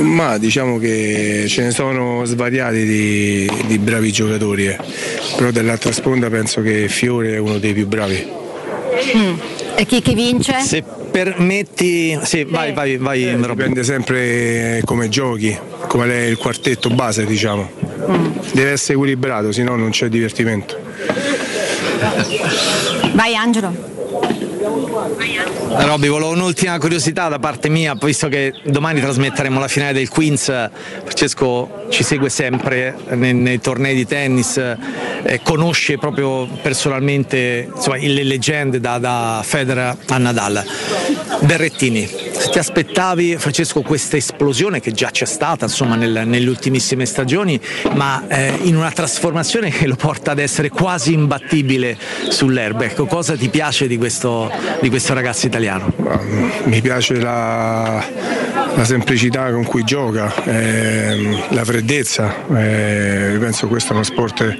Ma 0.00 0.38
diciamo 0.38 0.78
che 0.78 1.44
ce 1.48 1.62
ne 1.62 1.70
sono 1.72 2.24
svariati 2.24 2.84
di, 2.84 3.50
di 3.66 3.78
bravi 3.78 4.12
giocatori, 4.12 4.66
eh. 4.66 4.78
però 5.36 5.50
dall'altra 5.50 5.92
sponda 5.92 6.30
penso 6.30 6.62
che 6.62 6.88
Fiore 6.88 7.34
è 7.34 7.38
uno 7.38 7.58
dei 7.58 7.72
più 7.72 7.86
bravi. 7.86 8.26
Mm. 9.16 9.34
E 9.74 9.86
chi, 9.86 10.00
chi 10.00 10.14
vince? 10.14 10.60
Se 10.60 10.82
permetti, 11.22 12.18
sì, 12.22 12.44
vai, 12.44 12.72
vai, 12.72 12.96
vai. 12.96 13.28
Eh, 13.28 13.36
dipende 13.36 13.84
sempre 13.84 14.80
come 14.86 15.10
giochi, 15.10 15.56
qual 15.86 16.08
è 16.08 16.22
il 16.22 16.38
quartetto 16.38 16.88
base, 16.88 17.26
diciamo. 17.26 17.68
Deve 18.52 18.70
essere 18.70 18.94
equilibrato, 18.94 19.52
se 19.52 19.62
no 19.62 19.76
non 19.76 19.90
c'è 19.90 20.08
divertimento. 20.08 20.78
Vai 23.12 23.34
Angelo. 23.34 23.99
Robby, 24.62 26.08
volevo 26.08 26.30
un'ultima 26.32 26.78
curiosità 26.78 27.28
da 27.28 27.38
parte 27.38 27.70
mia, 27.70 27.94
visto 27.94 28.28
che 28.28 28.52
domani 28.64 29.00
trasmetteremo 29.00 29.58
la 29.58 29.68
finale 29.68 29.94
del 29.94 30.08
Queens, 30.08 30.44
Francesco 31.04 31.86
ci 31.88 32.02
segue 32.02 32.28
sempre 32.28 32.94
nei, 33.10 33.32
nei 33.32 33.60
tornei 33.60 33.94
di 33.94 34.06
tennis. 34.06 34.60
eh, 35.22 35.40
conosce 35.42 35.98
proprio 35.98 36.46
personalmente 36.62 37.68
insomma, 37.74 37.96
le 37.96 38.22
leggende 38.24 38.80
da, 38.80 38.98
da 38.98 39.40
Federer 39.44 39.96
a 40.08 40.18
Nadal. 40.18 40.64
Berrettini, 41.40 42.06
se 42.06 42.50
ti 42.50 42.58
aspettavi 42.58 43.36
Francesco 43.38 43.80
questa 43.82 44.16
esplosione 44.16 44.80
che 44.80 44.92
già 44.92 45.10
c'è 45.10 45.24
stata 45.24 45.66
insomma, 45.66 45.94
nel- 45.94 46.26
nelle 46.26 46.48
ultimissime 46.48 47.06
stagioni, 47.06 47.58
ma 47.94 48.24
eh, 48.28 48.58
in 48.62 48.76
una 48.76 48.90
trasformazione 48.90 49.70
che 49.70 49.86
lo 49.86 49.96
porta 49.96 50.32
ad 50.32 50.38
essere 50.38 50.68
quasi 50.68 51.12
imbattibile 51.12 51.96
sull'erba, 52.28 52.84
ecco, 52.84 53.06
cosa 53.06 53.36
ti 53.36 53.48
piace 53.48 53.86
di 53.86 53.96
questo, 53.96 54.49
di 54.80 54.88
questo 54.88 55.14
ragazzo 55.14 55.46
italiano? 55.46 55.92
Mi 56.64 56.80
piace 56.80 57.20
la, 57.20 58.04
la 58.74 58.84
semplicità 58.84 59.50
con 59.50 59.64
cui 59.64 59.84
gioca, 59.84 60.32
ehm, 60.44 61.46
la 61.50 61.64
freddezza, 61.64 62.46
eh, 62.54 63.36
penso 63.38 63.68
questo 63.68 63.92
è 63.92 63.94
uno 63.94 64.04
sport 64.04 64.56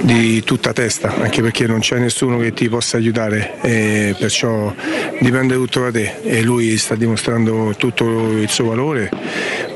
di 0.00 0.42
tutta 0.44 0.72
testa, 0.72 1.14
anche 1.20 1.42
perché 1.42 1.66
non 1.66 1.80
c'è 1.80 1.98
nessuno 1.98 2.38
che 2.38 2.52
ti 2.52 2.68
possa 2.68 2.96
aiutare, 2.96 3.54
e 3.60 4.14
perciò 4.18 4.72
dipende 5.20 5.54
tutto 5.54 5.80
da 5.80 5.90
te 5.90 6.16
e 6.22 6.42
lui 6.42 6.76
sta 6.78 6.94
dimostrando 6.94 7.74
tutto 7.76 8.30
il 8.30 8.48
suo 8.48 8.66
valore, 8.66 9.10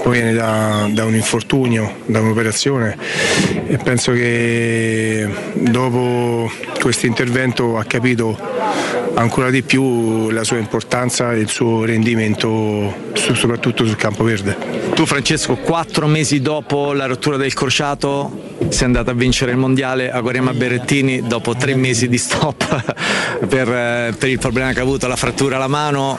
poi 0.03 0.13
viene 0.13 0.35
da, 0.35 0.89
da 0.91 1.05
un 1.05 1.15
infortunio, 1.15 1.97
da 2.07 2.21
un'operazione 2.21 2.97
e 3.67 3.79
penso 3.79 4.13
che 4.13 5.27
dopo 5.55 6.51
questo 6.79 7.07
intervento 7.07 7.79
ha 7.79 7.85
capito 7.85 8.39
ancora 9.15 9.51
di 9.51 9.63
più 9.63 10.31
la 10.31 10.45
sua 10.45 10.59
importanza 10.59 11.33
e 11.33 11.39
il 11.39 11.49
suo 11.49 11.85
rendimento 11.85 13.13
soprattutto 13.15 13.85
sul 13.87 13.97
campo 13.97 14.25
verde. 14.25 14.57
Tu 14.95 15.07
Francesco, 15.07 15.57
quattro 15.57 16.07
mesi 16.07 16.41
dopo 16.41 16.93
la 16.93 17.07
rottura 17.07 17.37
del 17.37 17.53
crociato 17.53 18.53
sei 18.69 18.87
andato 18.87 19.11
a 19.11 19.15
vincere 19.15 19.53
il 19.53 19.57
mondiale 19.57 20.11
a 20.11 20.21
Guarema 20.21 20.53
Berrettini 20.53 21.23
dopo 21.27 21.55
tre 21.55 21.75
mesi 21.75 22.09
di 22.09 22.19
stop 22.19 22.95
per, 23.47 23.69
eh, 23.69 24.15
per 24.19 24.29
il 24.29 24.39
problema 24.39 24.73
che 24.73 24.81
ha 24.81 24.83
avuto, 24.83 25.07
la 25.07 25.17
frattura 25.17 25.57
alla 25.57 25.69
mano, 25.69 26.19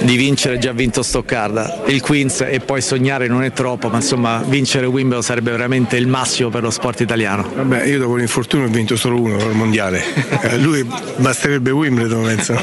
di 0.00 0.16
vincere 0.16 0.58
già 0.58 0.72
vinto 0.72 1.02
Stoccarda, 1.02 1.82
il 1.86 2.00
Queens 2.00 2.42
e 2.42 2.60
poi 2.60 2.80
sognare 2.80 3.28
non 3.28 3.42
è 3.42 3.52
troppo, 3.52 3.88
ma 3.88 3.96
insomma 3.96 4.42
vincere 4.46 4.86
Wimbledon 4.86 5.22
sarebbe 5.22 5.50
veramente 5.50 5.96
il 5.96 6.06
massimo 6.06 6.48
per 6.48 6.62
lo 6.62 6.70
sport 6.70 7.00
italiano. 7.00 7.48
Vabbè, 7.54 7.84
io 7.84 7.98
dopo 7.98 8.16
l'infortunio 8.16 8.66
ho 8.66 8.70
vinto 8.70 8.96
solo 8.96 9.20
uno 9.20 9.36
il 9.36 9.54
mondiale. 9.54 10.04
Eh, 10.46 10.58
Lui 10.58 10.86
basterebbe 11.16 11.70
Wimbledon, 11.70 12.28
penso. 12.36 12.54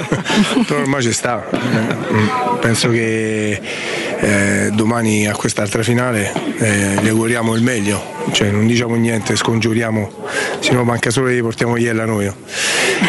Ormai 0.73 1.01
ci 1.01 1.11
sta. 1.11 1.43
Penso 2.59 2.89
che 2.89 3.59
eh, 4.19 4.69
domani 4.73 5.27
a 5.27 5.33
quest'altra 5.33 5.83
finale 5.83 6.31
eh, 6.57 6.97
gli 7.01 7.07
auguriamo 7.07 7.55
il 7.55 7.63
meglio. 7.63 8.11
Cioè 8.31 8.49
non 8.49 8.67
diciamo 8.67 8.95
niente, 8.95 9.35
scongiuriamo, 9.35 10.11
se 10.59 10.71
no 10.71 10.83
manca 10.83 11.09
solo 11.09 11.27
che 11.27 11.35
gli 11.35 11.41
portiamo 11.41 11.75
iella 11.77 12.05
noi. 12.05 12.25
no? 12.25 12.35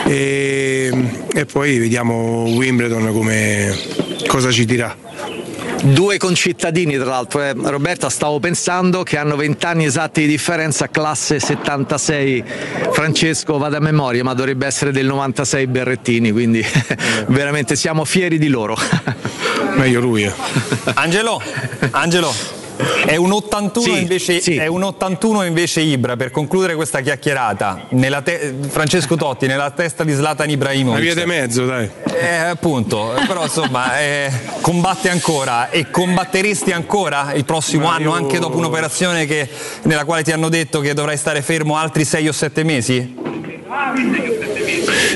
E, 0.06 0.92
e 1.32 1.44
poi 1.46 1.78
vediamo 1.78 2.44
Wimbledon 2.44 3.12
come 3.12 3.76
cosa 4.26 4.50
ci 4.50 4.64
dirà. 4.64 4.96
Due 5.84 6.16
concittadini 6.16 6.96
tra 6.96 7.04
l'altro, 7.04 7.42
eh. 7.42 7.52
Roberta 7.54 8.08
stavo 8.08 8.40
pensando 8.40 9.02
che 9.02 9.18
hanno 9.18 9.36
20 9.36 9.66
anni 9.66 9.84
esatti 9.84 10.22
di 10.22 10.26
differenza, 10.26 10.88
classe 10.88 11.38
76 11.38 12.42
Francesco 12.90 13.58
vado 13.58 13.76
a 13.76 13.80
memoria, 13.80 14.24
ma 14.24 14.32
dovrebbe 14.32 14.64
essere 14.64 14.92
del 14.92 15.04
96 15.04 15.66
Berrettini, 15.66 16.32
quindi 16.32 16.64
veramente 17.28 17.76
siamo 17.76 18.06
fieri 18.06 18.38
di 18.38 18.48
loro. 18.48 18.78
Meglio 19.76 20.00
lui. 20.00 20.24
eh. 20.24 20.32
Angelo, 20.94 21.42
Angelo. 21.90 22.63
È 23.06 23.16
un 23.16 23.30
81, 23.32 23.96
invece, 23.96 24.40
è 24.40 24.66
un 24.66 24.82
81 24.82 25.44
invece 25.44 25.80
Ibra 25.80 26.16
per 26.16 26.30
concludere 26.30 26.74
questa 26.74 27.00
chiacchierata. 27.00 27.86
Nella 27.90 28.22
te- 28.22 28.52
Francesco 28.68 29.14
Totti 29.14 29.46
nella 29.46 29.70
testa 29.70 30.02
di 30.04 30.12
Zlatan 30.14 30.50
Ibrahimovic. 30.50 31.02
Una 31.02 31.12
via 31.12 31.22
di 31.22 31.28
mezzo, 31.28 31.66
dai. 31.66 31.88
Eh, 32.18 32.34
appunto, 32.34 33.14
però 33.28 33.44
insomma, 33.44 34.00
eh, 34.00 34.30
combatte 34.60 35.08
ancora 35.10 35.70
e 35.70 35.90
combatteresti 35.90 36.72
ancora 36.72 37.32
il 37.34 37.44
prossimo 37.44 37.86
Ma 37.86 37.94
anno, 37.94 38.10
io- 38.10 38.12
anche 38.16 38.38
dopo 38.38 38.56
un'operazione 38.56 39.26
che- 39.26 39.48
nella 39.82 40.04
quale 40.04 40.22
ti 40.24 40.32
hanno 40.32 40.48
detto 40.48 40.80
che 40.80 40.94
dovrai 40.94 41.16
stare 41.16 41.42
fermo 41.42 41.76
altri 41.76 42.04
6 42.04 42.26
o 42.26 42.32
7 42.32 42.64
mesi? 42.64 43.14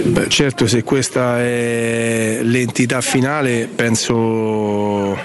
Beh, 0.05 0.29
certo, 0.29 0.67
se 0.67 0.83
questa 0.85 1.39
è 1.41 2.39
l'entità 2.43 3.01
finale, 3.01 3.69
penso 3.75 5.17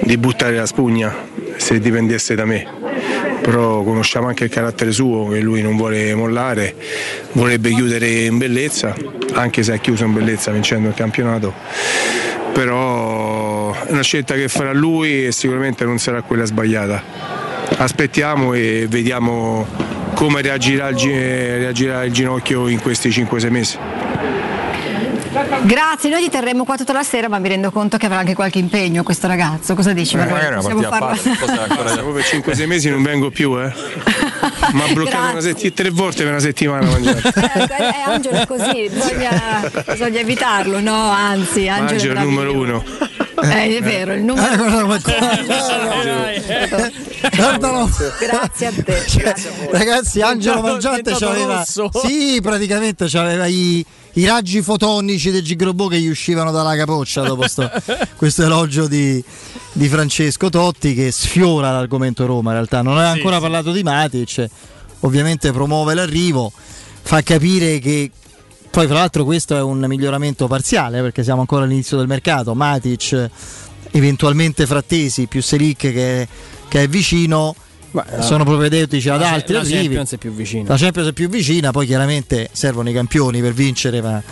di 0.00 0.16
buttare 0.16 0.56
la 0.56 0.66
spugna 0.66 1.14
se 1.56 1.78
dipendesse 1.78 2.34
da 2.34 2.44
me. 2.44 2.66
Però 3.40 3.82
conosciamo 3.82 4.28
anche 4.28 4.44
il 4.44 4.50
carattere 4.50 4.90
suo, 4.92 5.28
che 5.28 5.40
lui 5.40 5.62
non 5.62 5.76
vuole 5.76 6.14
mollare, 6.14 6.74
vorrebbe 7.32 7.70
chiudere 7.70 8.08
in 8.24 8.38
bellezza, 8.38 8.94
anche 9.34 9.62
se 9.62 9.72
ha 9.74 9.76
chiuso 9.76 10.04
in 10.04 10.12
bellezza 10.12 10.50
vincendo 10.50 10.88
il 10.88 10.94
campionato. 10.94 11.52
Però 12.52 13.72
è 13.72 13.92
una 13.92 14.02
scelta 14.02 14.34
che 14.34 14.48
farà 14.48 14.72
lui 14.72 15.26
e 15.26 15.32
sicuramente 15.32 15.84
non 15.84 15.98
sarà 15.98 16.22
quella 16.22 16.44
sbagliata. 16.44 17.02
Aspettiamo 17.76 18.54
e 18.54 18.86
vediamo 18.88 19.66
come 20.14 20.40
reagirà 20.40 20.88
il, 20.88 20.96
gi- 20.96 21.12
reagirà 21.12 22.02
il 22.04 22.12
ginocchio 22.12 22.68
in 22.68 22.80
questi 22.80 23.10
5-6 23.10 23.50
mesi. 23.50 23.78
Grazie, 25.62 26.08
noi 26.10 26.22
ti 26.22 26.30
terremo 26.30 26.64
qua 26.64 26.76
tutta 26.76 26.92
la 26.92 27.02
sera, 27.02 27.28
ma 27.28 27.38
mi 27.38 27.48
rendo 27.48 27.70
conto 27.70 27.96
che 27.96 28.06
avrà 28.06 28.18
anche 28.18 28.34
qualche 28.34 28.58
impegno 28.58 29.02
questo 29.02 29.26
ragazzo. 29.26 29.74
Cosa 29.74 29.92
dici? 29.92 30.16
Marco? 30.16 30.32
magari 30.32 30.52
una 30.54 30.62
Possiamo 30.62 30.88
partita 30.98 31.44
a 31.44 31.62
ancora- 31.68 31.92
Proprio 31.94 32.12
per 32.14 32.24
5-6 32.24 32.66
mesi 32.66 32.88
non 32.90 33.02
vengo 33.02 33.30
più, 33.30 33.58
eh. 33.60 33.72
Ma 34.72 34.84
ha 34.84 34.92
bloccato 34.92 35.32
una 35.32 35.40
setti- 35.40 35.72
tre 35.72 35.90
volte 35.90 36.22
per 36.22 36.32
una 36.32 36.40
settimana 36.40 36.86
a 36.86 36.90
mangiare. 36.90 37.22
Eh, 37.76 38.10
Angelo 38.10 38.36
è 38.38 38.46
così, 38.46 38.88
bisogna, 38.90 39.70
bisogna 39.86 40.18
evitarlo, 40.20 40.80
no? 40.80 41.10
Anzi, 41.10 41.68
Angelo 41.68 41.90
Angelo 41.92 42.14
è 42.14 42.22
il 42.22 42.28
numero 42.28 42.52
uno. 42.54 42.84
Eh, 43.42 43.76
è 43.76 43.82
vero, 43.82 44.14
il 44.14 44.22
numero 44.22 44.86
Guardalo. 47.36 47.90
Grazie 48.18 48.66
a 48.66 48.72
te. 48.72 49.04
grazie 49.18 49.50
a. 49.50 49.78
Ragazzi, 49.78 50.20
Angelo 50.20 50.60
Mangiante 50.62 51.12
c'aveva 51.12 51.56
rosso. 51.58 51.90
Sì, 51.92 52.38
praticamente 52.42 53.06
c'aveva 53.08 53.46
i, 53.46 53.84
i 54.16 54.24
raggi 54.24 54.62
fotonici 54.62 55.30
del 55.30 55.42
Gigrobò 55.42 55.88
che 55.88 56.00
gli 56.00 56.08
uscivano 56.08 56.50
dalla 56.50 56.74
capoccia 56.74 57.22
dopo 57.22 57.46
sto- 57.48 57.70
questo 58.16 58.44
elogio 58.44 58.86
di, 58.86 59.22
di 59.72 59.88
Francesco 59.88 60.48
Totti 60.48 60.94
che 60.94 61.10
sfiora 61.10 61.70
l'argomento 61.70 62.24
Roma 62.24 62.50
in 62.50 62.56
realtà. 62.56 62.80
Non 62.80 62.94
aveva 62.94 63.10
Sì, 63.12 63.16
ancora 63.18 63.36
sì. 63.36 63.40
parlato 63.42 63.72
di 63.72 63.82
Matic, 63.82 64.46
ovviamente 65.00 65.52
promuove 65.52 65.92
l'arrivo, 65.94 66.50
fa 67.02 67.20
capire 67.22 67.78
che 67.78 68.10
poi 68.70 68.86
fra 68.86 68.96
l'altro 68.96 69.24
questo 69.24 69.54
è 69.54 69.60
un 69.60 69.84
miglioramento 69.86 70.46
parziale 70.46 71.00
perché 71.02 71.22
siamo 71.22 71.40
ancora 71.40 71.64
all'inizio 71.64 71.98
del 71.98 72.06
mercato, 72.06 72.54
Matic 72.54 73.30
eventualmente 73.90 74.66
Frattesi 74.66 75.26
più 75.26 75.42
Selic 75.42 75.78
che, 75.78 76.28
che 76.68 76.82
è 76.82 76.88
vicino 76.88 77.54
eh, 78.04 78.22
sono 78.22 78.44
propedeutici 78.44 79.08
ad 79.08 79.20
la- 79.20 79.32
altri 79.32 79.54
la 79.54 79.60
arrivi. 79.60 79.76
Champions 79.76 80.12
è 80.12 80.16
più 80.16 80.32
vicina. 80.32 80.64
La 80.68 80.76
Champions 80.76 81.08
è 81.08 81.12
più 81.12 81.28
vicina, 81.28 81.70
poi 81.70 81.86
chiaramente 81.86 82.48
servono 82.52 82.88
i 82.90 82.92
campioni 82.92 83.40
per 83.40 83.52
vincere, 83.52 84.02
ma 84.02 84.22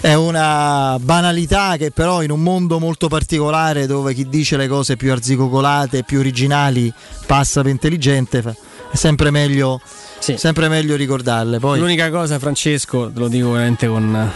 è 0.00 0.14
una 0.14 0.98
banalità 1.00 1.76
che 1.76 1.90
però 1.90 2.22
in 2.22 2.30
un 2.30 2.42
mondo 2.42 2.78
molto 2.78 3.08
particolare 3.08 3.86
dove 3.86 4.14
chi 4.14 4.28
dice 4.28 4.56
le 4.56 4.68
cose 4.68 4.96
più 4.96 5.12
arzicocolate, 5.12 6.02
più 6.04 6.18
originali 6.18 6.92
passa 7.26 7.62
per 7.62 7.70
intelligente, 7.70 8.42
è 8.90 8.96
sempre 8.96 9.30
meglio, 9.30 9.80
sempre 10.18 10.68
meglio 10.68 10.96
ricordarle. 10.96 11.58
Poi 11.58 11.78
L'unica 11.78 12.10
cosa, 12.10 12.38
Francesco, 12.38 13.10
te 13.12 13.18
lo 13.18 13.28
dico 13.28 13.50
veramente 13.52 13.86
con, 13.86 14.30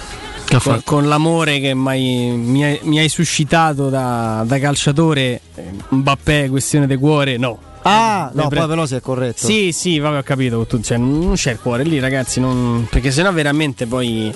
con, 0.62 0.80
con 0.84 1.08
l'amore 1.08 1.60
che 1.60 1.74
mai, 1.74 2.32
mi, 2.36 2.64
hai, 2.64 2.78
mi 2.82 2.98
hai 2.98 3.08
suscitato 3.08 3.88
da, 3.88 4.42
da 4.46 4.58
calciatore, 4.58 5.40
eh, 5.54 5.62
Mbappé, 5.90 6.48
questione 6.48 6.86
di 6.86 6.96
cuore, 6.96 7.36
no. 7.36 7.66
Ah, 7.88 8.30
no, 8.34 8.48
pre- 8.48 8.58
poi 8.60 8.68
però 8.68 8.86
si 8.86 8.94
è 8.94 9.00
corretto. 9.00 9.44
Sì, 9.46 9.72
sì, 9.72 9.98
vabbè, 9.98 10.18
ho 10.18 10.22
capito. 10.22 10.64
tu- 10.66 10.80
cioè, 10.80 10.96
non 10.98 11.32
c'è 11.34 11.52
il 11.52 11.58
cuore 11.60 11.82
lì, 11.84 11.98
ragazzi. 11.98 12.40
non- 12.40 12.86
perché 12.90 13.10
sennò 13.10 13.32
veramente 13.32 13.86
poi. 13.86 14.32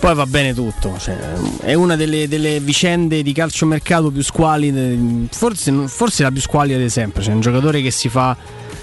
Poi 0.00 0.14
va 0.14 0.24
bene 0.24 0.54
tutto. 0.54 0.96
cioè, 0.98 1.14
è 1.60 1.74
una 1.74 1.94
delle, 1.96 2.26
delle 2.26 2.58
vicende 2.60 3.22
di 3.22 3.32
calciomercato 3.32 4.10
più 4.10 4.22
squalide. 4.22 4.98
Forse, 5.30 5.72
forse 5.88 6.22
la 6.22 6.30
più 6.30 6.40
squalida 6.40 6.78
di 6.78 6.88
sempre. 6.88 7.22
Cioè, 7.22 7.34
un 7.34 7.40
giocatore 7.40 7.82
che 7.82 7.90
si 7.90 8.08
fa 8.08 8.34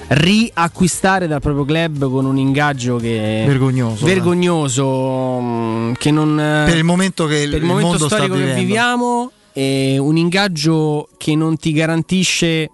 riacquistare 0.09 1.27
dal 1.27 1.41
proprio 1.41 1.65
club 1.65 2.09
con 2.09 2.25
un 2.25 2.37
ingaggio 2.37 2.97
che 2.97 3.43
Vergognoso, 3.45 4.05
eh. 4.05 4.13
vergognoso 4.13 5.39
mm, 5.41 5.93
che 5.97 6.11
non 6.11 6.35
Per 6.65 6.77
il 6.77 6.83
momento 6.83 7.25
che 7.25 7.37
il- 7.39 7.49
per 7.49 7.57
il 7.57 7.63
il 7.63 7.67
momento 7.67 7.89
mondo 7.91 8.05
sta 8.07 8.15
storico 8.17 8.35
che 8.37 8.53
viviamo 8.53 9.31
e 9.53 9.97
un 9.99 10.17
ingaggio 10.17 11.09
che 11.17 11.35
non 11.35 11.57
ti 11.57 11.71
garantisce 11.73 12.69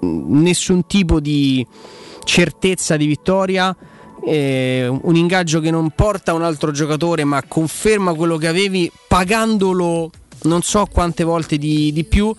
nessun 0.00 0.86
tipo 0.86 1.20
di 1.20 1.66
certezza 2.24 2.96
di 2.96 3.06
vittoria 3.06 3.74
eh, 4.24 4.88
un 4.88 5.14
ingaggio 5.14 5.60
che 5.60 5.70
non 5.70 5.90
porta 5.90 6.34
un 6.34 6.42
altro 6.42 6.72
giocatore 6.72 7.24
ma 7.24 7.42
conferma 7.46 8.14
quello 8.14 8.36
che 8.36 8.48
avevi 8.48 8.90
pagandolo 9.06 10.10
non 10.42 10.62
so 10.62 10.86
quante 10.90 11.24
volte 11.24 11.56
di, 11.58 11.92
di 11.92 12.04
più 12.04 12.34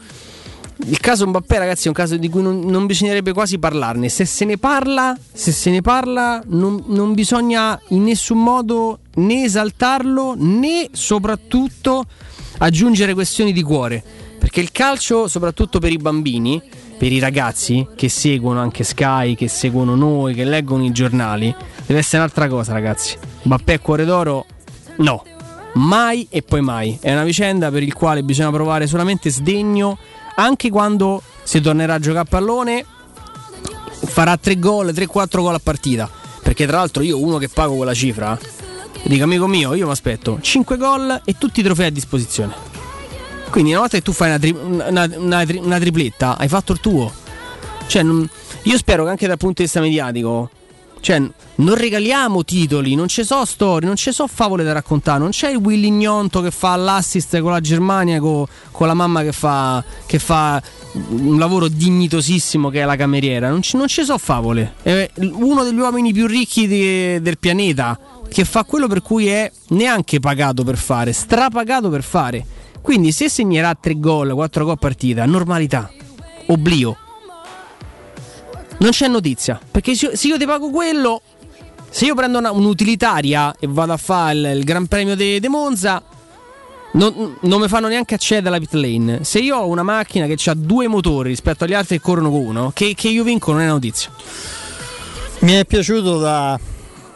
il 0.85 0.99
caso 0.99 1.25
Mbappé, 1.27 1.57
ragazzi, 1.57 1.85
è 1.85 1.87
un 1.87 1.95
caso 1.95 2.17
di 2.17 2.29
cui 2.29 2.41
non, 2.41 2.59
non 2.59 2.85
bisognerebbe 2.85 3.33
quasi 3.33 3.57
parlarne. 3.57 4.09
Se 4.09 4.25
se 4.25 4.45
ne 4.45 4.57
parla, 4.57 5.17
se 5.33 5.51
se 5.51 5.71
ne 5.71 5.81
parla, 5.81 6.41
non, 6.47 6.83
non 6.87 7.13
bisogna 7.13 7.79
in 7.89 8.03
nessun 8.03 8.43
modo 8.43 8.99
né 9.15 9.43
esaltarlo 9.43 10.35
né 10.37 10.87
soprattutto 10.91 12.05
aggiungere 12.59 13.13
questioni 13.15 13.53
di 13.53 13.63
cuore. 13.63 14.03
Perché 14.37 14.61
il 14.61 14.71
calcio, 14.71 15.27
soprattutto 15.27 15.79
per 15.79 15.91
i 15.91 15.97
bambini, 15.97 16.61
per 16.97 17.11
i 17.11 17.19
ragazzi 17.19 17.87
che 17.95 18.09
seguono 18.09 18.59
anche 18.59 18.83
Sky, 18.83 19.35
che 19.35 19.47
seguono 19.47 19.95
noi, 19.95 20.33
che 20.33 20.43
leggono 20.43 20.83
i 20.83 20.91
giornali, 20.91 21.53
deve 21.85 21.99
essere 21.99 22.17
un'altra 22.17 22.47
cosa, 22.47 22.73
ragazzi. 22.73 23.15
Mbappé 23.43 23.73
è 23.75 23.79
cuore 23.79 24.05
d'oro? 24.05 24.45
No. 24.97 25.23
Mai 25.73 26.27
e 26.29 26.41
poi 26.41 26.61
mai. 26.61 26.97
È 26.99 27.11
una 27.11 27.23
vicenda 27.23 27.69
per 27.69 27.83
il 27.83 27.93
quale 27.93 28.23
bisogna 28.23 28.51
provare 28.51 28.87
solamente 28.87 29.29
sdegno 29.29 29.97
anche 30.35 30.69
quando 30.69 31.21
si 31.43 31.61
tornerà 31.61 31.95
a 31.95 31.99
giocare 31.99 32.25
a 32.25 32.29
pallone 32.29 32.85
farà 34.05 34.37
3 34.37 34.59
gol, 34.59 34.87
3-4 34.87 35.41
gol 35.41 35.53
a 35.53 35.59
partita. 35.61 36.09
Perché 36.41 36.65
tra 36.65 36.77
l'altro 36.77 37.03
io 37.03 37.21
uno 37.21 37.37
che 37.37 37.49
pago 37.49 37.75
quella 37.75 37.93
cifra, 37.93 38.37
dico 39.03 39.23
amico 39.23 39.47
mio, 39.47 39.73
io 39.73 39.85
mi 39.85 39.91
aspetto 39.91 40.39
5 40.41 40.77
gol 40.77 41.21
e 41.25 41.35
tutti 41.37 41.59
i 41.59 41.63
trofei 41.63 41.87
a 41.87 41.91
disposizione. 41.91 42.76
Quindi 43.49 43.71
una 43.71 43.79
volta 43.81 43.97
che 43.97 44.03
tu 44.03 44.11
fai 44.11 44.29
una, 44.29 44.39
tri- 44.39 44.55
una- 44.59 45.09
una 45.15 45.45
una 45.61 45.79
tripletta, 45.79 46.37
hai 46.37 46.47
fatto 46.47 46.73
il 46.73 46.79
tuo. 46.79 47.11
Cioè, 47.87 48.03
non- 48.03 48.27
io 48.63 48.77
spero 48.77 49.03
che 49.05 49.09
anche 49.09 49.27
dal 49.27 49.37
punto 49.37 49.55
di 49.57 49.63
vista 49.63 49.79
mediatico, 49.79 50.49
cioè, 50.99 51.21
non 51.55 51.75
regaliamo 51.75 52.43
titoli, 52.43 52.93
non 52.95 53.07
ci 53.07 53.23
so 53.23 53.45
storie, 53.45 53.87
non 53.87 53.95
ci 53.95 54.11
so 54.11 54.27
favole 54.27 54.63
da 54.63 54.73
raccontare, 54.73 55.19
non 55.19 55.29
c'è 55.29 55.49
il 55.49 55.57
Willy 55.57 55.89
Gnonto 55.89 56.41
che 56.41 56.51
fa 56.51 56.75
l'assist 56.75 57.39
con 57.39 57.51
la 57.51 57.61
Germania, 57.61 58.19
co- 58.19 58.47
con, 58.71 58.87
la 58.87 58.93
mamma 58.93 59.21
che 59.23 59.31
fa, 59.31 59.81
che 60.05 60.19
fa 60.19 60.61
un 61.09 61.37
lavoro 61.37 61.67
dignitosissimo 61.69 62.69
che 62.69 62.81
è 62.81 62.85
la 62.85 62.95
cameriera, 62.97 63.49
non 63.49 63.61
ci, 63.61 63.77
non 63.77 63.87
ci 63.87 64.03
so 64.03 64.17
favole. 64.17 64.73
È 64.81 65.09
uno 65.19 65.63
degli 65.63 65.79
uomini 65.79 66.11
più 66.11 66.27
ricchi 66.27 66.67
di- 66.67 67.21
del 67.21 67.37
pianeta 67.37 67.97
che 68.27 68.43
fa 68.43 68.65
quello 68.65 68.87
per 68.87 69.01
cui 69.01 69.27
è 69.27 69.49
neanche 69.69 70.19
pagato 70.19 70.63
per 70.65 70.75
fare, 70.77 71.13
strapagato 71.13 71.89
per 71.89 72.03
fare. 72.03 72.45
Quindi 72.81 73.11
se 73.11 73.29
segnerà 73.29 73.75
3 73.79 73.99
gol, 73.99 74.33
4 74.33 74.63
gol 74.63 74.73
a 74.73 74.77
partita, 74.77 75.25
normalità, 75.25 75.91
oblio. 76.47 76.97
Non 78.79 78.91
c'è 78.91 79.07
notizia, 79.07 79.59
perché 79.71 79.95
se 79.95 80.27
io, 80.27 80.37
ti 80.37 80.45
pago 80.45 80.69
quello, 80.69 81.21
se 81.89 82.05
io 82.05 82.13
prendo 82.13 82.37
una- 82.37 82.51
un'utilitaria 82.51 83.55
e 83.59 83.67
vado 83.67 83.93
a 83.93 83.97
fare 83.97 84.33
il, 84.33 84.57
il 84.57 84.63
Gran 84.63 84.85
Premio 84.85 85.15
di 85.15 85.47
Monza, 85.47 86.01
non, 86.91 87.37
non 87.41 87.61
mi 87.61 87.67
fanno 87.67 87.87
neanche 87.87 88.15
accedere 88.15 88.47
alla 88.49 88.59
pit 88.59 88.73
lane. 88.73 89.23
Se 89.23 89.39
io 89.39 89.57
ho 89.57 89.67
una 89.67 89.83
macchina 89.83 90.25
che 90.27 90.37
ha 90.49 90.53
due 90.55 90.87
motori 90.87 91.29
rispetto 91.29 91.63
agli 91.63 91.73
altri 91.73 91.97
che 91.97 92.03
corrono 92.03 92.29
con 92.29 92.45
uno, 92.45 92.71
che, 92.73 92.93
che 92.95 93.09
io 93.09 93.23
vinco 93.23 93.51
non 93.51 93.61
è 93.61 93.67
notizia. 93.67 94.11
Mi 95.39 95.53
è 95.53 95.65
piaciuto 95.65 96.19
da, 96.19 96.59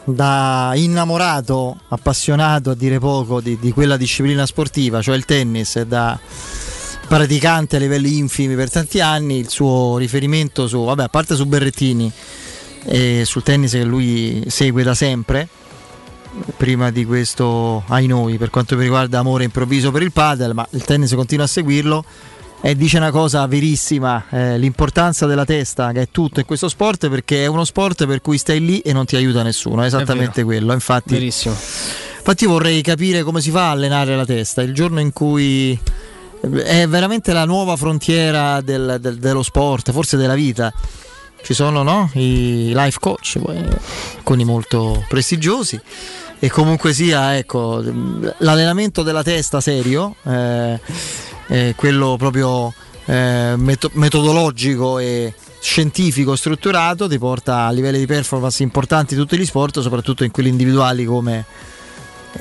da 0.04 0.72
innamorato, 0.76 1.78
appassionato 1.90 2.72
a 2.72 2.76
dire 2.76 3.00
poco 3.00 3.40
di, 3.42 3.58
di 3.60 3.72
quella 3.72 3.98
disciplina 3.98 4.46
sportiva, 4.46 5.02
cioè 5.02 5.16
il 5.16 5.26
tennis, 5.26 5.82
da 5.82 6.20
praticante 7.08 7.76
a 7.76 7.80
livelli 7.80 8.18
infimi 8.18 8.56
per 8.56 8.72
tanti 8.72 9.00
anni, 9.02 9.38
il 9.38 9.50
suo 9.50 9.98
riferimento 9.98 10.68
su, 10.68 10.84
vabbè, 10.84 11.04
a 11.04 11.10
parte 11.10 11.36
su 11.36 11.46
Berrettini 11.46 12.12
e 12.86 13.24
sul 13.26 13.44
tennis 13.44 13.72
che 13.72 13.84
lui 13.84 14.44
segue 14.48 14.82
da 14.84 14.94
sempre, 14.94 15.48
prima 16.56 16.90
di 16.90 17.06
questo 17.06 17.84
ai 17.88 18.08
noi 18.08 18.38
per 18.38 18.50
quanto 18.50 18.78
mi 18.78 18.84
riguarda 18.84 19.20
amore 19.20 19.44
improvviso 19.44 19.92
per 19.92 20.02
il 20.02 20.12
padel, 20.12 20.54
ma 20.54 20.66
il 20.72 20.84
tennis 20.84 21.14
continua 21.14 21.46
a 21.46 21.48
seguirlo 21.48 22.06
e 22.64 22.76
dice 22.76 22.98
una 22.98 23.12
cosa 23.12 23.46
verissima, 23.48 24.26
eh, 24.30 24.58
l'importanza 24.58 25.26
della 25.26 25.46
testa 25.46 25.92
che 25.92 26.04
è 26.04 26.08
tutto 26.12 26.40
in 26.40 26.46
questo 26.46 26.70
sport 26.70 27.10
perché 27.10 27.44
è 27.44 27.48
uno 27.48 27.66
sport 27.66 28.06
per 28.06 28.22
cui 28.22 28.38
stai 28.38 28.64
lì 28.64 28.80
e 28.80 28.94
non 28.94 29.06
ti 29.06 29.16
aiuta 29.16 29.42
nessuno, 29.42 29.82
è 29.82 29.88
esattamente 29.88 30.44
vero. 30.44 30.46
quello, 30.46 30.74
infatti 30.74 31.14
Verissimo. 31.14 31.56
Infatti 32.18 32.46
vorrei 32.46 32.82
capire 32.84 33.24
come 33.24 33.42
si 33.42 33.50
fa 33.50 33.70
a 33.70 33.72
allenare 33.72 34.16
la 34.16 34.26
testa, 34.26 34.62
il 34.62 34.76
giorno 34.76 35.00
in 35.00 35.12
cui 35.12 35.78
è 36.40 36.88
veramente 36.88 37.34
la 37.34 37.46
nuova 37.46 37.76
frontiera 37.76 38.62
del- 38.62 38.98
del- 39.02 39.18
dello 39.18 39.42
sport, 39.44 39.92
forse 39.92 40.18
della 40.18 40.36
vita. 40.36 40.72
Ci 41.44 41.56
sono 41.56 41.82
no? 41.82 42.12
i 42.14 42.72
life 42.76 43.00
coach, 43.00 43.40
alcuni 44.18 44.44
molto 44.46 45.04
prestigiosi. 45.08 45.80
E 46.38 46.50
comunque 46.50 46.94
sia, 46.94 47.36
ecco, 47.38 47.84
l'allenamento 48.38 49.02
della 49.02 49.24
testa 49.24 49.60
serio, 49.62 50.16
eh, 50.24 50.80
eh, 51.52 51.74
quello 51.76 52.16
proprio 52.18 52.74
eh, 53.06 53.54
meto- 53.58 53.92
metodologico 53.94 55.00
e 55.00 55.34
scientifico 55.60 56.36
strutturato, 56.36 57.08
ti 57.08 57.20
porta 57.20 57.66
a 57.66 57.72
livelli 57.72 58.00
di 58.00 58.06
performance 58.06 58.64
importanti 58.64 59.14
in 59.14 59.20
tutti 59.20 59.38
gli 59.38 59.46
sport, 59.46 59.80
soprattutto 59.82 60.24
in 60.24 60.32
quelli 60.32 60.50
individuali 60.50 61.04
come, 61.06 61.46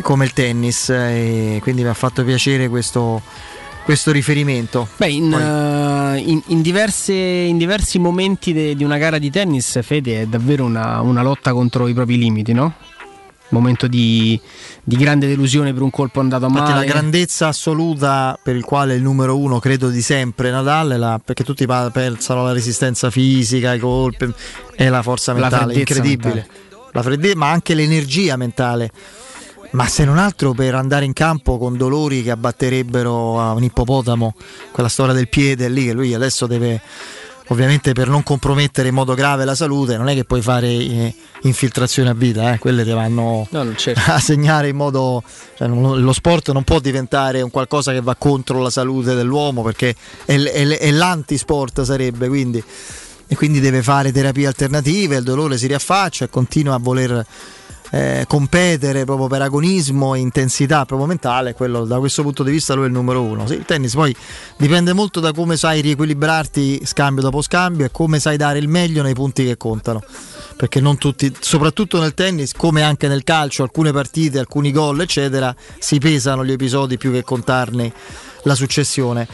come 0.00 0.24
il 0.24 0.32
tennis. 0.32 0.88
E 0.90 1.58
quindi 1.60 1.82
mi 1.82 1.88
ha 1.88 1.94
fatto 1.94 2.22
piacere 2.24 2.68
questo, 2.68 3.20
questo 3.84 4.12
riferimento. 4.12 4.88
Beh, 4.96 5.08
in, 5.10 5.32
eh, 5.32 6.18
in- 6.18 6.42
in 6.46 6.62
diverse- 6.62 7.12
in 7.12 7.58
diversi 7.58 7.98
momenti 7.98 8.52
de- 8.52 8.74
di 8.76 8.84
una 8.84 8.96
gara 8.96 9.18
di 9.18 9.30
tennis, 9.30 9.80
Fede, 9.82 10.22
è 10.22 10.26
davvero 10.26 10.64
una, 10.64 11.00
una 11.00 11.22
lotta 11.22 11.52
contro 11.52 11.88
i 11.88 11.92
propri 11.94 12.16
limiti, 12.16 12.52
no? 12.52 12.72
Momento 13.52 13.88
di, 13.88 14.40
di 14.82 14.96
grande 14.96 15.26
delusione 15.26 15.72
per 15.72 15.82
un 15.82 15.90
colpo 15.90 16.20
andato 16.20 16.46
a 16.46 16.48
Infatti 16.48 16.70
male. 16.72 16.86
la 16.86 16.90
grandezza 16.92 17.48
assoluta 17.48 18.38
per 18.42 18.56
il 18.56 18.64
quale 18.64 18.94
il 18.94 19.02
numero 19.02 19.36
uno 19.36 19.58
credo 19.58 19.88
di 19.88 20.00
sempre 20.02 20.50
Nadal 20.50 20.90
è 20.92 20.96
la- 20.96 21.20
perché 21.22 21.44
tutti 21.44 21.66
pensano 21.92 22.40
alla 22.40 22.52
resistenza 22.52 23.10
fisica, 23.10 23.70
ai 23.70 23.78
colpi 23.78 24.32
e 24.76 24.88
la 24.88 25.02
forza 25.02 25.32
La 25.32 25.40
mentale 25.40 25.72
freddezza 25.74 25.78
incredibile. 25.98 26.48
La 26.92 27.02
freddezza 27.02 27.36
ma 27.36 27.50
anche 27.50 27.74
l'energia 27.74 28.36
mentale. 28.36 28.90
Ma 29.72 29.86
se 29.86 30.04
non 30.04 30.18
altro 30.18 30.52
per 30.52 30.74
andare 30.74 31.04
in 31.04 31.12
campo 31.12 31.56
con 31.56 31.76
dolori 31.76 32.24
che 32.24 32.32
abbatterebbero 32.32 33.40
a 33.40 33.52
un 33.52 33.62
ippopotamo, 33.62 34.34
quella 34.72 34.88
storia 34.88 35.14
del 35.14 35.28
piede 35.28 35.68
lì 35.68 35.84
che 35.84 35.92
lui 35.92 36.12
adesso 36.12 36.48
deve 36.48 36.80
ovviamente 37.50 37.92
per 37.92 38.08
non 38.08 38.22
compromettere 38.22 38.88
in 38.88 38.94
modo 38.94 39.14
grave 39.14 39.44
la 39.44 39.54
salute, 39.54 39.96
non 39.96 40.08
è 40.08 40.14
che 40.14 40.24
puoi 40.24 40.40
fare 40.40 40.66
eh, 40.68 41.14
infiltrazioni 41.42 42.08
a 42.08 42.14
vita, 42.14 42.52
eh, 42.52 42.58
quelle 42.58 42.84
ti 42.84 42.90
vanno 42.90 43.46
No, 43.50 43.64
a 44.06 44.18
segnare 44.20 44.68
in 44.68 44.76
modo 44.76 45.22
cioè, 45.56 45.68
non- 45.68 46.00
lo 46.00 46.12
sport 46.12 46.52
non 46.52 46.62
può 46.64 46.78
diventare 46.78 47.42
un 47.42 47.50
qualcosa 47.50 47.92
che 47.92 48.00
va 48.00 48.14
contro 48.14 48.60
la 48.60 48.70
salute 48.70 49.14
dell'uomo 49.14 49.62
perché 49.62 49.94
è, 50.24 50.36
è 50.36 50.66
è 50.78 50.90
l'antisport 50.90 51.82
sarebbe 51.82 52.28
quindi 52.28 52.62
e 53.26 53.36
quindi 53.36 53.60
deve 53.60 53.82
fare 53.82 54.10
terapie 54.12 54.46
alternative 54.46 55.16
il 55.16 55.22
dolore 55.24 55.56
si 55.58 55.66
riaffaccia 55.66 56.24
e 56.24 56.28
continua 56.30 56.74
a 56.74 56.78
voler 56.78 57.24
eh, 57.90 58.24
competere 58.26 59.04
proprio 59.04 59.26
per 59.26 59.42
agonismo 59.42 60.14
e 60.14 60.20
intensità 60.20 60.84
proprio 60.84 61.08
mentale 61.08 61.54
quello, 61.54 61.84
da 61.84 61.98
questo 61.98 62.22
punto 62.22 62.42
di 62.42 62.50
vista 62.50 62.74
lui 62.74 62.84
è 62.84 62.86
il 62.86 62.92
numero 62.92 63.22
uno 63.22 63.46
Sì, 63.46 63.54
il 63.54 63.64
tennis 63.64 63.94
poi 63.94 64.14
dipende 64.56 64.92
molto 64.92 65.20
da 65.20 65.32
come 65.32 65.56
sai 65.56 65.80
riequilibrarti 65.80 66.82
scambio 66.84 67.22
dopo 67.22 67.42
scambio 67.42 67.86
e 67.86 67.90
come 67.90 68.20
sai 68.20 68.36
dare 68.36 68.58
il 68.58 68.68
meglio 68.68 69.02
nei 69.02 69.14
punti 69.14 69.44
che 69.44 69.56
contano 69.56 70.02
perché 70.60 70.78
non 70.78 70.98
tutti, 70.98 71.34
soprattutto 71.40 71.98
nel 72.00 72.12
tennis, 72.12 72.52
come 72.52 72.82
anche 72.82 73.08
nel 73.08 73.24
calcio, 73.24 73.62
alcune 73.62 73.92
partite, 73.92 74.38
alcuni 74.38 74.72
gol, 74.72 75.00
eccetera, 75.00 75.56
si 75.78 75.98
pesano 75.98 76.44
gli 76.44 76.52
episodi 76.52 76.98
più 76.98 77.10
che 77.12 77.24
contarne 77.24 77.90
la 78.42 78.54
successione. 78.54 79.26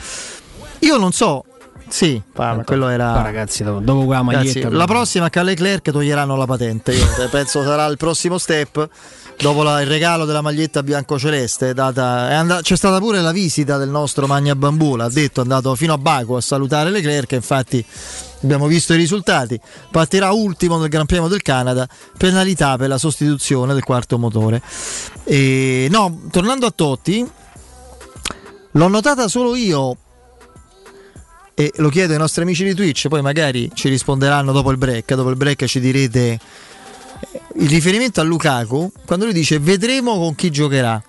Io 0.81 0.97
non 0.99 1.11
so, 1.11 1.45
sì, 1.89 2.21
pa- 2.33 2.55
ma 2.55 2.65
quello 2.65 2.89
era. 2.89 3.13
Qua, 3.13 3.23
ragazzi, 3.23 3.63
dopo, 3.63 3.81
dopo 3.81 4.05
quella 4.05 4.23
Ragazzi, 4.23 4.59
maglietta. 4.61 4.77
la 4.77 4.85
prossima 4.87 5.31
che 5.31 5.39
a 5.39 5.43
Leclerc 5.43 5.91
toglieranno 5.91 6.37
la 6.37 6.47
patente. 6.47 6.93
Io 6.93 7.07
penso 7.31 7.63
sarà 7.63 7.87
il 7.87 7.97
prossimo 7.97 8.39
step. 8.39 8.89
Dopo 9.39 9.63
la- 9.63 9.83
il 9.83 9.87
regalo 9.87 10.25
della 10.25 10.41
maglietta 10.41 10.83
bianco-celeste, 10.83 11.75
data- 11.75 12.31
è 12.31 12.35
and- 12.35 12.63
c'è 12.63 12.75
stata 12.75 12.99
pure 12.99 13.21
la 13.21 13.33
visita 13.33 13.77
del 13.77 13.91
nostro 13.91 14.27
Magna 14.27 14.55
Bambù. 14.57 14.97
L'ha 14.97 15.11
detto, 15.11 15.41
è 15.41 15.43
andato 15.43 15.75
fino 15.75 15.93
a 15.93 15.99
Baku 15.99 16.33
a 16.35 16.41
salutare 16.41 16.89
Leclerc. 16.91 17.33
Infatti, 17.33 17.85
abbiamo 18.43 18.67
visto 18.67 18.95
i 18.95 18.97
risultati. 18.97 19.61
Partirà 19.91 20.33
ultimo 20.33 20.79
nel 20.79 20.89
Gran 20.89 21.05
Premio 21.05 21.29
del 21.29 21.43
Canada. 21.43 21.87
Penalità 22.17 22.79
per 22.79 22.89
la 22.89 22.97
sostituzione 22.99 23.75
del 23.75 23.85
quarto 23.85 24.17
motore. 24.19 24.63
E, 25.25 25.87
no, 25.91 26.23
tornando 26.31 26.65
a 26.65 26.73
Totti, 26.75 27.29
l'ho 28.73 28.89
notata 28.89 29.29
solo 29.29 29.55
io 29.55 29.97
e 31.59 31.73
lo 31.77 31.89
chiedo 31.89 32.13
ai 32.13 32.19
nostri 32.19 32.43
amici 32.43 32.65
di 32.65 32.75
Twitch, 32.75 33.09
poi 33.09 33.23
magari 33.23 33.71
ci 33.73 33.89
risponderanno 33.89 34.53
dopo 34.53 34.71
il 34.71 34.77
break, 34.77 35.15
dopo 35.15 35.31
il 35.31 35.37
break 35.37 35.65
ci 35.65 35.81
direte 35.81 36.39
eh, 37.33 37.41
il 37.61 37.69
riferimento 37.71 38.21
a 38.21 38.25
Lukaku 38.25 38.93
quando 39.07 39.25
lui 39.25 39.33
dice 39.33 39.59
vedremo 39.59 40.19
con 40.19 40.35
chi 40.35 40.51
giocherà. 40.51 41.03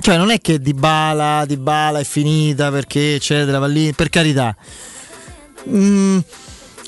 Cioè 0.00 0.16
non 0.18 0.30
è 0.30 0.40
che 0.40 0.60
Di 0.60 0.74
Bala, 0.74 1.44
Di 1.46 1.56
Bala 1.56 1.98
è 2.00 2.04
finita 2.04 2.70
perché 2.70 3.14
eccetera, 3.14 3.58
va 3.58 3.66
lì, 3.66 3.92
per 3.94 4.08
carità. 4.10 4.54
Mm, 5.68 6.18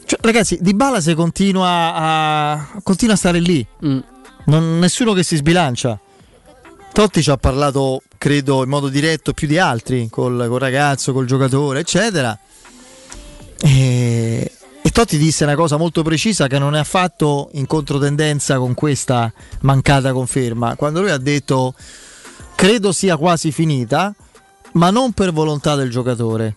cioè, 0.05 0.19
ragazzi, 0.23 0.59
Di 0.61 0.75
Bala 0.75 1.01
se 1.01 1.15
continua 1.15 1.95
a, 1.95 2.69
continua 2.83 3.15
a 3.15 3.19
stare 3.19 3.41
lì, 3.41 3.67
Mm. 3.85 3.99
non- 4.47 4.79
nessuno 4.79 5.13
che 5.15 5.23
si 5.23 5.37
sbilancia. 5.37 5.99
Totti 6.93 7.23
ci 7.23 7.31
ha 7.31 7.37
parlato 7.37 8.03
credo 8.19 8.63
in 8.63 8.69
modo 8.69 8.89
diretto 8.89 9.33
più 9.33 9.47
di 9.47 9.59
altri, 9.59 10.09
col, 10.11 10.47
col 10.49 10.61
ragazzo, 10.61 11.13
col 11.13 11.27
giocatore, 11.27 11.81
eccetera. 11.81 12.39
E, 13.63 14.53
e 14.83 14.91
Totti 14.91 15.17
disse 15.17 15.45
una 15.45 15.55
cosa 15.55 15.77
molto 15.77 16.03
precisa 16.03 16.47
che 16.47 16.59
non 16.59 16.75
è 16.75 16.79
affatto 16.79 17.51
in 17.53 17.67
controtendenza 17.67 18.59
con 18.59 18.75
questa 18.75 19.33
mancata 19.61 20.13
conferma. 20.13 20.77
Quando 20.77 21.01
lui 21.01 21.11
ha 21.11 21.19
detto 21.19 21.75
credo 22.55 22.93
sia 22.93 23.17
quasi 23.17 23.53
finita, 23.53 24.15
ma 24.73 24.91
non 24.91 25.13
per 25.13 25.33
volontà 25.33 25.75
del 25.77 25.91
giocatore. 25.91 26.57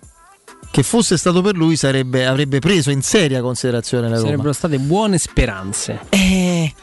Che 0.70 0.84
fosse 0.84 1.18
stato 1.18 1.42
per 1.42 1.56
lui 1.56 1.78
sarebbe- 1.78 2.26
avrebbe 2.26 2.60
preso 2.60 2.90
in 2.90 3.02
seria 3.02 3.42
considerazione 3.42 4.10
la 4.10 4.16
Roma. 4.16 4.28
Sarebbero 4.28 4.54
state 4.54 4.80
buone 4.80 5.18
speranze. 5.18 6.02
Eh, 6.10 6.74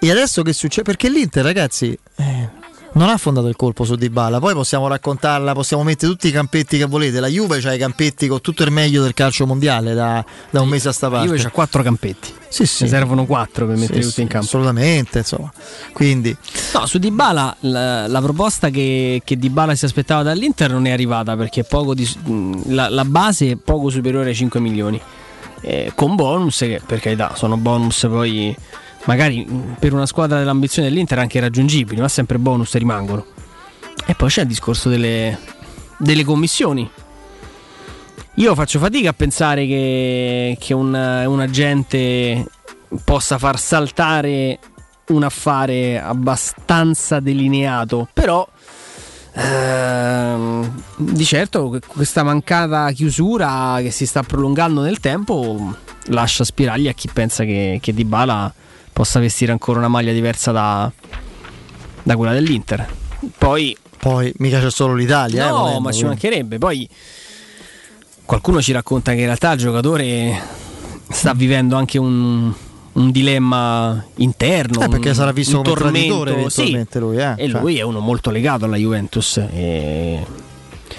e 0.00 0.10
adesso 0.10 0.42
che 0.42 0.52
succede? 0.52 0.82
Perché 0.82 1.08
l'Inter, 1.08 1.44
ragazzi, 1.44 1.96
eh, 2.16 2.48
non 2.92 3.08
ha 3.08 3.12
affondato 3.12 3.48
il 3.48 3.56
colpo 3.56 3.84
su 3.84 3.94
Dybala. 3.94 4.38
Poi 4.38 4.54
possiamo 4.54 4.88
raccontarla, 4.88 5.52
possiamo 5.52 5.82
mettere 5.82 6.10
tutti 6.10 6.28
i 6.28 6.30
campetti 6.30 6.78
che 6.78 6.86
volete. 6.86 7.20
La 7.20 7.28
Juve 7.28 7.60
ha 7.62 7.74
i 7.74 7.78
campetti 7.78 8.26
con 8.26 8.40
tutto 8.40 8.62
il 8.62 8.70
meglio 8.70 9.02
del 9.02 9.14
calcio 9.14 9.46
mondiale 9.46 9.94
da, 9.94 10.24
da 10.50 10.60
un 10.60 10.68
mese 10.68 10.88
a 10.88 10.92
sta 10.92 11.08
La 11.08 11.16
parte. 11.16 11.28
Juve 11.28 11.42
c'ha 11.42 11.50
quattro 11.50 11.82
campetti. 11.82 12.32
Sì, 12.48 12.66
sì. 12.66 12.84
Ne 12.84 12.88
servono 12.88 13.26
quattro 13.26 13.66
per 13.66 13.76
mettere 13.76 14.00
Sì, 14.00 14.00
tutti 14.00 14.14
sì, 14.14 14.20
in 14.22 14.28
campo. 14.28 14.46
Assolutamente, 14.46 15.18
insomma. 15.18 15.52
Quindi 15.92 16.34
No, 16.74 16.86
su 16.86 16.98
Dybala 16.98 17.56
la, 17.60 18.06
la 18.06 18.20
proposta 18.22 18.70
che, 18.70 19.20
che 19.24 19.36
Dybala 19.36 19.74
si 19.74 19.84
aspettava 19.84 20.22
dall'Inter 20.22 20.70
non 20.70 20.86
è 20.86 20.90
arrivata 20.90 21.36
perché 21.36 21.64
di- 21.94 22.16
la, 22.68 22.88
la 22.88 23.04
base 23.04 23.50
è 23.50 23.56
poco 23.56 23.90
superiore 23.90 24.30
ai 24.30 24.34
5 24.34 24.60
milioni. 24.60 25.00
Eh, 25.60 25.92
con 25.94 26.14
bonus 26.14 26.58
che 26.58 26.80
per 26.84 27.00
carità 27.00 27.34
sono 27.34 27.56
bonus 27.56 28.06
poi 28.08 28.56
magari 29.04 29.44
mh, 29.44 29.76
per 29.78 29.92
una 29.92 30.06
squadra 30.06 30.38
dell'ambizione 30.38 30.88
dell'Inter 30.88 31.18
anche 31.18 31.40
raggiungibili, 31.40 32.00
ma 32.00 32.08
sempre 32.08 32.38
bonus 32.38 32.74
rimangono. 32.74 33.24
E 34.06 34.14
poi 34.14 34.28
c'è 34.28 34.42
il 34.42 34.48
discorso 34.48 34.88
delle, 34.88 35.38
delle 35.98 36.24
commissioni. 36.24 36.88
Io 38.34 38.54
faccio 38.54 38.78
fatica 38.78 39.10
a 39.10 39.14
pensare 39.14 39.66
che, 39.66 40.56
che 40.60 40.72
un, 40.72 40.94
un 40.94 41.40
agente 41.40 42.46
possa 43.04 43.36
far 43.36 43.58
saltare 43.58 44.58
un 45.08 45.24
affare 45.24 46.00
abbastanza 46.00 47.20
delineato, 47.20 48.08
però 48.12 48.46
ehm, 49.32 50.82
di 50.96 51.24
certo 51.24 51.68
que- 51.68 51.80
questa 51.86 52.22
mancata 52.22 52.90
chiusura 52.92 53.78
che 53.80 53.90
si 53.90 54.06
sta 54.06 54.22
prolungando 54.22 54.82
nel 54.82 55.00
tempo 55.00 55.74
lascia 56.06 56.44
spiragli 56.44 56.88
a 56.88 56.92
chi 56.92 57.08
pensa 57.12 57.44
che, 57.44 57.78
che 57.80 57.92
Dybala 57.92 58.52
possa 58.98 59.20
vestire 59.20 59.52
ancora 59.52 59.78
una 59.78 59.86
maglia 59.86 60.10
diversa 60.12 60.50
da, 60.50 60.90
da 62.02 62.16
quella 62.16 62.32
dell'Inter. 62.32 62.84
Poi, 63.38 63.76
poi 63.96 64.32
mica 64.38 64.58
c'è 64.58 64.72
solo 64.72 64.94
l'Italia. 64.94 65.46
eh, 65.46 65.50
no, 65.50 65.58
volendo, 65.58 65.80
ma 65.82 65.92
ci 65.92 66.04
mancherebbe. 66.04 66.58
Poi 66.58 66.88
qualcuno 68.24 68.60
ci 68.60 68.72
racconta 68.72 69.12
che 69.12 69.18
in 69.20 69.26
realtà 69.26 69.52
il 69.52 69.58
giocatore 69.60 70.42
sta 71.10 71.32
vivendo 71.32 71.76
anche 71.76 71.96
un, 71.96 72.52
un 72.94 73.10
dilemma 73.12 74.04
interno. 74.16 74.82
Eh, 74.82 74.88
perché 74.88 75.10
un- 75.10 75.14
sarà 75.14 75.30
visto 75.30 75.58
un 75.58 75.62
come 75.62 75.76
tormento, 75.76 76.48
sì. 76.48 76.84
lui, 76.94 77.18
eh, 77.18 77.34
E 77.36 77.48
cioè. 77.50 77.60
lui 77.60 77.78
è 77.78 77.82
uno 77.82 78.00
molto 78.00 78.30
legato 78.30 78.64
alla 78.64 78.76
Juventus. 78.78 79.36
E 79.36 80.26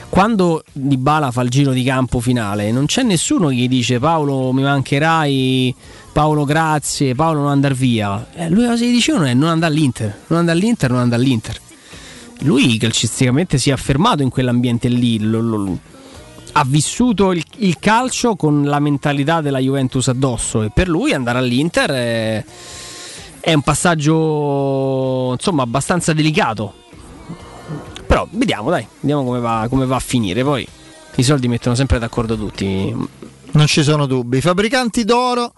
quando 0.09 0.63
Dybala 0.71 1.31
fa 1.31 1.41
il 1.41 1.49
giro 1.49 1.71
di 1.71 1.83
campo 1.83 2.19
finale, 2.19 2.71
non 2.71 2.85
c'è 2.85 3.03
nessuno 3.03 3.49
che 3.49 3.55
gli 3.55 3.67
dice 3.67 3.99
Paolo 3.99 4.51
mi 4.51 4.63
mancherai, 4.63 5.73
Paolo 6.11 6.45
grazie, 6.45 7.15
Paolo 7.15 7.41
non 7.41 7.49
andare 7.49 7.73
via. 7.73 8.27
Eh, 8.33 8.49
lui 8.49 8.65
cosa 8.65 8.83
gli 8.83 8.91
dicevano 8.91 9.25
è 9.25 9.33
non 9.33 9.49
andare 9.49 9.73
all'Inter, 9.73 10.19
non 10.27 10.39
andare 10.39 10.57
all'Inter, 10.57 10.89
non 10.91 10.99
andare 10.99 11.21
all'Inter. 11.21 11.59
Lui 12.41 12.77
calcisticamente 12.77 13.57
si 13.57 13.69
è 13.69 13.73
affermato 13.73 14.23
in 14.23 14.29
quell'ambiente 14.29 14.87
lì, 14.87 15.19
lo- 15.19 15.41
lo- 15.41 15.77
ha 16.53 16.63
vissuto 16.65 17.31
il, 17.31 17.43
il 17.57 17.77
calcio 17.79 18.35
con 18.35 18.63
la 18.63 18.79
mentalità 18.79 19.41
della 19.41 19.59
Juventus 19.59 20.07
addosso 20.07 20.63
e 20.63 20.71
per 20.73 20.87
lui 20.87 21.13
andare 21.13 21.37
all'Inter 21.37 21.91
è, 21.91 22.45
è 23.39 23.53
un 23.53 23.61
passaggio 23.61 25.33
insomma 25.33 25.63
abbastanza 25.63 26.13
delicato. 26.13 26.73
Però 28.09 28.27
vediamo, 28.31 28.71
dai, 28.71 28.87
vediamo 29.01 29.23
come 29.23 29.39
va, 29.39 29.67
come 29.69 29.85
va 29.85 29.97
a 29.97 29.99
finire. 29.99 30.43
Poi 30.43 30.67
i 31.17 31.21
soldi 31.21 31.47
mettono 31.47 31.75
sempre 31.75 31.99
d'accordo 31.99 32.35
tutti. 32.35 32.91
Non 33.51 33.67
ci 33.67 33.83
sono 33.83 34.07
dubbi. 34.07 34.41
Fabbricanti 34.41 35.05
d'oro, 35.05 35.53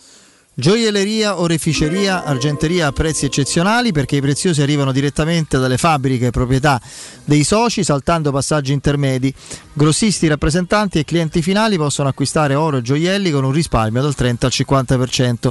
gioielleria, 0.53 1.39
oreficeria, 1.39 2.25
argenteria 2.25 2.88
a 2.88 2.91
prezzi 2.91 3.25
eccezionali 3.25 3.93
perché 3.93 4.17
i 4.17 4.21
preziosi 4.21 4.61
arrivano 4.61 4.91
direttamente 4.91 5.57
dalle 5.57 5.77
fabbriche 5.77 6.30
proprietà 6.30 6.80
dei 7.23 7.45
soci 7.45 7.85
saltando 7.85 8.31
passaggi 8.31 8.73
intermedi. 8.73 9.33
Grossisti, 9.71 10.27
rappresentanti 10.27 10.99
e 10.99 11.05
clienti 11.05 11.41
finali 11.41 11.77
possono 11.77 12.09
acquistare 12.09 12.55
oro 12.55 12.77
e 12.77 12.81
gioielli 12.81 13.31
con 13.31 13.45
un 13.45 13.53
risparmio 13.53 14.01
dal 14.01 14.13
30 14.13 14.45
al 14.45 14.51
50%. 14.53 15.49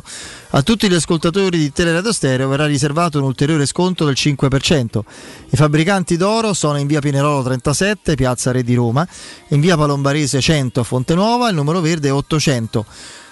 A 0.50 0.62
tutti 0.62 0.90
gli 0.90 0.94
ascoltatori 0.94 1.56
di 1.56 1.72
Teleradio 1.72 2.12
Stereo 2.12 2.48
verrà 2.48 2.66
riservato 2.66 3.18
un 3.18 3.24
ulteriore 3.24 3.64
sconto 3.64 4.04
del 4.04 4.14
5%. 4.18 5.00
I 5.48 5.56
fabbricanti 5.56 6.18
d'oro 6.18 6.52
sono 6.52 6.76
in 6.76 6.86
via 6.86 7.00
Pinerolo 7.00 7.42
37, 7.42 8.14
piazza 8.16 8.52
Re 8.52 8.62
di 8.62 8.74
Roma, 8.74 9.08
in 9.48 9.60
via 9.60 9.78
Palombarese 9.78 10.42
100 10.42 10.80
a 10.80 10.84
Fonte 10.84 11.14
Nuova, 11.14 11.48
il 11.48 11.54
numero 11.54 11.80
verde 11.80 12.08
è 12.08 12.12
800 12.12 12.84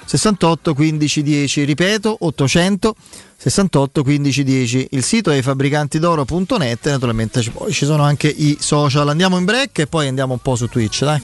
68 0.08 0.72
15 0.72 1.22
10, 1.22 1.64
ripeto 1.64 2.16
800 2.20 2.94
68 3.36 4.02
15 4.02 4.42
10. 4.42 4.86
Il 4.92 5.04
sito 5.04 5.30
è 5.30 5.42
fabbricantidoro.net, 5.42 6.88
naturalmente 6.88 7.42
ci- 7.42 7.52
sono 7.84 8.02
anche 8.02 8.26
i 8.28 8.56
social. 8.58 9.06
Andiamo 9.08 9.36
in 9.36 9.44
break 9.44 9.80
e 9.80 9.86
poi 9.86 10.08
andiamo 10.08 10.32
un 10.32 10.38
po' 10.40 10.56
su 10.56 10.66
Twitch, 10.66 11.04
dai. 11.04 11.16